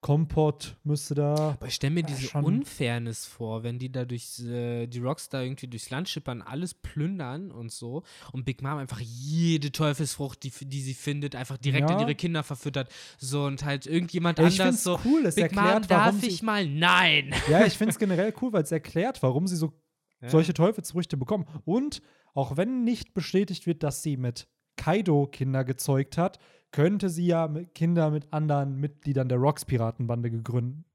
Kompott 0.01 0.77
müsste 0.83 1.13
da. 1.13 1.33
Aber 1.33 1.67
ich 1.67 1.75
stelle 1.75 1.93
mir 1.93 2.03
diese 2.03 2.37
Unfairness 2.37 3.25
vor, 3.25 3.63
wenn 3.63 3.79
die 3.79 3.91
da 3.91 4.05
durch 4.05 4.39
äh, 4.39 4.87
die 4.87 4.99
Rockstar 4.99 5.43
irgendwie 5.43 5.67
durchs 5.67 5.89
Land 5.89 6.07
schippern, 6.07 6.41
alles 6.41 6.73
plündern 6.73 7.51
und 7.51 7.69
so 7.71 8.03
und 8.31 8.45
Big 8.45 8.61
Mom 8.61 8.77
einfach 8.77 9.01
jede 9.01 9.73
Teufelsfrucht, 9.73 10.43
die, 10.43 10.51
die 10.61 10.81
sie 10.81 10.93
findet, 10.93 11.35
einfach 11.35 11.57
direkt 11.57 11.89
ja. 11.89 11.97
an 11.97 12.01
ihre 12.01 12.15
Kinder 12.15 12.43
verfüttert. 12.43 12.89
So 13.17 13.43
und 13.43 13.65
halt 13.65 13.87
irgendjemand 13.87 14.39
ja, 14.39 14.47
ich 14.47 14.61
anders 14.61 14.83
so. 14.83 14.99
cool, 15.03 15.25
es 15.25 15.35
Big 15.35 15.45
erklärt, 15.45 15.81
Mom, 15.81 15.87
darf 15.89 16.23
ich 16.23 16.41
mal? 16.43 16.65
Nein! 16.65 17.33
Ja, 17.49 17.65
ich 17.65 17.73
finde 17.77 17.91
es 17.91 17.99
generell 17.99 18.33
cool, 18.41 18.53
weil 18.53 18.63
es 18.63 18.71
erklärt, 18.71 19.21
warum 19.21 19.47
sie 19.47 19.57
so 19.57 19.73
ja. 20.21 20.29
solche 20.29 20.53
Teufelsfrüchte 20.53 21.17
bekommen. 21.17 21.45
Und 21.65 22.01
auch 22.33 22.55
wenn 22.55 22.85
nicht 22.85 23.13
bestätigt 23.13 23.67
wird, 23.67 23.83
dass 23.83 24.01
sie 24.01 24.15
mit 24.15 24.47
Kaido 24.77 25.27
Kinder 25.27 25.65
gezeugt 25.65 26.17
hat, 26.17 26.39
könnte 26.71 27.09
sie 27.09 27.25
ja 27.25 27.47
mit 27.47 27.73
Kinder 27.73 28.11
mit 28.11 28.31
anderen 28.31 28.75
Mitgliedern 28.79 29.29
der 29.29 29.37
Rocks-Piratenbande 29.37 30.31
gegründet 30.31 30.85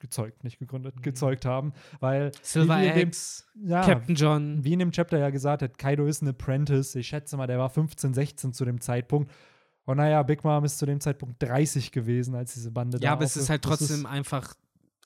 gezeugt, 0.00 0.42
nicht 0.44 0.58
gegründet, 0.58 0.96
mhm. 0.96 1.02
gezeugt 1.02 1.44
haben, 1.44 1.72
weil 2.00 2.32
Silver 2.42 2.80
Eggs, 2.80 3.46
ja, 3.62 3.82
Captain 3.82 4.14
John. 4.14 4.64
Wie 4.64 4.72
in 4.72 4.78
dem 4.78 4.90
Chapter 4.90 5.18
ja 5.18 5.30
gesagt 5.30 5.62
hat, 5.62 5.78
Kaido 5.78 6.06
ist 6.06 6.22
ein 6.22 6.28
Apprentice. 6.28 6.96
Ich 6.96 7.08
schätze 7.08 7.36
mal, 7.36 7.46
der 7.46 7.58
war 7.58 7.70
15, 7.70 8.14
16 8.14 8.52
zu 8.52 8.64
dem 8.64 8.80
Zeitpunkt. 8.80 9.30
Und 9.84 9.96
naja, 9.96 10.22
Big 10.22 10.44
Mom 10.44 10.64
ist 10.64 10.78
zu 10.78 10.86
dem 10.86 11.00
Zeitpunkt 11.00 11.42
30 11.42 11.92
gewesen, 11.92 12.34
als 12.34 12.54
diese 12.54 12.70
Bande 12.70 12.96
ja, 12.96 13.00
da 13.00 13.06
Ja, 13.06 13.12
aber 13.12 13.24
es 13.24 13.36
ist 13.36 13.50
halt 13.50 13.62
trotzdem 13.62 14.00
ist 14.00 14.06
einfach 14.06 14.54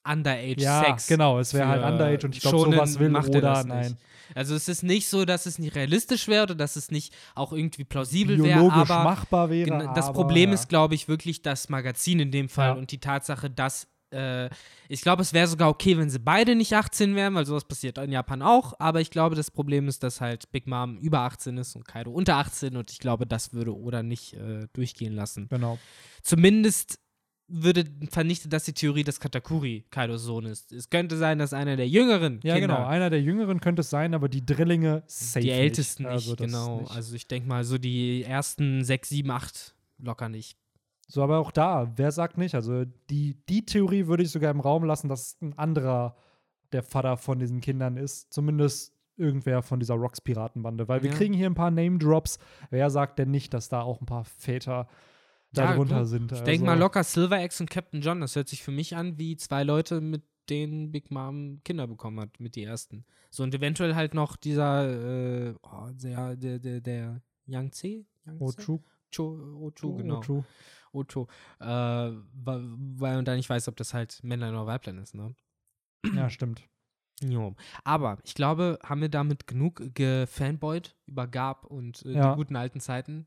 Underage 0.06 0.60
ja, 0.62 0.84
Sex. 0.84 1.06
genau, 1.06 1.38
es 1.38 1.54
wäre 1.54 1.68
halt 1.68 1.82
Underage 1.84 2.26
und 2.26 2.34
ich 2.36 2.42
glaube, 2.42 2.58
sowas 2.58 2.98
will 2.98 3.08
macht 3.08 3.28
oder 3.34 3.64
nein. 3.64 3.96
Also 4.34 4.54
es 4.54 4.68
ist 4.68 4.82
nicht 4.82 5.08
so, 5.08 5.24
dass 5.24 5.46
es 5.46 5.58
nicht 5.58 5.74
realistisch 5.74 6.28
wäre 6.28 6.44
oder 6.44 6.54
dass 6.54 6.76
es 6.76 6.90
nicht 6.90 7.14
auch 7.34 7.52
irgendwie 7.52 7.84
plausibel 7.84 8.42
wäre, 8.42 8.72
aber 8.72 9.04
machbar 9.04 9.50
wäre. 9.50 9.92
Das 9.94 10.06
aber, 10.06 10.14
Problem 10.14 10.50
ja. 10.50 10.54
ist, 10.54 10.68
glaube 10.68 10.94
ich, 10.94 11.08
wirklich 11.08 11.42
das 11.42 11.68
Magazin 11.68 12.20
in 12.20 12.30
dem 12.30 12.48
Fall 12.48 12.70
Ja. 12.70 12.74
und 12.74 12.90
die 12.90 12.98
Tatsache, 12.98 13.50
dass 13.50 13.86
äh, 14.10 14.48
ich 14.88 15.02
glaube, 15.02 15.22
es 15.22 15.32
wäre 15.32 15.46
sogar 15.46 15.68
okay, 15.68 15.98
wenn 15.98 16.08
sie 16.08 16.18
beide 16.18 16.54
nicht 16.54 16.72
18 16.72 17.14
wären, 17.16 17.34
weil 17.34 17.46
sowas 17.46 17.64
passiert 17.64 17.98
in 17.98 18.12
Japan 18.12 18.42
auch. 18.42 18.74
Aber 18.78 19.00
ich 19.00 19.10
glaube, 19.10 19.34
das 19.34 19.50
Problem 19.50 19.88
ist, 19.88 20.02
dass 20.02 20.20
halt 20.20 20.50
Big 20.52 20.66
Mom 20.66 20.98
über 20.98 21.20
18 21.20 21.58
ist 21.58 21.74
und 21.76 21.86
Kaido 21.86 22.10
unter 22.10 22.36
18 22.36 22.76
und 22.76 22.90
ich 22.90 22.98
glaube, 23.00 23.26
das 23.26 23.52
würde 23.52 23.74
Oda 23.76 24.02
nicht 24.02 24.34
äh, 24.34 24.68
durchgehen 24.72 25.14
lassen. 25.14 25.48
Genau. 25.48 25.78
Zumindest 26.22 26.98
würde 27.62 27.84
vernichtet 28.10 28.52
das 28.52 28.64
die 28.64 28.72
Theorie, 28.72 29.04
dass 29.04 29.20
Katakuri 29.20 29.84
Kaidos 29.90 30.22
Sohn 30.22 30.44
ist. 30.46 30.72
Es 30.72 30.90
könnte 30.90 31.16
sein, 31.16 31.38
dass 31.38 31.52
einer 31.52 31.76
der 31.76 31.88
jüngeren 31.88 32.40
Ja, 32.42 32.54
Kinder, 32.54 32.76
genau. 32.76 32.86
Einer 32.88 33.10
der 33.10 33.22
Jüngeren 33.22 33.60
könnte 33.60 33.80
es 33.80 33.90
sein, 33.90 34.12
aber 34.14 34.28
die 34.28 34.44
Drillinge 34.44 35.02
safe 35.06 35.40
die 35.44 35.50
ältesten 35.50 36.02
nicht, 36.04 36.12
Also 36.12 36.36
genau. 36.36 36.80
nicht. 36.80 36.90
Also 36.90 37.14
ich 37.14 37.28
denke 37.28 37.48
mal, 37.48 37.64
so 37.64 37.78
die 37.78 38.24
ersten 38.24 38.82
sechs, 38.84 39.08
sieben, 39.08 39.30
acht 39.30 39.74
locker 39.98 40.28
nicht. 40.28 40.58
So, 41.06 41.22
aber 41.22 41.38
auch 41.38 41.52
da, 41.52 41.92
wer 41.96 42.10
sagt 42.12 42.38
nicht? 42.38 42.54
Also 42.54 42.84
die, 43.10 43.36
die 43.48 43.64
Theorie 43.66 44.06
würde 44.06 44.22
ich 44.22 44.30
sogar 44.30 44.50
im 44.50 44.60
Raum 44.60 44.84
lassen, 44.84 45.08
dass 45.08 45.36
ein 45.42 45.56
anderer 45.58 46.16
der 46.72 46.82
Vater 46.82 47.16
von 47.16 47.38
diesen 47.38 47.60
Kindern 47.60 47.96
ist. 47.96 48.32
Zumindest 48.32 48.92
irgendwer 49.16 49.62
von 49.62 49.78
dieser 49.78 49.94
Rocks-Piratenbande. 49.94 50.88
Weil 50.88 51.02
wir 51.04 51.10
Ja. 51.10 51.16
kriegen 51.16 51.34
hier 51.34 51.46
ein 51.46 51.54
paar 51.54 51.70
Name-Drops. 51.70 52.38
Wer 52.70 52.90
sagt 52.90 53.18
denn 53.20 53.30
nicht, 53.30 53.54
dass 53.54 53.68
da 53.68 53.82
auch 53.82 54.00
ein 54.00 54.06
paar 54.06 54.24
Väter 54.24 54.88
darunter 55.58 56.00
gut. 56.00 56.08
sind? 56.08 56.32
Ich 56.32 56.38
denke 56.40 56.50
Also- 56.52 56.64
mal 56.66 56.78
locker 56.78 57.04
Silver 57.04 57.42
X 57.44 57.60
und 57.60 57.70
Captain 57.70 58.00
John. 58.00 58.20
Das 58.20 58.36
hört 58.36 58.48
sich 58.48 58.62
für 58.62 58.70
mich 58.72 58.96
an 58.96 59.18
wie 59.18 59.36
zwei 59.36 59.62
Leute, 59.64 60.00
mit 60.00 60.22
denen 60.50 60.92
Big 60.92 61.10
Mom 61.10 61.60
Kinder 61.64 61.86
bekommen 61.86 62.20
hat, 62.20 62.38
mit 62.38 62.54
die 62.56 62.64
ersten. 62.64 63.04
So 63.30 63.42
und 63.42 63.54
ewentuell 63.54 63.94
halt 63.94 64.14
noch 64.14 64.36
dieser, 64.36 65.48
äh, 65.48 65.54
oh, 65.62 65.88
der, 65.92 66.36
der, 66.36 66.58
der, 66.58 66.80
der 66.80 67.22
Yang 67.46 67.70
Tse? 67.72 68.04
Ochu. 68.38 68.80
Ochu, 69.18 69.96
genau. 69.96 70.18
Ochu. 70.18 70.42
Ocho. 70.92 71.28
Äh, 71.60 71.66
weil 71.66 72.60
man 72.98 73.24
da 73.24 73.34
nicht 73.34 73.48
weiß, 73.48 73.68
ob 73.68 73.76
das 73.76 73.94
halt 73.94 74.20
Männlein 74.22 74.54
oder 74.54 74.66
Weiblein 74.66 74.98
ist, 74.98 75.14
ne? 75.14 75.34
Ja, 76.14 76.28
stimmt. 76.30 76.62
Jo. 77.22 77.54
Aber 77.84 78.18
ich 78.24 78.34
glaube, 78.34 78.78
haben 78.82 79.00
wir 79.00 79.08
damit 79.08 79.46
genug 79.46 79.82
gefanboyt 79.94 80.94
über 81.06 81.26
Gab 81.26 81.64
und 81.66 82.04
äh, 82.04 82.12
Ja. 82.12 82.32
die 82.32 82.36
guten 82.36 82.56
alten 82.56 82.80
Zeiten? 82.80 83.26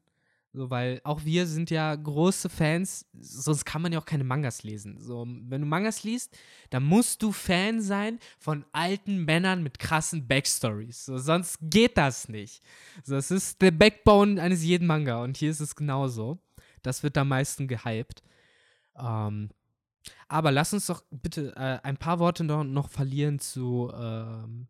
So, 0.53 0.69
weil 0.69 1.01
auch 1.03 1.23
wir 1.25 1.45
sind 1.45 1.69
ja 1.69 1.93
große 1.93 2.49
Fans, 2.49 3.05
sonst 3.19 3.65
kann 3.65 3.81
man 3.81 3.91
ja 3.91 3.99
auch 3.99 4.05
keine 4.05 4.23
Mangas 4.23 4.63
lesen. 4.63 4.99
So, 4.99 5.25
wenn 5.27 5.61
du 5.61 5.67
Mangas 5.67 6.03
liest, 6.03 6.37
dann 6.69 6.83
musst 6.83 7.21
du 7.21 7.31
Fan 7.31 7.81
sein 7.81 8.19
von 8.39 8.65
alten 8.71 9.25
Männern 9.25 9.61
mit 9.61 9.77
krassen 9.77 10.27
Backstories. 10.27 11.05
So, 11.05 11.17
sonst 11.17 11.59
geht 11.61 11.97
das 11.97 12.29
nicht. 12.29 12.63
So, 13.03 13.15
es 13.15 13.29
ist 13.29 13.61
der 13.61 13.71
Backbone 13.71 14.41
eines 14.41 14.63
jeden 14.63 14.87
Manga 14.87 15.23
und 15.23 15.37
hier 15.37 15.51
ist 15.51 15.59
es 15.59 15.75
genauso. 15.75 16.39
Das 16.81 17.03
wird 17.03 17.17
am 17.17 17.27
meisten 17.27 17.67
gehypt. 17.67 18.23
Ähm, 18.97 19.49
aber 20.27 20.51
lass 20.51 20.73
uns 20.73 20.87
doch 20.87 21.03
bitte 21.11 21.53
äh, 21.55 21.79
ein 21.83 21.97
paar 21.97 22.19
Worte 22.19 22.43
noch, 22.43 22.63
noch 22.63 22.89
verlieren 22.89 23.39
zu 23.39 23.91
ähm, 23.93 24.67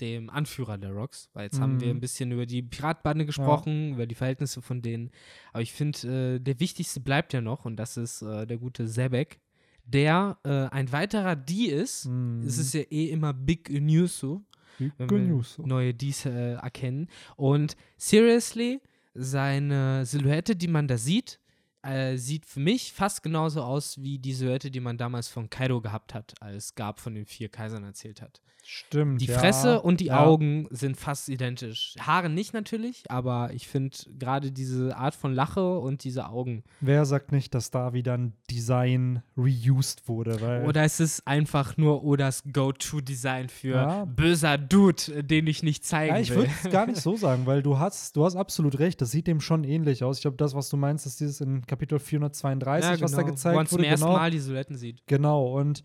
dem 0.00 0.30
Anführer 0.30 0.78
der 0.78 0.92
Rocks, 0.92 1.28
weil 1.32 1.44
jetzt 1.44 1.60
haben 1.60 1.80
wir 1.80 1.88
Mhm. 1.88 1.96
ein 1.96 2.00
bisschen 2.00 2.32
über 2.32 2.46
die 2.46 2.62
Piratbande 2.62 3.26
gesprochen, 3.26 3.94
über 3.94 4.06
die 4.06 4.14
Verhältnisse 4.14 4.62
von 4.62 4.80
denen. 4.82 5.10
Aber 5.52 5.62
ich 5.62 5.72
finde, 5.72 6.36
äh, 6.36 6.38
der 6.40 6.60
wichtigste 6.60 7.00
bleibt 7.00 7.32
ja 7.32 7.40
noch 7.40 7.64
und 7.64 7.76
das 7.76 7.96
ist 7.96 8.22
äh, 8.22 8.46
der 8.46 8.58
gute 8.58 8.86
Sebek, 8.88 9.40
der 9.84 10.38
äh, 10.44 10.74
ein 10.74 10.92
weiterer 10.92 11.34
D 11.36 11.66
ist. 11.66 12.06
Mhm. 12.06 12.42
Es 12.46 12.58
ist 12.58 12.74
ja 12.74 12.82
eh 12.82 13.06
immer 13.10 13.32
Big 13.32 13.70
News 13.70 14.18
so 14.18 14.44
wenn 14.98 15.10
wir 15.10 15.18
News. 15.18 15.58
neue 15.58 15.92
Ds 15.92 16.26
äh, 16.26 16.52
erkennen. 16.52 17.08
Und 17.34 17.74
seriously, 17.96 18.80
seine 19.14 20.06
Silhouette, 20.06 20.54
die 20.56 20.68
man 20.68 20.86
da 20.86 20.96
sieht, 20.96 21.40
äh, 21.82 22.16
sieht 22.16 22.46
für 22.46 22.60
mich 22.60 22.92
fast 22.92 23.22
genauso 23.24 23.62
aus 23.62 24.00
wie 24.00 24.18
die 24.18 24.32
Silhouette, 24.32 24.70
die 24.70 24.80
man 24.80 24.96
damals 24.96 25.28
von 25.28 25.50
Kaido 25.50 25.80
gehabt 25.80 26.14
hat, 26.14 26.34
als 26.40 26.74
Gab 26.76 27.00
von 27.00 27.14
den 27.14 27.26
vier 27.26 27.48
Kaisern 27.48 27.82
erzählt 27.84 28.22
hat. 28.22 28.40
Stimmt. 28.70 29.22
Die 29.22 29.26
ja. 29.26 29.38
Fresse 29.38 29.80
und 29.80 30.00
die 30.00 30.06
ja. 30.06 30.26
Augen 30.26 30.66
sind 30.68 30.98
fast 30.98 31.30
identisch. 31.30 31.94
Haare 31.98 32.28
nicht 32.28 32.52
natürlich, 32.52 33.02
aber 33.08 33.48
ich 33.54 33.66
finde 33.66 33.96
gerade 34.18 34.52
diese 34.52 34.94
Art 34.94 35.14
von 35.14 35.32
Lache 35.32 35.78
und 35.78 36.04
diese 36.04 36.28
Augen. 36.28 36.64
Wer 36.82 37.06
sagt 37.06 37.32
nicht, 37.32 37.54
dass 37.54 37.70
da 37.70 37.94
wieder 37.94 38.12
ein 38.18 38.34
Design 38.50 39.22
reused 39.38 40.06
wurde? 40.06 40.38
Weil 40.42 40.66
Oder 40.66 40.84
ist 40.84 41.00
es 41.00 41.26
einfach 41.26 41.78
nur 41.78 42.04
Odas 42.04 42.42
Go-To-Design 42.52 43.48
für 43.48 43.74
Ja. 43.74 44.04
böser 44.04 44.58
Dude, 44.58 45.24
den 45.24 45.46
ich 45.46 45.62
nicht 45.62 45.86
zeigen 45.86 46.14
Ja, 46.16 46.20
ich 46.20 46.28
will? 46.28 46.36
würde 46.40 46.50
es 46.62 46.70
gar 46.70 46.86
nicht 46.86 47.00
so 47.00 47.16
sagen, 47.16 47.46
weil 47.46 47.62
du 47.62 47.78
hast, 47.78 48.16
du 48.16 48.24
hast 48.26 48.36
absolut 48.36 48.78
recht, 48.80 49.00
das 49.00 49.10
sieht 49.10 49.26
dem 49.28 49.40
schon 49.40 49.64
ähnlich 49.64 50.04
aus. 50.04 50.18
Ich 50.18 50.22
glaube, 50.22 50.36
das, 50.36 50.54
was 50.54 50.68
du 50.68 50.76
meinst, 50.76 51.06
ist 51.06 51.20
dieses 51.20 51.40
in 51.40 51.64
Kapitel 51.66 51.98
432, 51.98 53.00
was 53.00 53.12
da 53.12 53.22
gezeigt 53.22 53.54
Wo 53.54 53.58
man 53.58 53.66
zum 53.66 53.78
wurde. 53.78 53.88
ersten 53.88 54.04
genau, 54.06 54.18
Mal 54.18 54.30
die 54.30 54.38
Silhouetten 54.40 54.76
sieht. 54.76 55.06
genau, 55.06 55.58
und 55.58 55.82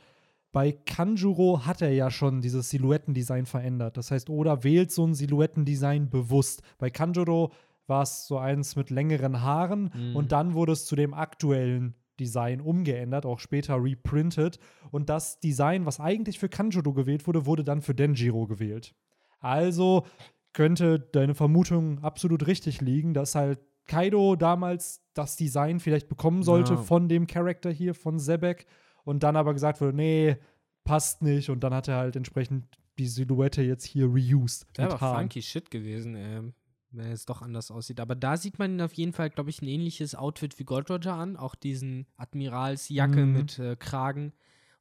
bei 0.53 0.71
Kanjuro 0.71 1.65
hat 1.65 1.81
er 1.81 1.91
ja 1.91 2.09
schon 2.09 2.39
dieses 2.39 2.69
Silhouettendesign 2.69 3.45
verändert. 3.45 3.97
Das 3.97 4.11
heißt, 4.11 4.29
Oda 4.29 4.63
wählt 4.63 4.91
so 4.91 5.05
ein 5.05 5.13
Silhouettendesign 5.15 6.09
bewusst. 6.09 6.61
Bei 6.77 6.89
Kanjuro 6.89 7.51
war 7.87 8.03
es 8.03 8.27
so 8.27 8.37
eins 8.37 8.77
mit 8.77 8.89
längeren 8.89 9.41
Haaren 9.41 9.91
Mhm. 9.93 10.15
und 10.15 10.31
dann 10.31 10.53
wurde 10.53 10.71
es 10.71 10.85
zu 10.85 10.95
dem 10.95 11.13
aktuellen 11.13 11.95
Design 12.19 12.61
umgeändert, 12.61 13.25
auch 13.25 13.39
später 13.39 13.83
reprintet. 13.83 14.59
Und 14.91 15.09
das 15.09 15.39
Design, 15.41 15.85
was 15.85 15.99
eigentlich 15.99 16.39
für 16.39 16.47
Kanjuro 16.47 16.93
gewählt 16.93 17.27
wurde, 17.27 17.45
wurde 17.45 17.63
dann 17.65 17.81
für 17.81 17.95
Denjiro 17.95 18.45
gewählt. 18.47 18.93
Also 19.39 20.05
könnte 20.53 20.99
deine 20.99 21.33
Vermutung 21.35 21.99
absolut 22.03 22.45
richtig 22.47 22.79
liegen, 22.79 23.13
dass 23.13 23.33
halt 23.35 23.59
Kaido 23.87 24.35
damals 24.35 25.01
das 25.15 25.35
Design 25.35 25.79
vielleicht 25.79 26.07
bekommen 26.07 26.43
sollte 26.43 26.73
Ja. 26.73 26.77
von 26.77 27.09
dem 27.09 27.27
Charakter 27.27 27.69
hier, 27.71 27.95
von 27.95 28.19
Sebek, 28.19 28.65
und 29.03 29.23
dann 29.23 29.35
aber 29.35 29.53
gesagt 29.53 29.81
wurde, 29.81 29.95
nee, 29.95 30.37
passt 30.83 31.21
nicht. 31.21 31.49
Und 31.49 31.61
dann 31.63 31.73
hat 31.73 31.87
er 31.87 31.97
halt 31.97 32.15
entsprechend 32.15 32.65
die 32.99 33.07
Silhouette 33.07 33.61
jetzt 33.61 33.85
hier 33.85 34.05
reused. 34.07 34.65
War 34.77 34.99
Haaren. 35.01 35.21
funky 35.23 35.41
shit 35.41 35.71
gewesen, 35.71 36.15
ey. 36.15 36.53
Wenn 36.95 37.11
es 37.11 37.25
doch 37.25 37.41
anders 37.41 37.71
aussieht. 37.71 37.99
Aber 37.99 38.13
da 38.15 38.37
sieht 38.37 38.59
man 38.59 38.79
auf 38.79 38.93
jeden 38.93 39.13
Fall, 39.13 39.31
glaube 39.31 39.49
ich, 39.49 39.61
ein 39.63 39.67
ähnliches 39.67 40.13
Outfit 40.13 40.59
wie 40.59 40.63
Gold 40.63 40.91
Roger 40.91 41.15
an. 41.15 41.37
Auch 41.37 41.55
diesen 41.55 42.05
Admiralsjacke 42.17 43.25
Mhm. 43.25 43.33
mit 43.33 43.57
äh, 43.57 43.75
Kragen 43.75 44.31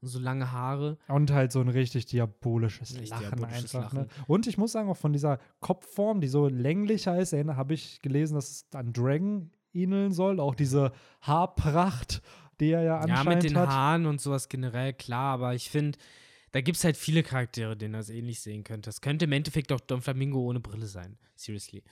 und 0.02 0.08
so 0.08 0.18
lange 0.18 0.52
Haare. 0.52 0.98
Und 1.08 1.30
halt 1.32 1.52
so 1.52 1.60
ein 1.60 1.68
richtig 1.68 2.04
diabolisches 2.04 2.90
Richtig 2.92 3.08
Lachen 3.10 3.36
diabolisches 3.38 3.74
einfach. 3.74 3.94
Lachen. 3.94 4.08
Ne? 4.08 4.24
Und 4.26 4.46
ich 4.46 4.58
muss 4.58 4.72
sagen, 4.72 4.90
auch 4.90 4.96
von 4.98 5.14
dieser 5.14 5.38
Kopfform, 5.60 6.20
die 6.20 6.28
so 6.28 6.48
länglicher 6.48 7.18
ist, 7.18 7.32
habe 7.32 7.72
ich 7.72 8.02
gelesen, 8.02 8.34
dass 8.34 8.50
es 8.50 8.66
an 8.74 8.92
Dragon 8.92 9.50
ähneln 9.72 10.12
soll. 10.12 10.38
Auch 10.38 10.54
diese 10.54 10.92
Haarpracht, 11.22 12.20
die 12.62 12.70
er 12.70 12.82
ja 12.82 13.04
Ja, 13.06 13.16
anscheinend 13.16 13.42
mit 13.42 13.52
den 13.52 13.58
hat. 13.58 13.68
Haaren 13.68 14.06
und 14.06 14.20
sowas 14.20 14.48
generell, 14.48 14.92
klar. 14.94 15.34
Aber 15.34 15.54
ich 15.54 15.68
finde, 15.68 15.98
da 16.52 16.60
gibt 16.60 16.78
es 16.78 16.84
halt 16.84 16.96
viele 16.96 17.22
Charaktere, 17.22 17.76
denen 17.76 17.94
das 17.94 18.08
ähnlich 18.08 18.40
sehen 18.40 18.64
könnte. 18.64 18.88
Das 18.88 19.00
könnte 19.00 19.24
im 19.26 19.32
Endeffekt 19.32 19.72
auch 19.72 19.80
Don 19.80 20.00
Flamingo 20.02 20.40
ohne 20.40 20.60
Brille 20.60 20.86
sein. 20.86 21.18
Seriously. 21.34 21.82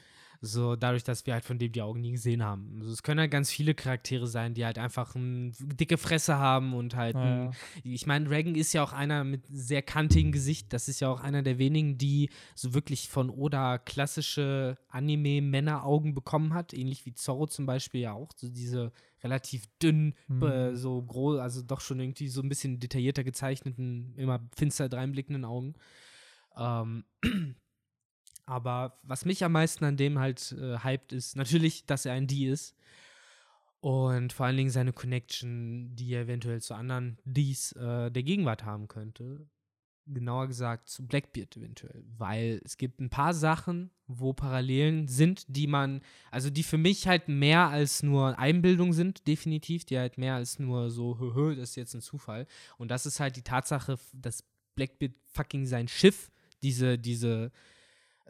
So 0.42 0.74
dadurch, 0.74 1.04
dass 1.04 1.26
wir 1.26 1.34
halt 1.34 1.44
von 1.44 1.58
dem 1.58 1.70
die 1.70 1.82
Augen 1.82 2.00
nie 2.00 2.12
gesehen 2.12 2.42
haben. 2.42 2.78
Also 2.80 2.94
es 2.94 3.02
können 3.02 3.20
halt 3.20 3.30
ganz 3.30 3.50
viele 3.50 3.74
Charaktere 3.74 4.26
sein, 4.26 4.54
die 4.54 4.64
halt 4.64 4.78
einfach 4.78 5.14
eine 5.14 5.52
dicke 5.60 5.98
Fresse 5.98 6.38
haben 6.38 6.72
und 6.72 6.96
halt, 6.96 7.14
Ja, 7.14 7.50
ein, 7.50 7.50
ich 7.84 8.06
meine, 8.06 8.26
Dragon 8.26 8.54
ist 8.54 8.72
ja 8.72 8.82
auch 8.82 8.94
einer 8.94 9.22
mit 9.22 9.42
sehr 9.50 9.82
kantigem 9.82 10.32
Gesicht. 10.32 10.72
Das 10.72 10.88
ist 10.88 11.00
ja 11.00 11.10
auch 11.10 11.20
einer 11.20 11.42
der 11.42 11.58
wenigen, 11.58 11.98
die 11.98 12.30
so 12.54 12.72
wirklich 12.72 13.10
von 13.10 13.28
Oda 13.28 13.76
klassische 13.76 14.78
Anime-Männeraugen 14.88 16.14
bekommen 16.14 16.54
hat, 16.54 16.72
ähnlich 16.72 17.04
wie 17.04 17.12
Zorro 17.12 17.46
zum 17.46 17.66
Beispiel 17.66 18.00
ja 18.00 18.12
auch. 18.14 18.30
So 18.34 18.48
diese 18.48 18.92
relativ 19.22 19.66
dünn, 19.82 20.14
Mhm. 20.28 20.42
äh, 20.42 20.76
so 20.76 21.02
groß, 21.02 21.38
also 21.40 21.62
doch 21.62 21.80
schon 21.80 22.00
irgendwie 22.00 22.28
so 22.28 22.40
ein 22.42 22.48
bisschen 22.48 22.80
detaillierter 22.80 23.24
gezeichneten, 23.24 24.14
immer 24.16 24.40
finster 24.56 24.88
dreinblickenden 24.88 25.44
Augen. 25.44 25.74
Ähm, 26.56 27.04
aber 28.46 28.98
was 29.02 29.24
mich 29.24 29.44
am 29.44 29.52
meisten 29.52 29.84
an 29.84 29.96
dem 29.96 30.18
halt 30.18 30.52
äh, 30.52 30.78
hypt, 30.82 31.12
ist 31.12 31.36
natürlich, 31.36 31.86
dass 31.86 32.06
er 32.06 32.14
ein 32.14 32.26
D 32.26 32.48
ist. 32.48 32.74
Und 33.80 34.32
vor 34.34 34.44
allen 34.46 34.58
Dingen 34.58 34.70
seine 34.70 34.92
Connection, 34.92 35.94
die 35.96 36.12
er 36.12 36.22
eventuell 36.22 36.60
zu 36.60 36.74
anderen 36.74 37.18
Ds 37.24 37.72
äh, 37.72 38.10
der 38.10 38.22
Gegenwart 38.22 38.64
haben 38.64 38.88
könnte. 38.88 39.48
Genauer 40.12 40.48
gesagt 40.48 40.88
zu 40.88 41.06
Blackbeard 41.06 41.56
eventuell. 41.56 42.04
Weil 42.18 42.60
es 42.64 42.76
gibt 42.76 43.00
ein 43.00 43.10
paar 43.10 43.34
Sachen, 43.34 43.90
wo 44.06 44.32
Parallelen 44.32 45.08
sind, 45.08 45.44
die 45.48 45.66
man, 45.66 46.00
also 46.30 46.50
die 46.50 46.62
für 46.62 46.78
mich 46.78 47.06
halt 47.06 47.28
mehr 47.28 47.68
als 47.68 48.02
nur 48.02 48.38
Einbildung 48.38 48.92
sind, 48.92 49.26
definitiv, 49.26 49.84
die 49.84 49.98
halt 49.98 50.18
mehr 50.18 50.34
als 50.34 50.58
nur 50.58 50.90
so, 50.90 51.18
hö, 51.18 51.54
das 51.54 51.70
ist 51.70 51.76
jetzt 51.76 51.94
ein 51.94 52.00
Zufall. 52.00 52.46
Und 52.76 52.90
das 52.90 53.06
ist 53.06 53.20
halt 53.20 53.36
die 53.36 53.42
Tatsache, 53.42 53.98
dass 54.12 54.44
Blackbeard 54.74 55.12
fucking 55.26 55.66
sein 55.66 55.88
Schiff, 55.88 56.30
diese, 56.62 56.98
diese, 56.98 57.52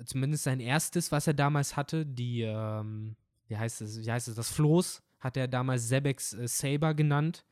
zumindest 0.05 0.45
sein 0.45 0.61
erstes, 0.61 1.12
was 1.12 1.26
er 1.26 1.35
damals 1.35 1.76
hatte, 1.76 2.07
die, 2.07 2.43
ähm, 2.43 3.16
wie 3.49 3.57
heißt 3.57 3.83
es, 3.83 4.05
wie 4.05 4.11
heißt 4.11 4.28
es, 4.28 4.35
das 4.35 4.51
Floß, 4.51 5.03
hat 5.20 5.37
er 5.37 5.49
damals 5.49 5.89
Zebex 5.89 6.33
äh, 6.33 6.49
Saber 6.49 6.95
genannt. 6.95 7.45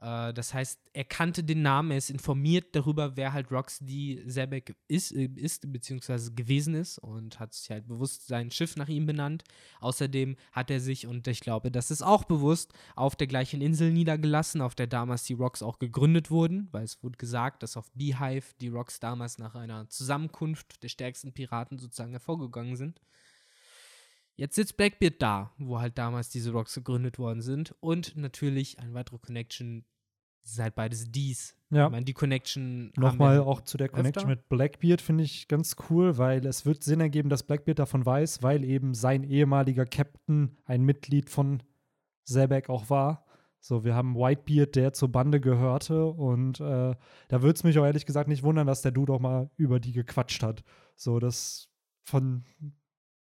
Äh, 0.00 0.32
das 0.32 0.54
heißt, 0.54 0.80
er 0.92 1.04
kannte 1.04 1.44
den 1.44 1.62
Namen, 1.62 1.90
er 1.90 1.98
ist 1.98 2.10
informiert 2.10 2.74
darüber, 2.74 3.16
wer 3.16 3.32
halt 3.32 3.50
Roxy 3.50 4.22
Zebek 4.26 4.76
ist, 4.88 5.12
äh, 5.12 5.28
ist, 5.36 5.70
beziehungsweise 5.72 6.32
gewesen 6.32 6.74
ist 6.74 6.98
und 6.98 7.38
hat 7.38 7.54
sich 7.54 7.70
halt 7.70 7.86
bewusst 7.86 8.26
sein 8.26 8.50
Schiff 8.50 8.76
nach 8.76 8.88
ihm 8.88 9.06
benannt. 9.06 9.44
Außerdem 9.80 10.36
hat 10.52 10.70
er 10.70 10.80
sich, 10.80 11.06
und 11.06 11.26
ich 11.28 11.40
glaube, 11.40 11.70
das 11.70 11.90
ist 11.90 12.02
auch 12.02 12.24
bewusst, 12.24 12.72
auf 12.96 13.16
der 13.16 13.26
gleichen 13.26 13.60
Insel 13.60 13.92
niedergelassen, 13.92 14.62
auf 14.62 14.74
der 14.74 14.86
damals 14.86 15.24
die 15.24 15.34
Rocks 15.34 15.62
auch 15.62 15.78
gegründet 15.78 16.30
wurden, 16.30 16.68
weil 16.72 16.84
es 16.84 17.02
wurde 17.02 17.18
gesagt, 17.18 17.62
dass 17.62 17.76
auf 17.76 17.90
Beehive 17.92 18.54
die 18.60 18.68
Rocks 18.68 19.00
damals 19.00 19.38
nach 19.38 19.54
einer 19.54 19.88
Zusammenkunft 19.88 20.82
der 20.82 20.88
stärksten 20.88 21.32
Piraten 21.32 21.78
sozusagen 21.78 22.12
hervorgegangen 22.12 22.76
sind. 22.76 23.00
Jetzt 24.40 24.54
sitzt 24.54 24.78
Blackbeard 24.78 25.20
da, 25.20 25.52
wo 25.58 25.80
halt 25.80 25.98
damals 25.98 26.30
diese 26.30 26.52
Rocks 26.52 26.74
gegründet 26.74 27.18
worden 27.18 27.42
sind. 27.42 27.74
Und 27.80 28.16
natürlich 28.16 28.78
eine 28.78 28.94
weitere 28.94 29.18
Connection, 29.18 29.84
das 30.42 30.54
sind 30.54 30.62
halt 30.64 30.74
beides 30.74 31.10
Ds. 31.10 31.54
Ja. 31.70 31.86
Ich 31.86 31.92
meine, 31.92 32.04
die 32.04 32.12
Connection. 32.12 32.92
Nochmal 32.96 33.40
auch 33.40 33.60
zu 33.60 33.76
der 33.76 33.88
Connection 33.88 34.22
öfter. 34.22 34.28
mit 34.28 34.48
Blackbeard 34.48 35.00
finde 35.00 35.24
ich 35.24 35.46
ganz 35.46 35.76
cool, 35.88 36.18
weil 36.18 36.44
es 36.46 36.66
wird 36.66 36.82
Sinn 36.82 37.00
ergeben, 37.00 37.28
dass 37.28 37.44
Blackbeard 37.44 37.78
davon 37.78 38.04
weiß, 38.04 38.42
weil 38.42 38.64
eben 38.64 38.94
sein 38.94 39.22
ehemaliger 39.22 39.86
Captain 39.86 40.56
ein 40.64 40.82
Mitglied 40.82 41.30
von 41.30 41.62
Zebek 42.24 42.68
auch 42.68 42.90
war. 42.90 43.24
So, 43.62 43.84
wir 43.84 43.94
haben 43.94 44.14
Whitebeard, 44.14 44.74
der 44.74 44.92
zur 44.94 45.12
Bande 45.12 45.38
gehörte 45.38 46.06
und 46.06 46.60
äh, 46.60 46.94
da 47.28 47.42
würde 47.42 47.54
es 47.54 47.62
mich 47.64 47.78
auch 47.78 47.84
ehrlich 47.84 48.06
gesagt 48.06 48.28
nicht 48.28 48.42
wundern, 48.42 48.66
dass 48.66 48.80
der 48.80 48.90
Dude 48.90 49.12
auch 49.12 49.20
mal 49.20 49.50
über 49.56 49.80
die 49.80 49.92
gequatscht 49.92 50.42
hat. 50.42 50.64
So, 50.96 51.18
das 51.18 51.68
von, 52.02 52.44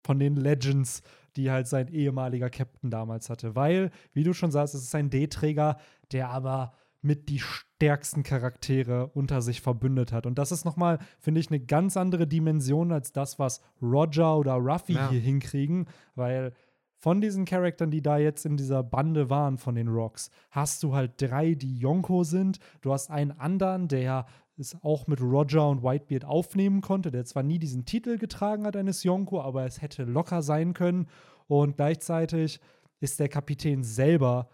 von 0.03 0.18
den 0.18 0.36
Legends, 0.36 1.03
die 1.36 1.51
halt 1.51 1.68
sein 1.68 1.88
ehemaliger 1.88 2.49
Captain 2.49 2.89
damals 2.89 3.30
hatte. 3.30 3.55
Weil, 3.55 3.91
wie 4.14 4.24
du 4.24 4.34
schon 4.34 4.51
sagst, 4.51 4.74
es 4.74 4.84
ist 4.84 4.95
ein 4.95 5.11
D-Träger, 5.11 5.78
der 6.11 6.30
aber 6.30 6.74
mit 7.03 7.29
die 7.29 7.39
stärksten 7.39 8.23
Charaktere 8.23 9.07
unter 9.07 9.41
sich 9.41 9.61
verbündet 9.61 10.11
hat. 10.11 10.25
Und 10.25 10.37
das 10.37 10.51
ist 10.51 10.65
nochmal, 10.65 10.99
finde 11.19 11.41
ich, 11.41 11.49
eine 11.49 11.59
ganz 11.59 11.97
andere 11.97 12.25
Dimension 12.27 12.91
als 12.91 13.11
das, 13.11 13.39
was 13.39 13.61
Roger 13.81 14.37
oder 14.37 14.53
Ruffy 14.53 14.93
Ja. 14.93 15.09
hier 15.09 15.19
hinkriegen, 15.19 15.87
weil 16.15 16.53
von 16.97 17.19
diesen 17.19 17.43
Charakteren, 17.43 17.91
die 17.91 18.01
da 18.01 18.17
jetzt 18.17 18.45
in 18.45 18.55
dieser 18.55 18.81
Bande 18.81 19.29
waren 19.29 19.57
von 19.57 19.75
den 19.75 19.89
Rocks, 19.89 20.29
hast 20.51 20.81
du 20.83 20.95
halt 20.95 21.21
drei, 21.21 21.53
die 21.53 21.77
Yonko 21.77 22.23
sind. 22.23 22.59
Du 22.79 22.93
hast 22.93 23.11
einen 23.11 23.31
anderen, 23.31 23.89
der 23.89 24.25
es 24.57 24.81
auch 24.83 25.07
mit 25.07 25.19
Roger 25.19 25.67
und 25.67 25.83
Whitebeard 25.83 26.23
aufnehmen 26.23 26.79
konnte, 26.79 27.11
der 27.11 27.25
zwar 27.25 27.43
nie 27.43 27.59
diesen 27.59 27.83
Titel 27.83 28.17
getragen 28.17 28.65
hat 28.65 28.77
eines 28.77 29.03
Yonko, 29.03 29.41
aber 29.41 29.65
es 29.65 29.81
hätte 29.81 30.03
locker 30.05 30.41
sein 30.41 30.73
können. 30.73 31.07
Und 31.47 31.75
gleichzeitig 31.75 32.61
ist 33.01 33.19
der 33.19 33.27
Kapitän 33.27 33.83
selber 33.83 34.47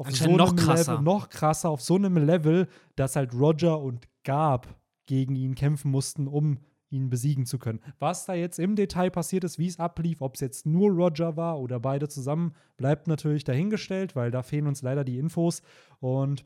auf 0.00 0.16
so 0.16 0.36
noch 0.36 0.56
krasser. 0.56 0.92
Level, 0.92 1.04
noch 1.04 1.28
krasser, 1.28 1.68
auf 1.70 1.82
so 1.82 1.96
einem 1.96 2.16
Level, 2.16 2.68
dass 2.96 3.16
halt 3.16 3.34
Roger 3.34 3.80
und 3.80 4.08
Gab 4.24 4.74
gegen 5.06 5.36
ihn 5.36 5.54
kämpfen 5.54 5.90
mussten, 5.90 6.26
um 6.26 6.58
ihn 6.90 7.08
besiegen 7.08 7.46
zu 7.46 7.58
können. 7.58 7.80
Was 7.98 8.26
da 8.26 8.34
jetzt 8.34 8.58
im 8.58 8.76
Detail 8.76 9.10
passiert 9.10 9.44
ist, 9.44 9.58
wie 9.58 9.66
es 9.66 9.78
ablief, 9.78 10.22
ob 10.22 10.34
es 10.34 10.40
jetzt 10.40 10.66
nur 10.66 10.90
Roger 10.90 11.36
war 11.36 11.60
oder 11.60 11.78
beide 11.78 12.08
zusammen, 12.08 12.54
bleibt 12.76 13.06
natürlich 13.06 13.44
dahingestellt, 13.44 14.16
weil 14.16 14.30
da 14.30 14.42
fehlen 14.42 14.66
uns 14.66 14.82
leider 14.82 15.04
die 15.04 15.18
Infos. 15.18 15.62
Und 16.00 16.44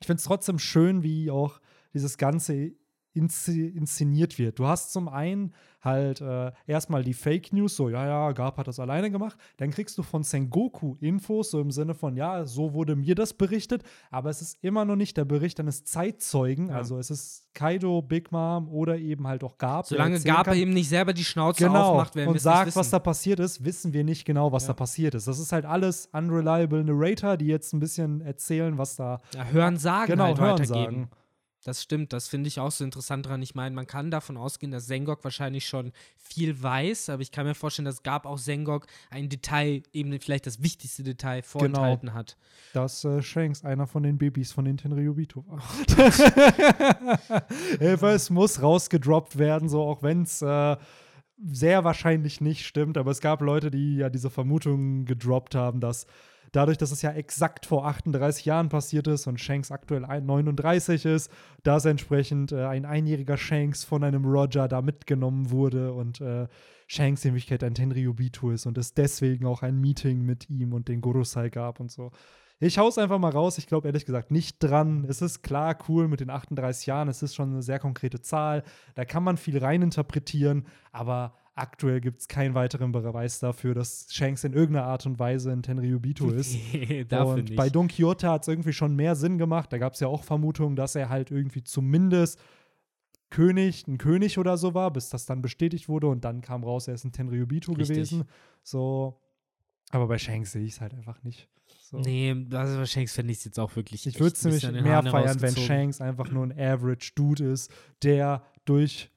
ich 0.00 0.06
finde 0.06 0.18
es 0.18 0.24
trotzdem 0.24 0.58
schön, 0.58 1.02
wie 1.02 1.30
auch 1.30 1.60
dieses 1.94 2.18
Ganze 2.18 2.72
inszeniert 3.14 4.38
wird. 4.38 4.58
Du 4.58 4.66
hast 4.66 4.92
zum 4.92 5.08
einen 5.08 5.52
halt 5.80 6.20
äh, 6.20 6.50
erstmal 6.66 7.04
die 7.04 7.14
Fake 7.14 7.52
News, 7.52 7.76
so, 7.76 7.88
ja, 7.88 8.04
ja, 8.06 8.32
Garp 8.32 8.56
hat 8.58 8.66
das 8.66 8.80
alleine 8.80 9.10
gemacht. 9.10 9.38
Dann 9.58 9.70
kriegst 9.70 9.96
du 9.96 10.02
von 10.02 10.22
Sengoku 10.24 10.96
Infos, 11.00 11.50
so 11.52 11.60
im 11.60 11.70
Sinne 11.70 11.94
von, 11.94 12.16
ja, 12.16 12.44
so 12.46 12.72
wurde 12.74 12.96
mir 12.96 13.14
das 13.14 13.32
berichtet, 13.34 13.82
aber 14.10 14.30
es 14.30 14.42
ist 14.42 14.56
immer 14.62 14.84
noch 14.84 14.96
nicht 14.96 15.16
der 15.16 15.24
Bericht 15.24 15.60
eines 15.60 15.84
Zeitzeugen. 15.84 16.68
Ja. 16.68 16.76
Also 16.76 16.98
es 16.98 17.10
ist 17.10 17.48
Kaido, 17.54 18.02
Big 18.02 18.32
Mom 18.32 18.68
oder 18.68 18.98
eben 18.98 19.26
halt 19.26 19.44
auch 19.44 19.56
Garp. 19.58 19.86
der 19.88 19.96
Solange 19.96 20.20
Gabe 20.20 20.50
kann. 20.50 20.58
eben 20.58 20.72
nicht 20.72 20.88
selber 20.88 21.12
die 21.12 21.24
Schnauze 21.24 21.64
genau, 21.64 21.92
aufmacht, 21.92 22.14
werden 22.16 22.28
wir 22.28 22.32
und 22.32 22.40
sagt, 22.40 22.74
was 22.76 22.90
da 22.90 22.98
passiert 22.98 23.40
ist, 23.40 23.64
wissen 23.64 23.92
wir 23.92 24.04
nicht 24.04 24.24
genau, 24.24 24.52
was 24.52 24.64
Ja. 24.64 24.68
da 24.68 24.74
passiert 24.74 25.14
ist. 25.14 25.28
Das 25.28 25.38
ist 25.38 25.52
halt 25.52 25.64
alles 25.64 26.06
unreliable 26.12 26.84
Narrator, 26.84 27.36
die 27.36 27.46
jetzt 27.46 27.72
ein 27.72 27.80
bisschen 27.80 28.20
erzählen, 28.20 28.78
was 28.78 28.96
da 28.96 29.18
ja, 29.34 29.44
hören, 29.46 29.76
sagen 29.76 30.12
genau 30.12 30.24
halt 30.24 30.40
hören 30.40 30.64
sagen. 30.66 31.10
Das 31.68 31.82
stimmt, 31.82 32.14
das 32.14 32.28
finde 32.28 32.48
ich 32.48 32.60
auch 32.60 32.70
so 32.70 32.82
interessant 32.82 33.26
dran. 33.26 33.42
Ich 33.42 33.54
meine, 33.54 33.74
man 33.74 33.86
kann 33.86 34.10
davon 34.10 34.38
ausgehen, 34.38 34.72
dass 34.72 34.86
Sengok 34.86 35.22
wahrscheinlich 35.22 35.66
schon 35.68 35.92
viel 36.16 36.62
weiß, 36.62 37.10
aber 37.10 37.20
ich 37.20 37.30
kann 37.30 37.44
mir 37.44 37.54
vorstellen, 37.54 37.84
dass 37.84 38.02
Gab 38.02 38.24
auch 38.24 38.38
Sengok 38.38 38.86
ein 39.10 39.28
Detail, 39.28 39.82
eben 39.92 40.18
vielleicht 40.18 40.46
das 40.46 40.62
wichtigste 40.62 41.02
Detail 41.02 41.42
Genau. 41.42 41.48
vorenthalten 41.50 42.14
hat. 42.14 42.38
dass 42.72 43.04
äh, 43.04 43.20
Shanks 43.20 43.64
einer 43.66 43.86
von 43.86 44.02
den 44.02 44.16
Babys 44.16 44.50
von 44.52 44.64
den 44.64 44.78
Tenryubito 44.78 45.44
war. 45.46 45.62
Äh, 47.80 47.96
es 48.14 48.30
muss 48.30 48.62
rausgedroppt 48.62 49.38
werden, 49.38 49.68
so 49.68 49.82
auch 49.82 50.02
wenn 50.02 50.22
es 50.22 50.40
äh, 50.42 50.76
sehr 51.52 51.84
wahrscheinlich 51.84 52.40
nicht 52.40 52.66
stimmt. 52.66 52.96
Aber 52.96 53.10
es 53.10 53.20
gab 53.20 53.42
Leute, 53.42 53.70
die 53.70 53.96
ja 53.96 54.08
diese 54.08 54.30
Vermutung 54.30 55.04
gedroppt 55.04 55.54
haben, 55.54 55.80
dass 55.80 56.06
dadurch, 56.52 56.78
dass 56.78 56.90
es 56.92 57.02
ja 57.02 57.10
exakt 57.12 57.66
vor 57.66 57.86
38 57.86 58.44
Jahren 58.44 58.68
passiert 58.68 59.06
ist 59.06 59.26
und 59.26 59.40
Shanks 59.40 59.70
aktuell 59.70 60.04
ein- 60.04 60.26
39 60.26 61.04
ist, 61.04 61.30
dass 61.62 61.84
entsprechend 61.84 62.52
äh, 62.52 62.64
ein 62.64 62.84
einjähriger 62.84 63.36
Shanks 63.36 63.84
von 63.84 64.04
einem 64.04 64.24
Roger 64.24 64.68
da 64.68 64.82
mitgenommen 64.82 65.50
wurde 65.50 65.92
und 65.92 66.20
äh, 66.20 66.46
Shanks 66.86 67.24
in 67.24 67.34
Wirklichkeit 67.34 67.62
ein 67.64 67.74
Tenryubito 67.74 68.50
ist 68.50 68.66
und 68.66 68.78
es 68.78 68.94
deswegen 68.94 69.46
auch 69.46 69.62
ein 69.62 69.80
Meeting 69.80 70.22
mit 70.22 70.48
ihm 70.48 70.72
und 70.72 70.88
den 70.88 71.00
Gorosei 71.00 71.50
gab 71.50 71.80
und 71.80 71.90
so. 71.90 72.10
Ich 72.60 72.76
hau's 72.76 72.98
einfach 72.98 73.20
mal 73.20 73.30
raus. 73.30 73.56
Ich 73.58 73.68
glaube 73.68 73.86
ehrlich 73.86 74.04
gesagt 74.04 74.32
nicht 74.32 74.58
dran. 74.58 75.04
Es 75.08 75.22
ist 75.22 75.42
klar 75.42 75.78
cool 75.88 76.08
mit 76.08 76.18
den 76.18 76.28
38 76.30 76.86
Jahren. 76.86 77.06
Es 77.06 77.22
ist 77.22 77.36
schon 77.36 77.52
eine 77.52 77.62
sehr 77.62 77.78
konkrete 77.78 78.20
Zahl. 78.20 78.64
Da 78.96 79.04
kann 79.04 79.22
man 79.22 79.36
viel 79.36 79.58
reininterpretieren. 79.58 80.66
Aber 80.90 81.34
aktuell 81.58 82.00
gibt 82.00 82.20
es 82.20 82.28
keinen 82.28 82.54
weiteren 82.54 82.92
Beweis 82.92 83.40
dafür, 83.40 83.74
dass 83.74 84.06
Shanks 84.10 84.44
in 84.44 84.52
irgendeiner 84.52 84.86
Art 84.86 85.06
und 85.06 85.18
Weise 85.18 85.52
ein 85.52 85.62
Tenryubito 85.62 86.30
ist. 86.32 86.56
Dafür 87.08 87.34
und 87.34 87.44
nicht. 87.44 87.56
bei 87.56 87.68
Don 87.68 87.88
Quixote 87.88 88.28
hat 88.28 88.42
es 88.42 88.48
irgendwie 88.48 88.72
schon 88.72 88.94
mehr 88.96 89.14
Sinn 89.16 89.38
gemacht. 89.38 89.72
Da 89.72 89.78
gab 89.78 89.94
es 89.94 90.00
ja 90.00 90.08
auch 90.08 90.24
Vermutungen, 90.24 90.76
dass 90.76 90.94
er 90.94 91.08
halt 91.08 91.30
irgendwie 91.30 91.64
zumindest 91.64 92.40
König, 93.30 93.86
ein 93.86 93.98
König 93.98 94.38
oder 94.38 94.56
so 94.56 94.74
war, 94.74 94.92
bis 94.92 95.10
das 95.10 95.26
dann 95.26 95.42
bestätigt 95.42 95.88
wurde 95.88 96.06
und 96.06 96.24
dann 96.24 96.40
kam 96.40 96.64
raus, 96.64 96.88
er 96.88 96.94
ist 96.94 97.04
ein 97.04 97.12
Tenryubito 97.12 97.72
Richtig. 97.72 97.88
gewesen. 97.88 98.24
So. 98.62 99.20
Aber 99.90 100.06
bei 100.06 100.18
Shanks 100.18 100.52
sehe 100.52 100.64
ich 100.64 100.72
es 100.74 100.80
halt 100.80 100.94
einfach 100.94 101.22
nicht. 101.22 101.48
So. 101.82 101.98
Nee, 101.98 102.34
also 102.52 102.78
bei 102.78 102.86
Shanks 102.86 103.14
fände 103.14 103.32
ich 103.32 103.38
es 103.38 103.44
jetzt 103.44 103.58
auch 103.58 103.74
wirklich. 103.76 104.06
Ich 104.06 104.20
würde 104.20 104.34
es 104.34 104.44
nämlich 104.44 104.70
mehr 104.70 105.02
feiern, 105.02 105.40
wenn. 105.40 105.56
Shanks 105.56 106.00
einfach 106.00 106.30
nur 106.30 106.44
ein 106.44 106.52
Average 106.52 107.12
Dude 107.14 107.44
ist, 107.50 107.70
der 108.02 108.42
durch 108.64 109.10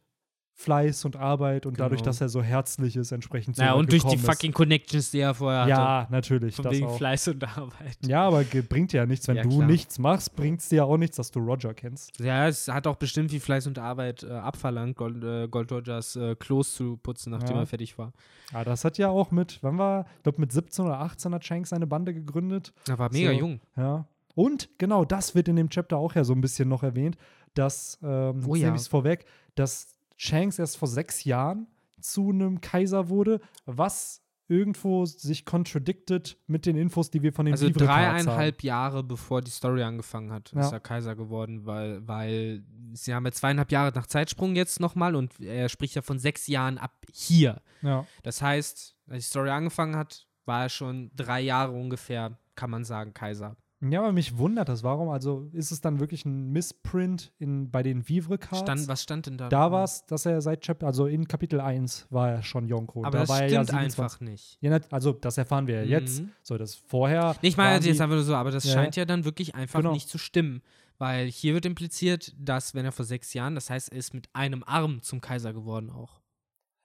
Fleiß 0.62 1.06
und 1.06 1.16
Arbeit 1.16 1.66
und 1.66 1.80
dadurch, 1.80 2.02
Genau. 2.02 2.10
dass 2.10 2.22
er 2.22 2.30
so 2.30 2.42
herzlich 2.44 2.96
ist, 2.96 3.12
entsprechend 3.12 3.56
so 3.56 3.64
Ja, 3.64 3.74
und 3.74 3.92
durch 3.92 4.04
die 4.04 4.16
ist. 4.16 4.26
fucking 4.26 4.52
Connections, 4.54 5.12
die 5.12 5.20
er 5.20 5.34
vorher 5.34 5.62
hatte. 5.62 5.70
Ja, 5.72 6.08
natürlich. 6.12 6.56
Von 6.56 6.70
wegen 6.72 6.86
auch. 6.88 6.98
Fleiß 6.98 7.30
und 7.30 7.44
Arbeit. 7.58 7.98
Ja, 8.06 8.28
aber 8.28 8.44
bringt 8.44 8.94
ja 8.94 9.06
nichts. 9.06 9.28
Wenn 9.28 9.38
Ja, 9.38 9.44
du 9.44 9.50
klar. 9.50 9.68
nichts 9.68 9.98
machst, 10.00 10.36
bringt 10.36 10.62
es 10.62 10.70
dir 10.70 10.78
ja 10.78 10.84
auch 10.84 10.98
nichts, 10.98 11.18
dass 11.18 11.32
du 11.32 11.40
Roger 11.40 11.74
kennst. 11.74 12.20
Ja, 12.20 12.48
es 12.48 12.68
hat 12.68 12.86
auch 12.88 12.96
bestimmt 12.98 13.32
viel 13.32 13.40
Fleiß 13.40 13.68
und 13.68 13.80
Arbeit 13.80 14.24
äh, 14.24 14.32
abverlangt, 14.32 14.96
Gold, 14.98 15.24
äh, 15.24 15.48
Gold 15.48 15.72
Rogers 15.72 16.16
äh, 16.16 16.36
Klos 16.36 16.76
zu 16.76 16.98
putzen, 16.98 17.32
nachdem 17.32 17.56
Ja. 17.56 17.64
er 17.64 17.68
fertig 17.68 17.98
war. 17.98 18.14
Ja, 18.54 18.64
das 18.64 18.86
hat 18.86 18.98
ja 18.98 19.10
auch 19.10 19.32
mit, 19.32 19.60
wann 19.62 19.78
war, 19.78 20.06
ich 20.18 20.24
glaube 20.24 20.40
mit 20.42 20.52
17 20.52 20.86
oder 20.86 21.00
18 21.00 21.34
hat 21.34 21.46
Shanks 21.46 21.70
seine 21.72 21.88
Bande 21.88 22.14
gegründet. 22.14 22.74
Er 22.88 23.00
war 23.00 23.12
mega 23.12 23.32
So. 23.32 23.38
jung. 23.40 23.60
Ja. 23.76 24.06
Und 24.36 24.70
genau, 24.78 25.06
das 25.06 25.36
wird 25.36 25.48
in 25.48 25.56
dem 25.56 25.70
Chapter 25.70 25.98
auch 25.98 26.16
ja 26.16 26.24
so 26.24 26.34
ein 26.34 26.42
bisschen 26.42 26.70
noch 26.70 26.84
erwähnt, 26.84 27.18
dass, 27.54 28.00
ähm, 28.02 28.44
Oh 28.48 28.56
ja. 28.56 28.66
nehme 28.66 28.76
ich 28.78 28.84
es 28.84 28.88
vorweg, 28.88 29.26
dass 29.56 29.88
Shanks 30.22 30.60
erst 30.60 30.78
vor 30.78 30.88
sechs 30.88 31.24
Jahren 31.24 31.66
zu 32.00 32.30
einem 32.30 32.62
Kaiser 32.62 33.10
wurde, 33.10 33.42
was 33.66 34.22
irgendwo 34.48 35.06
sich 35.06 35.46
contradicted 35.46 36.38
mit 36.46 36.68
den 36.68 36.76
Infos, 36.78 37.10
die 37.10 37.24
wir 37.24 37.34
von 37.34 37.46
den 37.48 37.54
Also 37.54 37.70
dreieinhalb 37.70 38.62
Jahre 38.64 39.02
bevor 39.04 39.42
die 39.42 39.50
Story 39.50 39.82
angefangen 39.82 40.32
hat, 40.32 40.52
Ja. 40.54 40.62
ist 40.62 40.74
er 40.74 40.80
Kaiser 40.80 41.16
geworden, 41.16 41.66
weil, 41.66 42.08
weil 42.08 42.64
sie 42.94 43.16
haben 43.16 43.26
ja 43.26 43.32
zweieinhalb 43.32 43.72
Jahre 43.72 43.92
nach 43.96 44.06
Zeitsprung 44.06 44.56
jetzt 44.56 44.80
nochmal 44.80 45.16
und 45.16 45.40
er 45.40 45.70
spricht 45.70 45.96
ja 45.96 46.04
von 46.04 46.20
sechs 46.20 46.46
Jahren 46.46 46.78
ab 46.78 47.06
hier. 47.12 47.62
Ja. 47.82 48.06
Das 48.22 48.44
heißt, 48.44 48.96
als 49.08 49.24
die 49.24 49.30
Story 49.30 49.50
angefangen 49.50 49.96
hat, 49.96 50.28
war 50.46 50.64
er 50.64 50.70
schon 50.70 51.10
drei 51.16 51.42
Jahre 51.42 51.72
ungefähr, 51.72 52.38
kann 52.56 52.70
man 52.70 52.84
sagen, 52.84 53.14
Kaiser. 53.16 53.56
Ja, 53.82 54.00
aber 54.00 54.12
mich 54.12 54.38
wundert 54.38 54.70
das. 54.70 54.84
Warum? 54.84 55.10
Also 55.10 55.50
ist 55.54 55.72
es 55.72 55.82
dann 55.82 56.00
wirklich 56.00 56.26
ein 56.26 56.52
Missprint 56.52 57.34
in, 57.40 57.72
bei 57.72 57.84
den 57.84 58.08
Vivre 58.08 58.38
Cards? 58.38 58.62
Stand, 58.62 58.88
was 58.88 59.04
stand 59.04 59.26
denn 59.26 59.38
da? 59.38 59.50
da 59.50 59.72
war 59.72 59.84
es, 59.84 60.06
dass 60.06 60.26
er 60.26 60.42
seit 60.42 60.62
Chapter, 60.62 60.88
also 60.88 61.08
in 61.08 61.28
Kapitel 61.28 61.60
1 61.60 62.08
war 62.10 62.30
er 62.30 62.44
schon 62.44 62.68
Yonko. 62.68 63.04
Aber 63.04 63.12
da 63.12 63.20
das 63.20 63.30
war 63.30 63.38
stimmt 63.38 63.52
ja 63.52 63.64
27. 63.64 64.00
einfach 64.00 64.20
nicht. 64.22 64.58
Ja, 64.62 64.80
also 64.92 65.14
das 65.14 65.38
erfahren 65.38 65.68
wir 65.68 65.84
ja 65.84 66.00
jetzt. 66.00 66.22
Mhm. 66.22 66.32
So, 66.44 66.58
das 66.58 66.76
vorher. 66.76 67.36
Ich 67.42 67.58
meine 67.58 67.84
jetzt 67.86 68.00
einfach 68.02 68.16
nur 68.16 68.24
so, 68.24 68.36
aber 68.36 68.52
das 68.52 68.66
Ja, 68.66 68.74
scheint 68.74 68.96
ja 68.96 69.06
dann 69.06 69.26
wirklich 69.26 69.56
einfach 69.56 69.80
Genau. 69.80 69.94
nicht 69.94 70.10
zu 70.10 70.18
stimmen. 70.18 70.62
Weil 70.98 71.26
hier 71.26 71.56
wird 71.56 71.66
impliziert, 71.66 72.36
dass, 72.38 72.76
wenn 72.76 72.86
er 72.86 72.92
vor 72.92 73.06
sechs 73.06 73.34
Jahren, 73.34 73.56
das 73.56 73.72
heißt, 73.72 73.92
er 73.92 73.98
ist 73.98 74.14
mit 74.14 74.30
einem 74.34 74.64
Arm 74.64 75.02
zum 75.02 75.20
Kaiser 75.20 75.52
geworden 75.52 75.90
auch. 75.90 76.22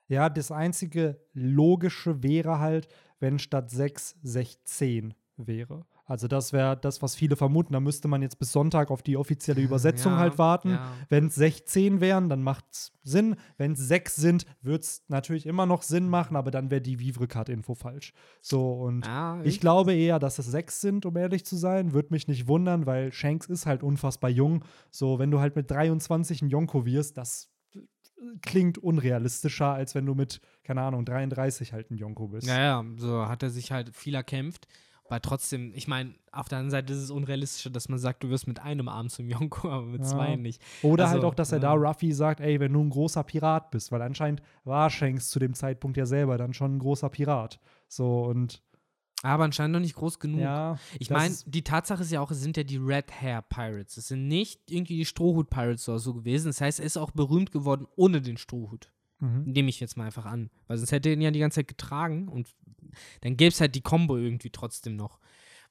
Ja, 0.07 0.29
das 0.29 0.51
einzige 0.51 1.19
Logische 1.33 2.23
wäre 2.23 2.57
halt, 2.57 2.87
wenn 3.19 3.37
statt 3.39 3.69
6 3.69 4.15
16 4.23 5.13
wäre. 5.35 5.85
Also 6.09 6.27
das 6.29 6.53
wäre 6.53 6.77
das, 6.77 7.01
was 7.01 7.15
viele 7.15 7.35
vermuten. 7.35 7.73
Da 7.73 7.79
müsste 7.81 8.07
man 8.07 8.21
jetzt 8.21 8.39
bis 8.39 8.53
Sonntag 8.53 8.89
auf 8.91 9.03
die 9.03 9.17
offizielle 9.17 9.61
Übersetzung 9.61 10.13
Ja, 10.13 10.17
halt 10.19 10.37
warten. 10.37 10.69
ja. 10.71 10.91
Wenn 11.09 11.27
es 11.27 11.35
16 11.35 11.99
wären, 11.99 12.29
dann 12.29 12.41
macht 12.41 12.63
es 12.71 12.93
Sinn. 13.03 13.35
Wenn 13.57 13.73
es 13.73 13.79
6 13.79 14.15
sind, 14.15 14.45
wird 14.61 14.83
es 14.83 15.03
natürlich 15.09 15.45
immer 15.45 15.65
noch 15.65 15.81
Sinn 15.81 16.07
machen, 16.09 16.37
aber 16.37 16.49
dann 16.49 16.71
wäre 16.71 16.79
die 16.81 16.99
Vivre-Card-Info 16.99 17.75
falsch. 17.75 18.13
So, 18.41 18.71
und 18.73 19.05
Ah, 19.05 19.41
ich 19.43 19.59
glaube 19.59 19.93
eher, 19.93 20.17
dass 20.17 20.39
es 20.39 20.45
6 20.47 20.79
sind, 20.79 21.05
um 21.05 21.17
ehrlich 21.17 21.45
zu 21.45 21.57
sein. 21.57 21.91
Würde 21.93 22.09
mich 22.11 22.27
nicht 22.29 22.47
wundern, 22.47 22.85
weil 22.85 23.11
Shanks 23.11 23.47
ist 23.47 23.65
halt 23.65 23.83
unfassbar 23.83 24.29
jung. 24.29 24.63
So, 24.91 25.19
wenn 25.19 25.29
du 25.29 25.41
halt 25.41 25.57
mit 25.57 25.69
23 25.69 26.41
ein 26.41 26.47
Yonko 26.49 26.85
wirst, 26.85 27.17
das 27.17 27.49
äh, 27.75 27.79
klingt 28.41 28.77
unrealistischer, 28.77 29.73
als 29.73 29.93
wenn 29.93 30.05
du 30.05 30.15
mit, 30.15 30.39
keine 30.63 30.81
Ahnung, 30.83 31.03
33 31.03 31.73
halt 31.73 31.91
ein 31.91 31.97
Yonko 31.97 32.29
bist. 32.29 32.47
Ja, 32.47 32.57
ja, 32.81 32.85
so 32.95 33.27
hat 33.27 33.43
er 33.43 33.49
sich 33.49 33.71
halt 33.73 33.95
viel 33.95 34.15
erkämpft. 34.15 34.67
Aber 35.09 35.21
trotzdem, 35.21 35.71
ich 35.73 35.87
meine, 35.87 36.13
auf 36.31 36.49
der 36.49 36.57
anderen 36.59 36.71
Seite 36.71 36.93
ist 36.93 36.99
es 36.99 37.11
unrealistischer, 37.11 37.69
dass 37.69 37.87
man 37.89 37.97
sagt, 37.99 38.23
du 38.23 38.29
wirst 38.29 38.45
mit 38.47 38.59
einem 38.61 38.87
Arm 38.89 39.09
zum 39.09 39.27
Yonko, 39.29 39.69
aber 39.71 39.85
mit 39.85 40.01
Ja. 40.01 40.07
zwei 40.07 40.35
nicht. 40.35 40.61
Oder 40.83 41.05
Also, 41.05 41.15
halt 41.15 41.23
auch, 41.23 41.33
dass 41.35 41.51
er 41.51 41.59
ja. 41.59 41.61
da 41.61 41.73
Ruffy 41.73 42.11
sagt, 42.13 42.39
ey, 42.41 42.59
wenn 42.59 42.73
du 42.73 42.81
ein 42.81 42.89
großer 42.89 43.23
Pirat 43.23 43.71
bist, 43.71 43.91
weil 43.91 44.01
anscheinend 44.01 44.41
war 44.65 44.89
Shanks 44.89 45.29
zu 45.29 45.39
dem 45.39 45.53
Zeitpunkt 45.53 45.97
ja 45.97 46.05
selber 46.05 46.37
dann 46.37 46.53
schon 46.53 46.75
ein 46.75 46.79
großer 46.79 47.09
Pirat. 47.09 47.59
So 47.87 48.23
und 48.25 48.61
Aber 49.23 49.45
anscheinend 49.45 49.73
noch 49.73 49.79
nicht 49.79 49.95
groß 49.95 50.19
genug. 50.19 50.41
ja, 50.41 50.77
Ich 50.99 51.09
meine, 51.09 51.33
die 51.45 51.63
Tatsache 51.63 52.03
ist 52.03 52.11
ja 52.11 52.21
auch, 52.21 52.29
es 52.31 52.41
sind 52.41 52.55
ja 52.57 52.63
die 52.63 52.77
Red 52.77 53.11
Hair 53.21 53.41
Pirates. 53.43 53.97
Es 53.97 54.09
sind 54.09 54.27
nicht 54.27 54.69
irgendwie 54.69 54.97
die 54.97 55.05
Strohhut 55.05 55.49
Pirates 55.49 55.87
oder 55.89 55.99
so 55.99 56.13
gewesen. 56.13 56.47
Das 56.47 56.61
heißt, 56.61 56.79
er 56.79 56.85
ist 56.85 56.97
auch 56.97 57.11
berühmt 57.11 57.51
geworden 57.51 57.87
ohne 57.95 58.21
den 58.21 58.37
Strohhut. 58.37 58.91
Mhm. 59.19 59.43
Nehme 59.45 59.69
ich 59.69 59.79
jetzt 59.79 59.97
mal 59.97 60.05
einfach 60.05 60.25
an. 60.25 60.49
Weil 60.67 60.77
sonst 60.77 60.91
hätte 60.91 61.09
er 61.09 61.13
ihn 61.13 61.21
ja 61.21 61.31
die 61.31 61.39
ganze 61.39 61.55
Zeit 61.55 61.67
getragen 61.67 62.27
und 62.27 62.53
dann 63.21 63.37
gäbe 63.37 63.49
es 63.49 63.61
halt 63.61 63.75
die 63.75 63.81
Combo 63.81 64.17
irgendwie 64.17 64.49
trotzdem 64.49 64.95
noch. 64.95 65.19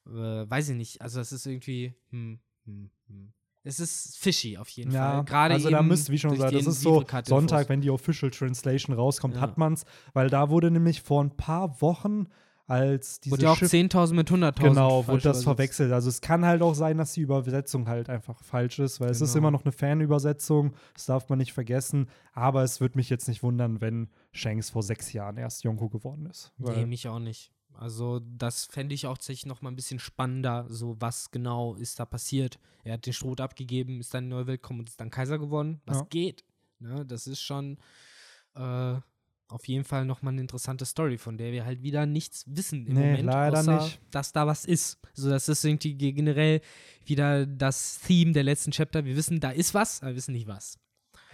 Äh, 0.05 0.49
weiß 0.49 0.69
ich 0.69 0.75
nicht. 0.75 1.01
Also, 1.01 1.19
es 1.19 1.31
ist 1.31 1.45
irgendwie. 1.45 1.93
Hm, 2.11 2.39
hm, 2.65 2.89
hm. 3.07 3.33
Es 3.63 3.81
ist 3.81 4.17
fishy 4.17 4.57
auf 4.57 4.69
jeden 4.69 4.91
Ja, 4.91 5.15
Fall. 5.15 5.25
Gerade 5.25 5.53
also 5.55 5.69
da 5.69 5.81
müsste, 5.81 6.13
wie 6.13 6.17
schon 6.17 6.31
gesagt, 6.31 6.55
das 6.55 6.65
ist 6.65 6.79
so. 6.79 7.03
Sonntag, 7.25 7.67
wenn 7.67 7.81
die 7.81 7.89
Official 7.89 8.31
Translation 8.31 8.95
rauskommt, 8.95 9.35
Ja. 9.35 9.41
hat 9.41 9.57
man's, 9.57 9.83
weil 10.13 10.29
da 10.29 10.49
wurde 10.49 10.71
nämlich 10.71 11.01
vor 11.01 11.21
ein 11.21 11.35
paar 11.35 11.81
Wochen 11.81 12.27
als 12.67 13.19
diese 13.21 13.31
Wurde 13.31 13.43
ja 13.43 13.51
auch 13.51 13.57
Schiff 13.57 13.71
10.000 13.71 14.13
mit 14.13 14.29
100.000. 14.29 14.61
Genau, 14.61 15.07
wurde 15.07 15.17
das 15.21 15.23
übersetzt. 15.37 15.43
verwechselt. 15.45 15.91
Also 15.93 16.09
es 16.09 16.19
kann 16.21 16.45
halt 16.45 16.61
auch 16.61 16.75
sein, 16.75 16.97
dass 16.97 17.13
die 17.13 17.21
Übersetzung 17.21 17.87
halt 17.87 18.09
einfach 18.09 18.43
falsch 18.43 18.79
ist, 18.79 18.99
weil 18.99 19.09
es 19.09 19.21
ist 19.21 19.33
Genau. 19.33 19.47
immer 19.47 19.51
noch 19.51 19.63
eine 19.63 19.71
Fanübersetzung, 19.71 20.73
das 20.93 21.05
darf 21.05 21.29
man 21.29 21.39
nicht 21.39 21.53
vergessen. 21.53 22.09
Aber 22.33 22.63
es 22.63 22.81
würde 22.81 22.97
mich 22.97 23.09
jetzt 23.09 23.27
nicht 23.29 23.41
wundern, 23.41 23.79
wenn 23.81 24.09
Shanks 24.33 24.69
vor 24.69 24.83
sechs 24.83 25.13
Jahren 25.13 25.37
erst 25.37 25.63
Yonko 25.63 25.87
geworden 25.89 26.25
ist. 26.25 26.51
Nee, 26.57 26.85
mich 26.85 27.07
auch 27.07 27.19
nicht. 27.19 27.51
Also, 27.73 28.19
das 28.19 28.65
fände 28.65 28.95
ich 28.95 29.05
auch 29.05 29.17
tatsächlich 29.17 29.45
noch 29.45 29.61
mal 29.61 29.69
ein 29.69 29.75
bisschen 29.75 29.99
spannender, 29.99 30.65
so 30.67 30.95
was 30.99 31.29
genau 31.31 31.75
ist 31.75 31.99
da 31.99 32.05
passiert. 32.05 32.59
Er 32.83 32.93
hat 32.95 33.05
den 33.05 33.13
Stroh 33.13 33.35
abgegeben, 33.35 33.99
ist 33.99 34.13
dann 34.13 34.23
in 34.25 34.29
die 34.31 34.35
neue 34.35 34.47
Welt 34.47 34.61
gekommen 34.63 34.79
und 34.79 34.89
ist 34.89 34.99
dann 34.99 35.11
Kaiser 35.11 35.37
geworden. 35.37 35.79
Was 35.85 35.97
Ja. 35.99 36.07
geht? 36.09 36.43
Ne, 36.79 37.05
das 37.05 37.27
ist 37.27 37.39
schon 37.41 37.77
äh, 38.55 38.95
auf 39.49 39.67
jeden 39.67 39.83
Fall 39.85 40.05
noch 40.05 40.21
mal 40.21 40.31
eine 40.31 40.41
interessante 40.41 40.85
Story, 40.85 41.17
von 41.17 41.37
der 41.37 41.51
wir 41.51 41.65
halt 41.65 41.81
wieder 41.81 42.05
nichts 42.05 42.43
wissen 42.47 42.85
im 42.85 42.93
Nee, 42.95 42.99
Moment, 43.11 43.23
leider 43.25 43.59
außer 43.59 43.83
nicht. 43.83 43.99
dass 44.11 44.33
da 44.33 44.45
was 44.45 44.65
ist. 44.65 44.99
Also, 45.15 45.29
das 45.29 45.47
ist 45.47 45.63
irgendwie 45.63 45.93
ge- 45.93 46.11
generell 46.11 46.61
wieder 47.05 47.45
das 47.45 47.99
Theme 48.05 48.33
der 48.33 48.43
letzten 48.43 48.71
Chapter. 48.71 49.05
Wir 49.05 49.15
wissen, 49.15 49.39
da 49.39 49.51
ist 49.51 49.73
was, 49.73 50.01
aber 50.01 50.11
wir 50.11 50.17
wissen 50.17 50.33
nicht 50.33 50.47
was. 50.47 50.77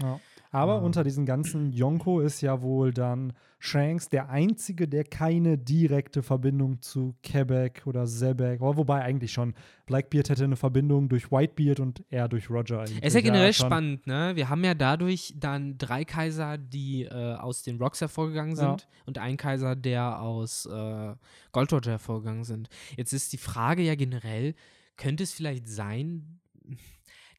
ja. 0.01 0.19
Aber 0.53 0.75
Ja. 0.75 0.79
unter 0.81 1.03
diesen 1.03 1.25
ganzen 1.25 1.71
Yonko 1.73 2.19
ist 2.21 2.41
ja 2.41 2.61
wohl 2.61 2.93
dann 2.93 3.33
Shanks 3.57 4.07
der 4.09 4.29
einzige, 4.29 4.87
der 4.87 5.03
keine 5.03 5.57
direkte 5.57 6.21
Verbindung 6.21 6.81
zu 6.81 7.15
Quebec 7.23 7.81
oder 7.85 8.05
Zebek, 8.05 8.61
oder 8.61 8.77
wobei 8.77 9.01
eigentlich 9.01 9.31
schon. 9.31 9.55
Blackbeard 9.87 10.29
hätte 10.29 10.43
eine 10.43 10.55
Verbindung 10.55 11.09
durch 11.09 11.31
Whitebeard 11.31 11.79
und 11.79 12.03
er 12.09 12.27
durch 12.27 12.49
Roger. 12.49 12.83
Es 12.83 12.91
ist 12.91 13.13
ja 13.15 13.21
generell 13.21 13.51
spannend, 13.53 14.05
ne? 14.05 14.33
Wir 14.35 14.49
haben 14.49 14.63
ja 14.63 14.73
dadurch 14.75 15.33
dann 15.37 15.77
drei 15.77 16.05
Kaiser, 16.05 16.57
die 16.57 17.03
äh, 17.05 17.35
aus 17.35 17.63
den 17.63 17.77
Rocks 17.77 17.99
hervorgegangen 18.01 18.55
sind 18.55 18.81
Ja. 18.81 18.87
und 19.07 19.17
ein 19.17 19.37
Kaiser, 19.37 19.75
der 19.75 20.21
aus 20.21 20.65
äh, 20.67 21.15
Gold 21.51 21.73
Roger 21.73 21.91
hervorgegangen 21.91 22.43
sind. 22.43 22.69
Jetzt 22.95 23.11
ist 23.13 23.33
die 23.33 23.37
Frage 23.37 23.81
ja 23.81 23.95
generell, 23.95 24.53
könnte 24.97 25.23
es 25.23 25.33
vielleicht 25.33 25.67
sein, 25.67 26.39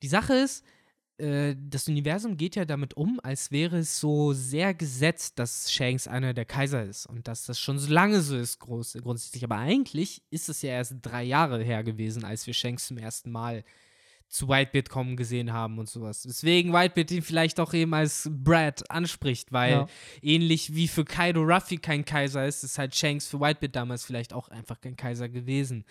die 0.02 0.08
Sache 0.08 0.34
ist, 0.34 0.64
äh, 1.18 1.54
das 1.58 1.88
Universum 1.88 2.36
geht 2.36 2.56
ja 2.56 2.64
damit 2.64 2.94
um, 2.96 3.20
als 3.22 3.50
wäre 3.50 3.78
es 3.78 4.00
so 4.00 4.32
sehr 4.32 4.74
gesetzt, 4.74 5.38
dass 5.38 5.72
Shanks 5.72 6.08
einer 6.08 6.34
der 6.34 6.44
Kaiser 6.44 6.82
ist 6.84 7.06
und 7.06 7.28
dass 7.28 7.46
das 7.46 7.58
schon 7.60 7.78
so 7.78 7.92
lange 7.92 8.20
so 8.20 8.36
ist, 8.36 8.58
groß, 8.58 8.98
grundsätzlich. 9.02 9.44
Aber 9.44 9.56
eigentlich 9.56 10.22
ist 10.30 10.48
es 10.48 10.62
ja 10.62 10.70
erst 10.70 10.96
drei 11.02 11.22
Jahre 11.22 11.62
her 11.62 11.84
gewesen, 11.84 12.24
als 12.24 12.46
wir 12.46 12.54
Shanks 12.54 12.88
zum 12.88 12.98
ersten 12.98 13.30
Mal 13.30 13.64
zu 14.28 14.48
Whitebeard 14.48 14.88
kommen 14.88 15.16
gesehen 15.16 15.52
haben 15.52 15.78
und 15.78 15.88
sowas. 15.88 16.22
Deswegen 16.22 16.72
Whitebeard 16.72 17.10
ihn 17.12 17.22
vielleicht 17.22 17.60
auch 17.60 17.72
eben 17.74 17.94
als 17.94 18.28
Brad 18.32 18.90
anspricht, 18.90 19.52
weil 19.52 19.70
Ja. 19.72 19.86
ähnlich 20.22 20.74
wie 20.74 20.88
für 20.88 21.04
Kaido 21.04 21.42
Ruffy 21.42 21.76
kein 21.76 22.04
Kaiser 22.04 22.44
ist, 22.46 22.64
ist 22.64 22.78
halt 22.78 22.96
Shanks 22.96 23.28
für 23.28 23.38
Whitebeard 23.40 23.76
damals 23.76 24.04
vielleicht 24.04 24.32
auch 24.32 24.48
einfach 24.48 24.80
kein 24.80 24.96
Kaiser 24.96 25.28
gewesen. 25.28 25.84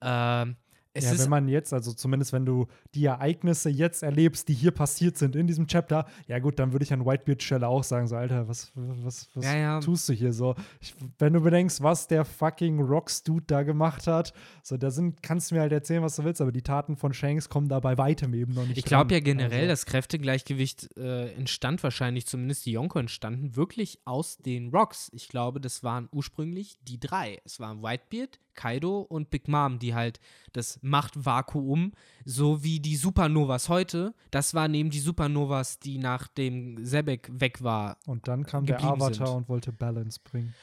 Ähm, 0.00 0.56
es 0.92 1.04
ja, 1.04 1.18
wenn 1.18 1.30
man 1.30 1.48
jetzt, 1.48 1.72
also 1.72 1.92
zumindest 1.92 2.32
wenn 2.32 2.44
du 2.44 2.66
die 2.94 3.04
Ereignisse 3.04 3.70
jetzt 3.70 4.02
erlebst, 4.02 4.48
die 4.48 4.54
hier 4.54 4.72
passiert 4.72 5.16
sind 5.16 5.36
in 5.36 5.46
diesem 5.46 5.68
Chapter, 5.68 6.06
ja 6.26 6.40
gut, 6.40 6.58
dann 6.58 6.72
würde 6.72 6.82
ich 6.82 6.92
an 6.92 7.06
Whitebeard-Stelle 7.06 7.66
auch 7.68 7.84
sagen, 7.84 8.08
so 8.08 8.16
Alter, 8.16 8.48
was, 8.48 8.72
was, 8.74 9.28
was 9.34 9.44
Ja, 9.44 9.56
ja. 9.56 9.80
tust 9.80 10.08
du 10.08 10.12
hier 10.12 10.32
so? 10.32 10.56
Ich, 10.80 10.94
wenn 11.18 11.32
du 11.32 11.40
bedenkst, 11.40 11.80
was 11.82 12.08
der 12.08 12.24
fucking 12.24 12.80
Rocks-Dude 12.80 13.44
da 13.46 13.62
gemacht 13.62 14.08
hat, 14.08 14.32
so 14.64 14.76
da 14.76 14.90
sind, 14.90 15.22
kannst 15.22 15.50
du 15.50 15.54
mir 15.54 15.60
halt 15.60 15.72
erzählen, 15.72 16.02
was 16.02 16.16
du 16.16 16.24
willst, 16.24 16.40
aber 16.40 16.50
die 16.50 16.62
Taten 16.62 16.96
von 16.96 17.12
Shanks 17.12 17.48
kommen 17.48 17.68
da 17.68 17.78
bei 17.78 17.96
weitem 17.96 18.34
eben 18.34 18.52
noch 18.54 18.66
nicht 18.66 18.78
Ich 18.78 18.84
glaube 18.84 19.14
ja 19.14 19.20
generell, 19.20 19.60
Also, 19.60 19.68
das 19.68 19.86
Kräftegleichgewicht 19.86 20.96
äh, 20.96 21.32
entstand 21.34 21.82
wahrscheinlich, 21.84 22.26
zumindest 22.26 22.66
die 22.66 22.72
Yonko 22.72 22.98
entstanden, 22.98 23.54
wirklich 23.54 24.00
aus 24.06 24.38
den 24.38 24.70
Rocks. 24.70 25.08
Ich 25.14 25.28
glaube, 25.28 25.60
das 25.60 25.84
waren 25.84 26.08
ursprünglich 26.10 26.78
die 26.82 26.98
drei. 26.98 27.38
Es 27.44 27.60
waren 27.60 27.82
Whitebeard, 27.82 28.40
Kaido 28.54 29.00
und 29.00 29.30
Big 29.30 29.48
Mom, 29.48 29.78
die 29.78 29.94
halt 29.94 30.20
das 30.52 30.79
Machtvakuum, 30.82 31.92
so 32.24 32.62
wie 32.62 32.80
die 32.80 32.96
Supernovas 32.96 33.68
heute, 33.68 34.14
das 34.30 34.54
waren 34.54 34.74
eben 34.74 34.90
die 34.90 35.00
Supernovas, 35.00 35.78
die 35.78 35.98
nach 35.98 36.26
dem 36.28 36.84
Sebek 36.84 37.30
weg 37.32 37.62
war. 37.62 37.96
und 38.06 38.28
dann 38.28 38.44
kam 38.46 38.66
der 38.66 38.82
Avatar 38.82 39.26
sind. 39.26 39.36
und 39.36 39.48
wollte 39.48 39.72
Balance 39.72 40.20
bringen. 40.22 40.54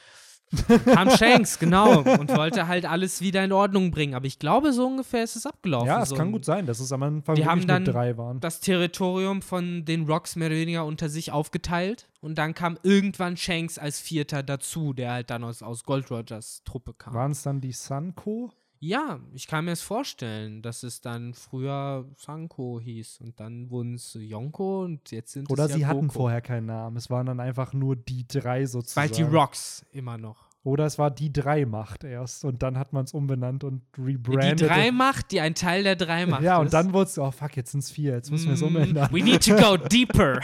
kam 0.86 1.10
Shanks, 1.10 1.58
genau, 1.58 2.00
und 2.00 2.34
wollte 2.34 2.66
halt 2.68 2.86
alles 2.86 3.20
wieder 3.20 3.44
in 3.44 3.52
Ordnung 3.52 3.90
bringen. 3.90 4.14
Aber 4.14 4.24
ich 4.24 4.38
glaube, 4.38 4.72
so 4.72 4.86
ungefähr 4.86 5.22
ist 5.22 5.36
es 5.36 5.44
abgelaufen. 5.44 5.88
Ja, 5.88 6.02
es 6.02 6.08
so 6.08 6.14
kann 6.14 6.32
gut 6.32 6.46
sein, 6.46 6.64
dass 6.64 6.80
es 6.80 6.90
am 6.90 7.02
Anfang 7.02 7.34
Die 7.34 7.44
haben 7.44 7.66
dann 7.66 7.84
drei 7.84 8.16
waren. 8.16 8.40
das 8.40 8.60
Territorium 8.60 9.42
von 9.42 9.84
den 9.84 10.06
Rocks 10.06 10.36
mehr 10.36 10.48
oder 10.48 10.56
weniger 10.56 10.86
unter 10.86 11.10
sich 11.10 11.32
aufgeteilt. 11.32 12.08
Und 12.20 12.38
dann 12.38 12.54
kam 12.54 12.78
irgendwann 12.82 13.36
Shanks 13.36 13.76
als 13.78 14.00
Vierter 14.00 14.42
dazu, 14.42 14.94
der 14.94 15.12
halt 15.12 15.28
dann 15.30 15.44
aus, 15.44 15.62
aus 15.62 15.84
Gold 15.84 16.10
Rogers 16.10 16.62
Truppe 16.64 16.94
kam. 16.94 17.12
Waren 17.12 17.32
es 17.32 17.42
dann 17.42 17.60
die 17.60 17.72
Sunko? 17.72 18.50
Ja, 18.80 19.18
ich 19.34 19.46
kann 19.48 19.64
mir 19.64 19.72
es 19.72 19.82
vorstellen, 19.82 20.62
dass 20.62 20.82
es 20.84 21.00
dann 21.00 21.34
früher 21.34 22.04
Sanko 22.16 22.78
hieß 22.80 23.20
und 23.22 23.40
dann 23.40 23.70
wurden 23.70 23.94
es 23.94 24.14
Yonko 24.18 24.84
und 24.84 25.10
jetzt 25.10 25.32
sind 25.32 25.50
Oder 25.50 25.64
es 25.64 25.70
ja 25.72 25.76
sie 25.78 25.86
hatten 25.86 26.08
Koko. 26.08 26.20
vorher 26.20 26.40
keinen 26.40 26.66
Namen. 26.66 26.96
Es 26.96 27.10
waren 27.10 27.26
dann 27.26 27.40
einfach 27.40 27.72
nur 27.72 27.96
die 27.96 28.26
drei 28.28 28.60
Weil 28.60 28.66
sozusagen. 28.68 29.12
die 29.12 29.22
Rocks 29.22 29.84
immer 29.92 30.16
noch. 30.16 30.46
Oder 30.64 30.86
es 30.86 30.98
war 30.98 31.10
die 31.10 31.32
drei 31.32 31.64
Macht 31.66 32.04
erst 32.04 32.44
und 32.44 32.62
dann 32.62 32.76
hat 32.78 32.92
man 32.92 33.04
es 33.04 33.14
umbenannt 33.14 33.64
und 33.64 33.82
Die 33.96 34.02
rebrandet. 34.02 34.68
drei 34.68 34.90
macht, 34.92 35.30
die 35.32 35.40
ein 35.40 35.54
Teil 35.54 35.82
der 35.82 35.96
drei 35.96 36.26
macht. 36.26 36.42
ja, 36.42 36.58
und 36.58 36.66
ist. 36.66 36.72
dann 36.74 36.92
wurde 36.92 37.08
es, 37.10 37.18
oh 37.18 37.30
fuck, 37.30 37.56
jetzt 37.56 37.70
sind 37.72 37.80
es 37.80 37.90
vier, 37.90 38.12
jetzt 38.14 38.30
müssen 38.30 38.48
wir 38.48 38.54
es 38.54 38.60
Mm, 38.60 38.64
umändern. 38.66 39.08
We 39.12 39.22
need 39.22 39.42
to 39.44 39.54
go 39.56 39.76
deeper. 39.88 40.40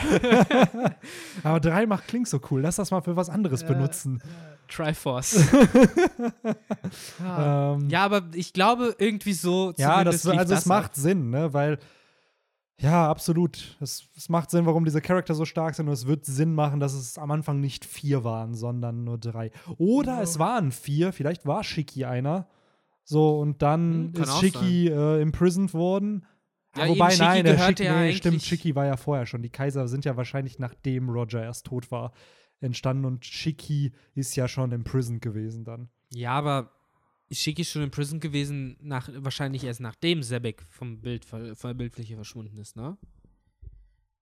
Aber 1.43 1.61
drei 1.61 1.86
Macht 1.86 2.09
klingt 2.09 2.28
so 2.28 2.40
cool. 2.51 2.62
Lass 2.62 2.77
das 2.77 2.90
mal 2.90 3.01
für 3.02 3.16
was 3.16 3.28
anderes 3.28 3.65
benutzen. 3.65 4.23
Triforce. 4.75 5.53
ja. 7.21 7.75
Ähm, 7.75 7.89
ja, 7.89 8.05
aber 8.05 8.23
ich 8.35 8.53
glaube 8.53 8.95
irgendwie 8.99 9.33
so. 9.33 9.73
Ja, 9.77 10.05
das, 10.05 10.27
also 10.27 10.41
es 10.41 10.49
das 10.49 10.67
macht 10.67 10.85
ab. 10.93 10.97
Sinn, 10.97 11.31
ne? 11.31 11.53
Weil, 11.53 11.79
ja, 12.81 13.09
absolut. 13.09 13.77
Es, 13.81 14.05
es 14.17 14.29
macht 14.29 14.51
Sinn, 14.51 14.67
warum 14.67 14.85
diese 14.85 15.01
Charakter 15.01 15.35
so 15.35 15.45
stark 15.45 15.75
sind. 15.75 15.87
Und 15.87 15.93
es 15.95 16.07
wird 16.07 16.25
Sinn 16.25 16.55
machen, 16.55 16.81
dass 16.81 16.93
es 16.93 17.19
am 17.19 17.31
Anfang 17.31 17.61
nicht 17.61 17.85
vier 17.85 18.25
waren, 18.25 18.55
sondern 18.55 19.05
nur 19.05 19.19
drei. 19.19 19.51
Oder 19.79 20.21
es 20.23 20.39
waren 20.39 20.73
vier, 20.73 21.13
vielleicht 21.13 21.47
war 21.47 21.65
Shiki 21.65 22.05
einer. 22.05 22.49
So, 23.05 23.39
und 23.39 23.63
dann 23.63 24.13
Hm, 24.15 24.23
ist 24.23 24.39
Shiki 24.39 24.89
äh, 24.89 25.21
imprisoned 25.21 25.73
worden. 25.75 26.27
Ja, 26.77 26.85
Ah, 26.85 26.89
Wobei, 26.89 27.11
eben, 27.13 27.19
nein, 27.23 27.45
der 27.45 27.59
Shiki, 27.59 27.85
ja 27.85 28.01
nee, 28.01 28.13
stimmt, 28.15 28.43
Shiki 28.43 28.75
war 28.75 28.87
ja 28.87 28.97
vorher 28.97 29.27
schon. 29.27 29.43
Die 29.43 29.51
Kaiser 29.51 29.87
sind 29.87 30.05
ja 30.05 30.17
wahrscheinlich 30.17 30.59
nachdem 30.59 31.09
Roger 31.09 31.43
erst 31.43 31.67
tot 31.67 31.91
war 31.93 32.13
entstanden 32.65 33.05
und 33.05 33.24
Shiki 33.24 33.93
ist 34.15 34.35
ja 34.36 34.49
schon 34.49 34.73
imprisoned 34.73 35.23
gewesen 35.23 35.65
dann. 35.65 35.89
Ja, 36.12 36.32
aber 36.32 36.70
Shiki 37.31 37.62
ist 37.62 37.70
schon 37.70 37.82
in 37.82 37.91
Prison 37.91 38.20
gewesen, 38.20 38.77
nach, 38.81 39.09
wahrscheinlich 39.16 39.65
erst 39.65 39.81
nachdem 39.81 40.23
Sebek 40.23 40.62
vom 40.70 41.01
Bild, 41.01 41.24
von 41.24 41.55
der 41.62 41.74
Bildfläche 41.74 42.15
verschwunden 42.15 42.59
ist, 42.59 42.77
ne? 42.77 42.97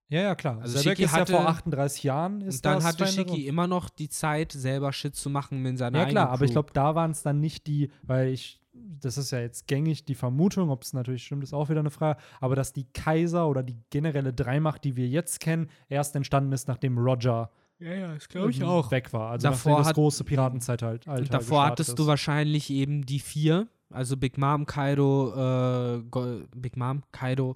Ja, 0.09 0.21
ja, 0.21 0.35
klar. 0.35 0.59
Also 0.61 0.77
Sebek 0.77 0.97
Shiki 0.97 1.03
ist 1.05 1.15
ja 1.15 1.25
vor 1.25 1.39
hatte- 1.39 1.47
38 1.49 2.03
Jahren. 2.03 2.41
Ist 2.41 2.57
Und 2.57 2.65
dann 2.65 2.83
hatte. 2.83 3.07
Shiki 3.07 3.47
immer 3.47 3.67
noch 3.67 3.89
die 3.89 4.09
Zeit, 4.09 4.51
selber 4.51 4.91
Shit 4.93 5.15
zu 5.15 5.29
machen 5.29 5.61
mit 5.61 5.77
seiner 5.77 5.99
Ja, 5.99 6.05
klar, 6.05 6.23
eigenen 6.25 6.33
aber 6.35 6.45
ich 6.45 6.49
Crew. 6.49 6.53
glaube, 6.53 6.73
da 6.73 6.95
waren 6.95 7.11
es 7.11 7.23
dann 7.23 7.39
nicht 7.39 7.65
die, 7.67 7.89
weil 8.03 8.29
ich, 8.29 8.61
das 8.73 9.17
ist 9.17 9.31
ja 9.31 9.39
jetzt 9.39 9.67
gängig, 9.67 10.05
die 10.05 10.15
Vermutung, 10.15 10.69
ob 10.69 10.83
es 10.83 10.93
natürlich 10.93 11.23
stimmt, 11.25 11.43
ist 11.43 11.53
auch 11.53 11.69
wieder 11.69 11.79
eine 11.79 11.89
Frage, 11.89 12.19
aber 12.39 12.55
dass 12.55 12.73
die 12.73 12.85
Kaiser 12.93 13.47
oder 13.47 13.63
die 13.63 13.77
generelle 13.89 14.33
Dreimacht, 14.33 14.83
die 14.83 14.95
wir 14.95 15.07
jetzt 15.07 15.39
kennen, 15.39 15.69
erst 15.89 16.15
entstanden 16.15 16.51
ist, 16.51 16.67
nachdem 16.67 16.97
Roger 16.97 17.51
Ja, 17.83 17.93
ja, 17.93 18.13
das 18.13 18.27
ähm, 18.85 18.91
weg 18.91 19.13
war. 19.13 19.31
Also 19.31 19.47
Davor 19.49 19.77
das 19.79 19.87
hat- 19.87 19.95
große 19.95 20.23
Piratenzeitalter 20.23 21.11
Und 21.11 21.33
davor 21.33 21.39
gestartet 21.39 21.71
hattest 21.71 21.89
ist. 21.89 21.99
du 21.99 22.07
wahrscheinlich 22.07 22.69
eben 22.69 23.05
die 23.05 23.19
vier, 23.19 23.67
also 23.89 24.15
Big 24.17 24.37
Mom, 24.37 24.65
Kaido, 24.65 25.97
äh, 25.97 26.01
Big 26.55 26.77
Mom, 26.77 27.03
Kaido, 27.11 27.55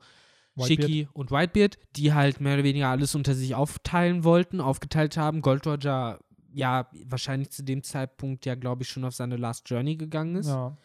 Whitebeard. 0.56 0.90
Shiki 0.90 1.08
und 1.14 1.32
Whitebeard, 1.32 1.78
die 1.96 2.14
halt 2.14 2.42
mehr 2.42 2.56
oder 2.56 2.64
weniger 2.64 2.90
alles 2.90 3.14
unter 3.16 3.34
sich 3.36 3.54
aufteilen 3.56 4.24
wollten, 4.24 4.60
aufgeteilt 4.60 5.16
haben. 5.18 5.42
Gold 5.42 5.66
Roger 5.68 6.20
ja 6.52 6.88
wahrscheinlich 7.06 7.52
zu 7.52 7.64
dem 7.64 7.84
Zeitpunkt 7.84 8.46
ja, 8.48 8.56
glaube 8.56 8.82
ich, 8.84 8.90
schon 8.90 9.04
auf 9.06 9.14
seine 9.14 9.38
Last 9.38 9.70
Journey 9.70 9.96
gegangen 9.98 10.36
ist. 10.38 10.48
Ja. 10.48 10.76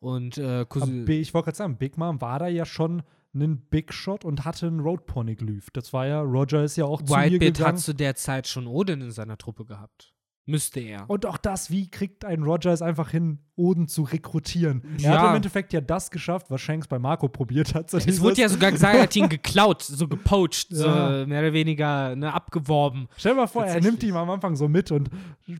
Und 0.00 0.36
äh, 0.36 0.66
B- 1.06 1.20
ich 1.20 1.32
wollte 1.32 1.46
gerade 1.46 1.56
sagen, 1.56 1.76
Big 1.78 1.96
Mom 1.96 2.20
war 2.20 2.38
da 2.40 2.48
ja 2.48 2.66
schon 2.66 3.02
ein 3.34 3.60
Big 3.70 3.92
Shot 3.92 4.24
und 4.24 4.44
hatte 4.44 4.66
einen 4.66 4.80
Road 4.80 5.06
Poneglyph. 5.06 5.70
Das 5.70 5.92
war 5.92 6.06
ja, 6.06 6.20
Roger 6.20 6.64
ist 6.64 6.76
ja 6.76 6.84
auch 6.84 7.02
zu 7.02 7.14
ihr 7.14 7.18
Whitebeard 7.18 7.54
gegangen. 7.56 7.76
hat 7.76 7.80
zu 7.80 7.94
der 7.94 8.14
Zeit 8.14 8.46
schon 8.46 8.66
Odin 8.66 9.00
in 9.00 9.10
seiner 9.10 9.38
Truppe 9.38 9.64
gehabt. 9.64 10.14
Müsste 10.44 10.80
er. 10.80 11.08
Und 11.08 11.24
auch 11.24 11.36
das, 11.36 11.70
wie 11.70 11.88
kriegt 11.88 12.24
ein 12.24 12.42
Roger 12.42 12.72
es 12.72 12.82
einfach 12.82 13.10
hin, 13.10 13.38
Oden 13.54 13.86
zu 13.86 14.02
rekrutieren? 14.02 14.82
Er 14.96 15.00
Ja. 15.12 15.20
hat 15.22 15.30
im 15.30 15.36
Endeffekt 15.36 15.72
ja 15.72 15.80
das 15.80 16.10
geschafft, 16.10 16.46
was 16.50 16.60
Shanks 16.60 16.88
bei 16.88 16.98
Marco 16.98 17.28
probiert 17.28 17.74
hat. 17.76 17.88
So 17.90 17.98
Es 17.98 18.06
dieses- 18.06 18.20
wurde 18.20 18.40
ja 18.40 18.48
sogar 18.48 18.72
gesagt, 18.72 18.92
er 18.96 19.02
hat 19.02 19.14
ihn 19.14 19.28
geklaut, 19.28 19.82
so 19.84 20.08
gepoacht, 20.08 20.66
so 20.70 20.86
Ja. 20.86 21.26
mehr 21.26 21.42
oder 21.42 21.52
weniger 21.52 22.16
ne, 22.16 22.34
abgeworben. 22.34 23.06
Stell 23.16 23.34
dir 23.34 23.40
mal 23.42 23.46
vor, 23.46 23.64
er 23.64 23.80
nimmt 23.80 24.02
ihn 24.02 24.16
am 24.16 24.28
Anfang 24.30 24.56
so 24.56 24.66
mit 24.66 24.90
und 24.90 25.10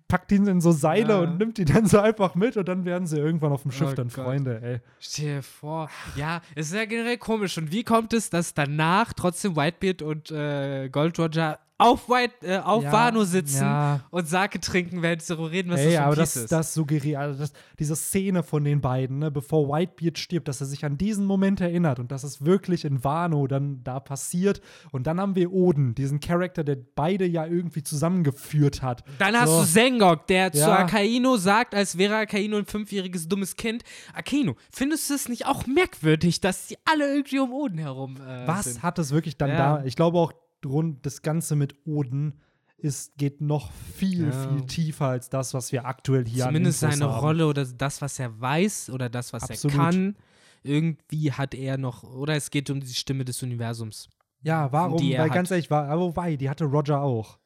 packt 0.09 0.33
ihn 0.33 0.49
in 0.49 0.61
so 0.61 0.73
Seile 0.73 1.13
Ja. 1.13 1.21
und 1.21 1.39
nimmt 1.39 1.61
ihn 1.61 1.67
dann 1.67 1.87
so 1.87 2.01
einfach 2.01 2.35
mit 2.35 2.57
und 2.57 2.67
dann 2.67 2.85
werden 2.85 3.07
sie 3.07 3.19
irgendwann 3.19 3.53
auf 3.53 3.63
dem 3.63 3.71
Schiff 3.71 3.91
Oh 3.93 3.95
dann 3.95 4.09
Gott. 4.09 4.25
Freunde, 4.25 4.61
ey. 4.63 4.81
Stell 4.99 5.37
dir 5.37 5.43
vor. 5.45 5.89
Ja, 6.17 6.41
es 6.57 6.69
ist 6.69 6.75
ja 6.75 6.87
generell 6.87 7.19
komisch. 7.19 7.57
Und 7.57 7.71
wie 7.71 7.85
kommt 7.85 8.13
es, 8.15 8.31
dass 8.31 8.53
danach 8.53 9.13
trotzdem 9.13 9.55
Whitebeard 9.55 10.03
und 10.03 10.33
äh, 10.33 10.89
Gold 10.89 11.21
Roger 11.21 11.61
auf, 11.83 12.09
White, 12.09 12.35
äh, 12.47 12.59
auf 12.59 12.83
Ja, 12.85 12.93
Wano 12.93 13.25
sitzen 13.25 13.63
ja. 13.63 14.01
und 14.11 14.29
Sake 14.29 14.61
trinken, 14.61 15.03
während 15.03 15.23
sie 15.23 15.35
darüber 15.35 15.51
reden, 15.51 15.71
was 15.71 15.81
Ey, 15.81 15.93
das 15.93 16.01
aber 16.01 16.17
das, 16.17 16.37
ist? 16.37 16.53
das 16.53 16.75
suggeriert, 16.75 17.19
also 17.19 17.39
das, 17.41 17.53
diese 17.79 17.97
Szene 17.97 18.43
von 18.43 18.65
den 18.65 18.81
beiden, 18.81 19.19
ne, 19.19 19.31
bevor 19.31 19.69
Whitebeard 19.69 20.19
stirbt, 20.19 20.49
dass 20.49 20.61
er 20.61 20.67
sich 20.67 20.85
an 20.85 20.99
diesen 20.99 21.25
Moment 21.27 21.61
erinnert 21.61 21.99
und 21.99 22.11
dass 22.13 22.25
es 22.25 22.45
wirklich 22.45 22.85
in 22.85 23.03
Wano 23.05 23.47
dann 23.47 23.83
da 23.85 24.01
passiert. 24.01 24.61
Und 24.91 25.07
dann 25.07 25.21
haben 25.21 25.35
wir 25.37 25.53
Oden, 25.53 25.95
diesen 25.95 26.21
Charakter, 26.21 26.65
der 26.65 26.77
beide 26.95 27.27
ja 27.27 27.47
irgendwie 27.47 27.83
zusammengeführt 27.83 28.83
hat. 28.83 29.05
Dann 29.19 29.37
hast 29.37 29.51
So. 29.51 29.61
du 29.61 29.65
Sengok, 29.67 30.27
der 30.27 30.53
zu 30.53 30.59
Ja. 30.61 30.79
Akaino 30.79 31.37
sagt, 31.37 31.75
als 31.75 31.99
wäre 31.99 32.17
Akaino 32.17 32.57
ein 32.59 32.67
fünfjähriges 32.67 33.29
dummes 33.29 33.57
Kind. 33.57 33.83
Akaino, 34.15 34.57
findest 34.71 35.11
du 35.11 35.15
es 35.15 35.29
nicht 35.29 35.47
auch 35.47 35.67
merkwürdig, 35.67 36.41
dass 36.41 36.67
die 36.69 36.77
alle 36.85 37.07
irgendwie 37.15 37.39
um 37.41 37.53
Oden 37.53 37.79
herum 37.79 38.17
äh, 38.17 38.47
Was 38.47 38.65
sind? 38.65 38.83
hat 38.83 38.99
es 38.99 39.11
wirklich 39.13 39.37
dann 39.37 39.51
da? 39.51 39.85
Ich 39.85 39.97
glaube 39.97 40.19
auch, 40.19 40.33
rund 40.67 41.05
das 41.07 41.23
Ganze 41.23 41.57
mit 41.57 41.75
Oden 41.87 42.41
ist, 42.77 43.17
geht 43.17 43.41
noch 43.41 43.71
viel, 43.71 44.27
Ja. 44.27 44.49
viel 44.49 44.67
tiefer 44.67 45.07
als 45.07 45.31
das, 45.31 45.55
was 45.55 45.71
wir 45.73 45.87
aktuell 45.87 46.25
hier 46.27 46.45
Zumindest 46.47 46.83
an 46.83 46.91
Infos 46.91 46.99
seine 47.01 47.13
haben. 47.13 47.21
Rolle 47.21 47.47
oder 47.47 47.65
das, 47.65 48.03
was 48.03 48.19
er 48.19 48.41
weiß 48.41 48.91
oder 48.91 49.09
das, 49.09 49.33
was 49.33 49.49
Absolut. 49.51 49.77
er 49.77 49.83
kann. 49.83 50.17
Irgendwie 50.65 51.33
hat 51.33 51.55
er 51.55 51.79
noch, 51.79 52.03
oder 52.03 52.35
es 52.37 52.51
geht 52.51 52.71
um 52.71 52.81
die 52.81 52.95
Stimme 52.95 53.25
des 53.25 53.43
Universums. 53.43 54.09
Ja, 54.43 54.71
warum? 54.73 55.01
Weil 55.01 55.19
hat. 55.19 55.33
ganz 55.33 55.51
ehrlich, 55.51 55.71
war, 55.71 55.89
aber 55.89 56.03
wobei, 56.03 56.37
die 56.37 56.49
hatte 56.51 56.65
Roger 56.65 57.01
auch. 57.03 57.39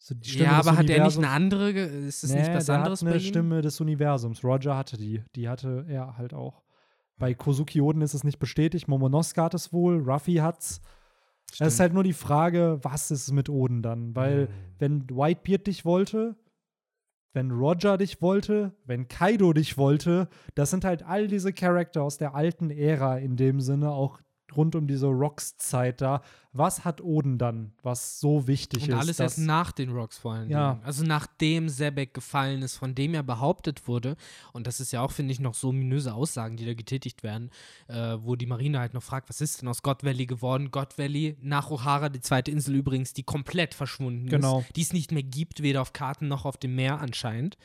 So 0.00 0.14
ja, 0.22 0.52
aber 0.52 0.76
hat 0.76 0.88
er 0.88 1.04
nicht 1.04 1.18
eine 1.18 1.28
andere, 1.28 1.70
ist 1.70 2.22
es 2.22 2.30
nee, 2.30 2.38
nicht 2.40 2.54
was 2.54 2.66
der 2.66 2.76
anderes 2.76 3.02
hat 3.02 3.08
eine? 3.08 3.20
Stimme 3.20 3.62
des 3.62 3.80
Universums. 3.80 4.44
Roger 4.44 4.76
hatte 4.76 4.96
die. 4.96 5.22
Die 5.34 5.48
hatte 5.48 5.84
er 5.88 6.16
halt 6.16 6.34
auch. 6.34 6.62
Bei 7.18 7.34
Kozuki 7.34 7.80
Oden 7.80 8.00
ist 8.00 8.14
es 8.14 8.22
nicht 8.22 8.38
bestätigt. 8.38 8.86
Momonosuke 8.86 9.42
hat 9.42 9.54
es 9.54 9.72
wohl. 9.72 9.98
Ruffy 10.08 10.36
hat's. 10.36 10.80
Es 11.52 11.60
ist 11.74 11.80
halt 11.80 11.94
nur 11.94 12.04
die 12.04 12.12
Frage, 12.12 12.78
was 12.82 13.10
ist 13.10 13.32
mit 13.32 13.48
Oden 13.48 13.82
dann? 13.82 14.14
Weil, 14.14 14.42
Mhm. 14.46 14.48
wenn 14.78 15.10
Whitebeard 15.10 15.66
dich 15.66 15.84
wollte, 15.84 16.36
wenn 17.34 17.50
Roger 17.50 17.98
dich 17.98 18.20
wollte, 18.22 18.72
wenn 18.84 19.08
Kaido 19.08 19.52
dich 19.52 19.76
wollte, 19.78 20.28
das 20.54 20.70
sind 20.70 20.84
halt 20.84 21.02
all 21.04 21.26
diese 21.28 21.52
Charakter 21.52 22.02
aus 22.02 22.16
der 22.18 22.34
alten 22.34 22.70
Ära 22.70 23.18
in 23.18 23.36
dem 23.36 23.60
Sinne, 23.60 23.90
auch 23.90 24.20
rund 24.56 24.74
um 24.74 24.86
diese 24.86 25.06
Rocks-Zeit 25.06 26.00
da. 26.00 26.22
Was 26.52 26.84
hat 26.84 27.00
Oden 27.02 27.38
dann, 27.38 27.72
was 27.82 28.18
so 28.20 28.48
wichtig 28.48 28.84
Und 28.84 28.88
ist? 28.90 28.94
alles 28.96 29.20
erst 29.20 29.38
nach 29.38 29.70
den 29.70 29.90
Rocks 29.90 30.18
vor 30.18 30.32
allen 30.32 30.48
Ja. 30.50 30.72
Dingen. 30.72 30.84
Also 30.84 31.04
nachdem 31.04 31.68
Sebek 31.68 32.14
gefallen 32.14 32.62
ist, 32.62 32.76
von 32.76 32.94
dem 32.94 33.14
er 33.14 33.22
behauptet 33.22 33.86
wurde, 33.86 34.16
und 34.52 34.66
das 34.66 34.80
ist 34.80 34.92
ja 34.92 35.02
auch, 35.02 35.12
finde 35.12 35.32
ich, 35.32 35.40
noch 35.40 35.54
so 35.54 35.68
ominöse 35.68 36.14
Aussagen, 36.14 36.56
die 36.56 36.64
da 36.66 36.74
getätigt 36.74 37.22
werden, 37.22 37.50
äh, 37.88 38.16
wo 38.20 38.34
die 38.34 38.46
Marine 38.46 38.78
halt 38.80 38.94
noch 38.94 39.02
fragt, 39.02 39.28
was 39.28 39.40
ist 39.40 39.60
denn 39.60 39.68
aus 39.68 39.82
God 39.82 40.02
Valley 40.04 40.26
geworden? 40.26 40.70
God 40.70 40.96
Valley, 40.98 41.36
nach 41.42 41.70
O'Hara, 41.70 42.08
die 42.08 42.20
zweite 42.20 42.50
Insel 42.50 42.74
übrigens, 42.74 43.12
die 43.12 43.22
komplett 43.22 43.74
verschwunden 43.74 44.28
Genau. 44.28 44.60
ist, 44.60 44.76
die 44.76 44.82
es 44.82 44.92
nicht 44.92 45.12
mehr 45.12 45.22
gibt, 45.22 45.62
weder 45.62 45.82
auf 45.82 45.92
Karten 45.92 46.26
noch 46.28 46.44
auf 46.46 46.56
dem 46.56 46.74
Meer 46.74 47.00
anscheinend. 47.00 47.58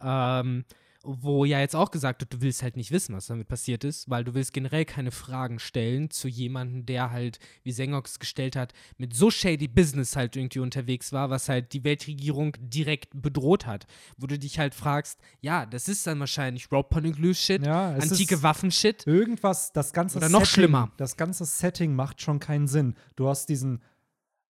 Ähm, 0.00 0.64
wo 1.10 1.46
ja 1.46 1.58
jetzt 1.60 1.74
auch 1.74 1.90
gesagt 1.90 2.20
wird, 2.20 2.34
du 2.34 2.42
willst 2.42 2.62
halt 2.62 2.76
nicht 2.76 2.90
wissen, 2.90 3.14
was 3.14 3.26
damit 3.26 3.48
passiert 3.48 3.82
ist, 3.82 4.10
weil 4.10 4.24
du 4.24 4.34
willst 4.34 4.52
generell 4.52 4.84
keine 4.84 5.10
Fragen 5.10 5.58
stellen 5.58 6.10
zu 6.10 6.28
jemandem, 6.28 6.84
der 6.84 7.10
halt, 7.10 7.38
wie 7.62 7.72
Sengox 7.72 8.18
gestellt 8.18 8.56
hat, 8.56 8.74
mit 8.98 9.14
so 9.14 9.30
shady 9.30 9.68
Business 9.68 10.16
halt 10.16 10.36
irgendwie 10.36 10.58
unterwegs 10.58 11.10
war, 11.12 11.30
was 11.30 11.48
halt 11.48 11.72
die 11.72 11.82
Weltregierung 11.82 12.54
direkt 12.60 13.10
bedroht 13.22 13.64
hat. 13.64 13.86
Wo 14.18 14.26
du 14.26 14.38
dich 14.38 14.58
halt 14.58 14.74
fragst, 14.74 15.18
ja, 15.40 15.64
das 15.64 15.88
ist 15.88 16.06
dann 16.06 16.20
wahrscheinlich 16.20 16.68
Poneglyph 16.68 17.38
Shit, 17.38 17.64
Ja, 17.64 17.90
antike 17.92 18.42
Waffen-Shit. 18.42 19.06
Irgendwas, 19.06 19.72
das 19.72 19.94
ganze 19.94 20.18
Oder 20.18 20.28
noch 20.28 20.40
Setting, 20.40 20.52
schlimmer. 20.52 20.92
Das 20.98 21.16
ganze 21.16 21.46
Setting 21.46 21.94
macht 21.94 22.20
schon 22.20 22.38
keinen 22.38 22.68
Sinn. 22.68 22.94
Du 23.16 23.28
hast 23.28 23.48
diesen 23.48 23.82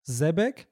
Sebek, 0.02 0.66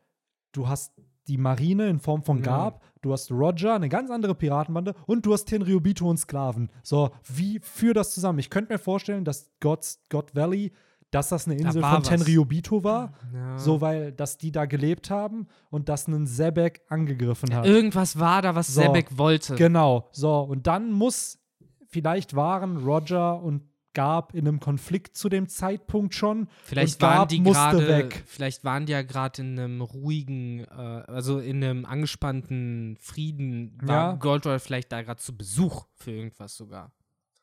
du 0.51 0.67
hast 0.67 0.93
die 1.29 1.39
Marine 1.39 1.89
in 1.89 2.01
Form 2.01 2.23
von 2.23 2.39
Ja. 2.39 2.45
Garb, 2.45 2.83
du 3.07 3.13
hast 3.13 3.31
Roger, 3.31 3.75
eine 3.75 3.89
ganz 3.89 4.11
andere 4.11 4.35
Piratenbande 4.35 4.95
und 5.07 5.25
du 5.25 5.33
hast 5.33 5.45
Tenryubito 5.47 6.09
und 6.11 6.17
Sklaven. 6.19 6.71
So, 6.83 7.11
wie 7.33 7.61
führ 7.61 7.95
das 7.95 8.13
zusammen? 8.13 8.39
Ich 8.41 8.51
könnte 8.51 8.73
mir 8.73 8.79
vorstellen, 8.79 9.25
dass 9.25 9.51
God's, 9.61 10.01
God 10.11 10.35
Valley 10.35 10.73
dass 11.13 11.29
das 11.29 11.47
eine 11.47 11.57
Da 11.57 11.67
Insel 11.69 11.83
war 11.83 11.95
von 11.95 12.01
was. 12.03 12.09
Tenryubito 12.09 12.83
war, 12.83 13.13
Ja. 13.33 13.57
so 13.59 13.81
weil, 13.81 14.11
dass 14.11 14.39
die 14.39 14.51
da 14.51 14.67
gelebt 14.67 15.09
haben 15.09 15.47
und 15.71 15.89
dass 15.89 16.09
ein 16.09 16.27
Sebek 16.27 16.83
angegriffen 16.89 17.55
hat. 17.55 17.65
Irgendwas 17.65 18.19
war 18.19 18.43
da, 18.43 18.57
was 18.57 18.67
So. 18.75 18.83
Sebek 18.83 19.17
wollte. 19.17 19.55
Genau, 19.55 20.09
so. 20.11 20.41
Und 20.41 20.67
dann 20.67 20.91
muss, 20.91 21.39
vielleicht 21.87 22.35
waren 22.35 22.79
Roger 22.79 23.41
und 23.41 23.63
Garb 23.97 24.35
in 24.35 24.47
einem 24.47 24.61
Konflikt 24.61 25.17
zu 25.17 25.31
dem 25.31 25.49
Zeitpunkt 25.49 26.15
schon. 26.15 26.49
Vielleicht 26.65 27.01
waren 27.01 27.15
Garb 27.17 27.29
die 27.31 27.43
gerade, 27.43 27.89
weg. 27.89 28.23
vielleicht 28.27 28.63
waren 28.63 28.85
die 28.85 28.93
ja 28.93 29.01
gerade 29.01 29.41
in 29.41 29.59
einem 29.59 29.81
ruhigen, 29.81 30.65
äh, 30.65 30.67
also 30.71 31.39
in 31.39 31.65
einem 31.65 31.87
angespannten 31.87 32.99
Frieden, 33.01 33.79
war 33.81 34.11
Ja. 34.13 34.17
Gold 34.17 34.45
Roger 34.45 34.61
vielleicht 34.61 34.93
da 34.93 35.01
gerade 35.01 35.21
zu 35.21 35.35
Besuch 35.35 35.87
für 35.95 36.11
irgendwas 36.11 36.55
sogar. 36.59 36.93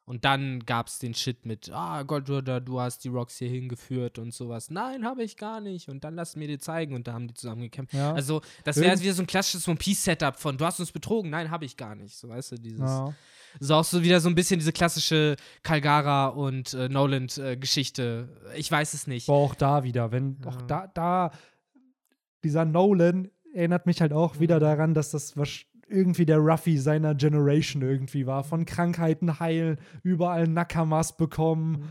Und 0.05 0.25
dann 0.25 0.59
gab 0.59 0.87
es 0.89 0.99
den 0.99 1.15
Shit 1.15 1.45
mit, 1.45 1.71
ah, 1.71 2.03
Gold 2.03 2.29
Roger, 2.29 2.61
du 2.61 2.79
hast 2.79 3.03
die 3.03 3.07
Rocks 3.07 3.37
hier 3.37 3.49
hingeführt 3.49 4.19
und 4.19 4.31
sowas. 4.33 4.69
Nein, 4.69 5.05
habe 5.05 5.23
ich 5.23 5.37
gar 5.37 5.59
nicht. 5.59 5.87
Und 5.89 6.03
dann 6.03 6.13
lass 6.13 6.35
mir 6.35 6.47
dir 6.47 6.59
zeigen. 6.59 6.93
Und 6.93 7.07
da 7.07 7.13
haben 7.13 7.27
die 7.29 7.33
zusammen 7.33 7.61
gekämpft. 7.61 7.93
Ja. 7.93 8.13
Also, 8.13 8.41
das 8.63 8.75
wäre 8.77 8.99
wieder 8.99 9.13
so 9.13 9.23
ein 9.23 9.27
klassisches 9.27 9.67
One 9.67 9.77
Piece-Setup 9.77 10.35
von, 10.35 10.57
du 10.57 10.65
hast 10.65 10.79
uns 10.81 10.91
betrogen. 10.91 11.31
Nein, 11.31 11.49
habe 11.49 11.63
ich 11.65 11.77
gar 11.77 11.95
nicht. 11.95 12.15
So, 12.17 12.27
weißt 12.27 12.51
du, 12.51 12.55
dieses. 12.57 12.81
Ja. 12.81 13.15
So 13.59 13.75
auch 13.75 13.83
so 13.83 14.03
wieder 14.03 14.19
so 14.19 14.29
ein 14.29 14.35
bisschen 14.35 14.59
diese 14.59 14.71
klassische 14.73 15.35
Calgara 15.61 16.27
und 16.27 16.73
äh, 16.73 16.89
Noland-Geschichte. 16.89 18.29
ich 18.55 18.71
weiß 18.71 18.93
es 18.93 19.07
nicht. 19.07 19.29
Aber 19.29 19.37
auch 19.37 19.55
da 19.55 19.83
wieder, 19.83 20.11
wenn, 20.11 20.37
Ja. 20.43 20.49
auch 20.49 20.61
da, 20.63 20.87
da, 20.93 21.31
dieser 22.43 22.65
Nolan 22.65 23.29
erinnert 23.53 23.85
mich 23.85 24.01
halt 24.01 24.13
auch 24.13 24.35
Mhm. 24.35 24.39
wieder 24.39 24.59
daran, 24.59 24.93
dass 24.93 25.11
das 25.11 25.33
irgendwie 25.87 26.25
der 26.25 26.37
Ruffy 26.39 26.77
seiner 26.77 27.13
Generation 27.13 27.81
irgendwie 27.83 28.25
war. 28.25 28.43
Von 28.43 28.65
Krankheiten 28.65 29.39
heilen, 29.39 29.77
überall 30.01 30.47
Nakamas 30.47 31.15
bekommen, 31.17 31.71
Mhm. 31.71 31.83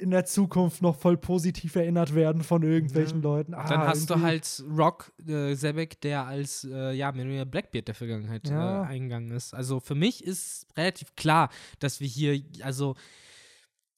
In 0.00 0.10
der 0.10 0.24
Zukunft 0.24 0.82
noch 0.82 0.96
voll 0.96 1.16
positiv 1.16 1.76
erinnert 1.76 2.14
werden 2.14 2.42
von 2.42 2.62
irgendwelchen 2.62 3.18
Ja. 3.18 3.22
Leuten. 3.28 3.54
Ah, 3.54 3.68
Dann 3.68 3.80
hast 3.80 4.08
du 4.10 4.14
irgendwie- 4.14 4.26
halt 4.26 4.64
Rock, 4.76 5.12
äh, 5.26 5.54
Sebek, 5.54 6.00
der 6.00 6.24
als, 6.26 6.64
äh, 6.64 6.92
ja, 6.92 7.14
weniger 7.14 7.44
Blackbeard 7.44 7.86
der 7.88 7.94
Vergangenheit 7.94 8.48
Ja. 8.48 8.82
äh, 8.84 8.86
eingegangen 8.86 9.30
ist. 9.30 9.54
Also 9.54 9.78
für 9.80 9.94
mich 9.94 10.24
ist 10.24 10.66
relativ 10.76 11.14
klar, 11.16 11.50
dass 11.78 12.00
wir 12.00 12.08
hier, 12.08 12.42
also 12.62 12.96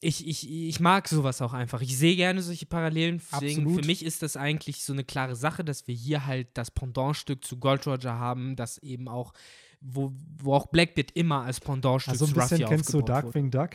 ich, 0.00 0.26
ich, 0.26 0.50
ich 0.50 0.80
mag 0.80 1.06
sowas 1.06 1.40
auch 1.40 1.52
einfach. 1.52 1.80
Ich 1.80 1.96
sehe 1.96 2.16
gerne 2.16 2.42
solche 2.42 2.66
Parallelen. 2.66 3.22
Deswegen, 3.32 3.72
für 3.72 3.86
mich 3.86 4.04
ist 4.04 4.22
das 4.22 4.36
eigentlich 4.36 4.82
so 4.84 4.92
eine 4.92 5.04
klare 5.04 5.36
Sache, 5.36 5.62
dass 5.62 5.86
wir 5.86 5.94
hier 5.94 6.26
halt 6.26 6.48
das 6.54 6.72
Pendantstück 6.72 7.44
zu 7.44 7.58
Gold 7.58 7.86
Roger 7.86 8.18
haben, 8.18 8.56
das 8.56 8.78
eben 8.78 9.06
auch, 9.06 9.32
wo, 9.80 10.12
wo 10.42 10.54
auch 10.54 10.66
Blackbeard 10.66 11.12
immer 11.12 11.42
als 11.42 11.60
Pendantstück 11.60 12.12
Also 12.12 12.24
ein 12.24 12.34
zu 12.34 12.34
Ruffy 12.40 12.54
bisschen 12.56 12.68
kennst 12.68 12.92
du 12.92 13.00
Darkwing 13.00 13.52
Duck? 13.52 13.70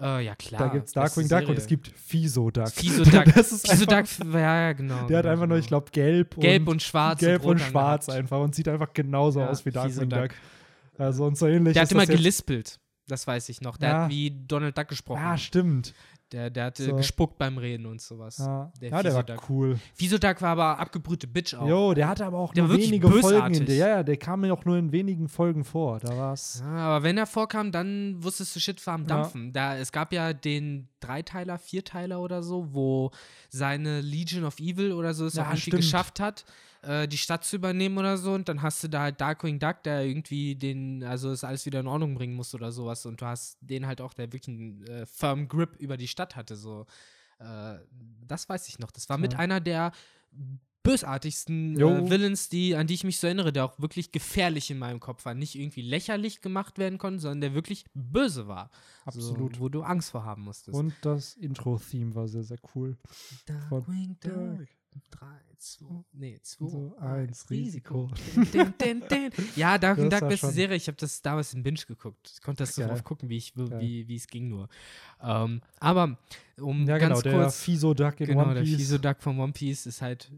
Äh, 0.00 0.24
ja, 0.26 0.36
klar. 0.36 0.60
da 0.62 0.68
gibt 0.68 0.86
es 0.86 0.92
Darkwing 0.92 1.28
Duck 1.28 1.48
und 1.48 1.58
es 1.58 1.66
gibt 1.66 1.88
Fiso 1.88 2.50
Duck. 2.50 2.70
Fiso 2.70 3.02
Duck. 3.10 3.24
Das 3.34 3.50
ist 3.50 3.68
Fiso 3.68 3.84
Duck, 3.84 4.04
ja, 4.32 4.72
genau. 4.72 5.06
Der 5.06 5.18
hat 5.18 5.24
genau, 5.24 5.32
einfach 5.32 5.46
nur, 5.46 5.46
genau. 5.48 5.54
ich 5.56 5.66
glaube, 5.66 5.90
gelb, 5.90 6.36
Gelb 6.36 6.62
und, 6.62 6.68
und 6.74 6.82
schwarz 6.82 7.18
gelb 7.20 7.44
und, 7.44 7.60
rot 7.60 7.68
schwarz 7.68 8.08
angehabt. 8.08 8.22
einfach 8.22 8.40
und 8.40 8.54
sieht 8.54 8.68
einfach 8.68 8.92
genauso 8.92 9.40
Ja, 9.40 9.48
aus 9.48 9.64
wie 9.66 9.70
Darkwing 9.70 10.08
Duck. 10.08 10.28
Duck. 10.28 10.34
Also 10.98 11.24
und 11.24 11.36
so 11.36 11.46
ähnlich. 11.46 11.74
Der 11.74 11.82
hat 11.82 11.92
immer 11.92 12.06
gelispelt. 12.06 12.78
Das 13.08 13.26
weiß 13.26 13.48
ich 13.48 13.60
noch. 13.60 13.76
Der 13.76 13.88
Ja. 13.88 14.02
hat 14.04 14.10
wie 14.10 14.30
Donald 14.46 14.76
Duck 14.76 14.88
gesprochen. 14.88 15.20
Ja, 15.22 15.36
stimmt. 15.36 15.94
Der, 16.32 16.50
der 16.50 16.64
hat 16.66 16.80
äh, 16.80 16.84
So. 16.84 16.96
gespuckt 16.96 17.38
beim 17.38 17.58
Reden 17.58 17.86
und 17.86 18.00
sowas. 18.00 18.38
Ja, 18.38 18.70
Der 18.80 18.90
ja, 18.90 19.02
der 19.02 19.14
war 19.14 19.24
cool. 19.48 19.78
Fiso 19.94 20.18
Duck 20.18 20.40
war 20.42 20.50
aber 20.50 20.78
abgebrühte 20.78 21.26
Bitch 21.26 21.54
auch. 21.54 21.66
Jo, 21.68 21.94
der 21.94 22.08
hatte 22.08 22.24
aber 22.26 22.38
auch 22.38 22.52
Der 22.54 22.64
nur 22.64 22.76
wenige 22.76 23.08
Folgen 23.08 23.22
bösartig. 23.28 23.60
in 23.60 23.66
der. 23.66 23.76
Ja, 23.76 23.88
ja, 23.88 24.02
der 24.02 24.16
kam 24.16 24.40
mir 24.42 24.52
auch 24.52 24.64
nur 24.64 24.76
in 24.76 24.92
wenigen 24.92 25.28
Folgen 25.28 25.64
vor. 25.64 25.98
Da 26.00 26.16
war's. 26.16 26.62
Ja, 26.64 26.70
aber 26.76 27.02
wenn 27.04 27.16
er 27.18 27.26
vorkam, 27.26 27.72
dann 27.72 28.16
wusstest 28.22 28.54
du, 28.56 28.60
Shit 28.60 28.86
war 28.86 28.94
am 28.94 29.02
Ja. 29.02 29.06
Dampfen. 29.08 29.52
Da, 29.52 29.76
es 29.76 29.90
gab 29.92 30.12
ja 30.12 30.32
den 30.32 30.88
Dreiteiler, 31.00 31.58
Vierteiler 31.58 32.20
oder 32.20 32.42
so, 32.42 32.74
wo 32.74 33.10
seine 33.48 34.00
Legion 34.00 34.44
of 34.44 34.58
Evil 34.60 34.92
oder 34.92 35.14
so 35.14 35.26
es 35.26 35.34
Ja, 35.34 35.42
auch 35.42 35.46
irgendwie 35.48 35.62
stimmt. 35.62 35.76
geschafft 35.82 36.20
hat, 36.20 36.44
äh, 36.82 37.06
die 37.08 37.18
Stadt 37.18 37.44
zu 37.44 37.56
übernehmen 37.56 37.98
oder 37.98 38.16
so. 38.16 38.32
Und 38.32 38.48
dann 38.48 38.62
hast 38.62 38.82
du 38.84 38.88
da 38.88 39.00
halt 39.02 39.20
Darkwing 39.20 39.58
Duck, 39.58 39.82
der 39.82 40.04
irgendwie 40.04 40.54
den, 40.54 41.02
also 41.04 41.30
es 41.30 41.44
alles 41.44 41.66
wieder 41.66 41.80
in 41.80 41.86
Ordnung 41.86 42.14
bringen 42.14 42.34
muss 42.34 42.54
oder 42.54 42.72
sowas. 42.72 43.06
Und 43.06 43.20
du 43.20 43.26
hast 43.26 43.58
den 43.60 43.86
halt 43.86 44.00
auch, 44.00 44.14
der 44.14 44.32
wirklich 44.32 44.48
einen 44.56 44.84
äh, 44.86 45.06
firm 45.06 45.48
Grip 45.48 45.76
über 45.78 45.96
die 45.96 46.08
Stadt 46.08 46.36
hatte. 46.36 46.56
So. 46.56 46.86
Äh, 47.38 47.78
das 48.26 48.48
weiß 48.48 48.68
ich 48.68 48.78
noch. 48.78 48.90
Das 48.90 49.08
war 49.08 49.18
mit 49.18 49.34
Ja. 49.34 49.38
einer 49.40 49.60
der 49.60 49.92
bösartigsten 50.84 51.78
äh, 51.78 52.10
Villains, 52.10 52.48
die, 52.48 52.74
an 52.74 52.86
die 52.86 52.94
ich 52.94 53.04
mich 53.04 53.18
so 53.18 53.26
erinnere, 53.26 53.52
der 53.52 53.64
auch 53.66 53.78
wirklich 53.78 54.10
gefährlich 54.10 54.70
in 54.70 54.78
meinem 54.78 55.00
Kopf 55.00 55.24
war. 55.26 55.34
Nicht 55.34 55.54
irgendwie 55.54 55.82
lächerlich 55.82 56.40
gemacht 56.40 56.78
werden 56.78 56.98
konnte, 56.98 57.20
sondern 57.20 57.40
der 57.42 57.54
wirklich 57.54 57.84
böse 57.94 58.48
war. 58.48 58.70
Absolut. 59.04 59.56
So, 59.56 59.60
wo 59.60 59.68
du 59.68 59.82
Angst 59.82 60.10
vor 60.10 60.24
haben 60.24 60.42
musstest. 60.44 60.74
Und 60.76 60.94
das 61.02 61.34
Intro-Theme 61.34 62.14
war 62.14 62.26
sehr, 62.28 62.42
sehr 62.44 62.58
cool. 62.74 62.96
Darkwing 63.46 64.16
Duck. 64.20 64.66
Duck. 65.10 65.20
3, 65.20 65.26
2, 65.58 66.04
nee, 66.12 66.38
2, 66.42 66.68
So, 66.68 66.96
1, 67.00 67.02
eins, 67.02 67.50
Risiko. 67.50 68.04
Risiko. 68.36 68.52
Din, 68.52 68.74
din, 68.80 69.02
din. 69.08 69.32
Ja, 69.56 69.76
Darkwing 69.78 70.08
Duck, 70.10 70.20
beste 70.28 70.46
schon- 70.46 70.52
Serie. 70.52 70.76
Ich 70.76 70.86
habe 70.86 70.96
das 70.98 71.20
damals 71.22 71.52
in 71.54 71.62
Binge 71.62 71.80
geguckt. 71.86 72.30
Ich 72.32 72.40
konnte 72.42 72.62
das 72.62 72.74
so 72.74 72.82
Geil. 72.82 72.90
oft 72.92 73.04
gucken, 73.04 73.28
wie, 73.28 73.36
ich, 73.36 73.56
wie, 73.56 74.06
wie 74.08 74.16
es 74.16 74.26
ging 74.28 74.48
nur. 74.48 74.68
Ähm, 75.20 75.60
aber, 75.80 76.16
um 76.60 76.86
Ja, 76.86 76.98
genau, 76.98 77.10
ganz 77.14 77.22
der 77.22 77.32
kurz 77.32 77.60
Fiso 77.60 77.94
Duck 77.94 78.20
in 78.20 78.26
Genau, 78.26 78.44
One 78.44 78.54
der 78.54 78.62
Piece. 78.62 78.76
Fiso 78.76 78.98
Duck 78.98 79.16
von 79.20 79.38
One 79.38 79.52
Piece 79.52 79.86
ist 79.86 80.02
halt. 80.02 80.30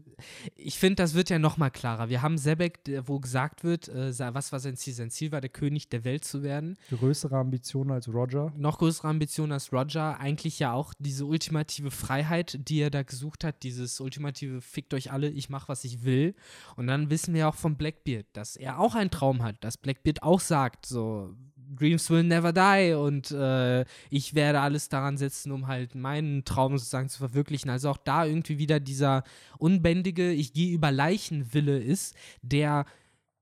Ich 0.55 0.77
finde, 0.79 0.95
das 0.97 1.13
wird 1.13 1.29
ja 1.29 1.39
noch 1.39 1.57
mal 1.57 1.69
klarer. 1.69 2.09
Wir 2.09 2.21
haben 2.21 2.37
Sebek, 2.37 2.83
der- 2.83 3.07
wo 3.07 3.19
gesagt 3.19 3.63
wird, 3.63 3.89
äh, 3.89 4.11
was 4.33 4.51
war 4.51 4.59
sein 4.59 4.75
Ziel? 4.77 4.93
Sein 4.93 5.09
Ziel 5.09 5.31
war, 5.31 5.41
der 5.41 5.49
König 5.49 5.89
der 5.89 6.03
Welt 6.03 6.23
zu 6.25 6.43
werden. 6.43 6.77
Größere 6.89 7.35
Ambitionen 7.37 7.91
als 7.91 8.07
Roger. 8.07 8.51
Noch 8.55 8.77
größere 8.79 9.07
Ambition 9.07 9.51
als 9.51 9.71
Roger. 9.73 10.19
Eigentlich 10.19 10.59
ja 10.59 10.73
auch 10.73 10.93
diese 10.99 11.25
ultimative 11.25 11.91
Freiheit, 11.91 12.59
die 12.67 12.79
er 12.79 12.89
da 12.89 13.03
gesucht 13.03 13.43
hat. 13.43 13.63
Dieses 13.63 13.99
ultimative 13.99 14.61
Fickt 14.61 14.93
euch 14.93 15.11
alle, 15.11 15.29
ich 15.29 15.49
mach, 15.49 15.69
was 15.69 15.83
ich 15.83 16.03
will. 16.03 16.35
Und 16.75 16.87
dann 16.87 17.09
wissen 17.09 17.33
wir 17.33 17.47
auch 17.47 17.55
von 17.55 17.75
Blackbeard, 17.75 18.25
dass 18.33 18.55
er 18.55 18.79
auch 18.79 18.95
einen 18.95 19.09
Traum 19.11 19.43
hat. 19.43 19.55
Dass 19.63 19.77
Blackbeard 19.77 20.23
auch 20.23 20.39
sagt, 20.39 20.85
so. 20.85 21.35
Dreams 21.75 22.09
will 22.09 22.23
never 22.23 22.51
die 22.53 22.93
und 22.93 23.31
äh, 23.31 23.85
ich 24.09 24.35
werde 24.35 24.59
alles 24.61 24.89
daran 24.89 25.17
setzen, 25.17 25.51
um 25.51 25.67
halt 25.67 25.95
meinen 25.95 26.45
Traum 26.45 26.77
sozusagen 26.77 27.09
zu 27.09 27.17
verwirklichen. 27.19 27.69
Also 27.69 27.89
auch 27.89 27.97
da 27.97 28.25
irgendwie 28.25 28.57
wieder 28.57 28.79
dieser 28.79 29.23
unbändige, 29.57 30.31
ich 30.31 30.53
gehe 30.53 30.73
über 30.73 30.91
Leichen 30.91 31.53
Wille 31.53 31.77
ist, 31.79 32.15
der 32.41 32.85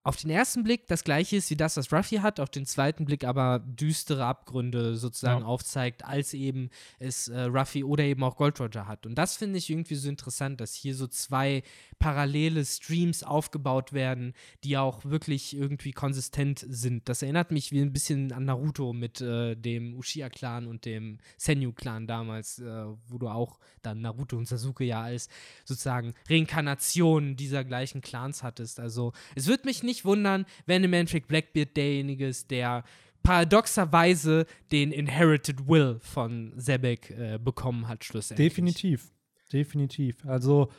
auf 0.09 0.15
den 0.17 0.31
ersten 0.31 0.63
Blick 0.63 0.87
das 0.87 1.03
gleiche 1.03 1.37
ist 1.37 1.51
wie 1.51 1.55
das, 1.55 1.77
was 1.77 1.93
Ruffy 1.93 2.15
hat, 2.17 2.39
auf 2.39 2.49
den 2.49 2.65
zweiten 2.65 3.05
Blick 3.05 3.23
aber 3.23 3.59
düstere 3.59 4.25
Abgründe 4.25 4.97
sozusagen 4.97 5.41
Ja. 5.41 5.45
aufzeigt, 5.47 6.03
als 6.03 6.33
eben 6.33 6.71
es 6.97 7.27
äh, 7.27 7.41
Ruffy 7.41 7.83
oder 7.83 8.03
eben 8.03 8.23
auch 8.23 8.35
Gold 8.35 8.59
Roger 8.59 8.87
hat. 8.87 9.05
Und 9.05 9.13
das 9.15 9.37
finde 9.37 9.59
ich 9.59 9.69
irgendwie 9.69 9.93
so 9.93 10.09
interessant, 10.09 10.59
dass 10.61 10.73
hier 10.73 10.95
so 10.95 11.05
zwei 11.05 11.61
parallele 11.99 12.65
Streams 12.65 13.21
aufgebaut 13.23 13.93
werden, 13.93 14.33
die 14.63 14.77
auch 14.79 15.05
wirklich 15.05 15.55
irgendwie 15.55 15.91
konsistent 15.91 16.65
sind. 16.67 17.07
Das 17.07 17.21
erinnert 17.21 17.51
mich 17.51 17.71
wie 17.71 17.81
ein 17.81 17.93
bisschen 17.93 18.31
an 18.31 18.45
Naruto 18.45 18.93
mit 18.93 19.21
äh, 19.21 19.55
dem 19.55 19.93
Uchiha-Clan 19.93 20.65
und 20.65 20.85
dem 20.85 21.19
Senju-Clan 21.37 22.07
damals, 22.07 22.57
äh, 22.57 22.85
wo 23.07 23.19
du 23.19 23.27
auch 23.27 23.59
dann 23.83 24.01
Naruto 24.01 24.37
und 24.37 24.47
Sasuke 24.47 24.85
ja 24.85 25.01
als 25.03 25.29
sozusagen 25.65 26.15
Reinkarnation 26.27 27.35
dieser 27.35 27.63
gleichen 27.63 28.01
Clans 28.01 28.41
hattest. 28.41 28.79
Also 28.79 29.13
es 29.35 29.45
würde 29.47 29.65
mich 29.65 29.83
nicht 29.83 29.98
wundern, 30.05 30.45
wenn 30.65 30.83
im 30.83 30.93
Endeffekt 30.93 31.27
Blackbeard 31.27 31.75
derjenige 31.75 32.27
ist, 32.27 32.51
der 32.51 32.83
paradoxerweise 33.23 34.45
den 34.71 34.91
Inherited 34.91 35.67
Will 35.67 35.99
von 35.99 36.53
Sebek 36.55 37.11
äh, 37.11 37.37
bekommen 37.37 37.87
hat, 37.87 38.03
schlussendlich. 38.03 38.49
Definitiv. 38.49 39.11
Definitiv. 39.51 40.25
Also 40.25 40.69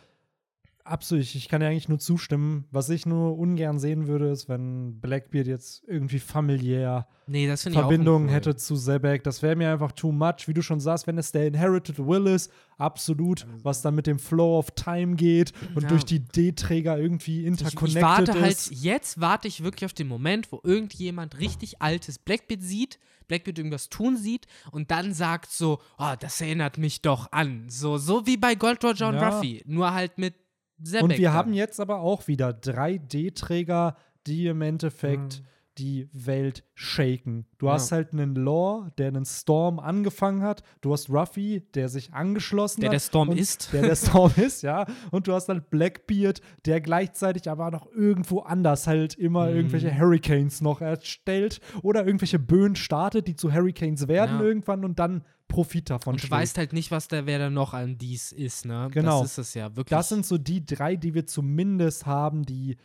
absolut, 0.91 1.35
ich 1.35 1.49
kann 1.49 1.63
ja 1.63 1.69
eigentlich 1.69 1.89
nur 1.89 1.99
zustimmen. 1.99 2.65
Was 2.71 2.89
ich 2.91 3.07
nur 3.07 3.39
ungern 3.39 3.79
sehen 3.79 4.07
würde, 4.07 4.29
ist, 4.29 4.49
wenn 4.49 5.01
Blackbeard 5.01 5.47
jetzt 5.47 5.83
irgendwie 5.87 6.19
familiär 6.19 7.07
Nee, 7.27 7.49
ich 7.53 7.61
Verbindungen 7.61 8.29
hätte 8.29 8.57
zu 8.57 8.75
Sebek. 8.75 9.23
Das 9.23 9.41
wäre 9.41 9.55
mir 9.55 9.71
einfach 9.71 9.93
too 9.93 10.11
much. 10.11 10.47
Wie 10.49 10.55
du 10.55 10.63
schon 10.63 10.81
sagst, 10.81 11.07
wenn 11.07 11.17
es 11.17 11.31
der 11.31 11.47
Inherited 11.47 11.99
Will 12.05 12.27
ist, 12.27 12.51
absolut, 12.77 13.47
was 13.63 13.83
dann 13.83 13.95
mit 13.95 14.09
dem 14.09 14.19
Flow 14.19 14.59
of 14.59 14.73
Time 14.73 15.15
geht 15.15 15.53
und 15.77 15.83
Ja. 15.85 15.89
durch 15.91 16.05
die 16.05 16.19
D-Träger 16.19 16.99
irgendwie 16.99 17.43
Ich, 17.43 17.47
interconnected 17.47 17.97
ich 17.99 18.03
warte 18.03 18.41
halt, 18.41 18.53
ist. 18.53 18.71
jetzt 18.83 19.21
warte 19.21 19.47
ich 19.47 19.63
wirklich 19.63 19.85
auf 19.85 19.93
den 19.93 20.09
Moment, 20.09 20.51
wo 20.51 20.61
irgendjemand 20.65 21.39
richtig 21.39 21.81
altes 21.81 22.19
Blackbeard 22.19 22.63
sieht, 22.63 22.99
Blackbeard 23.29 23.59
irgendwas 23.59 23.91
tun 23.91 24.17
sieht 24.17 24.49
und 24.73 24.91
dann 24.91 25.15
sagt 25.15 25.53
so, 25.53 25.79
oh, 25.99 26.15
das 26.19 26.41
erinnert 26.41 26.79
mich 26.79 27.01
doch 27.01 27.31
an. 27.31 27.69
So, 27.69 27.97
so 27.97 28.27
wie 28.27 28.39
bei 28.39 28.57
Gold 28.57 28.83
Roger 28.83 29.09
und 29.09 29.15
Ja. 29.15 29.29
Ruffy, 29.29 29.63
nur 29.67 29.95
halt 29.95 30.19
mit 30.19 30.35
Sebek. 30.83 31.03
Und 31.03 31.11
wir 31.19 31.29
dann. 31.29 31.33
haben 31.35 31.53
jetzt 31.53 31.81
aber 31.81 32.01
auch 32.01 32.27
wieder 32.29 32.53
drei 32.53 32.99
D-Träger, 32.99 33.97
die 34.27 34.47
im 34.47 34.63
Endeffekt 34.63 35.41
Mhm. 35.43 35.47
die 35.79 36.09
Welt 36.13 36.65
shaken. 36.75 37.47
Du 37.59 37.67
Ja. 37.67 37.73
hast 37.75 37.91
halt 37.93 38.13
einen 38.13 38.35
Law, 38.35 38.91
der 38.99 39.09
einen 39.09 39.25
Storm 39.25 39.79
angefangen 39.79 40.43
hat. 40.43 40.63
Du 40.83 40.93
hast 40.93 41.09
Ruffy, 41.09 41.63
der 41.75 41.89
sich 41.89 42.13
angeschlossen 42.13 42.81
Der 42.81 42.89
hat. 42.91 42.95
der 42.95 43.01
Storm 43.01 43.29
und 43.31 43.39
ist. 43.39 43.73
Der 43.73 43.83
der 43.83 43.97
Storm 43.97 44.33
ist, 44.37 44.63
ja. 44.63 44.85
Und 45.11 45.27
du 45.27 45.33
hast 45.33 45.49
halt 45.49 45.71
Blackbeard, 45.71 46.41
der 46.67 46.81
gleichzeitig 46.83 47.49
aber 47.49 47.71
noch 47.71 47.91
irgendwo 47.93 48.41
anders 48.41 48.87
halt 48.87 49.15
immer 49.15 49.49
Mhm. 49.49 49.57
irgendwelche 49.57 49.97
Hurricanes 49.99 50.61
noch 50.61 50.81
erstellt 50.83 51.61
oder 51.83 52.05
irgendwelche 52.05 52.39
Böen 52.39 52.77
startet, 52.77 53.27
die 53.27 53.37
zu 53.37 53.53
Hurricanes 53.55 54.07
werden 54.09 54.39
Ja. 54.41 54.45
irgendwann 54.45 54.85
und 54.85 54.99
dann 54.99 55.25
Profit 55.51 55.91
davon 55.91 56.15
Und 56.15 56.25
du 56.25 56.31
weißt 56.31 56.57
halt 56.57 56.73
nicht, 56.73 56.91
was 56.91 57.09
da 57.09 57.27
wer 57.27 57.39
da 57.39 57.51
noch 57.51 57.75
an 57.75 57.99
dies 57.99 58.33
ist, 58.33 58.65
ne? 58.65 58.89
Genau. 58.91 59.21
Das 59.23 59.33
ist 59.33 59.39
es 59.39 59.55
ja, 59.55 59.77
wirklich. 59.77 59.91
Das 59.97 60.09
sind 60.09 60.25
so 60.25 60.39
die 60.39 60.65
drei, 60.65 60.97
die 60.97 61.13
wir 61.15 61.27
zumindest 61.27 62.07
haben, 62.07 62.45
die 62.47 62.79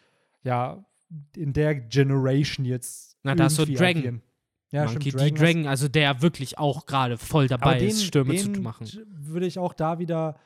ja 0.44 0.84
in 1.36 1.54
der 1.54 1.76
Generation 1.76 2.66
jetzt. 2.66 3.18
Na, 3.24 3.36
da 3.36 3.48
du 3.48 3.62
irgendwie 3.62 3.76
Dragon. 3.76 3.98
agieren. 4.00 4.22
Ja, 4.72 4.86
Monkey 4.86 5.12
stimmt, 5.12 5.22
D. 5.22 5.32
hast- 5.32 5.42
Dragon, 5.42 5.68
also 5.68 5.88
der 5.88 6.22
wirklich 6.22 6.58
auch 6.58 6.86
gerade 6.86 7.18
voll 7.18 7.48
dabei 7.48 7.78
den, 7.78 7.88
ist, 7.90 8.04
Stürme 8.04 8.34
den 8.36 8.56
zu 8.56 8.62
machen. 8.62 8.88
würde 9.08 9.46
ich 9.46 9.58
auch 9.60 9.74
da 9.74 10.00
wieder 10.00 10.38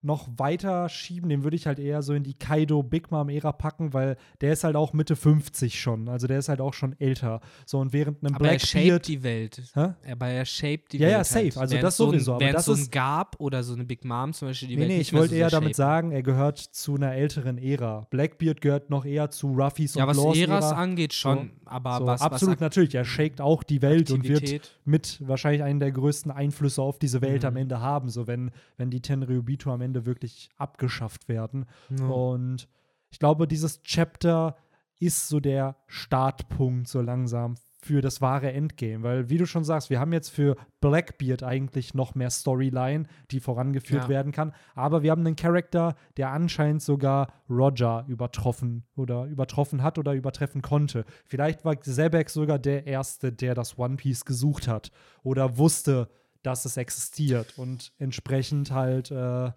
noch 0.00 0.28
weiter 0.36 0.88
schieben. 0.88 1.28
Den 1.28 1.42
würde 1.42 1.56
ich 1.56 1.66
halt 1.66 1.78
eher 1.78 2.02
so 2.02 2.14
in 2.14 2.22
die 2.22 2.34
Kaido 2.34 2.82
Big 2.82 3.10
Mom 3.10 3.28
Ära 3.28 3.50
packen, 3.52 3.92
weil 3.92 4.16
der 4.40 4.52
ist 4.52 4.62
halt 4.62 4.76
auch 4.76 4.92
Mitte 4.92 5.16
50 5.16 5.80
schon. 5.80 6.08
Also 6.08 6.26
der 6.28 6.38
ist 6.38 6.48
halt 6.48 6.60
auch 6.60 6.72
schon 6.74 6.94
älter. 7.00 7.40
So 7.66 7.78
und 7.80 7.92
während 7.92 8.22
einem 8.24 8.36
Aber 8.36 8.48
er 8.50 8.58
shaped 8.60 8.72
Blackbeard. 8.84 9.08
die 9.08 9.22
Welt. 9.24 9.62
Hä? 9.74 9.94
Aber 10.12 10.28
er 10.28 10.44
shaped 10.44 10.92
die 10.92 10.98
Ja, 10.98 11.06
Welt. 11.08 11.12
ja, 11.16 11.24
safe. 11.24 11.42
Halt. 11.44 11.56
Also 11.58 11.72
Während 11.72 11.84
das 11.84 11.96
so 11.96 12.04
ein, 12.04 12.10
sowieso, 12.12 12.34
aber 12.34 12.52
das 12.52 12.64
so 12.66 12.74
ein 12.74 12.88
Gab 12.92 13.36
oder 13.40 13.62
so 13.64 13.74
eine 13.74 13.84
Big 13.84 14.04
Mom 14.04 14.32
zum 14.32 14.48
Beispiel 14.48 14.68
die 14.68 14.76
Nee, 14.76 14.80
Welt 14.82 14.88
nee, 14.90 15.00
ich 15.00 15.12
wollte 15.12 15.30
so 15.30 15.34
eher 15.34 15.50
sehr 15.50 15.58
damit 15.60 15.70
shaped. 15.70 15.76
sagen, 15.76 16.12
er 16.12 16.22
gehört 16.22 16.58
zu 16.58 16.94
einer 16.94 17.12
älteren 17.14 17.58
Ära. 17.58 18.06
Blackbeard 18.10 18.60
gehört 18.60 18.90
noch 18.90 19.04
eher 19.04 19.30
zu 19.30 19.48
Ruffys 19.52 19.94
Ja, 19.94 20.04
und 20.04 20.10
was 20.10 20.16
Laws 20.16 20.36
Äras 20.38 20.64
Ära. 20.66 20.76
angeht, 20.80 21.12
schon. 21.12 21.50
aber 21.64 21.98
So, 21.98 22.06
was, 22.06 22.20
absolut 22.20 22.54
was 22.56 22.60
natürlich. 22.60 22.94
Er 22.94 23.04
shakt 23.04 23.40
auch 23.40 23.62
die 23.64 23.82
Welt 23.82 24.10
und 24.12 24.22
wird 24.28 24.42
Aktivität- 24.42 24.70
mit 24.84 25.20
wahrscheinlich 25.26 25.62
einen 25.64 25.80
der 25.80 25.90
größten 25.92 26.30
Einflüsse 26.30 26.80
auf 26.82 26.98
diese 27.00 27.20
Welt 27.20 27.42
Mhm. 27.42 27.48
am 27.48 27.56
Ende 27.56 27.80
haben, 27.80 28.08
so 28.08 28.26
wenn, 28.26 28.50
wenn 28.76 28.90
die 28.90 29.00
Tenryubito 29.00 29.70
am 29.72 29.80
Ende 29.80 29.87
wirklich 29.94 30.50
abgeschafft 30.56 31.28
werden. 31.28 31.66
Ja. 31.90 32.06
Und 32.06 32.68
ich 33.10 33.18
glaube, 33.18 33.46
dieses 33.48 33.82
Chapter 33.82 34.56
ist 35.00 35.28
so 35.28 35.40
der 35.40 35.76
Startpunkt 35.86 36.88
so 36.88 37.00
langsam 37.00 37.54
für 37.80 38.00
das 38.00 38.20
wahre 38.20 38.52
Endgame, 38.52 39.04
weil 39.04 39.30
wie 39.30 39.38
du 39.38 39.46
schon 39.46 39.62
sagst, 39.62 39.88
wir 39.88 40.00
haben 40.00 40.12
jetzt 40.12 40.30
für 40.30 40.56
Blackbeard 40.80 41.44
eigentlich 41.44 41.94
noch 41.94 42.16
mehr 42.16 42.28
Storyline, 42.30 43.06
die 43.30 43.38
vorangeführt 43.38 44.02
Ja. 44.04 44.08
werden 44.08 44.32
kann, 44.32 44.52
aber 44.74 45.04
wir 45.04 45.12
haben 45.12 45.24
einen 45.24 45.36
Charakter, 45.36 45.94
der 46.16 46.30
anscheinend 46.32 46.82
sogar 46.82 47.28
Roger 47.48 48.04
übertroffen 48.08 48.82
oder 48.96 49.26
übertroffen 49.26 49.84
hat 49.84 49.96
oder 49.96 50.14
übertreffen 50.14 50.60
konnte. 50.60 51.04
Vielleicht 51.24 51.64
war 51.64 51.80
Zebek 51.80 52.30
sogar 52.30 52.58
der 52.58 52.84
erste, 52.88 53.32
der 53.32 53.54
das 53.54 53.78
One 53.78 53.94
Piece 53.94 54.24
gesucht 54.24 54.66
hat 54.66 54.90
oder 55.22 55.56
wusste, 55.56 56.08
dass 56.42 56.64
es 56.64 56.76
existiert 56.76 57.56
und 57.58 57.92
entsprechend 57.98 58.72
halt 58.72 59.12
äh, 59.12 59.52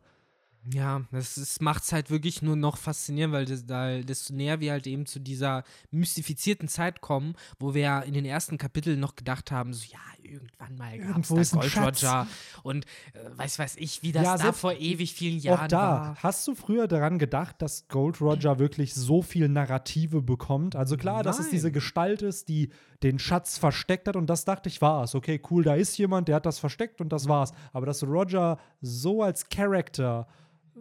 Ja, 0.71 1.01
das, 1.11 1.35
das 1.35 1.59
macht 1.59 1.83
es 1.83 1.91
halt 1.91 2.11
wirklich 2.11 2.43
nur 2.43 2.55
noch 2.55 2.77
faszinierend, 2.77 3.33
weil 3.33 3.45
das, 3.45 3.65
da, 3.65 3.99
desto 3.99 4.33
näher 4.33 4.59
wir 4.59 4.73
halt 4.73 4.85
eben 4.85 5.07
zu 5.07 5.19
dieser 5.19 5.63
mystifizierten 5.89 6.67
Zeit 6.67 7.01
kommen, 7.01 7.33
wo 7.59 7.73
wir 7.73 7.81
ja 7.81 7.99
in 8.01 8.13
den 8.13 8.25
ersten 8.25 8.59
Kapiteln 8.59 8.99
noch 8.99 9.15
gedacht 9.15 9.51
haben, 9.51 9.73
so 9.73 9.83
ja, 9.91 9.97
irgendwann 10.21 10.75
mal 10.75 10.99
gab 10.99 11.17
es 11.23 11.49
da 11.49 11.59
Gold. 11.59 11.77
Roger 11.77 12.27
und 12.61 12.85
äh, 13.13 13.37
weiß 13.37 13.57
weiß 13.57 13.75
ich, 13.77 14.03
wie 14.03 14.11
das 14.11 14.23
Ja, 14.23 14.37
da 14.37 14.51
vor 14.53 14.73
ewig 14.73 15.13
vielen 15.13 15.39
Jahren 15.39 15.65
Auch 15.65 15.67
da, 15.67 15.77
war. 15.81 16.15
hast 16.21 16.47
du 16.47 16.53
früher 16.53 16.87
daran 16.87 17.17
gedacht, 17.17 17.55
dass 17.61 17.87
Gold 17.87 18.21
Roger 18.21 18.59
wirklich 18.59 18.93
so 18.93 19.23
viel 19.23 19.49
Narrative 19.49 20.21
bekommt? 20.21 20.75
Also 20.75 20.95
klar, 20.95 21.23
dass 21.23 21.39
es 21.39 21.45
Nein. 21.45 21.51
diese 21.53 21.71
Gestalt 21.71 22.21
ist, 22.21 22.49
die 22.49 22.69
den 23.01 23.17
Schatz 23.17 23.57
versteckt 23.57 24.07
hat 24.07 24.15
und 24.15 24.27
das 24.27 24.45
dachte 24.45 24.69
ich 24.69 24.79
war 24.79 25.03
es. 25.05 25.15
Okay, 25.15 25.41
cool, 25.49 25.63
da 25.63 25.73
ist 25.73 25.97
jemand, 25.97 26.27
der 26.27 26.35
hat 26.35 26.45
das 26.45 26.59
versteckt 26.59 27.01
und 27.01 27.09
das 27.11 27.27
war's. 27.27 27.51
Aber 27.73 27.87
dass 27.87 28.03
Roger 28.03 28.59
so 28.79 29.23
als 29.23 29.49
Character 29.49 30.27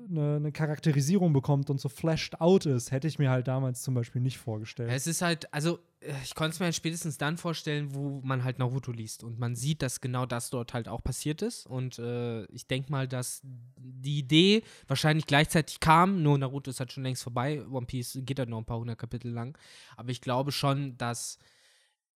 eine, 0.09 0.37
eine 0.37 0.53
Charakterisierung 0.53 1.33
bekommt 1.33 1.71
und 1.71 1.81
so 1.81 1.89
flashed 1.89 2.41
out 2.41 2.67
ist, 2.67 2.91
hätte 2.91 3.09
ich 3.09 3.19
mir 3.19 3.31
halt 3.31 3.49
damals 3.49 3.83
zum 3.83 3.95
Beispiel 3.95 4.21
nicht 4.21 4.39
vorgestellt. 4.39 4.91
Es 4.93 5.07
ist 5.07 5.23
halt, 5.23 5.53
also 5.53 5.79
äh, 6.01 6.13
ich 6.25 6.35
konnte 6.35 6.55
es 6.55 6.61
mir 6.61 6.67
halt 6.67 6.75
spätestens 6.75 7.19
dann 7.19 7.37
vorstellen, 7.37 7.95
wo 7.95 8.21
man 8.23 8.45
halt 8.45 8.59
Naruto 8.59 8.93
liest 8.93 9.25
und 9.25 9.39
man 9.39 9.57
sieht, 9.57 9.83
dass 9.83 10.01
genau 10.01 10.27
das 10.27 10.51
dort 10.51 10.75
halt 10.75 10.89
auch 10.89 11.03
passiert 11.03 11.43
ist. 11.43 11.67
Und 11.67 11.99
äh, 11.99 12.45
ich 12.47 12.67
denke 12.67 12.91
mal, 12.91 13.09
dass 13.09 13.43
die 13.45 14.19
Idee 14.19 14.63
wahrscheinlich 14.89 15.27
gleichzeitig 15.27 15.81
kam, 15.81 16.23
nur 16.23 16.39
Naruto 16.39 16.71
ist 16.71 16.81
halt 16.81 16.93
schon 16.93 17.03
längst 17.03 17.23
vorbei. 17.23 17.65
One 17.71 17.87
Piece 17.87 18.19
geht 18.23 18.39
halt 18.39 18.49
noch 18.49 18.59
ein 18.59 18.67
paar 18.67 18.79
hundert 18.79 18.99
Kapitel 18.99 19.31
lang. 19.31 19.57
Aber 19.97 20.11
ich 20.11 20.21
glaube 20.21 20.53
schon, 20.53 20.97
dass 20.97 21.39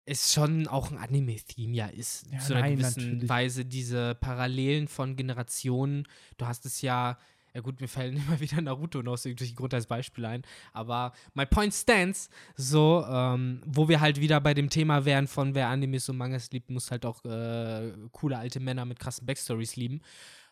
es 0.06 0.32
schon 0.34 0.68
auch 0.68 0.90
ein 0.90 0.98
Anime-Theme 0.98 1.74
ja 1.74 1.86
ist. 1.86 2.26
Ja, 2.30 2.38
zu 2.38 2.52
einer 2.52 2.62
nein, 2.62 2.76
gewissen 2.76 3.04
natürlich. 3.04 3.28
Weise 3.28 3.64
diese 3.64 4.14
Parallelen 4.14 4.88
von 4.88 5.16
Generationen. 5.16 6.06
Du 6.36 6.46
hast 6.46 6.66
es 6.66 6.82
ja, 6.82 7.18
ja 7.54 7.60
gut, 7.60 7.80
mir 7.80 7.88
fallen 7.88 8.16
immer 8.28 8.40
wieder 8.40 8.60
Naruto 8.60 9.02
noch 9.02 9.12
aus 9.12 9.24
irgendwelchen 9.24 9.56
Grund 9.56 9.72
als 9.72 9.86
Beispiel 9.86 10.24
ein. 10.24 10.42
Aber 10.72 11.12
my 11.34 11.46
point 11.46 11.72
stands, 11.72 12.28
so, 12.56 13.04
ähm, 13.08 13.62
wo 13.64 13.88
wir 13.88 14.00
halt 14.00 14.20
wieder 14.20 14.40
bei 14.40 14.54
dem 14.54 14.68
Thema 14.68 15.04
wären 15.04 15.26
von 15.26 15.54
wer 15.54 15.68
Animes 15.68 16.08
und 16.08 16.16
Mangas 16.16 16.50
liebt, 16.50 16.70
muss 16.70 16.90
halt 16.90 17.06
auch 17.06 17.24
äh, 17.24 17.92
coole 18.12 18.38
alte 18.38 18.60
Männer 18.60 18.84
mit 18.84 18.98
krassen 18.98 19.24
Backstories 19.24 19.76
lieben. 19.76 20.00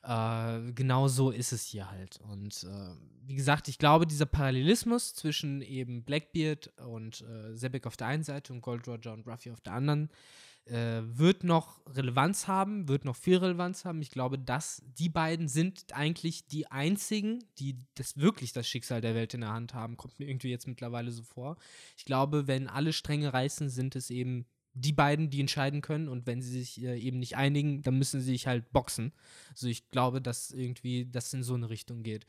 Äh, 0.04 0.72
genau 0.72 1.08
so 1.08 1.30
ist 1.30 1.52
es 1.52 1.66
hier 1.66 1.90
halt. 1.90 2.20
Und 2.30 2.64
äh, 2.64 2.94
wie 3.26 3.34
gesagt, 3.34 3.68
ich 3.68 3.78
glaube, 3.78 4.06
dieser 4.06 4.26
Parallelismus 4.26 5.14
zwischen 5.14 5.60
eben 5.62 6.04
Blackbeard 6.04 6.72
und 6.86 7.22
äh, 7.22 7.56
Sebek 7.56 7.86
auf 7.86 7.96
der 7.96 8.08
einen 8.08 8.24
Seite 8.24 8.52
und 8.52 8.62
Gold 8.62 8.86
Roger 8.86 9.12
und 9.12 9.26
Ruffy 9.26 9.50
auf 9.50 9.60
der 9.60 9.74
anderen 9.74 10.08
äh, 10.08 10.51
wird 10.64 11.42
noch 11.42 11.80
Relevanz 11.88 12.46
haben, 12.46 12.86
wird 12.86 13.04
noch 13.04 13.16
viel 13.16 13.38
Relevanz 13.38 13.84
haben. 13.84 14.00
Ich 14.00 14.10
glaube, 14.10 14.38
dass 14.38 14.80
die 14.96 15.08
beiden 15.08 15.48
sind 15.48 15.92
eigentlich 15.92 16.46
die 16.46 16.70
einzigen, 16.70 17.44
die 17.58 17.78
das 17.96 18.16
wirklich 18.16 18.52
das 18.52 18.68
Schicksal 18.68 19.00
der 19.00 19.14
Welt 19.14 19.34
in 19.34 19.40
der 19.40 19.52
Hand 19.52 19.74
haben. 19.74 19.96
Kommt 19.96 20.18
mir 20.20 20.28
irgendwie 20.28 20.50
jetzt 20.50 20.68
mittlerweile 20.68 21.10
so 21.10 21.24
vor. 21.24 21.56
Ich 21.96 22.04
glaube, 22.04 22.46
wenn 22.46 22.68
alle 22.68 22.92
Stränge 22.92 23.32
reißen, 23.32 23.70
sind 23.70 23.96
es 23.96 24.10
eben 24.10 24.46
die 24.74 24.92
beiden, 24.92 25.30
die 25.30 25.40
entscheiden 25.40 25.80
können. 25.80 26.08
Und 26.08 26.26
wenn 26.26 26.42
sie 26.42 26.62
sich 26.62 26.82
äh, 26.82 26.98
eben 26.98 27.18
nicht 27.18 27.36
einigen, 27.36 27.82
dann 27.82 27.98
müssen 27.98 28.20
sie 28.20 28.30
sich 28.30 28.46
halt 28.46 28.72
boxen. 28.72 29.12
Also 29.50 29.66
ich 29.66 29.90
glaube, 29.90 30.22
dass 30.22 30.50
irgendwie 30.50 31.06
das 31.10 31.32
in 31.34 31.42
so 31.42 31.54
eine 31.54 31.70
Richtung 31.70 32.02
geht. 32.02 32.26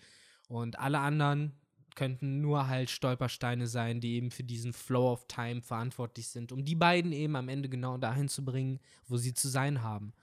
Und 0.47 0.79
alle 0.79 0.99
anderen 0.99 1.53
könnten 1.95 2.41
nur 2.41 2.67
halt 2.67 2.89
Stolpersteine 2.89 3.67
sein, 3.67 4.01
die 4.01 4.13
eben 4.15 4.31
für 4.31 4.43
diesen 4.43 4.73
Flow 4.73 5.11
of 5.11 5.25
Time 5.27 5.61
verantwortlich 5.61 6.27
sind, 6.27 6.51
um 6.51 6.63
die 6.63 6.75
beiden 6.75 7.11
eben 7.11 7.35
am 7.35 7.49
Ende 7.49 7.69
genau 7.69 7.97
dahin 7.97 8.27
zu 8.27 8.43
bringen, 8.43 8.79
wo 9.07 9.17
sie 9.17 9.33
zu 9.33 9.47
sein 9.47 9.81
haben. 9.81 10.13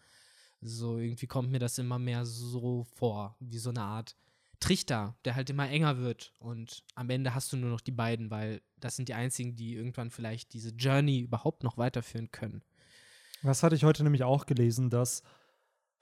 So 0.60 0.98
irgendwie 0.98 1.26
kommt 1.26 1.50
mir 1.50 1.58
das 1.58 1.78
immer 1.78 1.98
mehr 1.98 2.26
so 2.26 2.84
vor, 2.94 3.36
wie 3.40 3.58
so 3.58 3.70
eine 3.70 3.82
Art 3.82 4.16
Trichter, 4.60 5.16
der 5.24 5.36
halt 5.36 5.48
immer 5.48 5.68
enger 5.70 5.96
wird 5.98 6.34
und 6.38 6.84
am 6.94 7.08
Ende 7.08 7.34
hast 7.34 7.50
du 7.50 7.56
nur 7.56 7.70
noch 7.70 7.80
die 7.80 7.92
beiden, 7.92 8.30
weil 8.30 8.60
das 8.78 8.94
sind 8.94 9.08
die 9.08 9.14
einzigen, 9.14 9.56
die 9.56 9.74
irgendwann 9.74 10.10
vielleicht 10.10 10.52
diese 10.52 10.70
Journey 10.70 11.20
überhaupt 11.20 11.62
noch 11.62 11.78
weiterführen 11.78 12.30
können. 12.30 12.62
Das 13.42 13.62
hatte 13.62 13.74
ich 13.74 13.84
heute 13.84 14.04
nämlich 14.04 14.22
auch 14.22 14.44
gelesen, 14.44 14.90
dass 14.90 15.22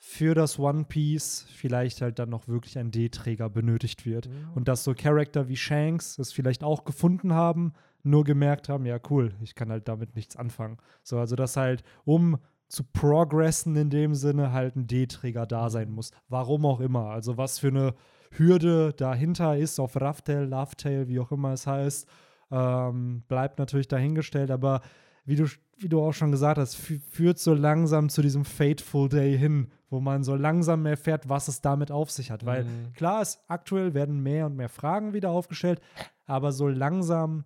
für 0.01 0.35
das 0.35 0.59
One 0.59 0.85
Piece 0.85 1.47
vielleicht 1.55 2.03
halt 2.03 2.19
dann 2.21 2.31
noch 2.31 2.47
wirklich 2.47 2.79
ein 2.79 2.93
D-Träger 2.93 3.51
benötigt 3.51 4.07
wird. 4.07 4.29
Und 4.55 4.69
dass 4.69 4.85
so 4.85 4.95
Charakter 4.95 5.49
wie 5.49 5.57
Shanks 5.57 6.19
es 6.19 6.33
vielleicht 6.33 6.63
auch 6.63 6.85
gefunden 6.85 7.33
haben, 7.33 7.73
nur 8.05 8.23
gemerkt 8.23 8.69
haben, 8.69 8.87
ja 8.87 8.99
cool, 9.11 9.35
ich 9.43 9.57
kann 9.57 9.71
halt 9.71 9.89
damit 9.89 10.15
nichts 10.15 10.37
anfangen. 10.37 10.79
So, 11.03 11.19
also 11.19 11.35
dass 11.35 11.57
halt, 11.57 11.83
um 12.05 12.39
zu 12.69 12.85
progressen 12.85 13.75
in 13.77 13.91
dem 13.91 14.15
Sinne, 14.15 14.53
halt 14.53 14.77
ein 14.77 14.87
D-Träger 14.87 15.47
da 15.47 15.69
sein 15.69 15.91
muss. 15.91 16.13
Warum 16.29 16.65
auch 16.65 16.81
immer. 16.81 17.07
Also 17.07 17.37
was 17.37 17.59
für 17.59 17.69
eine 17.69 17.95
Hürde 18.31 18.93
dahinter 18.93 19.57
ist, 19.57 19.81
auf 19.81 20.01
Raftail, 20.01 20.45
Lovetail, 20.45 21.09
wie 21.09 21.19
auch 21.19 21.33
immer 21.33 21.53
es 21.53 21.67
heißt, 21.67 22.07
ähm, 22.51 23.25
bleibt 23.27 23.59
natürlich 23.59 23.89
dahingestellt, 23.89 24.51
aber 24.51 24.83
wie 25.25 25.37
du, 25.37 25.47
wie 25.79 25.89
du 25.89 26.01
auch 26.01 26.13
schon 26.13 26.31
gesagt 26.31 26.59
hast, 26.59 26.77
fü- 26.77 27.01
führt 27.01 27.39
so 27.39 27.53
langsam 27.53 28.09
zu 28.11 28.23
diesem 28.23 28.45
Fateful 28.45 29.09
Day 29.09 29.37
hin, 29.37 29.69
wo 29.91 30.01
man 30.01 30.23
so 30.23 30.35
langsam 30.35 30.85
erfährt, 30.87 31.29
was 31.29 31.49
es 31.49 31.61
damit 31.61 31.91
auf 31.91 32.11
sich 32.11 32.31
hat. 32.31 32.45
Weil 32.45 32.65
Mhm. 32.65 32.93
klar 32.95 33.23
ist, 33.23 33.41
aktuell 33.49 33.95
werden 33.95 34.23
mehr 34.23 34.47
und 34.47 34.57
mehr 34.57 34.69
Fragen 34.69 35.15
wieder 35.15 35.31
aufgestellt, 35.31 35.81
aber 36.27 36.53
so 36.53 36.69
langsam 36.69 37.45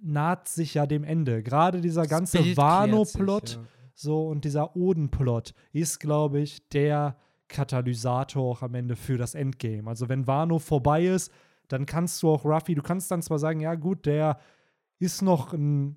naht 0.00 0.48
sich 0.48 0.74
ja 0.74 0.86
dem 0.86 1.04
Ende. 1.04 1.42
Gerade 1.42 1.80
dieser 1.80 2.06
ganze 2.06 2.38
Wano-Plot 2.56 3.54
ja. 3.56 3.64
so 3.94 4.28
und 4.28 4.44
dieser 4.44 4.76
Oden-Plot 4.76 5.54
ist, 5.72 6.00
glaube 6.00 6.40
ich, 6.40 6.68
der 6.68 7.16
Katalysator 7.48 8.42
auch 8.42 8.62
am 8.62 8.74
Ende 8.74 8.96
für 8.96 9.18
das 9.18 9.34
Endgame. 9.34 9.88
Also 9.88 10.08
wenn 10.08 10.26
Wano 10.26 10.58
vorbei 10.58 11.04
ist, 11.06 11.32
dann 11.68 11.86
kannst 11.86 12.22
du 12.22 12.30
auch 12.30 12.44
Ruffy, 12.44 12.74
du 12.74 12.82
kannst 12.82 13.10
dann 13.10 13.22
zwar 13.22 13.38
sagen, 13.38 13.60
ja 13.60 13.74
gut, 13.74 14.06
der 14.06 14.38
ist 14.98 15.22
noch 15.22 15.52
ein, 15.52 15.96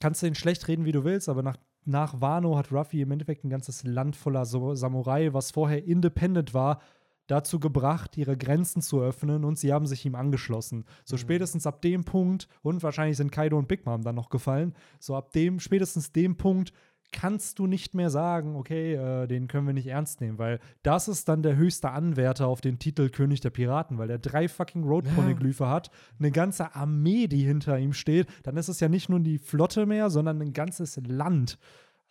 kannst 0.00 0.22
du 0.22 0.26
ihn 0.26 0.34
schlecht 0.34 0.68
reden, 0.68 0.84
wie 0.84 0.92
du 0.92 1.04
willst, 1.04 1.28
aber 1.28 1.42
nach, 1.42 1.56
nach 1.88 2.20
Wano 2.20 2.56
hat 2.56 2.70
Ruffy 2.70 3.00
im 3.00 3.10
Endeffekt 3.10 3.44
ein 3.44 3.50
ganzes 3.50 3.82
Land 3.84 4.14
voller 4.14 4.44
so 4.44 4.74
Samurai, 4.74 5.32
was 5.32 5.50
vorher 5.50 5.84
independent 5.84 6.54
war, 6.54 6.80
dazu 7.26 7.60
gebracht, 7.60 8.16
ihre 8.16 8.36
Grenzen 8.36 8.80
zu 8.80 9.00
öffnen 9.02 9.44
und 9.44 9.58
sie 9.58 9.72
haben 9.72 9.86
sich 9.86 10.04
ihm 10.06 10.14
angeschlossen. 10.14 10.84
So 11.04 11.16
Mhm. 11.16 11.20
spätestens 11.20 11.66
ab 11.66 11.82
dem 11.82 12.04
Punkt, 12.04 12.48
und 12.62 12.82
wahrscheinlich 12.82 13.16
sind 13.16 13.32
Kaido 13.32 13.58
und 13.58 13.68
Big 13.68 13.84
Mom 13.86 14.02
dann 14.02 14.14
noch 14.14 14.30
gefallen, 14.30 14.74
so 14.98 15.14
ab 15.14 15.32
dem, 15.32 15.60
spätestens 15.60 16.12
dem 16.12 16.36
Punkt 16.36 16.72
kannst 17.12 17.58
du 17.58 17.66
nicht 17.66 17.94
mehr 17.94 18.10
sagen, 18.10 18.56
okay, 18.56 18.94
äh, 18.94 19.26
den 19.26 19.48
können 19.48 19.66
wir 19.66 19.74
nicht 19.74 19.86
ernst 19.86 20.20
nehmen, 20.20 20.38
weil 20.38 20.60
das 20.82 21.08
ist 21.08 21.28
dann 21.28 21.42
der 21.42 21.56
höchste 21.56 21.90
Anwärter 21.90 22.46
auf 22.46 22.60
den 22.60 22.78
Titel 22.78 23.08
König 23.08 23.40
der 23.40 23.50
Piraten, 23.50 23.98
weil 23.98 24.10
er 24.10 24.18
drei 24.18 24.48
fucking 24.48 24.84
Road-Poneglyphe 24.84 25.68
hat, 25.68 25.90
eine 26.18 26.30
ganze 26.30 26.74
Armee, 26.74 27.26
die 27.26 27.44
hinter 27.44 27.78
ihm 27.78 27.92
steht, 27.92 28.26
dann 28.42 28.56
ist 28.56 28.68
es 28.68 28.80
ja 28.80 28.88
nicht 28.88 29.08
nur 29.08 29.20
die 29.20 29.38
Flotte 29.38 29.86
mehr, 29.86 30.10
sondern 30.10 30.40
ein 30.40 30.52
ganzes 30.52 31.00
Land. 31.06 31.58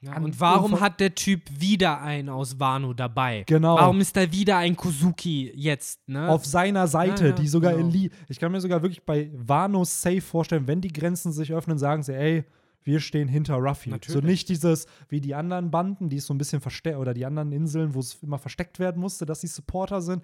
Ja, 0.02 0.16
und 0.18 0.40
warum 0.40 0.80
hat 0.80 1.00
der 1.00 1.16
Typ 1.16 1.42
wieder 1.60 2.02
einen 2.02 2.30
aus 2.30 2.60
Wano 2.60 2.94
dabei? 2.94 3.44
Genau. 3.48 3.78
Warum 3.78 4.00
ist 4.00 4.16
da 4.16 4.32
wieder 4.32 4.58
ein 4.58 4.76
Kozuki 4.76 5.52
jetzt? 5.56 6.08
Ne? 6.08 6.30
auf 6.30 6.46
seiner 6.46 6.88
Seite, 6.88 7.24
Ja, 7.24 7.30
ja, 7.30 7.36
die 7.36 7.48
sogar 7.48 7.74
genau. 7.74 7.88
Eli 7.88 8.12
ich 8.30 8.40
kann 8.40 8.52
mir 8.52 8.62
sogar 8.62 8.84
wirklich 8.84 9.04
bei 9.04 9.32
Wano 9.34 9.84
safe 9.86 10.22
vorstellen, 10.22 10.68
wenn 10.68 10.82
die 10.82 10.94
Grenzen 10.94 11.32
sich 11.32 11.52
öffnen, 11.52 11.80
sagen 11.80 12.04
sie, 12.04 12.16
ey, 12.16 12.46
wir 12.88 13.02
stehen 13.02 13.28
hinter 13.28 13.56
Ruffy. 13.56 13.90
Natürlich. 13.90 14.14
So 14.22 14.26
nicht 14.26 14.50
dieses, 14.50 14.88
wie 15.10 15.22
die 15.22 15.36
anderen 15.36 15.70
Banden, 15.70 16.10
die 16.10 16.18
es 16.18 16.26
so 16.26 16.34
ein 16.34 16.38
bisschen 16.38 16.62
versteckt, 16.62 16.98
oder 16.98 17.14
die 17.14 17.26
anderen 17.26 17.52
Inseln, 17.52 17.94
wo 17.94 18.00
es 18.00 18.16
immer 18.24 18.40
versteckt 18.40 18.80
werden 18.80 19.00
musste, 19.00 19.26
dass 19.26 19.42
sie 19.42 19.48
Supporter 19.48 20.02
sind. 20.02 20.24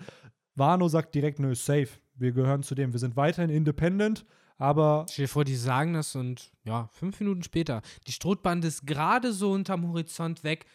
Wano 0.56 0.88
sagt 0.88 1.14
direkt, 1.14 1.40
nö, 1.40 1.54
safe. 1.54 1.90
Wir 2.16 2.32
gehören 2.32 2.64
zu 2.64 2.74
dem. 2.74 2.94
Wir 2.94 3.00
sind 3.00 3.18
weiterhin 3.18 3.50
independent, 3.50 4.26
aber 4.58 5.06
Stell 5.10 5.26
dir 5.26 5.30
vor, 5.30 5.44
die 5.44 5.56
sagen 5.56 5.94
das 5.94 6.16
und 6.16 6.52
ja, 6.64 6.88
fünf 6.94 7.20
Minuten 7.20 7.44
später. 7.44 7.82
Die 8.08 8.12
Strohbande 8.14 8.68
ist 8.68 8.88
gerade 8.88 9.34
so 9.34 9.52
unterm 9.52 9.88
Horizont 9.88 10.44
weg. 10.44 10.66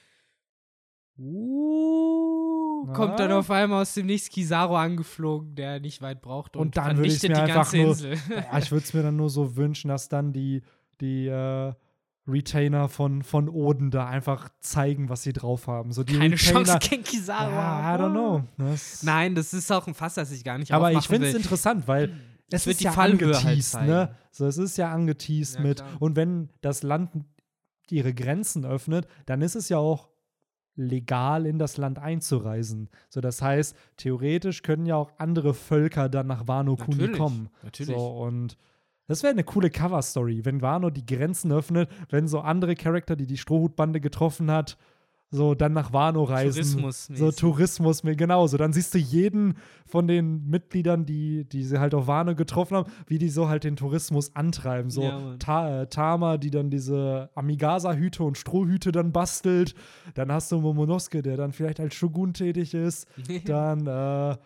Uh, 1.17 2.87
kommt 2.93 3.19
dann 3.19 3.33
auf 3.33 3.51
einmal 3.51 3.83
aus 3.83 3.95
dem 3.95 4.07
Nichts 4.07 4.29
Kizaru 4.29 4.75
angeflogen, 4.75 5.55
der 5.55 5.81
nicht 5.81 6.01
weit 6.03 6.23
braucht 6.23 6.55
und, 6.57 6.63
Und 6.63 6.77
dann 6.77 6.97
würde 6.97 7.11
vernichtet 7.11 7.31
mir 7.31 7.35
die 7.35 7.41
einfach 7.41 7.55
ganze 7.55 7.77
nur- 7.79 7.89
Insel. 7.89 8.19
boah, 8.29 8.59
ich 8.59 8.71
würde 8.71 8.85
es 8.85 8.95
mir 8.95 9.03
dann 9.03 9.17
nur 9.17 9.31
so 9.31 9.57
wünschen, 9.57 9.89
dass 9.89 10.09
dann 10.09 10.33
die, 10.33 10.63
die 11.01 11.27
äh, 11.27 11.73
Retainer 12.27 12.89
von, 12.89 13.23
von 13.23 13.49
Oden 13.49 13.91
da 13.91 14.07
einfach 14.07 14.51
zeigen, 14.61 15.09
was 15.09 15.23
sie 15.23 15.33
drauf 15.33 15.67
haben. 15.67 15.93
So 15.93 16.05
die 16.05 16.19
Keine 16.19 16.35
Retainer, 16.35 16.65
Chance 16.65 16.89
gegen 16.91 17.03
Kizaru. 17.03 17.51
Ja, 17.53 17.95
I 17.95 17.99
don't 17.99 18.11
know. 18.13 18.45
Das, 18.59 19.03
Nein, 19.03 19.35
das 19.35 19.55
ist 19.55 19.71
auch 19.73 19.87
ein 19.87 19.95
Fass, 19.95 20.15
das 20.15 20.31
ich 20.31 20.45
gar 20.45 20.59
nicht 20.59 20.73
aber 20.73 20.93
ich 20.93 21.07
finde 21.07 21.29
es 21.29 21.35
interessant, 21.35 21.89
weil 21.89 22.13
es 22.51 22.67
wird 22.67 22.75
ist 22.75 22.81
die 22.81 22.85
ja 22.85 22.93
Fallhöhe 22.93 23.29
halt 23.35 23.37
angeteased, 23.47 23.71
zeigen. 23.73 23.87
ne? 23.87 24.15
So, 24.31 24.47
es 24.47 24.59
ist 24.59 24.77
ja 24.77 24.93
angeteased 24.93 25.57
Ja, 25.57 25.63
mit. 25.63 25.79
klar. 25.79 25.89
Und 26.01 26.17
wenn 26.17 26.51
das 26.61 26.83
Land 26.83 27.11
ihre 27.91 28.13
Grenzen 28.13 28.67
öffnet, 28.67 29.07
dann 29.25 29.41
ist 29.41 29.55
es 29.55 29.71
ja 29.71 29.79
auch 29.79 30.11
legal 30.75 31.47
in 31.47 31.59
das 31.59 31.77
Land 31.77 31.99
einzureisen. 31.99 32.89
So, 33.09 33.21
das 33.21 33.43
heißt, 33.43 33.75
theoretisch 33.97 34.63
können 34.63 34.87
ja 34.87 34.97
auch 34.97 35.11
andere 35.19 35.55
Völker 35.55 36.09
dann 36.09 36.27
nach 36.29 36.47
Wano 36.47 36.77
Kuni 36.77 37.09
kommen. 37.09 37.49
natürlich. 37.63 37.97
So, 37.97 38.07
und 38.23 38.57
das 39.09 39.23
wäre 39.23 39.33
eine 39.33 39.45
coole 39.45 39.71
Cover-Story, 39.71 40.45
wenn 40.45 40.63
Wano 40.63 40.91
die 40.91 41.05
Grenzen 41.05 41.51
öffnet, 41.51 41.91
wenn 42.11 42.29
so 42.29 42.41
andere 42.41 42.77
Charakter, 42.77 43.17
die 43.17 43.27
die 43.27 43.39
Strohhutbande 43.39 44.01
getroffen 44.01 44.51
hat, 44.51 44.77
so 45.31 45.55
dann 45.55 45.73
nach 45.73 45.93
Wano 45.93 46.25
reisen. 46.25 46.63
Tourismusmäßig. 46.63 47.19
So 47.19 47.33
Tourismus, 47.33 48.03
genau. 48.03 48.47
So 48.47 48.57
dann 48.57 48.73
siehst 48.73 48.95
du 48.95 48.99
jeden 48.99 49.59
von 49.87 50.07
den 50.07 50.49
Mitgliedern, 50.49 51.05
die, 51.05 51.45
die 51.45 51.65
sie 51.65 51.81
halt 51.81 51.95
auf 51.95 52.07
Wano 52.07 52.35
getroffen 52.35 52.79
haben, 52.79 52.91
wie 53.07 53.19
die 53.19 53.29
so 53.29 53.49
halt 53.49 53.65
den 53.65 53.77
Tourismus 53.77 54.35
antreiben. 54.35 54.91
So 54.91 55.03
Ja. 55.03 55.37
Ta 55.39 55.83
äh, 55.83 55.87
Tama, 55.87 56.39
die 56.39 56.51
dann 56.51 56.71
diese 56.71 57.31
Amigasa-Hüte 57.35 58.23
und 58.25 58.39
Strohhüte 58.39 58.91
dann 58.91 59.13
bastelt. 59.13 59.75
Dann 60.15 60.33
hast 60.33 60.51
du 60.51 60.61
Momonosuke, 60.61 61.21
der 61.23 61.37
dann 61.37 61.53
vielleicht 61.53 61.81
als 61.81 61.95
Shogun 61.95 62.33
tätig 62.33 62.73
ist. 62.73 63.07
Dann 63.45 63.87
äh, 63.87 64.37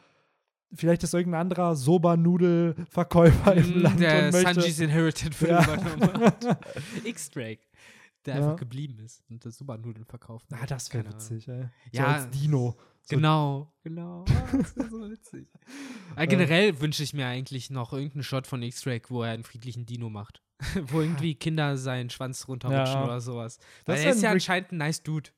vielleicht 0.75 1.03
ist 1.03 1.15
irgendein 1.15 1.43
anderer 1.43 1.77
Soba-Nudel-Verkäufer 1.77 3.55
im 3.55 3.81
Land 3.83 4.01
der 4.01 4.27
und 4.27 4.33
möchte 4.33 4.55
Sanjis 4.55 4.79
Inherited 4.81 5.35
Film 5.35 5.51
Ja. 5.53 5.63
übernommen 5.65 6.23
hat. 6.25 6.67
X-Drake, 7.05 7.63
der 8.27 8.37
Ja. 8.37 8.43
einfach 8.43 8.57
geblieben 8.59 8.99
ist 9.01 9.23
und 9.31 9.45
das 9.45 9.57
Supernudeln 9.59 10.05
verkauft. 10.07 10.47
Ah, 10.53 10.67
das 10.67 10.93
wäre 10.93 11.07
witzig, 11.09 11.49
ey. 11.49 11.65
So 11.93 11.99
Ja, 11.99 12.07
als 12.07 12.31
Dino. 12.31 12.77
So- 13.05 13.17
Genau, 13.17 13.73
genau. 13.83 14.25
Ah, 14.29 14.57
das 14.57 14.77
wäre 14.77 14.89
so 14.91 15.11
witzig. 15.11 15.49
Aber 16.15 16.27
generell 16.27 16.81
wünsche 16.81 17.03
ich 17.03 17.13
mir 17.15 17.27
eigentlich 17.27 17.69
noch 17.71 17.93
irgendeinen 17.93 18.23
Shot 18.23 18.47
von 18.47 18.63
X-Drake, 18.63 19.11
wo 19.11 19.23
er 19.23 19.33
einen 19.33 19.43
friedlichen 19.45 19.87
Dino 19.87 20.09
macht. 20.09 20.41
wo 20.87 21.01
irgendwie 21.01 21.35
Kinder 21.35 21.77
seinen 21.77 22.09
Schwanz 22.11 22.47
runterrutschen 22.47 22.95
Ja. 23.01 23.05
oder 23.05 23.21
sowas. 23.21 23.59
Das 23.85 23.99
Weil 23.99 24.05
er 24.07 24.11
ist 24.13 24.23
ja 24.23 24.31
anscheinend 24.31 24.71
ein 24.71 24.77
nice 24.79 25.03
Dude. 25.03 25.31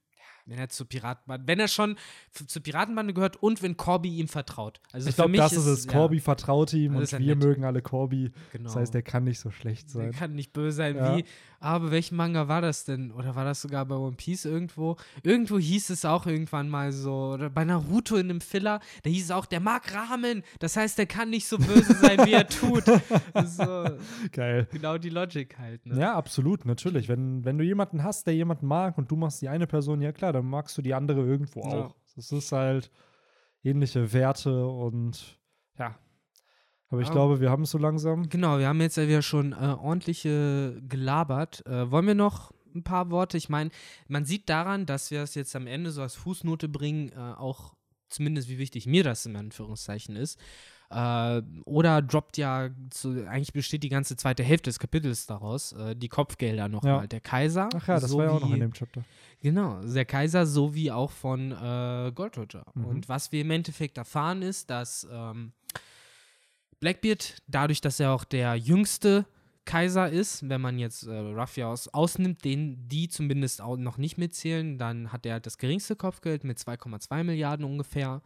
Wenn 0.47 0.59
er 0.59 0.69
zur 0.69 0.87
Piratenbande, 0.87 1.47
wenn 1.49 1.59
er 1.59 1.69
schon 1.69 1.97
zur 2.33 2.62
Piratenbande 2.62 3.15
gehört 3.15 3.43
und 3.43 3.62
wenn 3.62 3.77
Corby 3.79 4.16
ihm 4.19 4.29
vertraut. 4.29 4.79
Also 4.93 5.09
Ich 5.09 5.16
glaube, 5.16 5.37
das 5.37 5.53
ist 5.55 5.65
es. 5.66 5.85
ja, 5.87 5.93
Corby 5.93 6.21
vertraut 6.21 6.73
ihm 6.75 6.97
und 6.97 7.11
wir 7.12 7.19
nett. 7.19 7.39
mögen 7.39 7.65
alle 7.65 7.81
Corby. 7.81 8.31
Genau. 8.53 8.65
Das 8.65 8.77
heißt, 8.77 8.93
der 8.95 9.03
kann 9.03 9.25
nicht 9.25 9.41
so 9.41 9.51
schlecht 9.51 9.89
sein. 9.89 10.12
kann 10.12 10.35
nicht 10.35 10.53
böse 10.53 10.77
sein 10.77 10.97
Ja. 10.97 11.16
wie. 11.16 11.25
Aber 11.65 11.91
welchen 11.91 12.16
Manga 12.16 12.47
war 12.47 12.61
das 12.61 12.85
denn? 12.85 13.11
Oder 13.11 13.35
war 13.36 13.45
das 13.47 13.62
sogar 13.62 13.86
bei 13.86 13.97
One 13.97 14.16
Piece 14.16 14.45
irgendwo? 14.45 14.97
Irgendwo 15.23 15.59
hieß 15.59 15.89
es 15.89 16.05
auch 16.05 16.27
irgendwann 16.27 16.69
mal 16.69 16.93
so. 16.93 17.32
Oder 17.32 17.49
bei 17.49 17.65
Naruto 17.65 18.16
in 18.16 18.28
einem 18.28 18.43
Filler, 18.43 18.81
da 19.03 19.09
hieß 19.09 19.24
es 19.24 19.31
auch, 19.31 19.47
der 19.47 19.61
mag 19.61 19.82
Ramen. 19.95 20.43
Das 20.59 20.77
heißt, 20.77 20.99
der 20.99 21.07
kann 21.07 21.31
nicht 21.31 21.47
so 21.49 21.57
böse 21.57 21.95
sein, 21.95 22.19
wie 22.27 22.35
er 22.35 22.47
tut. 22.47 22.85
so, 23.47 23.86
Geil. 24.32 24.69
genau 24.73 24.99
die 24.99 25.09
Logik 25.09 25.59
halt. 25.59 25.86
Ne? 25.86 25.99
Ja, 25.99 26.15
absolut, 26.15 26.66
natürlich. 26.66 27.09
Wenn, 27.09 27.47
wenn 27.47 27.57
du 27.57 27.65
jemanden 27.65 28.03
hast, 28.05 28.27
der 28.27 28.35
jemanden 28.35 28.66
mag 28.66 28.99
und 28.99 29.11
du 29.11 29.16
machst 29.16 29.41
die 29.41 29.49
eine 29.49 29.66
Person, 29.66 30.03
ja 30.03 30.12
klar, 30.12 30.35
dann 30.35 30.45
magst 30.45 30.77
du 30.77 30.82
die 30.82 30.93
andere 30.93 31.23
irgendwo 31.24 31.61
Ja. 31.62 31.86
auch. 31.86 31.95
Das 32.15 32.31
ist 32.31 32.53
halt 32.53 32.91
ähnliche 33.62 34.12
Werte 34.12 34.66
und 34.66 35.39
ja. 35.78 35.95
Aber 36.95 37.03
ich 37.03 37.09
Ja. 37.09 37.12
glaube, 37.12 37.41
wir 37.41 37.51
haben 37.51 37.65
es 37.65 37.71
so 37.71 37.79
langsam. 37.79 38.29
Genau, 38.29 38.59
wir 38.59 38.69
haben 38.69 38.81
jetzt 38.81 38.97
ja 38.97 39.09
wieder 39.09 39.23
schon 39.23 39.53
äh, 39.53 39.57
ordentliche 39.57 40.81
gelabert. 40.89 41.66
Äh, 41.66 41.91
wollen 41.91 42.07
wir 42.07 42.15
noch 42.15 42.53
ein 42.75 42.85
paar 42.85 43.11
Worte? 43.11 43.37
Ich 43.37 43.49
meine, 43.49 43.71
man 44.09 44.25
sieht 44.25 44.49
daran, 44.49 44.87
dass 44.87 45.11
wir 45.11 45.23
es 45.23 45.35
jetzt 45.35 45.55
am 45.57 45.66
Ende 45.66 45.91
so 45.91 46.03
als 46.03 46.15
Fußnote 46.15 46.69
bringen, 46.69 47.11
äh, 47.11 47.16
auch 47.19 47.75
zumindest 48.09 48.49
wie 48.49 48.59
wichtig 48.59 48.87
mir 48.87 49.03
das 49.03 49.27
in 49.27 49.35
Anführungszeichen 49.35 50.15
ist. 50.15 50.39
Äh, 50.91 51.43
oder 51.65 52.01
droppt 52.03 52.37
ja, 52.37 52.71
zu, 52.91 53.27
eigentlich 53.29 53.53
besteht 53.53 53.83
die 53.83 53.89
ganze 53.89 54.16
zweite 54.16 54.45
Hälfte 54.45 54.71
des 54.71 54.79
Kapitels 54.79 55.27
daraus, 55.27 55.73
äh, 55.73 55.97
die 55.97 56.09
Kopfgelder 56.09 56.69
nochmal. 56.69 57.01
Ja. 57.03 57.07
Der 57.09 57.21
Kaiser. 57.21 57.69
Ach 57.75 57.89
ja, 57.89 57.99
das 57.99 58.16
war 58.16 58.25
ja 58.27 58.31
auch 58.31 58.41
noch 58.41 58.53
in 58.53 58.61
dem 58.61 58.73
Chapter. 58.73 59.03
Genau, 59.41 59.83
der 59.83 60.05
Kaiser 60.05 60.47
sowie 60.47 60.93
auch 60.93 61.11
von 61.11 61.51
äh, 61.51 62.12
Gold 62.15 62.39
Roger. 62.39 62.65
Mhm. 62.75 62.85
Und 62.85 63.09
was 63.09 63.33
wir 63.33 63.41
im 63.41 63.51
Endeffekt 63.51 63.99
erfahren 63.99 64.43
ist, 64.43 64.71
dass 64.71 65.09
ähm, 65.11 65.53
Blackbeard, 66.85 67.39
dadurch, 67.47 67.81
dass 67.81 67.98
er 67.98 68.12
auch 68.12 68.24
der 68.24 68.56
jüngste 68.56 69.24
Kaiser 69.65 70.11
ist, 70.11 70.47
wenn 70.51 70.61
man 70.61 70.78
jetzt 70.78 71.05
äh, 71.06 71.16
Ruffy 71.16 71.62
aus, 71.62 71.89
ausnimmt, 71.89 72.44
den 72.44 72.86
die 72.89 73.09
zumindest 73.09 73.62
auch 73.62 73.78
noch 73.78 73.97
nicht 73.97 74.19
mitzählen, 74.19 74.77
dann 74.77 75.11
hat 75.11 75.24
er 75.24 75.32
halt 75.32 75.47
das 75.47 75.56
geringste 75.56 75.97
Kopfgeld 75.97 76.44
mit 76.44 76.59
2,2 76.59 77.24
Milliarden 77.24 77.65
ungefähr. 77.65 78.20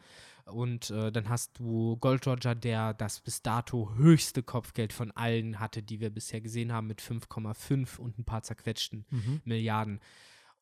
Und 0.44 0.90
äh, 0.90 1.12
dann 1.12 1.28
hast 1.28 1.60
du 1.60 1.98
Gold 1.98 2.26
Roger, 2.26 2.56
der 2.56 2.94
das 2.94 3.20
bis 3.20 3.42
dato 3.42 3.94
höchste 3.94 4.42
Kopfgeld 4.42 4.92
von 4.92 5.12
allen 5.12 5.60
hatte, 5.60 5.80
die 5.80 6.00
wir 6.00 6.10
bisher 6.10 6.40
gesehen 6.40 6.72
haben, 6.72 6.88
mit 6.88 7.00
5,5 7.00 8.00
und 8.00 8.18
ein 8.18 8.24
paar 8.24 8.42
zerquetschten 8.42 9.04
Milliarden. 9.44 10.00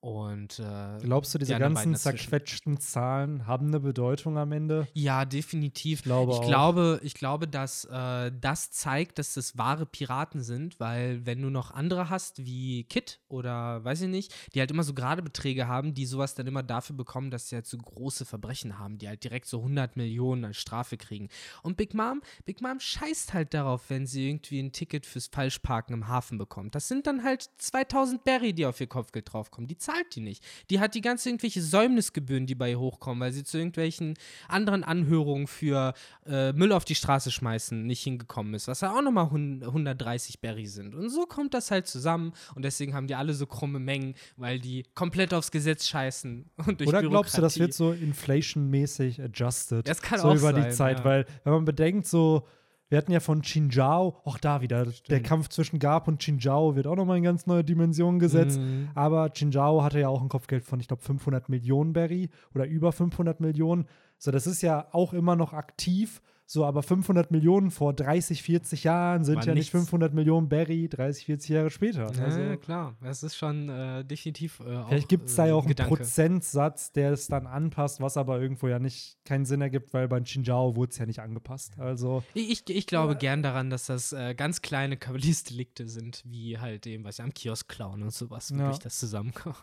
Und 0.06 0.60
äh, 0.60 1.00
Glaubst 1.02 1.34
du, 1.34 1.38
die 1.38 1.46
diese 1.46 1.56
anderen 1.56 1.74
ganzen 1.74 1.96
zerquetschten 1.96 2.78
Zahlen 2.78 3.48
haben 3.48 3.66
eine 3.66 3.80
Bedeutung 3.80 4.38
am 4.38 4.52
Ende? 4.52 4.86
Ja, 4.92 5.24
definitiv. 5.24 5.98
Ich 5.98 6.04
glaube 6.04 6.30
ich 6.30 6.38
auch. 6.38 6.46
glaube, 6.46 7.00
ich 7.02 7.14
glaube, 7.14 7.48
dass 7.48 7.86
äh, 7.86 8.30
das 8.40 8.70
zeigt, 8.70 9.18
dass 9.18 9.34
das 9.34 9.58
wahre 9.58 9.84
Piraten 9.84 10.44
sind, 10.44 10.78
weil 10.78 11.26
wenn 11.26 11.42
du 11.42 11.50
noch 11.50 11.72
andere 11.72 12.08
hast 12.08 12.46
wie 12.46 12.84
Kit 12.84 13.18
oder 13.26 13.82
weiß 13.82 14.02
ich 14.02 14.08
nicht, 14.08 14.32
die 14.54 14.60
halt 14.60 14.70
immer 14.70 14.84
so 14.84 14.94
gerade 14.94 15.22
Beträge 15.22 15.66
haben, 15.66 15.92
die 15.92 16.06
sowas 16.06 16.36
dann 16.36 16.46
immer 16.46 16.62
dafür 16.62 16.94
bekommen, 16.94 17.32
dass 17.32 17.48
sie 17.48 17.56
halt 17.56 17.66
so 17.66 17.76
große 17.76 18.26
Verbrechen 18.26 18.78
haben, 18.78 18.98
die 18.98 19.08
halt 19.08 19.24
direkt 19.24 19.46
so 19.46 19.58
100 19.58 19.96
Millionen 19.96 20.44
als 20.44 20.58
Strafe 20.58 20.96
kriegen. 20.98 21.30
Und 21.64 21.76
Big 21.76 21.94
Mom, 21.94 22.22
Big 22.44 22.62
Mom 22.62 22.78
scheißt 22.78 23.34
halt 23.34 23.54
darauf, 23.54 23.90
wenn 23.90 24.06
sie 24.06 24.28
irgendwie 24.28 24.60
ein 24.60 24.70
Ticket 24.70 25.04
fürs 25.04 25.26
Falschparken 25.26 25.94
im 25.94 26.06
Hafen 26.06 26.38
bekommt. 26.38 26.76
Das 26.76 26.86
sind 26.86 27.08
dann 27.08 27.24
halt 27.24 27.50
2000 27.58 28.22
Berry, 28.22 28.52
die 28.52 28.66
auf 28.66 28.80
ihr 28.80 28.86
Kopfgeld 28.86 29.32
draufkommen. 29.32 29.66
Die 29.66 29.78
zahlt 29.96 30.14
die 30.14 30.20
nicht. 30.20 30.44
Die 30.70 30.80
hat 30.80 30.94
die 30.94 31.00
ganze 31.00 31.28
irgendwelche 31.28 31.62
Säumnisgebühren, 31.62 32.46
die 32.46 32.54
bei 32.54 32.70
ihr 32.70 32.80
hochkommen, 32.80 33.20
weil 33.20 33.32
sie 33.32 33.44
zu 33.44 33.58
irgendwelchen 33.58 34.14
anderen 34.48 34.84
Anhörungen 34.84 35.46
für 35.46 35.94
äh, 36.26 36.52
Müll 36.52 36.72
auf 36.72 36.84
die 36.84 36.94
Straße 36.94 37.30
schmeißen 37.30 37.86
nicht 37.86 38.02
hingekommen 38.02 38.54
ist, 38.54 38.68
was 38.68 38.80
ja 38.80 38.92
auch 38.92 39.02
nochmal 39.02 39.26
130 39.26 40.40
Berry 40.40 40.66
sind. 40.66 40.94
Und 40.94 41.08
so 41.10 41.26
kommt 41.26 41.54
das 41.54 41.70
halt 41.70 41.86
zusammen 41.86 42.32
und 42.54 42.64
deswegen 42.64 42.94
haben 42.94 43.06
die 43.06 43.14
alle 43.14 43.34
so 43.34 43.46
krumme 43.46 43.78
Mengen, 43.78 44.14
weil 44.36 44.58
die 44.58 44.84
komplett 44.94 45.34
aufs 45.34 45.50
Gesetz 45.50 45.86
scheißen. 45.88 46.50
Und 46.66 46.80
durch 46.80 46.88
Oder 46.88 47.02
glaubst 47.02 47.36
du, 47.36 47.42
das 47.42 47.58
wird 47.58 47.72
so 47.72 47.92
inflation-mäßig 47.92 49.22
adjusted? 49.22 49.88
Das 49.88 50.02
kann 50.02 50.20
so 50.20 50.28
auch 50.28 50.34
über 50.34 50.52
die 50.52 50.62
sein, 50.62 50.72
Zeit, 50.72 50.98
ja. 51.00 51.04
weil 51.04 51.26
wenn 51.44 51.52
man 51.52 51.64
bedenkt, 51.64 52.06
so 52.06 52.46
Wir 52.88 52.98
hatten 52.98 53.10
ja 53.10 53.18
von 53.18 53.42
Chinjao, 53.42 54.20
auch 54.24 54.38
da 54.38 54.60
wieder, 54.60 54.86
der 55.08 55.20
Kampf 55.20 55.48
zwischen 55.48 55.80
Garp 55.80 56.06
und 56.06 56.22
Chinjao 56.22 56.76
wird 56.76 56.86
auch 56.86 56.94
nochmal 56.94 57.16
in 57.16 57.24
ganz 57.24 57.46
neue 57.46 57.64
Dimensionen 57.64 58.20
gesetzt. 58.20 58.60
Mhm. 58.60 58.90
Aber 58.94 59.30
Chinjao 59.30 59.82
hatte 59.82 59.98
ja 59.98 60.08
auch 60.08 60.22
ein 60.22 60.28
Kopfgeld 60.28 60.64
von, 60.64 60.78
ich 60.78 60.86
glaube, 60.86 61.02
500 61.02 61.48
Millionen 61.48 61.92
Berry 61.92 62.30
oder 62.54 62.66
über 62.66 62.92
500 62.92 63.40
Millionen. 63.40 63.86
So, 64.18 64.30
das 64.30 64.46
ist 64.46 64.62
ja 64.62 64.86
auch 64.92 65.12
immer 65.12 65.34
noch 65.34 65.52
aktiv. 65.52 66.22
So, 66.48 66.64
aber 66.64 66.84
500 66.84 67.32
Millionen 67.32 67.72
vor 67.72 67.92
30, 67.92 68.40
40 68.42 68.84
Jahren 68.84 69.24
sind 69.24 69.34
War 69.34 69.42
ja 69.44 69.54
nicht 69.54 69.62
nichts. 69.62 69.70
500 69.72 70.14
Millionen 70.14 70.48
Berry 70.48 70.88
30, 70.88 71.26
40 71.26 71.48
Jahre 71.50 71.70
später. 71.70 72.12
Ja, 72.12 72.24
Also, 72.24 72.56
klar. 72.58 72.96
Das 73.02 73.24
ist 73.24 73.34
schon 73.36 73.68
äh, 73.68 74.04
definitiv 74.04 74.60
äh, 74.60 74.76
auch 74.76 74.88
Vielleicht 74.88 75.08
gibt 75.08 75.28
es 75.28 75.34
da 75.34 75.46
äh, 75.46 75.48
ja 75.48 75.54
auch 75.54 75.64
einen. 75.66 75.74
Prozentsatz, 75.74 76.92
der 76.92 77.10
es 77.12 77.26
dann 77.26 77.48
anpasst, 77.48 78.00
was 78.00 78.16
aber 78.16 78.40
irgendwo 78.40 78.68
ja 78.68 78.78
nicht 78.78 79.18
keinen 79.24 79.44
Sinn 79.44 79.60
ergibt, 79.60 79.92
weil 79.92 80.06
bei 80.06 80.20
Chinjao 80.22 80.76
wurde 80.76 80.92
es 80.92 80.98
ja 80.98 81.06
nicht 81.06 81.18
angepasst. 81.18 81.78
Also, 81.80 82.22
Ich, 82.34 82.48
ich, 82.50 82.70
ich 82.76 82.86
glaube 82.86 83.16
gern 83.16 83.42
daran, 83.42 83.68
dass 83.68 83.86
das 83.86 84.12
äh, 84.12 84.34
ganz 84.36 84.62
kleine 84.62 84.96
Kavaliersdelikte 84.96 85.88
sind, 85.88 86.22
wie 86.26 86.58
halt 86.58 86.86
eben, 86.86 87.02
was 87.02 87.18
am 87.18 87.34
Kiosk 87.34 87.68
klauen 87.68 88.02
und 88.04 88.12
sowas, 88.12 88.50
Ja. 88.50 88.58
wirklich 88.58 88.78
das 88.78 89.00
zusammenkommt. 89.00 89.56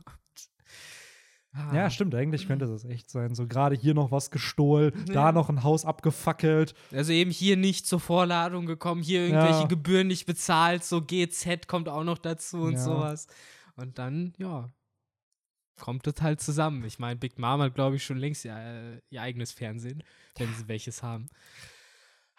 Ah. 1.55 1.75
ja, 1.75 1.89
stimmt, 1.91 2.15
eigentlich 2.15 2.47
könnte 2.47 2.65
das 2.65 2.83
echt 2.83 3.11
sein. 3.11 3.35
So 3.35 3.47
gerade 3.47 3.75
hier 3.75 3.93
noch 3.93 4.11
was 4.11 4.31
gestohlen, 4.31 4.91
da 5.13 5.31
noch 5.31 5.49
ein 5.49 5.61
Haus 5.63 5.85
abgefackelt. 5.85 6.73
Also 6.91 7.13
eben 7.13 7.29
hier 7.29 7.57
nicht 7.57 7.85
zur 7.85 7.99
Vorladung 7.99 8.65
gekommen, 8.65 9.03
hier 9.03 9.21
irgendwelche 9.27 9.61
Ja. 9.61 9.67
Gebühren 9.67 10.07
nicht 10.07 10.25
bezahlt, 10.25 10.83
so 10.83 11.01
GZ 11.03 11.67
kommt 11.67 11.89
auch 11.89 12.03
noch 12.03 12.17
dazu 12.17 12.61
und 12.63 12.73
Ja. 12.73 12.79
sowas. 12.79 13.27
Und 13.75 13.99
dann, 13.99 14.33
ja, 14.37 14.71
kommt 15.79 16.07
das 16.07 16.15
halt 16.21 16.41
zusammen. 16.41 16.83
Ich 16.85 16.97
meine, 16.97 17.17
Big 17.19 17.37
Mom 17.37 17.61
hat, 17.61 17.75
glaube 17.75 17.97
ich, 17.97 18.03
schon 18.03 18.17
längst 18.17 18.45
ihr, 18.45 18.55
äh, 18.55 18.99
ihr 19.11 19.21
eigenes 19.21 19.51
Fernsehen, 19.51 20.03
wenn 20.37 20.51
sie 20.55 20.67
welches 20.67 21.03
haben. 21.03 21.29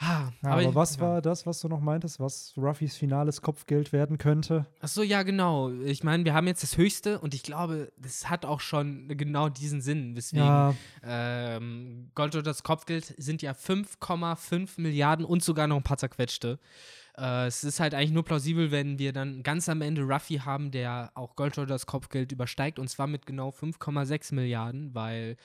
Ah, 0.06 0.31
Ja, 0.43 0.51
aber, 0.51 0.62
ich- 0.62 0.74
was 0.74 0.97
ja. 0.97 1.02
war 1.02 1.22
das, 1.22 1.47
was 1.47 1.60
du 1.60 1.68
noch 1.68 1.81
meintest, 1.81 2.20
was 2.20 2.52
Ruffys 2.56 2.97
finales 2.97 3.40
Kopfgeld 3.43 3.93
werden 3.93 4.18
könnte? 4.18 4.66
Ach 4.81 4.89
so, 4.89 5.02
ja, 5.02 5.22
genau. 5.22 5.70
Ich 5.70 6.05
meine, 6.05 6.24
wir 6.24 6.35
haben 6.35 6.47
jetzt 6.47 6.62
das 6.62 6.76
Höchste 6.76 7.18
und 7.20 7.32
ich 7.35 7.43
glaube, 7.43 7.93
das 7.97 8.28
hat 8.28 8.44
auch 8.44 8.60
schon 8.60 9.09
genau 9.09 9.48
diesen 9.48 9.81
Sinn, 9.81 10.14
weswegen 10.16 10.44
Ja, 10.47 10.74
ähm, 11.02 12.10
Gold 12.14 12.35
oder 12.35 12.43
das 12.43 12.62
Kopfgeld 12.62 13.14
sind 13.18 13.43
ja 13.43 13.52
5,5 13.55 14.81
Milliarden 14.81 15.24
und 15.24 15.43
sogar 15.43 15.66
noch 15.66 15.76
ein 15.76 15.82
paar 15.82 15.98
zerquetschte. 15.98 16.59
Äh, 17.16 17.47
es 17.47 17.62
ist 17.64 17.81
halt 17.81 17.94
eigentlich 17.94 18.10
nur 18.10 18.24
plausibel, 18.24 18.70
wenn 18.70 18.98
wir 18.98 19.12
dann 19.12 19.43
ganz 19.43 19.68
am 19.68 19.81
Ende 19.82 20.02
Ruffy 20.02 20.39
haben, 20.39 20.70
der 20.70 21.12
auch 21.14 21.36
Gold 21.36 21.56
oder 21.59 21.66
das 21.68 21.86
Kopfgeld 21.86 22.32
übersteigt 22.32 22.78
und 22.78 22.89
zwar 22.89 23.06
mit 23.06 23.24
genau 23.26 23.51
5,6 23.51 24.35
Milliarden, 24.35 24.94
weil 24.94 25.36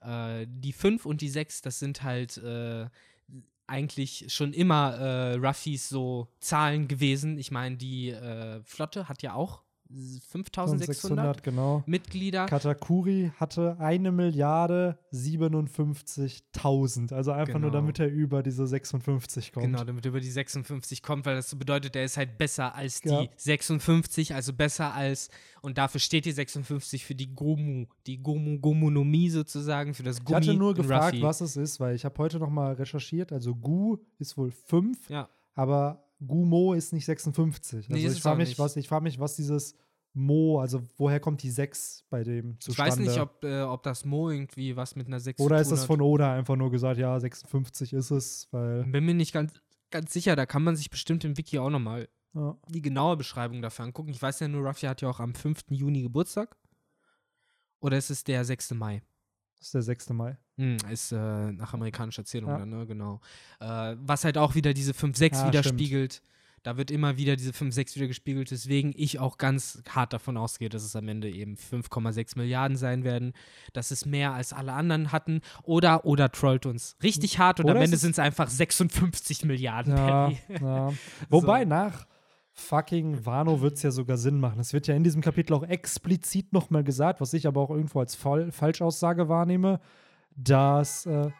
äh, 0.00 0.46
die 0.48 0.72
5 0.72 1.04
und 1.04 1.20
die 1.20 1.28
6, 1.28 1.60
das 1.60 1.78
sind 1.80 2.02
halt 2.02 2.38
äh, 2.38 2.86
eigentlich 3.68 4.26
schon 4.28 4.52
immer 4.52 4.94
äh, 4.94 5.34
Ruffys 5.34 5.88
so 5.88 6.28
Zahlen 6.40 6.88
gewesen. 6.88 7.38
Ich 7.38 7.50
meine, 7.50 7.76
die 7.76 8.10
äh, 8.10 8.62
Flotte 8.64 9.08
hat 9.08 9.22
ja 9.22 9.34
auch 9.34 9.62
5600 9.90 10.86
600, 10.86 11.42
genau. 11.42 11.82
Mitglieder. 11.86 12.46
Katakuri 12.46 13.32
hatte 13.38 13.76
eine 13.80 14.12
Milliarde 14.12 14.98
57.000. 15.12 17.12
Also 17.12 17.32
einfach 17.32 17.54
nur, 17.58 17.70
Genau. 17.70 17.80
damit 17.80 17.98
er 17.98 18.08
über 18.08 18.42
diese 18.42 18.66
56 18.66 19.52
kommt. 19.52 19.66
Genau, 19.66 19.84
damit 19.84 20.04
er 20.04 20.10
über 20.10 20.20
die 20.20 20.30
56 20.30 21.02
kommt, 21.02 21.26
weil 21.26 21.36
das 21.36 21.54
bedeutet, 21.54 21.96
er 21.96 22.04
ist 22.04 22.16
halt 22.16 22.38
besser 22.38 22.74
als 22.74 23.00
die 23.00 23.08
Ja. 23.08 23.26
56, 23.36 24.34
also 24.34 24.52
besser 24.52 24.92
als, 24.94 25.30
und 25.62 25.78
dafür 25.78 26.00
steht 26.00 26.24
die 26.26 26.32
56 26.32 27.04
für 27.04 27.14
die 27.14 27.34
Gomu, 27.34 27.86
die 28.06 28.22
Gomu, 28.22 28.58
Gomunomie 28.58 29.30
sozusagen, 29.30 29.94
für 29.94 30.02
das 30.02 30.18
Ich 30.18 30.24
Gummi. 30.24 30.36
hatte 30.40 30.54
nur 30.54 30.74
gefragt, 30.74 31.14
Ruffy. 31.14 31.22
was 31.22 31.40
es 31.40 31.56
ist, 31.56 31.80
weil 31.80 31.94
ich 31.94 32.04
habe 32.04 32.16
heute 32.18 32.38
noch 32.38 32.50
mal 32.50 32.74
recherchiert. 32.74 33.32
Also 33.32 33.54
Gu 33.54 33.98
ist 34.18 34.36
wohl 34.36 34.50
5, 34.50 35.08
Ja, 35.08 35.28
aber 35.54 36.04
Gumo 36.26 36.74
ist 36.74 36.92
nicht 36.92 37.04
56. 37.06 37.88
Nee, 37.88 37.94
Also 37.96 38.08
ist 38.08 38.16
ich 38.16 38.22
frage 38.22 38.38
mich, 38.38 38.58
was, 38.58 38.76
ich 38.76 38.88
frag 38.88 39.02
mich, 39.02 39.18
was 39.20 39.36
dieses 39.36 39.74
Mo, 40.14 40.58
also 40.60 40.82
woher 40.96 41.20
kommt 41.20 41.42
die 41.42 41.50
6 41.50 42.04
bei 42.10 42.24
dem 42.24 42.52
ich 42.54 42.60
zustande? 42.60 42.90
weiß 42.90 42.98
nicht, 42.98 43.18
ob, 43.20 43.44
äh, 43.44 43.62
ob 43.62 43.82
das 43.84 44.04
Mo 44.04 44.30
irgendwie 44.30 44.74
was 44.74 44.96
mit 44.96 45.06
einer 45.06 45.20
6 45.20 45.40
Oder 45.40 45.60
ist 45.60 45.70
das 45.70 45.84
von 45.84 46.00
Oda 46.00 46.34
einfach 46.34 46.56
nur 46.56 46.70
gesagt, 46.70 46.98
ja, 46.98 47.18
56 47.20 47.92
ist 47.92 48.10
es, 48.10 48.48
weil. 48.50 48.84
Bin 48.84 49.04
mir 49.04 49.14
nicht 49.14 49.32
ganz, 49.32 49.52
ganz 49.90 50.12
sicher, 50.12 50.34
da 50.34 50.46
kann 50.46 50.64
man 50.64 50.74
sich 50.76 50.90
bestimmt 50.90 51.24
im 51.24 51.36
Wiki 51.38 51.58
auch 51.58 51.70
nochmal 51.70 52.08
Ja. 52.34 52.58
die 52.68 52.82
genaue 52.82 53.16
Beschreibung 53.16 53.62
dafür 53.62 53.84
angucken. 53.84 54.10
Ich 54.10 54.20
weiß 54.20 54.40
ja 54.40 54.48
nur, 54.48 54.66
Ruffy 54.66 54.86
hat 54.86 55.02
ja 55.02 55.08
auch 55.10 55.20
am 55.20 55.34
5. 55.34 55.66
Juni 55.70 56.02
Geburtstag. 56.02 56.56
Oder 57.80 57.96
ist 57.98 58.10
es 58.10 58.24
der 58.24 58.44
6. 58.44 58.72
Mai? 58.74 59.02
Das 59.58 59.66
ist 59.68 59.74
der 59.74 59.82
6. 59.82 60.10
Mai. 60.10 60.36
Hm, 60.58 60.76
ist 60.90 61.12
äh, 61.12 61.16
nach 61.52 61.72
amerikanischer 61.72 62.22
Erzählung 62.22 62.50
Ja. 62.50 62.58
dann, 62.58 62.68
ne? 62.68 62.86
Genau. 62.86 63.20
Äh, 63.60 63.96
was 64.00 64.24
halt 64.24 64.36
auch 64.36 64.54
wieder 64.54 64.74
diese 64.74 64.92
5-6 64.92 65.32
Ja, 65.40 65.46
widerspiegelt. 65.48 66.20
Da 66.64 66.76
wird 66.76 66.90
immer 66.90 67.16
wieder 67.16 67.36
diese 67.36 67.52
5-6 67.52 67.94
wieder 67.94 68.08
gespiegelt, 68.08 68.50
weswegen 68.50 68.92
ich 68.96 69.20
auch 69.20 69.38
ganz 69.38 69.80
hart 69.88 70.12
davon 70.12 70.36
ausgehe, 70.36 70.68
dass 70.68 70.82
es 70.82 70.96
am 70.96 71.06
Ende 71.06 71.30
eben 71.30 71.54
5,6 71.54 72.36
Milliarden 72.36 72.76
sein 72.76 73.04
werden. 73.04 73.32
Das 73.72 73.92
ist 73.92 74.06
mehr 74.06 74.32
als 74.32 74.52
alle 74.52 74.72
anderen 74.72 75.12
hatten. 75.12 75.40
Oder, 75.62 76.04
oder 76.04 76.32
trollt 76.32 76.66
uns 76.66 76.96
richtig 77.02 77.38
hart 77.38 77.60
und 77.60 77.66
Oder 77.66 77.76
am 77.76 77.78
es 77.78 77.84
Ende 77.84 77.96
sind 77.96 78.10
es 78.10 78.18
einfach 78.18 78.50
56 78.50 79.44
Milliarden. 79.44 79.96
Ja, 79.96 80.32
ja. 80.60 80.92
Wobei 81.30 81.64
nach 81.64 82.06
fucking 82.52 83.24
Wano 83.24 83.60
wird 83.60 83.74
es 83.76 83.82
ja 83.82 83.92
sogar 83.92 84.16
Sinn 84.18 84.40
machen. 84.40 84.58
Es 84.58 84.72
wird 84.72 84.88
ja 84.88 84.94
in 84.94 85.04
diesem 85.04 85.22
Kapitel 85.22 85.54
auch 85.54 85.62
explizit 85.62 86.52
nochmal 86.52 86.82
gesagt, 86.82 87.20
was 87.20 87.32
ich 87.32 87.46
aber 87.46 87.60
auch 87.60 87.70
irgendwo 87.70 88.00
als 88.00 88.16
Fall 88.16 88.50
Falschaussage 88.50 89.28
wahrnehme, 89.28 89.80
dass, 90.38 91.04
äh, 91.06 91.30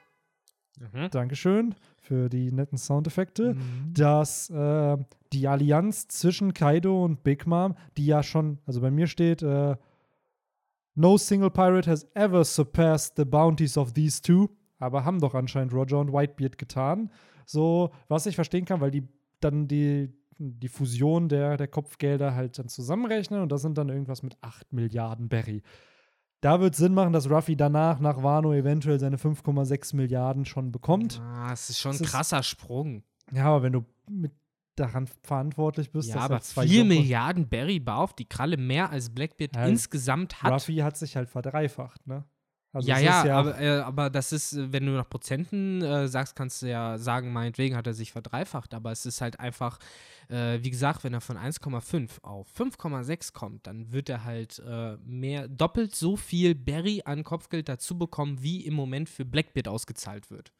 Mhm. 0.92 1.10
Dankeschön 1.10 1.74
für 2.00 2.28
die 2.28 2.52
netten 2.52 2.78
Soundeffekte, 2.78 3.54
Mhm. 3.54 3.94
dass 3.94 4.48
äh, 4.48 4.96
die 5.32 5.48
Allianz 5.48 6.06
zwischen 6.06 6.54
Kaido 6.54 7.04
und 7.04 7.24
Big 7.24 7.48
Mom, 7.48 7.74
die 7.96 8.06
ja 8.06 8.22
schon, 8.22 8.58
also 8.64 8.80
bei 8.80 8.90
mir 8.92 9.08
steht, 9.08 9.42
äh, 9.42 9.74
No 10.94 11.16
single 11.16 11.50
pirate 11.50 11.88
has 11.90 12.06
ever 12.14 12.44
surpassed 12.44 13.14
the 13.16 13.24
bounties 13.24 13.76
of 13.76 13.92
these 13.92 14.20
two, 14.22 14.48
aber 14.78 15.04
haben 15.04 15.20
doch 15.20 15.34
anscheinend 15.34 15.72
Roger 15.72 15.98
und 15.98 16.12
Whitebeard 16.12 16.58
getan. 16.58 17.10
So, 17.46 17.90
was 18.08 18.26
ich 18.26 18.34
verstehen 18.36 18.64
kann, 18.64 18.80
weil 18.80 18.90
die 18.90 19.06
dann 19.40 19.66
die, 19.68 20.12
die 20.38 20.68
Fusion 20.68 21.28
der, 21.28 21.56
der 21.56 21.68
Kopfgelder 21.68 22.34
halt 22.34 22.58
dann 22.58 22.68
zusammenrechnen 22.68 23.40
und 23.42 23.50
das 23.52 23.62
sind 23.62 23.78
dann 23.78 23.88
irgendwas 23.88 24.22
mit 24.22 24.36
8 24.42 24.72
Milliarden 24.72 25.28
Berry. 25.28 25.62
Da 26.40 26.60
wird 26.60 26.76
Sinn 26.76 26.94
machen, 26.94 27.12
dass 27.12 27.28
Ruffy 27.28 27.56
danach 27.56 27.98
nach 27.98 28.22
Wano 28.22 28.52
eventuell 28.54 29.00
seine 29.00 29.16
5,6 29.18 29.96
Milliarden 29.96 30.44
schon 30.44 30.70
bekommt. 30.70 31.20
Ah, 31.20 31.52
es 31.52 31.68
ist 31.70 31.80
schon 31.80 31.92
Es 31.92 32.00
ein 32.00 32.04
ist- 32.04 32.10
krasser 32.12 32.42
Sprung. 32.42 33.02
Ja, 33.32 33.46
aber 33.46 33.62
wenn 33.64 33.72
du 33.72 33.84
mit 34.08 34.32
daran 34.76 35.08
verantwortlich 35.24 35.90
bist, 35.90 36.08
Ja, 36.10 36.14
dass 36.14 36.24
aber 36.24 36.40
zwei 36.40 36.66
4 36.68 36.76
Joko- 36.84 36.88
Milliarden 36.88 37.48
Barry 37.48 37.80
bar 37.80 37.98
auf 37.98 38.14
die 38.14 38.28
Kralle 38.28 38.56
mehr 38.56 38.90
als 38.90 39.10
Blackbeard 39.10 39.56
Ja, 39.56 39.66
insgesamt 39.66 40.40
hat. 40.42 40.52
Ruffy 40.52 40.76
hat 40.76 40.96
sich 40.96 41.16
halt 41.16 41.28
verdreifacht, 41.28 42.06
ne? 42.06 42.24
Also 42.78 42.88
ja, 42.88 42.98
ja, 42.98 43.22
ist 43.22 43.30
aber, 43.30 43.60
äh, 43.60 43.78
aber 43.80 44.10
das 44.10 44.32
ist, 44.32 44.54
äh, 44.54 44.72
wenn 44.72 44.86
du 44.86 44.92
nach 44.92 45.08
Prozenten 45.08 45.82
äh, 45.82 46.08
sagst, 46.08 46.34
kannst 46.36 46.62
du 46.62 46.66
ja 46.66 46.96
sagen, 46.98 47.32
meinetwegen 47.32 47.76
hat 47.76 47.86
er 47.86 47.94
sich 47.94 48.12
verdreifacht, 48.12 48.74
aber 48.74 48.90
es 48.92 49.04
ist 49.06 49.20
halt 49.20 49.38
einfach, 49.40 49.78
äh, 50.28 50.58
wie 50.62 50.70
gesagt, 50.70 51.04
wenn 51.04 51.12
er 51.14 51.20
von 51.20 51.36
1,5 51.36 52.22
auf 52.22 52.46
5,6 52.58 53.32
kommt, 53.32 53.66
dann 53.66 53.92
wird 53.92 54.08
er 54.08 54.24
halt 54.24 54.62
äh, 54.66 54.96
mehr, 55.04 55.48
doppelt 55.48 55.94
so 55.94 56.16
viel 56.16 56.54
Barry 56.54 57.02
an 57.04 57.24
Kopfgeld 57.24 57.68
dazu 57.68 57.98
bekommen, 57.98 58.42
wie 58.42 58.64
im 58.64 58.74
Moment 58.74 59.08
für 59.08 59.24
Blackbeard 59.24 59.68
ausgezahlt 59.68 60.30
wird. 60.30 60.52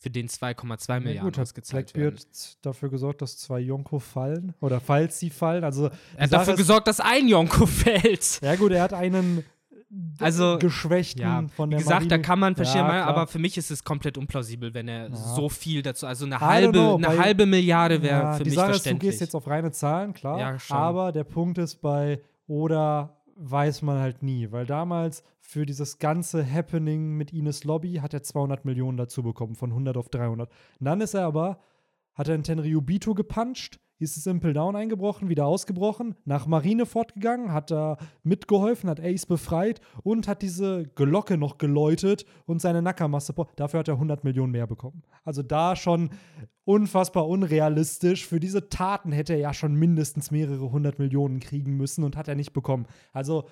Für 0.00 0.10
den 0.10 0.28
2,2 0.28 0.88
ja, 0.94 1.00
Milliarden 1.00 1.32
gut, 1.32 1.40
ausgezahlt 1.40 1.92
Blackbeard 1.92 2.20
werden. 2.20 2.58
dafür 2.62 2.88
gesorgt, 2.88 3.20
dass 3.20 3.36
zwei 3.36 3.58
Yonko 3.58 3.98
fallen 3.98 4.54
oder 4.60 4.80
falls 4.80 5.18
sie 5.18 5.28
fallen. 5.28 5.64
Also 5.64 5.86
Er 5.86 6.22
hat 6.22 6.30
Sache 6.30 6.30
dafür 6.30 6.56
gesorgt, 6.56 6.86
dass 6.86 7.00
ein 7.00 7.26
Yonko 7.26 7.66
fällt. 7.66 8.40
ja 8.40 8.54
gut, 8.54 8.70
er 8.70 8.82
hat 8.84 8.92
einen 8.92 9.44
Also, 10.20 10.58
geschwächten 10.58 11.22
Ja, 11.22 11.44
von 11.56 11.68
wie 11.70 11.76
der 11.76 11.78
gesagt, 11.78 12.02
da 12.02 12.16
Marine- 12.16 12.22
kann 12.22 12.38
man 12.38 12.54
verschiedene 12.56 12.90
Ja, 12.90 13.06
aber 13.06 13.26
für 13.26 13.38
mich 13.38 13.56
ist 13.56 13.70
es 13.70 13.82
komplett 13.84 14.18
unplausibel, 14.18 14.74
wenn 14.74 14.86
er 14.86 15.08
Ja. 15.08 15.14
so 15.16 15.48
viel 15.48 15.80
dazu, 15.82 16.06
also 16.06 16.26
eine 16.26 16.40
halbe, 16.40 16.72
know, 16.72 16.96
eine 16.96 17.18
halbe 17.18 17.46
Milliarde 17.46 18.02
wäre 18.02 18.22
Ja, 18.22 18.32
für 18.34 18.44
die 18.44 18.50
mich 18.50 18.56
Sache 18.58 18.66
ist, 18.72 18.76
du 18.76 18.80
verständlich. 18.82 19.10
gehst 19.12 19.20
jetzt 19.22 19.34
auf 19.34 19.46
reine 19.46 19.72
Zahlen, 19.72 20.12
klar. 20.12 20.58
Aber 20.68 21.12
der 21.12 21.24
Punkt 21.24 21.56
ist 21.58 21.76
bei 21.80 22.20
Oda 22.46 23.14
weiß 23.40 23.82
man 23.82 23.98
halt 24.00 24.22
nie, 24.22 24.50
weil 24.50 24.66
damals 24.66 25.22
für 25.40 25.64
dieses 25.64 25.98
ganze 25.98 26.44
Happening 26.50 27.16
mit 27.16 27.32
Ines 27.32 27.62
Lobby 27.64 27.94
hat 28.02 28.12
er 28.12 28.22
200 28.22 28.64
Millionen 28.64 28.98
dazu 28.98 29.22
bekommen, 29.22 29.54
von 29.54 29.72
100 29.72 29.96
auf 29.96 30.08
300. 30.08 30.50
Und 30.80 30.84
dann 30.84 31.00
ist 31.00 31.14
er 31.14 31.24
aber, 31.24 31.60
hat 32.14 32.28
er 32.28 32.34
in 32.34 32.42
Tenryubito 32.42 33.14
gepuncht, 33.14 33.78
ist 33.98 34.16
es 34.16 34.26
Impel 34.26 34.52
Down 34.52 34.76
eingebrochen, 34.76 35.28
wieder 35.28 35.46
ausgebrochen, 35.46 36.14
nach 36.24 36.46
Marine 36.46 36.86
fortgegangen, 36.86 37.52
hat 37.52 37.70
da 37.70 37.96
mitgeholfen, 38.22 38.88
hat 38.88 39.00
Ace 39.00 39.26
befreit 39.26 39.80
und 40.02 40.28
hat 40.28 40.42
diese 40.42 40.84
Glocke 40.94 41.36
noch 41.36 41.58
geläutet 41.58 42.24
und 42.46 42.60
seine 42.60 42.82
Nakamasse. 42.82 43.34
Dafür 43.56 43.80
hat 43.80 43.88
er 43.88 43.94
100 43.94 44.24
Millionen 44.24 44.52
mehr 44.52 44.66
bekommen. 44.66 45.02
Also 45.24 45.42
da 45.42 45.76
schon 45.76 46.10
unfassbar 46.64 47.26
unrealistisch. 47.26 48.26
Für 48.26 48.40
diese 48.40 48.68
Taten 48.68 49.10
hätte 49.10 49.32
er 49.32 49.38
ja 49.40 49.54
schon 49.54 49.74
mindestens 49.74 50.30
mehrere 50.30 50.70
hundert 50.70 50.98
Millionen 50.98 51.40
kriegen 51.40 51.76
müssen 51.76 52.04
und 52.04 52.16
hat 52.16 52.28
er 52.28 52.34
nicht 52.34 52.52
bekommen. 52.52 52.86
Also 53.12 53.44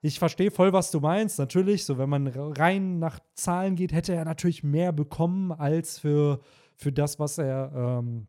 ich 0.00 0.18
verstehe 0.18 0.50
voll, 0.50 0.72
was 0.72 0.90
du 0.90 1.00
meinst. 1.00 1.38
Natürlich, 1.38 1.84
so 1.84 1.98
wenn 1.98 2.08
man 2.08 2.28
rein 2.28 2.98
nach 2.98 3.18
Zahlen 3.34 3.74
geht, 3.74 3.92
hätte 3.92 4.14
er 4.14 4.24
natürlich 4.24 4.62
mehr 4.62 4.92
bekommen 4.92 5.50
als 5.50 5.98
für, 5.98 6.40
für 6.76 6.92
das, 6.92 7.18
was 7.18 7.38
er 7.38 7.72
ähm, 7.74 8.28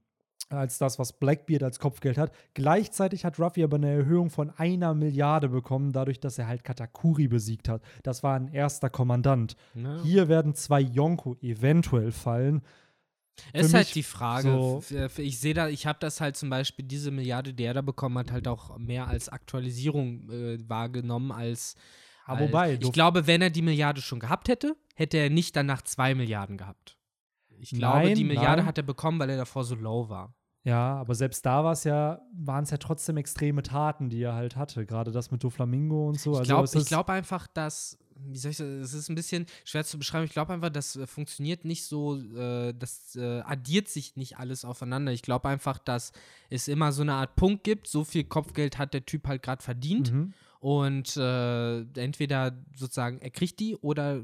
als 0.49 0.77
das, 0.79 0.97
was 0.99 1.13
Blackbeard 1.19 1.63
als 1.63 1.79
Kopfgeld 1.79 2.17
hat. 2.17 2.31
Gleichzeitig 2.55 3.23
hat 3.25 3.39
Ruffy 3.39 3.63
aber 3.63 3.77
eine 3.77 3.91
Erhöhung 3.91 4.29
von 4.29 4.49
einer 4.49 4.93
Milliarde 4.95 5.49
bekommen, 5.49 5.91
dadurch, 5.91 6.19
dass 6.19 6.37
er 6.39 6.47
halt 6.47 6.63
Katakuri 6.63 7.27
besiegt 7.27 7.69
hat. 7.69 7.81
Das 8.03 8.23
war 8.23 8.35
ein 8.35 8.47
erster 8.47 8.89
Kommandant. 8.89 9.55
Ja. 9.75 10.01
Hier 10.03 10.27
werden 10.27 10.55
zwei 10.55 10.81
Yonko 10.81 11.35
eventuell 11.41 12.11
fallen. 12.11 12.61
Es 13.53 13.67
ist 13.67 13.73
halt 13.73 13.95
die 13.95 14.03
Frage. 14.03 14.49
so- 14.51 14.83
f- 14.89 15.19
Ich 15.19 15.39
sehe 15.39 15.53
da, 15.53 15.69
ich 15.69 15.85
habe 15.85 15.99
das 16.01 16.19
halt 16.19 16.35
zum 16.35 16.49
Beispiel, 16.49 16.83
diese 16.83 17.09
Milliarde, 17.11 17.53
die 17.53 17.63
er 17.63 17.73
da 17.73 17.81
bekommen 17.81 18.17
hat, 18.17 18.31
halt 18.31 18.47
auch 18.49 18.77
mehr 18.77 19.07
als 19.07 19.29
Aktualisierung 19.29 20.29
äh, 20.29 20.57
wahrgenommen 20.67 21.31
als. 21.31 21.75
Aber 22.25 22.41
als 22.41 22.49
wobei, 22.49 22.73
ich 22.81 22.91
glaube, 22.91 23.27
wenn 23.27 23.41
er 23.41 23.49
die 23.49 23.61
Milliarde 23.61 24.01
schon 24.01 24.19
gehabt 24.19 24.49
hätte, 24.49 24.75
hätte 24.95 25.17
er 25.17 25.29
nicht 25.29 25.55
danach 25.55 25.83
zwei 25.83 26.15
Milliarden 26.15 26.57
gehabt. 26.57 26.97
Ich 27.61 27.69
glaube, 27.71 27.99
Nein, 28.07 28.15
die 28.15 28.23
Milliarde 28.23 28.57
nein. 28.61 28.65
hat 28.65 28.77
er 28.77 28.83
bekommen, 28.83 29.19
weil 29.19 29.29
er 29.29 29.37
davor 29.37 29.63
so 29.63 29.75
low 29.75 30.09
war. 30.09 30.33
Ja, 30.63 30.95
aber 30.95 31.15
selbst 31.15 31.45
da 31.45 31.63
war 31.63 31.71
es 31.71 31.83
ja, 31.85 32.21
waren 32.33 32.63
es 32.63 32.69
ja 32.71 32.77
trotzdem 32.77 33.17
extreme 33.17 33.63
Taten, 33.63 34.09
die 34.09 34.21
er 34.21 34.33
halt 34.33 34.55
hatte. 34.55 34.85
Gerade 34.85 35.11
das 35.11 35.31
mit 35.31 35.43
Doflamingo 35.43 36.09
und 36.09 36.19
so. 36.19 36.33
Ich 36.33 36.39
Also 36.39 36.49
glaube 36.53 36.79
ist- 36.79 36.87
glaub 36.89 37.09
einfach, 37.09 37.47
dass, 37.47 37.97
wie 38.27 38.37
soll 38.37 38.51
ich 38.51 38.57
sagen, 38.57 38.81
es 38.81 38.93
ist 38.93 39.07
ein 39.09 39.15
bisschen 39.15 39.45
schwer 39.63 39.85
zu 39.85 39.97
beschreiben. 39.97 40.25
Ich 40.25 40.31
glaube 40.33 40.51
einfach, 40.53 40.69
das 40.69 40.97
äh, 40.97 41.07
funktioniert 41.07 41.63
nicht 41.63 41.85
so, 41.85 42.17
äh, 42.17 42.73
das 42.77 43.15
äh, 43.15 43.39
addiert 43.39 43.87
sich 43.87 44.17
nicht 44.17 44.37
alles 44.37 44.65
aufeinander. 44.65 45.13
Ich 45.13 45.21
glaube 45.21 45.47
einfach, 45.47 45.77
dass 45.79 46.11
es 46.49 46.67
immer 46.67 46.91
so 46.91 47.03
eine 47.03 47.13
Art 47.13 47.37
Punkt 47.37 47.63
gibt, 47.63 47.87
so 47.87 48.03
viel 48.03 48.25
Kopfgeld 48.25 48.77
hat 48.77 48.93
der 48.93 49.05
Typ 49.05 49.27
halt 49.27 49.41
gerade 49.41 49.63
verdient. 49.63 50.11
Mhm. 50.11 50.33
Und 50.59 51.15
äh, 51.15 51.81
entweder 51.93 52.57
sozusagen 52.75 53.19
er 53.19 53.29
kriegt 53.29 53.59
die 53.59 53.75
oder 53.77 54.21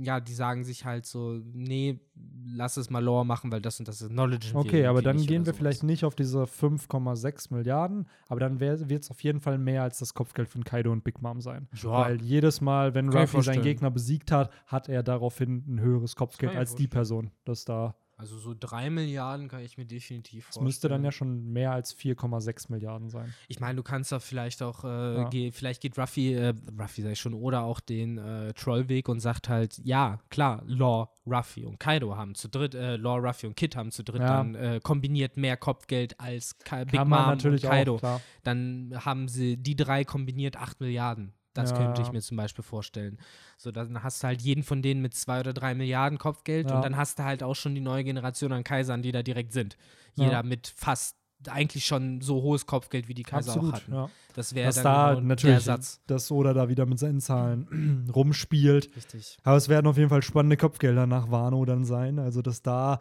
ja, 0.00 0.20
die 0.20 0.34
sagen 0.34 0.64
sich 0.64 0.84
halt 0.84 1.06
so, 1.06 1.40
nee, 1.52 1.98
lass 2.46 2.76
es 2.76 2.90
mal 2.90 3.02
lower 3.02 3.24
machen, 3.24 3.50
weil 3.50 3.60
das 3.60 3.78
und 3.78 3.88
das 3.88 4.00
ist 4.00 4.10
Knowledge. 4.10 4.50
Okay, 4.54 4.86
aber 4.86 5.02
dann 5.02 5.18
gehen 5.18 5.46
wir 5.46 5.54
vielleicht 5.54 5.82
nicht 5.82 6.04
auf 6.04 6.14
diese 6.14 6.44
5,6 6.44 7.54
Milliarden, 7.54 8.06
aber 8.28 8.40
dann 8.40 8.60
wird 8.60 8.90
es 8.90 9.10
auf 9.10 9.22
jeden 9.22 9.40
Fall 9.40 9.58
mehr 9.58 9.82
als 9.82 9.98
das 9.98 10.14
Kopfgeld 10.14 10.48
von 10.48 10.64
Kaido 10.64 10.92
und 10.92 11.04
Big 11.04 11.20
Mom 11.20 11.40
sein. 11.40 11.68
Ja. 11.82 11.90
Weil 11.90 12.22
jedes 12.22 12.60
Mal, 12.60 12.94
wenn 12.94 13.08
Ruffy 13.08 13.42
seinen. 13.42 13.62
Gegner 13.62 13.90
besiegt 13.90 14.30
hat, 14.30 14.52
hat 14.66 14.88
er 14.88 15.02
daraufhin 15.02 15.64
ein 15.66 15.80
höheres 15.80 16.14
Kopfgeld 16.14 16.54
als 16.54 16.74
die 16.74 16.86
Person. 16.86 17.32
Das 17.44 17.64
da, 17.64 17.96
Also 18.18 18.36
so 18.36 18.52
drei 18.58 18.90
Milliarden 18.90 19.46
kann 19.48 19.60
ich 19.62 19.78
mir 19.78 19.84
definitiv 19.86 20.46
das 20.46 20.54
vorstellen. 20.56 20.64
müsste 20.66 20.88
dann 20.88 21.04
ja 21.04 21.12
schon 21.12 21.52
mehr 21.52 21.70
als 21.70 21.94
4,6 21.96 22.66
Milliarden 22.68 23.10
sein. 23.10 23.32
Ich 23.46 23.60
meine, 23.60 23.76
du 23.76 23.84
kannst 23.84 24.10
doch 24.10 24.20
vielleicht 24.20 24.60
auch, 24.62 24.82
äh, 24.84 25.16
Ja. 25.18 25.28
geh, 25.28 25.52
vielleicht 25.52 25.80
geht 25.80 25.96
Ruffy, 25.96 26.34
äh, 26.34 26.52
Ruffy 26.78 27.02
sag 27.02 27.12
ich 27.12 27.20
schon, 27.20 27.32
oder 27.32 27.62
auch 27.62 27.78
den 27.78 28.18
äh, 28.18 28.52
Trollweg 28.54 29.08
und 29.08 29.20
sagt 29.20 29.48
halt, 29.48 29.80
ja, 29.84 30.18
klar, 30.30 30.64
Law, 30.66 31.08
Ruffy 31.26 31.64
und 31.64 31.78
Kaido 31.78 32.16
haben 32.16 32.34
zu 32.34 32.48
dritt, 32.48 32.74
äh, 32.74 32.96
Law, 32.96 33.18
Ruffy 33.18 33.46
und 33.46 33.54
Kid 33.56 33.76
haben 33.76 33.92
zu 33.92 34.02
dritt 34.02 34.20
Ja. 34.22 34.26
dann 34.38 34.54
äh, 34.56 34.80
kombiniert 34.82 35.36
mehr 35.36 35.56
Kopfgeld 35.56 36.18
als 36.18 36.58
Ka 36.58 36.82
Big 36.84 37.04
Mom 37.06 37.30
und 37.30 37.62
Kaido. 37.62 37.96
auch. 38.02 38.20
Dann 38.42 38.92
haben 39.04 39.28
sie 39.28 39.56
die 39.56 39.76
drei 39.76 40.04
kombiniert 40.04 40.56
8 40.56 40.80
Milliarden. 40.80 41.34
Das 41.58 41.74
könnte 41.74 42.00
ich 42.00 42.08
Ja. 42.08 42.12
mir 42.14 42.20
zum 42.22 42.36
Beispiel 42.36 42.64
vorstellen. 42.64 43.18
So, 43.56 43.70
dann 43.72 44.02
hast 44.02 44.22
du 44.22 44.26
halt 44.28 44.40
jeden 44.42 44.62
von 44.62 44.82
denen 44.82 45.02
mit 45.02 45.14
zwei 45.14 45.40
oder 45.40 45.52
drei 45.52 45.74
Milliarden 45.74 46.18
Kopfgeld 46.18 46.70
Ja. 46.70 46.76
und 46.76 46.82
dann 46.82 46.96
hast 46.96 47.18
du 47.18 47.24
halt 47.24 47.42
auch 47.42 47.54
schon 47.54 47.74
die 47.74 47.80
neue 47.80 48.04
Generation 48.04 48.52
an 48.52 48.64
Kaisern, 48.64 49.02
die 49.02 49.12
da 49.12 49.22
direkt 49.22 49.52
sind. 49.52 49.76
Jeder 50.14 50.32
Ja. 50.32 50.42
mit 50.42 50.72
fast 50.76 51.16
eigentlich 51.46 51.86
schon 51.86 52.20
so 52.20 52.42
hohes 52.42 52.66
Kopfgeld 52.66 53.06
wie 53.06 53.14
die 53.14 53.22
Kaiser 53.22 53.52
Absolut, 53.52 53.70
auch 53.74 53.76
hatten. 53.76 53.92
ja. 53.92 54.10
Das 54.34 54.54
wäre 54.54 54.66
Dass 54.66 54.74
dann 54.76 54.84
da 54.84 55.08
genau 55.14 55.20
natürlich 55.28 55.56
der 55.56 55.60
Satz. 55.76 56.00
das 56.08 56.30
Oda 56.32 56.52
da 56.52 56.68
wieder 56.68 56.84
mit 56.86 56.98
seinen 56.98 57.20
Zahlen 57.20 58.08
rumspielt. 58.14 58.90
Richtig. 58.96 59.36
Aber 59.44 59.56
es 59.56 59.68
werden 59.68 59.86
auf 59.86 59.96
jeden 59.96 60.08
Fall 60.10 60.22
spannende 60.22 60.56
Kopfgelder 60.56 61.06
nach 61.06 61.30
Wano 61.30 61.64
dann 61.64 61.84
sein. 61.84 62.18
Also, 62.18 62.42
dass 62.42 62.62
da 62.62 63.00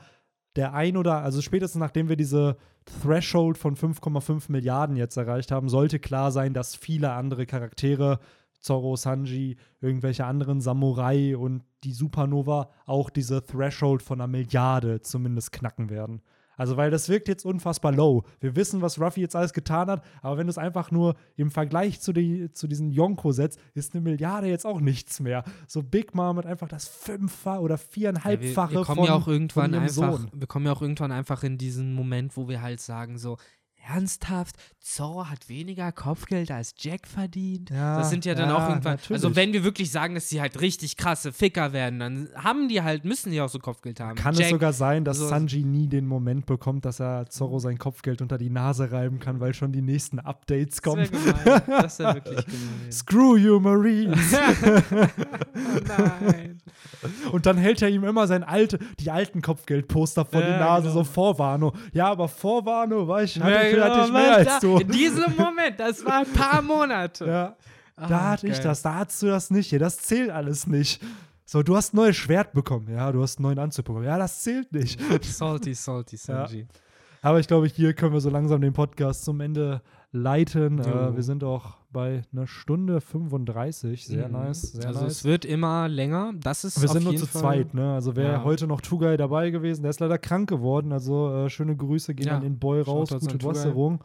der 0.55 0.73
ein 0.73 0.97
oder, 0.97 1.21
also 1.23 1.41
spätestens 1.41 1.79
nachdem 1.79 2.09
wir 2.09 2.15
diese 2.15 2.57
Threshold 3.01 3.57
von 3.57 3.75
5,5 3.75 4.51
Milliarden 4.51 4.95
jetzt 4.95 5.17
erreicht 5.17 5.51
haben, 5.51 5.69
sollte 5.69 5.99
klar 5.99 6.31
sein, 6.31 6.53
dass 6.53 6.75
viele 6.75 7.11
andere 7.11 7.45
Charaktere, 7.45 8.19
Zorro, 8.59 8.95
Sanji, 8.95 9.57
irgendwelche 9.81 10.25
anderen 10.25 10.61
Samurai 10.61 11.35
und 11.37 11.63
die 11.83 11.93
Supernova 11.93 12.69
auch 12.85 13.09
diese 13.09 13.45
Threshold 13.45 14.01
von 14.01 14.19
einer 14.19 14.27
Milliarde 14.27 15.01
zumindest 15.01 15.51
knacken 15.51 15.89
werden. 15.89 16.21
Also, 16.57 16.75
weil 16.75 16.89
das 16.89 17.07
wirkt 17.07 17.27
jetzt 17.27 17.45
unfassbar 17.45 17.91
low. 17.91 18.23
Wir 18.39 18.55
wissen, 18.55 18.81
was 18.81 18.99
Ruffy 18.99 19.21
jetzt 19.21 19.35
alles 19.35 19.53
getan 19.53 19.89
hat, 19.89 20.03
aber 20.23 20.37
wenn 20.37 20.47
du 20.47 20.51
es 20.51 20.57
einfach 20.57 20.89
nur 20.89 21.15
im 21.35 21.51
Vergleich 21.51 22.01
zu, 22.01 22.11
die, 22.13 22.51
zu 22.51 22.67
diesen 22.67 22.91
Yonko 22.91 23.31
setzt, 23.31 23.59
ist 23.75 23.93
eine 23.93 24.01
Milliarde 24.01 24.47
jetzt 24.47 24.65
auch 24.65 24.81
nichts 24.81 25.19
mehr. 25.19 25.43
So 25.67 25.83
Big 25.83 26.15
Mom 26.15 26.37
hat 26.37 26.47
einfach 26.47 26.67
das 26.67 26.87
Fünffache 26.87 27.61
oder 27.61 27.75
Ja, 27.75 27.79
wir, 27.79 27.87
Viereinhalbfache 27.89 28.73
wir 28.73 28.81
kommen 28.81 28.97
von, 28.97 29.05
ja 29.05 29.13
auch 29.13 29.27
irgendwann 29.27 29.75
einfach, 29.75 30.17
Sohn. 30.17 30.31
wir 30.33 30.47
kommen 30.47 30.65
ja 30.65 30.71
auch 30.71 30.81
irgendwann 30.81 31.11
einfach 31.11 31.43
in 31.43 31.59
diesen 31.59 31.93
Moment, 31.93 32.35
wo 32.35 32.49
wir 32.49 32.63
halt 32.63 32.81
sagen 32.81 33.19
so, 33.19 33.37
ernsthaft, 33.93 34.55
Zorro 34.79 35.29
hat 35.29 35.49
weniger 35.49 35.91
Kopfgeld 35.91 36.49
als 36.49 36.73
Jack 36.79 37.07
verdient. 37.07 37.69
Ja, 37.69 37.97
das 37.97 38.09
sind 38.09 38.23
ja 38.25 38.35
dann 38.35 38.49
ja, 38.49 38.55
auch 38.55 38.69
irgendwann, 38.69 38.93
natürlich. 38.93 39.23
also 39.23 39.35
wenn 39.35 39.51
wir 39.53 39.63
wirklich 39.63 39.91
sagen, 39.91 40.15
dass 40.15 40.29
sie 40.29 40.39
halt 40.39 40.61
richtig 40.61 40.95
krasse 40.97 41.33
Ficker 41.33 41.73
werden, 41.73 41.99
dann 41.99 42.29
haben 42.35 42.69
die 42.69 42.81
halt, 42.81 43.03
müssen 43.03 43.31
die 43.31 43.41
auch 43.41 43.49
so 43.49 43.59
Kopfgeld 43.59 43.99
haben. 43.99 44.15
Kann 44.15 44.33
Jack, 44.33 44.45
es 44.45 44.49
sogar 44.51 44.73
sein, 44.73 45.03
dass 45.03 45.17
so- 45.17 45.27
Sanji 45.27 45.63
nie 45.63 45.87
den 45.87 46.07
Moment 46.07 46.45
bekommt, 46.45 46.85
dass 46.85 46.99
er 47.01 47.29
Zorro 47.29 47.59
sein 47.59 47.77
Kopfgeld 47.77 48.21
unter 48.21 48.37
die 48.37 48.49
Nase 48.49 48.91
reiben 48.91 49.19
kann, 49.19 49.39
weil 49.39 49.53
schon 49.53 49.71
die 49.71 49.81
nächsten 49.81 50.19
Updates 50.19 50.81
kommen? 50.81 51.07
Das 51.67 51.99
wäre 51.99 52.13
wirklich 52.15 52.45
gemein. 52.45 52.91
Screw 52.91 53.35
you, 53.37 53.59
Marines! 53.59 54.33
oh 55.55 55.79
nein. 55.87 56.61
Und 57.31 57.45
dann 57.45 57.57
hält 57.57 57.81
er 57.81 57.89
ihm 57.89 58.03
immer 58.03 58.27
sein 58.27 58.43
alte, 58.43 58.79
die 58.99 59.11
alten 59.11 59.41
Kopfgeldposter 59.41 60.25
vor 60.25 60.41
die 60.41 60.47
Ja, 60.47 60.59
Nase, 60.59 60.83
genau. 60.89 60.93
so 60.99 61.03
vor 61.03 61.37
Wano. 61.39 61.73
Ja, 61.93 62.09
aber 62.09 62.27
vor 62.27 62.65
Wano, 62.65 63.07
war 63.07 63.23
ich, 63.23 63.39
hatte, 63.39 63.51
Ja, 63.51 63.61
ich, 63.77 63.83
hatte 63.83 64.05
ich 64.05 64.11
mehr 64.13 64.35
als 64.35 64.59
du. 64.59 64.77
In 64.77 64.87
diesem 64.89 65.35
Moment, 65.37 65.79
das 65.79 66.03
war 66.05 66.19
ein 66.19 66.33
paar 66.33 66.61
Monate. 66.61 67.25
Ja, 67.25 67.55
Ah, 67.99 68.07
da 68.07 68.29
hatte 68.31 68.47
ich 68.47 68.53
geil. 68.53 68.63
das, 68.63 68.81
da 68.83 68.93
hattest 68.93 69.23
du 69.23 69.25
das 69.27 69.49
nicht. 69.49 69.69
Hier, 69.71 69.79
das 69.79 69.97
zählt 69.97 70.29
alles 70.29 70.67
nicht. 70.67 71.01
So, 71.45 71.63
du 71.63 71.75
hast 71.75 71.93
ein 71.93 71.97
neues 71.97 72.15
Schwert 72.15 72.53
bekommen. 72.53 72.87
Ja, 72.93 73.11
du 73.11 73.23
hast 73.23 73.37
einen 73.39 73.43
neuen 73.45 73.57
Anzug 73.57 73.85
bekommen. 73.85 74.05
Ja, 74.05 74.17
das 74.19 74.43
zählt 74.43 74.71
nicht. 74.71 74.99
Salty, 75.23 75.73
salty, 75.73 76.15
Sanji. 76.17 76.67
Aber 77.23 77.39
ich 77.39 77.47
glaube, 77.47 77.65
hier 77.67 77.93
können 77.93 78.13
wir 78.13 78.21
so 78.21 78.29
langsam 78.29 78.61
den 78.61 78.73
Podcast 78.73 79.25
zum 79.25 79.41
Ende 79.41 79.81
leiten. 80.11 80.77
Jo. 80.79 80.83
Äh, 81.09 81.15
wir 81.15 81.23
sind 81.23 81.43
auch 81.43 81.77
bei 81.91 82.21
einer 82.31 82.47
Stunde 82.47 83.01
35. 83.01 84.05
Sehr 84.07 84.27
Mhm. 84.27 84.33
nice, 84.33 84.61
sehr 84.73 84.87
also 84.87 85.01
nice. 85.01 85.11
es 85.11 85.23
wird 85.25 85.45
immer 85.45 85.87
länger. 85.87 86.33
Das 86.39 86.63
ist 86.63 86.81
Wir 86.81 86.89
sind 86.89 87.03
nur 87.03 87.15
zu 87.15 87.25
Fall 87.25 87.41
zweit, 87.41 87.73
ne? 87.73 87.93
Also 87.93 88.15
wäre 88.15 88.33
Ja. 88.33 88.43
heute 88.43 88.67
noch 88.67 88.81
Tugai 88.81 89.17
dabei 89.17 89.49
gewesen, 89.49 89.83
der 89.83 89.89
ist 89.91 89.99
leider 89.99 90.17
krank 90.17 90.49
geworden. 90.49 90.91
Also 90.91 91.45
äh, 91.45 91.49
schöne 91.49 91.75
Grüße 91.75 92.13
gehen 92.15 92.27
Ja. 92.27 92.35
an 92.37 92.41
den 92.43 92.59
Boy 92.59 92.81
raus, 92.81 93.11
an 93.11 93.19
gute. 93.19 93.37
Besserung. 93.37 94.03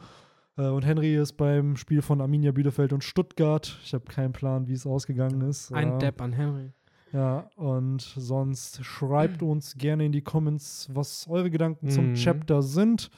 Äh, 0.57 0.67
und 0.67 0.85
Henry 0.85 1.15
ist 1.15 1.33
beim 1.33 1.75
Spiel 1.77 2.01
von 2.01 2.21
Arminia 2.21 2.51
Bielefeld 2.51 2.93
und 2.93 3.03
Stuttgart. 3.03 3.79
Ich 3.83 3.93
habe 3.93 4.05
keinen 4.05 4.33
Plan, 4.33 4.67
wie 4.67 4.73
es 4.73 4.85
ausgegangen 4.85 5.41
ist. 5.41 5.71
Ein 5.73 5.93
Äh, 5.93 5.97
Depp 5.99 6.21
an 6.21 6.33
Henry. 6.33 6.71
Ja, 7.11 7.47
und 7.57 8.01
sonst 8.01 8.83
schreibt 8.83 9.43
uns 9.43 9.75
gerne 9.77 10.03
in 10.05 10.11
die 10.11 10.23
Comments, 10.23 10.89
was 10.93 11.27
eure 11.29 11.51
Gedanken 11.51 11.89
zum 11.89 12.09
Mhm. 12.09 12.13
Chapter 12.15 12.63
sind. 12.63 13.11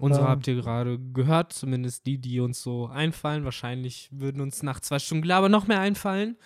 Unsere 0.00 0.24
Ähm, 0.24 0.30
habt 0.30 0.46
ihr 0.46 0.56
gerade 0.56 0.98
gehört, 0.98 1.52
zumindest 1.52 2.06
die, 2.06 2.18
die 2.18 2.40
uns 2.40 2.62
so 2.62 2.86
einfallen. 2.86 3.44
Wahrscheinlich 3.44 4.08
würden 4.12 4.40
uns 4.40 4.62
nach 4.62 4.80
zwei 4.80 4.98
Stunden 4.98 5.22
Gelaber 5.22 5.48
noch 5.48 5.66
mehr 5.66 5.80
einfallen. 5.80 6.36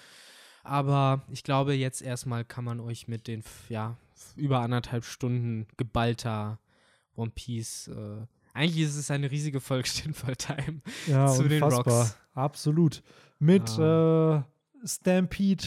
Aber 0.64 1.22
ich 1.30 1.44
glaube, 1.44 1.72
jetzt 1.74 2.02
erstmal 2.02 2.44
kann 2.44 2.64
man 2.64 2.80
euch 2.80 3.08
mit 3.08 3.26
den 3.26 3.42
ja, 3.70 3.96
über 4.36 4.60
anderthalb 4.60 5.04
Stunden 5.04 5.66
geballter 5.78 6.58
One 7.16 7.32
Piece. 7.34 7.88
Äh, 7.88 8.26
eigentlich 8.52 8.84
ist 8.84 8.96
es 8.96 9.10
eine 9.10 9.30
riesige 9.30 9.60
Folge 9.60 9.88
Stinfall 9.88 10.36
Time. 10.36 10.82
Ja, 11.06 11.28
Zu 11.28 11.44
den 11.44 11.62
unfassbar. 11.62 12.00
Rocks. 12.02 12.16
Absolut. 12.34 13.02
Mit 13.38 13.68
äh, 13.78 14.42
Stampede 14.84 15.66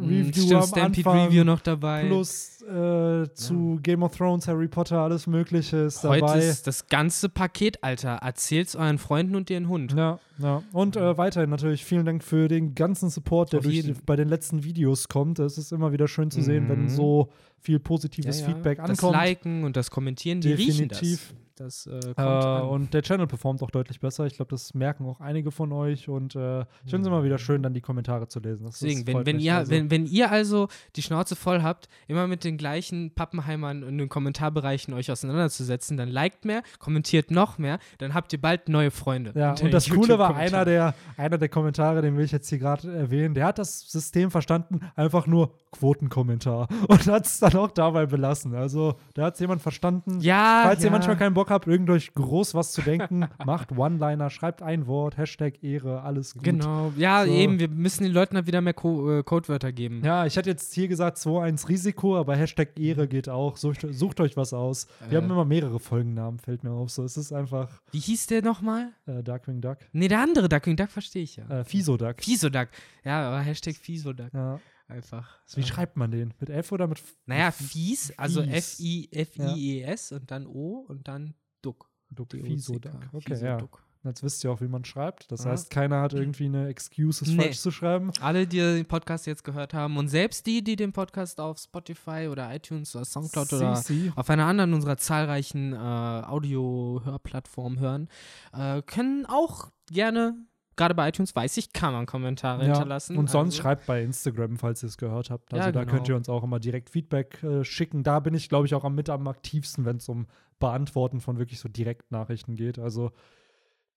Review 0.00 0.32
Stimmt, 0.32 0.52
am 0.54 0.62
Stampede 0.66 1.08
Anfang. 1.10 1.26
Review 1.28 1.44
noch 1.44 1.60
dabei. 1.60 2.06
Plus 2.06 2.62
äh, 2.62 3.28
zu 3.34 3.78
Game 3.82 4.02
of 4.02 4.16
Thrones, 4.16 4.46
Harry 4.48 4.68
Potter, 4.68 4.98
alles 4.98 5.26
Mögliche 5.26 5.76
ist 5.78 6.02
Heute 6.04 6.20
dabei. 6.26 6.38
ist 6.38 6.66
das 6.66 6.86
ganze 6.86 7.28
Paket, 7.28 7.82
Alter. 7.82 8.16
Erzählt's 8.22 8.76
euren 8.76 8.98
Freunden 8.98 9.36
und 9.36 9.50
ihren 9.50 9.68
Hund. 9.68 9.92
ja, 9.96 10.18
ja. 10.38 10.62
Und 10.72 10.96
äh, 10.96 11.16
weiterhin 11.18 11.50
natürlich 11.50 11.84
vielen 11.84 12.04
Dank 12.06 12.22
für 12.24 12.48
den 12.48 12.74
ganzen 12.74 13.10
Support, 13.10 13.52
der 13.52 13.60
durch 13.60 13.92
bei 14.06 14.16
den 14.16 14.28
letzten 14.28 14.64
Videos 14.64 15.08
kommt. 15.08 15.38
Es 15.38 15.58
ist 15.58 15.72
immer 15.72 15.92
wieder 15.92 16.08
schön 16.08 16.30
zu 16.30 16.42
sehen, 16.42 16.68
wenn 16.68 16.82
Mhm. 16.82 16.88
so 16.88 17.28
viel 17.58 17.78
positives 17.78 18.40
Feedback 18.40 18.78
Das 18.78 18.90
ankommt. 18.90 19.16
Liken 19.16 19.64
und 19.64 19.76
das 19.76 19.90
Kommentieren, 19.90 20.40
die 20.40 20.52
riechen 20.52 20.88
Definitiv. 20.88 21.28
das. 21.28 21.36
Das 21.60 21.86
äh, 21.86 22.00
kommt 22.14 22.18
Äh, 22.18 22.62
und 22.62 22.94
der 22.94 23.02
Channel 23.02 23.26
performt 23.26 23.62
auch 23.62 23.70
deutlich 23.70 24.00
besser. 24.00 24.24
Ich 24.24 24.36
glaube, 24.36 24.50
das 24.50 24.72
merken 24.72 25.04
auch 25.04 25.20
einige 25.20 25.50
von 25.50 25.72
euch. 25.72 26.08
Und 26.08 26.34
äh, 26.34 26.60
ich 26.84 26.90
finde 26.90 27.02
es 27.02 27.06
immer 27.06 27.22
wieder 27.22 27.36
schön, 27.36 27.62
dann 27.62 27.74
die 27.74 27.82
Kommentare 27.82 28.28
zu 28.28 28.40
lesen. 28.40 28.64
Das, 28.64 28.78
Deswegen, 28.78 29.06
wenn, 29.06 29.26
wenn, 29.26 29.38
ihr, 29.38 29.56
Also, 29.56 29.70
wenn, 29.70 29.90
wenn 29.90 30.06
ihr 30.06 30.30
also 30.30 30.68
die 30.96 31.02
Schnauze 31.02 31.36
voll 31.36 31.62
habt, 31.62 31.90
immer 32.08 32.26
mit 32.26 32.44
den 32.44 32.56
gleichen 32.56 33.14
Pappenheimern 33.14 33.82
in 33.82 33.98
den 33.98 34.08
Kommentarbereichen 34.08 34.94
euch 34.94 35.12
auseinanderzusetzen, 35.12 35.98
dann 35.98 36.08
liked 36.08 36.46
mehr, 36.46 36.62
kommentiert 36.78 37.30
noch 37.30 37.58
mehr, 37.58 37.78
dann 37.98 38.14
habt 38.14 38.32
ihr 38.32 38.40
bald 38.40 38.70
neue 38.70 38.90
Freunde. 38.90 39.32
Ja, 39.34 39.54
und 39.62 39.70
das 39.70 39.90
Coole 39.90 40.18
war, 40.18 40.34
einer 40.34 40.64
der, 40.64 40.94
einer 41.18 41.36
der 41.36 41.50
Kommentare, 41.50 42.00
den 42.00 42.16
will 42.16 42.24
ich 42.24 42.32
jetzt 42.32 42.48
hier 42.48 42.58
gerade 42.58 42.90
erwähnen, 42.90 43.34
der 43.34 43.44
hat 43.44 43.58
das 43.58 43.80
System 43.80 44.30
verstanden, 44.30 44.80
einfach 44.96 45.26
nur 45.26 45.52
Quotenkommentar 45.72 46.68
und 46.88 47.06
hat 47.06 47.26
es 47.26 47.38
dann 47.38 47.54
auch 47.56 47.70
dabei 47.70 48.06
belassen. 48.06 48.54
Also, 48.54 48.94
da 49.12 49.24
hat 49.24 49.34
es 49.34 49.40
jemand 49.40 49.60
verstanden. 49.60 50.20
Ja, 50.20 50.62
Falls 50.64 50.80
ja. 50.80 50.86
ihr 50.86 50.92
manchmal 50.92 51.18
keinen 51.18 51.34
Bock 51.34 51.49
Bock 51.50 51.54
habt, 51.54 51.66
irgendwelch 51.66 52.14
groß 52.14 52.54
was 52.54 52.72
zu 52.72 52.80
denken, 52.82 53.26
macht 53.44 53.72
One-Liner, 53.76 54.30
schreibt 54.30 54.62
ein 54.62 54.86
Wort, 54.86 55.16
Hashtag 55.18 55.62
Ehre, 55.62 56.02
alles 56.02 56.34
gut. 56.34 56.44
Genau. 56.44 56.92
Ja, 56.96 57.24
So. 57.26 57.32
eben, 57.32 57.58
wir 57.58 57.68
müssen 57.68 58.04
den 58.04 58.12
Leuten 58.12 58.36
halt 58.36 58.46
wieder 58.46 58.60
mehr 58.60 58.72
Co 58.74 59.18
äh, 59.18 59.22
Codewörter 59.24 59.72
geben. 59.72 60.02
Ja, 60.04 60.26
ich 60.26 60.36
hätte 60.36 60.50
jetzt 60.50 60.72
hier 60.74 60.88
gesagt 60.88 61.18
2-1 61.18 61.68
Risiko, 61.68 62.16
aber 62.16 62.36
Hashtag 62.36 62.78
Ehre 62.78 63.08
geht 63.08 63.28
auch. 63.28 63.56
Sucht, 63.56 63.84
sucht 63.90 64.20
euch 64.20 64.36
was 64.36 64.52
aus. 64.52 64.86
Wir 65.08 65.18
Äh. 65.18 65.22
haben 65.22 65.30
immer 65.30 65.44
mehrere 65.44 65.80
Folgennamen, 65.80 66.38
fällt 66.38 66.62
mir 66.64 66.70
auf. 66.70 66.90
So, 66.90 67.02
es 67.04 67.16
ist 67.16 67.32
einfach 67.32 67.68
Wie 67.90 67.98
hieß 67.98 68.28
der 68.28 68.42
nochmal? 68.42 68.88
äh, 69.06 69.22
Darkwing 69.22 69.60
Duck. 69.60 69.78
Nee, 69.92 70.08
der 70.08 70.20
andere 70.20 70.48
Duckwing 70.48 70.76
Duck 70.76 70.90
verstehe 70.90 71.22
ich 71.22 71.36
ja. 71.36 71.48
Äh, 71.48 71.64
Fisoduck. 71.64 72.22
Fisoduck. 72.22 72.68
Ja, 73.04 73.28
aber 73.28 73.40
Hashtag 73.40 73.74
Fisoduck. 73.76 74.32
Ja. 74.32 74.60
Einfach. 74.90 75.38
Wie 75.54 75.60
Äh, 75.60 75.64
schreibt 75.66 75.96
man 75.96 76.10
den? 76.10 76.34
Mit 76.40 76.50
F 76.50 76.72
oder 76.72 76.86
mit 76.86 76.98
F? 76.98 77.16
Naja, 77.26 77.50
fies, 77.50 78.12
also 78.18 78.42
Fies. 78.42 78.80
F-I-F-I-E-S 78.80 80.12
und 80.12 80.30
dann 80.30 80.46
O 80.46 80.84
und 80.88 81.08
dann 81.08 81.34
Duck. 81.62 81.90
Duck, 82.10 82.28
D-O-C-K. 82.30 82.54
Fisoduck. 82.54 82.92
Okay, 83.12 83.32
ja. 83.34 83.54
Fisoduck. 83.56 83.84
Jetzt 84.02 84.22
wisst 84.22 84.42
ihr 84.42 84.50
auch, 84.50 84.62
wie 84.62 84.66
man 84.66 84.82
schreibt. 84.86 85.30
Das 85.30 85.44
Ja. 85.44 85.50
heißt, 85.50 85.68
keiner 85.68 86.00
hat 86.00 86.14
irgendwie 86.14 86.46
eine 86.46 86.68
Excuse, 86.68 87.22
es 87.22 87.30
Nee. 87.32 87.36
falsch 87.42 87.58
zu 87.58 87.70
schreiben. 87.70 88.10
Alle, 88.22 88.46
die 88.46 88.56
den 88.56 88.86
Podcast 88.86 89.26
jetzt 89.26 89.44
gehört 89.44 89.74
haben 89.74 89.98
und 89.98 90.08
selbst 90.08 90.46
die, 90.46 90.64
die 90.64 90.74
den 90.74 90.92
Podcast 90.94 91.38
auf 91.38 91.58
Spotify 91.58 92.26
oder 92.30 92.52
iTunes 92.54 92.96
oder 92.96 93.04
Soundcloud 93.04 93.52
oder 93.52 93.74
CC. 93.74 94.10
auf 94.16 94.30
einer 94.30 94.46
anderen 94.46 94.72
unserer 94.72 94.96
zahlreichen 94.96 95.74
äh, 95.74 95.76
Audio-Hörplattformen 95.76 97.78
hören, 97.78 98.08
äh, 98.54 98.80
können 98.82 99.26
auch 99.26 99.70
gerne, 99.92 100.34
gerade 100.80 100.94
bei 100.94 101.08
iTunes 101.08 101.36
weiß 101.36 101.58
ich, 101.58 101.72
kann 101.74 101.92
man 101.92 102.06
Kommentare 102.06 102.62
Ja, 102.62 102.68
hinterlassen. 102.72 103.18
und 103.18 103.28
sonst 103.28 103.52
also, 103.54 103.62
schreibt 103.62 103.86
bei 103.86 104.02
Instagram, 104.02 104.56
falls 104.56 104.82
ihr 104.82 104.86
es 104.88 104.96
gehört 104.96 105.28
habt. 105.30 105.52
Also 105.52 105.66
Ja, 105.66 105.72
da 105.72 105.80
genau. 105.84 105.92
könnt 105.94 106.08
ihr 106.08 106.16
uns 106.16 106.28
auch 106.30 106.42
immer 106.42 106.58
direkt 106.58 106.88
Feedback 106.88 107.42
äh, 107.42 107.64
schicken. 107.64 108.02
Da 108.02 108.18
bin 108.20 108.32
ich, 108.32 108.48
glaube 108.48 108.66
ich, 108.66 108.74
auch 108.74 108.84
am 108.84 108.94
mit 108.94 109.10
am 109.10 109.28
aktivsten, 109.28 109.84
wenn 109.84 109.96
es 109.98 110.08
um 110.08 110.26
Beantworten 110.58 111.20
von 111.20 111.38
wirklich 111.38 111.60
so 111.60 111.68
Direktnachrichten 111.68 112.56
geht. 112.56 112.78
Also 112.78 113.10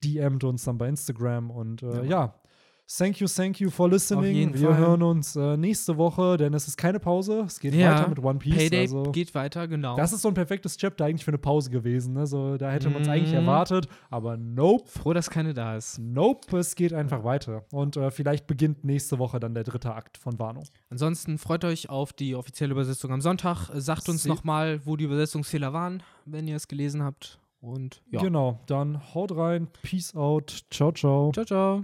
DMt 0.04 0.44
uns 0.44 0.66
dann 0.66 0.78
bei 0.78 0.90
Instagram 0.90 1.52
und 1.52 1.84
äh, 1.84 1.98
Ja. 2.00 2.04
ja. 2.04 2.36
Thank 2.96 3.20
you, 3.22 3.28
thank 3.28 3.60
you 3.60 3.72
for 3.72 3.90
listening. 3.90 4.54
Wir 4.54 4.70
Fall. 4.70 4.78
hören 4.78 5.02
uns 5.02 5.36
äh, 5.36 5.58
nächste 5.58 5.98
Woche, 5.98 6.38
denn 6.38 6.54
es 6.54 6.68
ist 6.68 6.78
keine 6.78 7.00
Pause. 7.00 7.44
Es 7.48 7.60
geht 7.60 7.74
Ja, 7.74 7.96
weiter 7.98 8.10
mit 8.10 8.20
One 8.20 8.38
Piece. 8.38 8.56
Payday 8.56 8.82
also 8.82 9.04
geht 9.12 9.34
weiter, 9.34 9.68
genau. 9.68 9.96
das 9.96 10.14
ist 10.14 10.22
so 10.22 10.28
ein 10.28 10.36
perfektes 10.36 10.78
Chapter 10.78 11.06
eigentlich 11.06 11.26
für 11.26 11.32
eine 11.32 11.40
Pause 11.40 11.72
gewesen. 11.72 12.14
Ne? 12.14 12.28
So, 12.28 12.56
da 12.58 12.70
hätte 12.70 12.92
man 12.92 13.02
es 13.02 13.08
eigentlich 13.08 13.32
Mhm. 13.32 13.38
erwartet, 13.48 13.88
aber 14.12 14.38
nope. 14.38 14.84
Froh, 14.88 15.14
dass 15.14 15.32
keine 15.32 15.56
da 15.56 15.76
ist. 15.76 15.98
Nope, 15.98 16.58
es 16.60 16.76
geht 16.76 16.94
einfach 16.94 17.24
weiter. 17.24 17.66
Und 17.72 17.98
äh, 17.98 18.12
vielleicht 18.12 18.46
beginnt 18.46 18.84
nächste 18.84 19.18
Woche 19.18 19.40
dann 19.40 19.56
der 19.56 19.64
dritte 19.64 19.96
Akt 19.96 20.18
von 20.20 20.38
Wano. 20.38 20.62
Ansonsten 20.92 21.40
freut 21.40 21.66
euch 21.66 21.90
auf 21.90 22.14
die 22.14 22.36
offizielle 22.36 22.74
Übersetzung 22.74 23.12
am 23.12 23.22
Sonntag. 23.22 23.70
Äh, 23.70 23.82
Sagt 23.82 24.08
uns 24.08 24.26
nochmal, 24.26 24.82
wo 24.86 24.98
die 24.98 25.06
Übersetzungsfehler 25.06 25.74
waren, 25.74 26.04
wenn 26.26 26.48
ihr 26.48 26.58
es 26.58 26.68
gelesen 26.68 27.02
habt. 27.02 27.40
Und 27.60 28.04
ja. 28.12 28.22
Genau, 28.22 28.60
dann 28.68 29.02
haut 29.16 29.36
rein, 29.36 29.68
peace 29.82 30.16
out, 30.16 30.66
ciao, 30.70 30.92
ciao. 30.92 31.32
Ciao, 31.34 31.46
ciao. 31.46 31.84